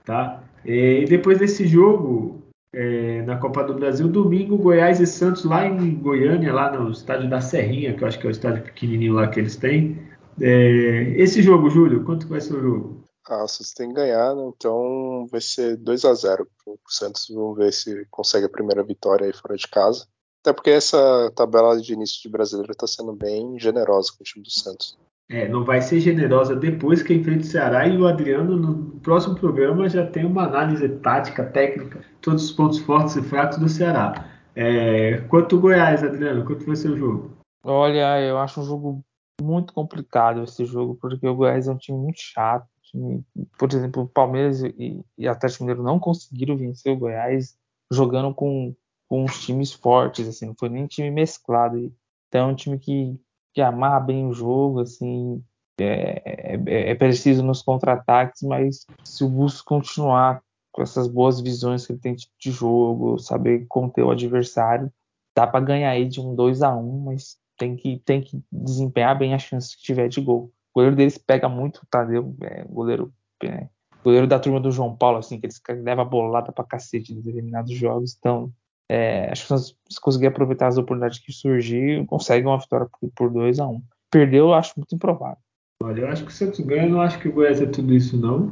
tá? 0.05 0.41
É, 0.65 1.01
e 1.01 1.05
depois 1.05 1.39
desse 1.39 1.65
jogo, 1.67 2.41
é, 2.73 3.21
na 3.23 3.37
Copa 3.37 3.63
do 3.63 3.73
Brasil, 3.73 4.07
domingo, 4.07 4.57
Goiás 4.57 4.99
e 4.99 5.07
Santos 5.07 5.43
lá 5.43 5.65
em 5.65 5.95
Goiânia, 5.95 6.53
lá 6.53 6.71
no 6.71 6.91
estádio 6.91 7.29
da 7.29 7.41
Serrinha, 7.41 7.93
que 7.93 8.03
eu 8.03 8.07
acho 8.07 8.19
que 8.19 8.25
é 8.25 8.29
o 8.29 8.31
estádio 8.31 8.63
pequenininho 8.63 9.13
lá 9.13 9.27
que 9.27 9.39
eles 9.39 9.55
têm. 9.55 9.99
É, 10.39 11.13
esse 11.17 11.41
jogo, 11.41 11.69
Júlio, 11.69 12.03
quanto 12.03 12.27
vai 12.27 12.39
ser 12.39 12.55
o 12.55 12.61
jogo? 12.61 13.03
Ah, 13.27 13.43
o 13.43 13.47
Santos 13.47 13.73
tem 13.73 13.89
que 13.89 13.95
ganhar, 13.95 14.35
né? 14.35 14.51
então 14.55 15.27
vai 15.31 15.39
ser 15.41 15.77
2 15.77 16.05
a 16.05 16.13
0 16.13 16.47
o 16.65 16.77
Santos. 16.87 17.27
Vamos 17.29 17.57
ver 17.57 17.71
se 17.71 18.05
consegue 18.09 18.45
a 18.45 18.49
primeira 18.49 18.83
vitória 18.83 19.25
aí 19.25 19.33
fora 19.33 19.55
de 19.55 19.67
casa. 19.67 20.07
Até 20.41 20.53
porque 20.53 20.71
essa 20.71 21.31
tabela 21.35 21.79
de 21.79 21.93
início 21.93 22.21
de 22.21 22.29
brasileiro 22.29 22.71
está 22.71 22.87
sendo 22.87 23.13
bem 23.13 23.59
generosa 23.59 24.11
com 24.11 24.23
o 24.23 24.25
time 24.25 24.43
do 24.43 24.49
Santos. 24.49 24.97
É, 25.31 25.47
não 25.47 25.63
vai 25.63 25.81
ser 25.81 26.01
generosa 26.01 26.57
depois 26.57 27.01
que 27.01 27.13
enfrenta 27.13 27.39
o 27.39 27.45
Ceará 27.45 27.87
e 27.87 27.97
o 27.97 28.05
Adriano 28.05 28.57
no 28.57 28.99
próximo 28.99 29.33
programa 29.33 29.87
já 29.87 30.05
tem 30.05 30.25
uma 30.25 30.43
análise 30.43 30.89
tática, 30.97 31.45
técnica, 31.45 32.01
todos 32.19 32.43
os 32.43 32.51
pontos 32.51 32.79
fortes 32.79 33.15
e 33.15 33.21
fracos 33.21 33.57
do 33.57 33.69
Ceará. 33.69 34.29
É, 34.53 35.21
quanto 35.29 35.55
o 35.55 35.61
Goiás, 35.61 36.03
Adriano, 36.03 36.43
quanto 36.43 36.65
vai 36.65 36.75
ser 36.75 36.89
o 36.89 36.97
jogo? 36.97 37.31
Olha, 37.63 38.19
eu 38.19 38.37
acho 38.39 38.59
um 38.59 38.65
jogo 38.65 39.05
muito 39.41 39.73
complicado 39.73 40.43
esse 40.43 40.65
jogo, 40.65 40.97
porque 40.99 41.25
o 41.25 41.35
Goiás 41.35 41.65
é 41.69 41.71
um 41.71 41.77
time 41.77 41.97
muito 41.97 42.19
chato. 42.19 42.67
Time, 42.83 43.23
por 43.57 43.69
exemplo, 43.71 44.03
o 44.03 44.07
Palmeiras 44.09 44.61
e, 44.61 45.01
e 45.17 45.27
Atlético 45.29 45.63
Mineiro 45.63 45.81
não 45.81 45.97
conseguiram 45.97 46.57
vencer 46.57 46.91
o 46.91 46.97
Goiás 46.97 47.57
jogando 47.89 48.33
com, 48.33 48.75
com 49.07 49.25
times 49.27 49.71
fortes, 49.71 50.27
assim, 50.27 50.47
não 50.47 50.55
foi 50.59 50.67
nem 50.67 50.87
time 50.87 51.09
mesclado. 51.09 51.89
Então 52.27 52.49
é 52.49 52.51
um 52.51 52.55
time 52.55 52.77
que 52.77 53.17
que 53.53 53.61
amarra 53.61 53.99
bem 53.99 54.25
o 54.27 54.33
jogo, 54.33 54.81
assim, 54.81 55.43
é, 55.79 56.21
é, 56.55 56.91
é 56.91 56.95
preciso 56.95 57.43
nos 57.43 57.61
contra-ataques, 57.61 58.41
mas 58.43 58.85
se 59.03 59.23
o 59.23 59.29
Bustos 59.29 59.61
continuar 59.61 60.41
com 60.71 60.81
essas 60.81 61.07
boas 61.07 61.41
visões 61.41 61.85
que 61.85 61.93
ele 61.93 61.99
tem 61.99 62.15
de 62.15 62.51
jogo, 62.51 63.19
saber 63.19 63.65
conter 63.67 64.03
o 64.03 64.11
adversário, 64.11 64.91
dá 65.35 65.45
para 65.45 65.63
ganhar 65.63 65.89
aí 65.89 66.07
de 66.07 66.21
um 66.21 66.33
2 66.35 66.61
a 66.61 66.75
1 66.75 66.99
mas 67.01 67.37
tem 67.57 67.75
que, 67.75 67.99
tem 67.99 68.21
que 68.21 68.41
desempenhar 68.51 69.17
bem 69.17 69.33
as 69.33 69.43
chances 69.43 69.75
que 69.75 69.83
tiver 69.83 70.07
de 70.07 70.21
gol. 70.21 70.51
O 70.73 70.79
goleiro 70.79 70.95
deles 70.95 71.17
pega 71.17 71.47
muito 71.49 71.85
Tadeu, 71.89 72.35
é, 72.41 72.63
goleiro, 72.63 73.13
é, 73.43 73.67
goleiro 74.03 74.25
da 74.25 74.39
turma 74.39 74.59
do 74.59 74.71
João 74.71 74.95
Paulo, 74.95 75.17
assim, 75.17 75.39
que 75.39 75.45
eles 75.45 75.61
levam 75.83 76.07
bolada 76.07 76.51
pra 76.51 76.63
cacete 76.63 77.13
em 77.13 77.21
determinados 77.21 77.71
jogos. 77.73 78.15
Então, 78.17 78.51
é, 78.93 79.29
acho 79.31 79.47
que 79.47 79.57
se 79.57 80.01
conseguir 80.01 80.27
aproveitar 80.27 80.67
as 80.67 80.77
oportunidades 80.77 81.19
que 81.19 81.31
surgir, 81.31 82.05
consegue 82.07 82.45
uma 82.45 82.59
vitória 82.59 82.85
por, 82.99 83.09
por 83.15 83.29
2 83.29 83.57
a 83.61 83.65
1 83.65 83.71
um. 83.71 83.81
Perdeu, 84.11 84.47
eu 84.47 84.53
acho 84.53 84.73
muito 84.75 84.93
improvável. 84.93 85.37
Olha, 85.81 86.01
eu 86.01 86.07
acho 86.09 86.25
que 86.25 86.29
o 86.29 86.33
Santos 86.33 86.59
ganha, 86.59 86.83
eu 86.83 86.89
não 86.89 86.99
acho 86.99 87.17
que 87.19 87.29
o 87.29 87.31
Goiás 87.31 87.61
é 87.61 87.65
tudo 87.67 87.93
isso, 87.93 88.17
não. 88.17 88.51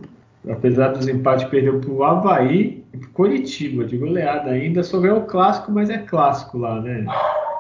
Apesar 0.49 0.93
dos 0.93 1.09
empates, 1.09 1.43
perdeu 1.49 1.81
para 1.81 1.89
o 1.91 2.05
Havaí 2.05 2.85
e 2.93 2.97
para 2.97 3.09
Curitiba, 3.09 3.83
de 3.83 3.97
goleada 3.97 4.51
ainda. 4.51 4.81
Só 4.81 5.01
ganhou 5.01 5.19
o 5.19 5.25
clássico, 5.25 5.73
mas 5.73 5.89
é 5.89 5.97
clássico 5.97 6.57
lá, 6.57 6.79
né? 6.79 7.05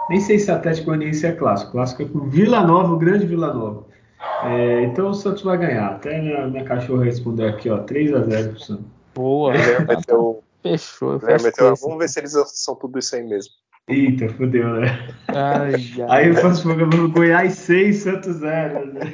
Nem 0.09 0.21
sei 0.21 0.39
se 0.39 0.49
Atlético 0.49 0.87
Goianiense 0.87 1.27
é 1.27 1.33
clássico. 1.33 1.73
Clássico 1.73 2.03
é 2.03 2.05
com 2.05 2.29
Vila 2.29 2.65
Nova, 2.65 2.93
o 2.93 2.97
grande 2.97 3.25
Vila 3.25 3.53
Nova. 3.53 3.83
É, 4.45 4.83
então 4.85 5.09
o 5.09 5.13
Santos 5.13 5.43
vai 5.43 5.57
ganhar. 5.57 5.87
Até 5.87 6.21
minha, 6.21 6.47
minha 6.47 6.63
cachorra 6.63 7.03
responder 7.03 7.49
aqui, 7.49 7.69
ó, 7.69 7.79
3 7.79 8.13
a 8.13 8.21
0 8.21 8.49
pro 8.51 8.59
Santos. 8.61 8.85
Boa. 9.13 9.51
Meteu, 9.85 10.41
Fechou. 10.61 11.19
meteu, 11.43 11.75
vamos 11.75 11.97
ver 11.97 12.09
se 12.09 12.19
eles 12.19 12.33
são 12.47 12.75
tudo 12.75 12.99
isso 12.99 13.15
aí 13.15 13.23
mesmo. 13.23 13.51
Eita, 13.87 14.29
fodeu, 14.29 14.69
né? 14.79 15.09
Ai, 15.29 15.73
ai. 15.73 16.05
Aí 16.09 16.27
eu 16.27 16.35
faço 16.35 16.61
programa 16.61 17.07
Goiás 17.07 17.53
6, 17.53 17.97
Santos 17.97 18.35
0. 18.35 18.93
Né? 18.93 19.13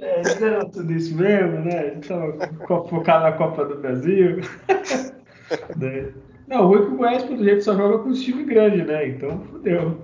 É, 0.00 0.22
não 0.40 0.70
tudo 0.70 0.92
isso 0.92 1.16
mesmo, 1.16 1.60
né? 1.64 1.78
A 1.78 1.94
gente 1.94 2.08
tava 2.08 2.86
focado 2.88 3.24
na 3.24 3.32
Copa 3.32 3.64
do 3.64 3.80
Brasil. 3.80 4.36
né? 5.76 6.12
Não, 6.46 6.64
o 6.64 6.68
ruim 6.68 6.78
é 6.78 6.86
que 6.86 6.92
o 6.92 6.96
Goiás, 6.96 7.22
pelo 7.24 7.42
jeito, 7.42 7.64
só 7.64 7.74
joga 7.74 7.98
com 7.98 8.10
os 8.10 8.22
times 8.22 8.46
grandes, 8.46 8.86
né? 8.86 9.08
Então, 9.08 9.40
fodeu. 9.50 9.98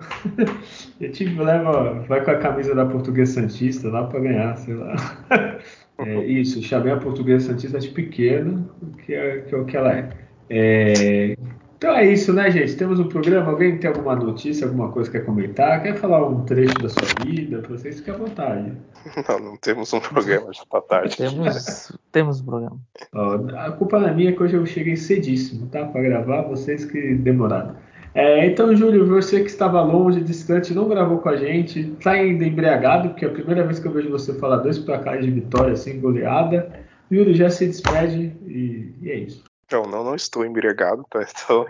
A 1.00 1.04
gente 1.04 1.24
leva, 1.36 2.00
vai 2.08 2.24
com 2.24 2.30
a 2.30 2.38
camisa 2.38 2.74
da 2.74 2.86
Portuguesa 2.86 3.42
Santista 3.42 3.88
lá 3.88 4.06
pra 4.06 4.18
ganhar, 4.20 4.56
sei 4.56 4.74
lá. 4.74 4.96
É, 6.00 6.24
isso, 6.26 6.62
chamei 6.62 6.92
a 6.92 6.96
Portuguesa 6.96 7.48
Santista 7.48 7.80
de 7.80 7.88
pequena, 7.88 8.64
que 9.04 9.12
é, 9.12 9.40
que 9.40 9.52
é 9.52 9.58
o 9.58 9.64
que 9.64 9.76
ela 9.76 9.92
é. 9.92 10.08
É. 10.50 11.36
Então 11.78 11.94
é 11.94 12.12
isso, 12.12 12.32
né, 12.32 12.50
gente? 12.50 12.74
Temos 12.74 12.98
um 12.98 13.08
programa. 13.08 13.52
Alguém 13.52 13.78
tem 13.78 13.88
alguma 13.88 14.16
notícia, 14.16 14.66
alguma 14.66 14.90
coisa 14.90 15.08
que 15.08 15.16
quer 15.16 15.24
comentar? 15.24 15.80
Quer 15.80 15.94
falar 15.94 16.26
um 16.26 16.44
trecho 16.44 16.74
da 16.74 16.88
sua 16.88 17.24
vida? 17.24 17.58
Pra 17.58 17.76
vocês 17.76 17.98
fiquem 17.98 18.14
à 18.14 18.16
vontade. 18.16 18.72
Não, 19.28 19.38
não 19.38 19.56
temos 19.56 19.92
um 19.92 20.00
programa, 20.00 20.52
já 20.52 20.64
tá 20.68 20.80
tarde. 20.80 21.16
temos, 21.16 21.96
temos 22.10 22.40
um 22.40 22.44
programa. 22.44 22.80
Ó, 23.14 23.36
a 23.56 23.70
culpa 23.70 24.00
não 24.00 24.08
é 24.08 24.14
minha 24.14 24.32
que 24.32 24.42
hoje 24.42 24.56
eu 24.56 24.66
cheguei 24.66 24.96
cedíssimo, 24.96 25.68
tá? 25.68 25.84
Pra 25.86 26.02
gravar, 26.02 26.42
vocês 26.42 26.84
que 26.84 27.14
demoraram. 27.14 27.76
É, 28.12 28.44
então, 28.46 28.74
Júlio, 28.74 29.06
você 29.06 29.40
que 29.40 29.48
estava 29.48 29.80
longe, 29.80 30.20
distante, 30.20 30.74
não 30.74 30.88
gravou 30.88 31.18
com 31.18 31.28
a 31.28 31.36
gente, 31.36 31.92
está 31.92 32.10
ainda 32.12 32.44
embriagado, 32.44 33.10
porque 33.10 33.24
é 33.24 33.28
a 33.28 33.32
primeira 33.32 33.64
vez 33.64 33.78
que 33.78 33.86
eu 33.86 33.92
vejo 33.92 34.10
você 34.10 34.34
falar 34.34 34.56
dois 34.56 34.78
placares 34.78 35.24
de 35.24 35.30
vitória 35.30 35.72
assim, 35.72 36.00
goleada. 36.00 36.70
Júlio 37.10 37.34
já 37.34 37.48
se 37.48 37.66
despede 37.66 38.34
e, 38.46 38.92
e 39.00 39.10
é 39.10 39.14
isso. 39.14 39.47
Não, 39.70 39.82
não, 39.82 40.02
não 40.02 40.14
estou 40.14 40.44
embriagado, 40.44 41.04
tá? 41.10 41.20
Estou 41.22 41.66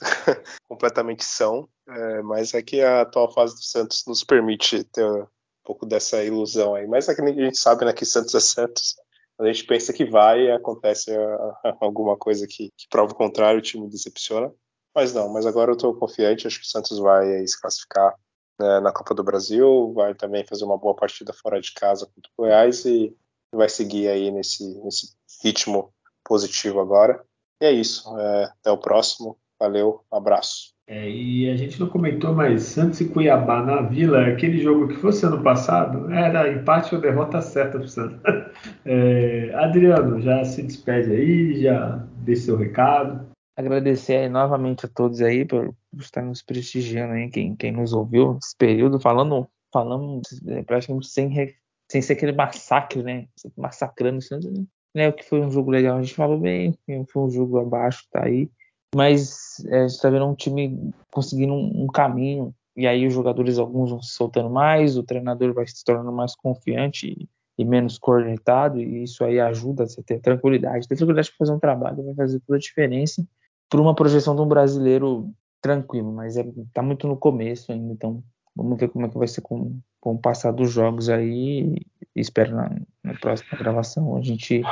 completamente 0.68 1.24
são, 1.24 1.68
é, 1.88 2.22
mas 2.22 2.54
é 2.54 2.62
que 2.62 2.80
a 2.80 3.02
atual 3.02 3.32
fase 3.32 3.54
do 3.54 3.62
Santos 3.62 4.04
nos 4.06 4.24
permite 4.24 4.82
ter 4.84 5.04
um 5.04 5.26
pouco 5.64 5.86
dessa 5.86 6.24
ilusão 6.24 6.74
aí. 6.74 6.86
Mas 6.86 7.08
é 7.08 7.14
que 7.14 7.20
a 7.20 7.26
gente 7.26 7.58
sabe 7.58 7.84
né, 7.84 7.92
que 7.92 8.04
Santos 8.04 8.34
é 8.34 8.40
Santos. 8.40 8.96
A 9.38 9.46
gente 9.46 9.64
pensa 9.64 9.92
que 9.92 10.04
vai 10.04 10.46
e 10.46 10.50
acontece 10.50 11.10
alguma 11.80 12.16
coisa 12.16 12.46
que, 12.46 12.70
que 12.76 12.88
prova 12.88 13.12
o 13.12 13.16
contrário, 13.16 13.58
o 13.58 13.62
time 13.62 13.88
decepciona. 13.88 14.52
Mas 14.94 15.14
não, 15.14 15.32
mas 15.32 15.46
agora 15.46 15.70
eu 15.70 15.76
estou 15.76 15.94
confiante, 15.94 16.46
acho 16.46 16.58
que 16.58 16.66
o 16.66 16.68
Santos 16.68 16.98
vai 16.98 17.36
aí, 17.36 17.46
se 17.46 17.60
classificar 17.60 18.14
né, 18.58 18.80
na 18.80 18.92
Copa 18.92 19.14
do 19.14 19.22
Brasil, 19.22 19.92
vai 19.94 20.14
também 20.14 20.44
fazer 20.44 20.64
uma 20.64 20.76
boa 20.76 20.94
partida 20.96 21.32
fora 21.32 21.60
de 21.60 21.72
casa 21.72 22.06
contra 22.06 22.30
o 22.32 22.42
Goiás 22.42 22.84
e 22.84 23.14
vai 23.54 23.68
seguir 23.68 24.08
aí 24.08 24.30
nesse, 24.30 24.64
nesse 24.82 25.14
ritmo 25.42 25.92
positivo 26.30 26.78
agora. 26.78 27.20
E 27.60 27.66
é 27.66 27.72
isso. 27.72 28.16
É, 28.16 28.44
até 28.44 28.70
o 28.70 28.78
próximo. 28.78 29.36
Valeu, 29.58 30.04
abraço. 30.10 30.72
É, 30.88 31.10
e 31.10 31.50
a 31.50 31.56
gente 31.56 31.78
não 31.78 31.88
comentou, 31.88 32.32
mas 32.32 32.62
Santos 32.62 33.00
e 33.00 33.08
Cuiabá 33.08 33.62
na 33.62 33.82
Vila, 33.82 34.26
aquele 34.26 34.58
jogo 34.58 34.88
que 34.88 34.94
fosse 34.94 35.26
ano 35.26 35.42
passado, 35.42 36.10
era 36.10 36.50
empate 36.52 36.94
ou 36.94 37.00
derrota 37.00 37.42
certa 37.42 37.78
para 37.78 37.84
o 37.84 37.88
Santos. 37.88 38.20
É, 38.84 39.54
Adriano, 39.54 40.20
já 40.20 40.44
se 40.44 40.62
despede 40.62 41.12
aí, 41.12 41.62
já 41.62 41.96
dê 42.16 42.36
seu 42.36 42.56
recado. 42.56 43.30
Agradecer 43.56 44.16
aí 44.16 44.28
novamente 44.28 44.84
a 44.84 44.88
todos 44.88 45.22
aí 45.22 45.46
por, 45.46 45.74
por 45.90 46.00
estar 46.00 46.22
nos 46.22 46.42
prestigiando 46.42 47.14
aí, 47.14 47.30
quem, 47.30 47.56
quem 47.56 47.72
nos 47.72 47.94
ouviu 47.94 48.34
nesse 48.34 48.54
período, 48.56 49.00
falando, 49.00 49.48
falando 49.72 50.20
é, 50.48 50.62
praticamente 50.62 51.06
sem, 51.06 51.54
sem 51.90 52.02
ser 52.02 52.14
aquele 52.14 52.32
massacre, 52.32 53.02
né? 53.02 53.26
Massacrando 53.56 54.18
o 54.18 54.22
Santos, 54.22 54.52
né? 54.52 54.64
Né, 54.94 55.08
o 55.08 55.12
que 55.12 55.24
foi 55.24 55.40
um 55.40 55.50
jogo 55.50 55.70
legal, 55.70 55.98
a 55.98 56.02
gente 56.02 56.14
falou 56.14 56.38
bem, 56.38 56.76
foi 57.08 57.22
um 57.22 57.30
jogo 57.30 57.58
abaixo, 57.58 58.06
tá 58.10 58.24
aí. 58.24 58.50
Mas 58.94 59.64
é, 59.66 59.84
a 59.84 59.88
gente 59.88 60.00
tá 60.00 60.10
vendo 60.10 60.26
um 60.26 60.34
time 60.34 60.92
conseguindo 61.12 61.52
um, 61.52 61.84
um, 61.84 61.86
caminho, 61.86 62.54
e 62.76 62.86
aí 62.86 63.06
os 63.06 63.14
jogadores, 63.14 63.58
alguns 63.58 63.90
vão 63.90 64.02
se 64.02 64.14
soltando 64.14 64.50
mais, 64.50 64.96
o 64.96 65.02
treinador 65.02 65.52
vai 65.52 65.66
se 65.66 65.84
tornando 65.84 66.12
mais 66.12 66.34
confiante 66.34 67.06
e, 67.06 67.28
e 67.62 67.64
menos 67.64 67.98
coordenado, 67.98 68.80
e 68.80 69.04
isso 69.04 69.24
aí 69.24 69.38
ajuda 69.38 69.84
a 69.84 69.86
você 69.86 70.02
ter 70.02 70.20
tranquilidade. 70.20 70.88
Ter 70.88 70.96
tranquilidade 70.96 71.28
para 71.30 71.38
fazer 71.38 71.52
um 71.52 71.60
trabalho 71.60 72.04
vai 72.04 72.14
fazer 72.14 72.40
toda 72.40 72.56
a 72.56 72.60
diferença 72.60 73.24
para 73.68 73.80
uma 73.80 73.94
projeção 73.94 74.34
de 74.34 74.42
um 74.42 74.48
brasileiro 74.48 75.30
tranquilo, 75.62 76.10
mas 76.12 76.36
é, 76.36 76.44
tá 76.72 76.82
muito 76.82 77.06
no 77.06 77.16
começo 77.16 77.70
ainda, 77.70 77.92
então 77.92 78.22
vamos 78.54 78.78
ver 78.78 78.88
como 78.88 79.06
é 79.06 79.08
que 79.08 79.18
vai 79.18 79.28
ser 79.28 79.40
com, 79.40 79.78
com 80.00 80.14
o 80.14 80.18
passar 80.18 80.52
dos 80.52 80.70
jogos 80.70 81.08
aí 81.08 81.76
espero 82.14 82.54
na, 82.54 82.70
na, 83.02 83.14
próxima 83.14 83.58
gravação 83.58 84.16
a 84.16 84.20
gente 84.20 84.62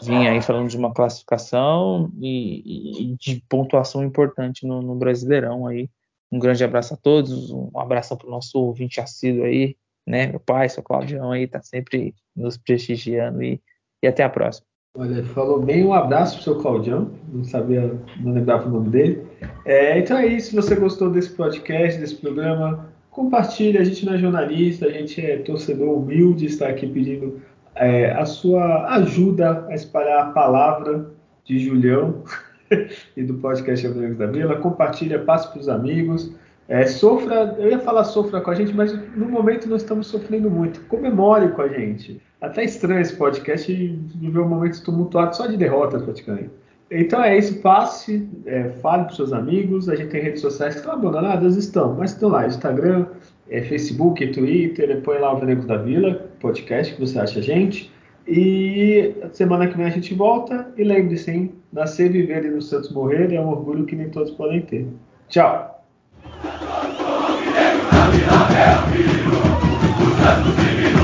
vinha 0.00 0.30
aí 0.30 0.40
falando 0.40 0.68
de 0.68 0.76
uma 0.76 0.92
classificação 0.92 2.10
e, 2.20 3.12
e 3.12 3.16
de 3.16 3.42
pontuação 3.48 4.02
importante 4.02 4.66
no, 4.66 4.80
no, 4.80 4.94
Brasileirão 4.94 5.66
aí. 5.66 5.88
Um 6.30 6.38
grande 6.38 6.64
abraço 6.64 6.94
a 6.94 6.96
todos, 6.96 7.50
um 7.50 7.70
abraço 7.76 8.16
para 8.16 8.26
o 8.26 8.30
nosso 8.30 8.58
ouvinte 8.58 9.00
assíduo 9.00 9.44
aí, 9.44 9.76
né? 10.06 10.28
Meu 10.28 10.40
pai, 10.40 10.68
seu 10.68 10.82
Claudião 10.82 11.30
aí, 11.30 11.46
tá 11.46 11.60
sempre 11.60 12.14
nos 12.34 12.56
prestigiando 12.56 13.42
e, 13.42 13.60
e 14.02 14.06
até 14.06 14.24
a 14.24 14.30
próxima. 14.30 14.66
Olha, 14.96 15.24
falou 15.24 15.60
bem, 15.60 15.84
um 15.84 15.92
abraço 15.92 16.36
pro 16.36 16.44
seu 16.44 16.58
Claudião, 16.58 17.10
não 17.28 17.44
sabia, 17.44 17.98
não 18.20 18.32
lembrava 18.32 18.68
o 18.68 18.70
nome 18.70 18.90
dele. 18.90 19.26
É, 19.64 19.98
então 19.98 20.18
é 20.18 20.26
isso, 20.26 20.50
se 20.50 20.56
você 20.56 20.74
gostou 20.74 21.10
desse 21.10 21.30
podcast, 21.30 21.98
desse 21.98 22.16
programa, 22.16 22.91
compartilhe, 23.12 23.78
a 23.78 23.84
gente 23.84 24.04
não 24.04 24.14
é 24.14 24.18
jornalista, 24.18 24.86
a 24.86 24.90
gente 24.90 25.24
é 25.24 25.36
torcedor 25.36 25.96
humilde, 25.96 26.46
está 26.46 26.68
aqui 26.68 26.86
pedindo 26.86 27.40
é, 27.74 28.10
a 28.10 28.24
sua 28.24 28.88
ajuda 28.94 29.66
a 29.68 29.74
espalhar 29.74 30.28
a 30.28 30.30
palavra 30.32 31.10
de 31.44 31.58
Julião 31.58 32.24
e 33.16 33.22
do 33.22 33.34
podcast 33.34 33.86
Amigos 33.86 34.16
da 34.16 34.26
Vila. 34.26 34.56
Compartilha, 34.56 35.20
passe 35.20 35.48
para 35.52 35.60
os 35.60 35.68
amigos. 35.68 36.34
É, 36.68 36.86
sofra, 36.86 37.54
eu 37.58 37.68
ia 37.68 37.78
falar 37.78 38.04
sofra 38.04 38.40
com 38.40 38.50
a 38.50 38.54
gente, 38.54 38.74
mas 38.74 38.92
no 39.14 39.28
momento 39.28 39.68
nós 39.68 39.82
estamos 39.82 40.06
sofrendo 40.06 40.50
muito. 40.50 40.80
Comemore 40.86 41.50
com 41.50 41.62
a 41.62 41.68
gente. 41.68 42.20
Até 42.40 42.64
estranho 42.64 43.02
esse 43.02 43.14
podcast 43.14 43.70
viver 43.72 44.38
um 44.38 44.48
momento 44.48 44.82
tumultuado 44.82 45.36
só 45.36 45.46
de 45.46 45.56
derrotas 45.56 46.02
praticamente. 46.02 46.50
Então 46.94 47.24
é 47.24 47.38
isso, 47.38 47.58
passe, 47.60 48.28
é, 48.44 48.64
fale 48.82 49.04
para 49.04 49.14
seus 49.14 49.32
amigos. 49.32 49.88
A 49.88 49.96
gente 49.96 50.10
tem 50.10 50.22
redes 50.22 50.42
sociais 50.42 50.74
que 50.74 50.80
estão 50.80 50.92
abandonadas, 50.92 51.56
estão, 51.56 51.94
mas 51.94 52.12
estão 52.12 52.28
lá: 52.28 52.46
Instagram, 52.46 53.06
é, 53.48 53.62
Facebook, 53.62 54.26
Twitter. 54.28 55.00
Põe 55.00 55.18
lá 55.18 55.32
o 55.32 55.38
Venegos 55.38 55.64
da 55.64 55.78
Vila, 55.78 56.28
podcast, 56.38 56.94
que 56.94 57.00
você 57.00 57.18
acha 57.18 57.38
a 57.38 57.42
gente. 57.42 57.90
E 58.28 59.14
semana 59.32 59.66
que 59.66 59.76
vem 59.76 59.86
a 59.86 59.90
gente 59.90 60.14
volta. 60.14 60.68
E 60.76 60.84
lembre-se, 60.84 61.30
hein? 61.30 61.54
Nascer, 61.72 62.12
viver 62.12 62.44
e 62.44 62.50
no 62.50 62.60
Santos 62.60 62.92
morrer 62.92 63.32
é 63.32 63.40
um 63.40 63.48
orgulho 63.48 63.86
que 63.86 63.96
nem 63.96 64.10
todos 64.10 64.30
podem 64.32 64.60
ter. 64.60 64.86
Tchau! 65.28 65.82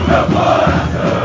Meu 0.08 0.24
coração. 0.26 1.17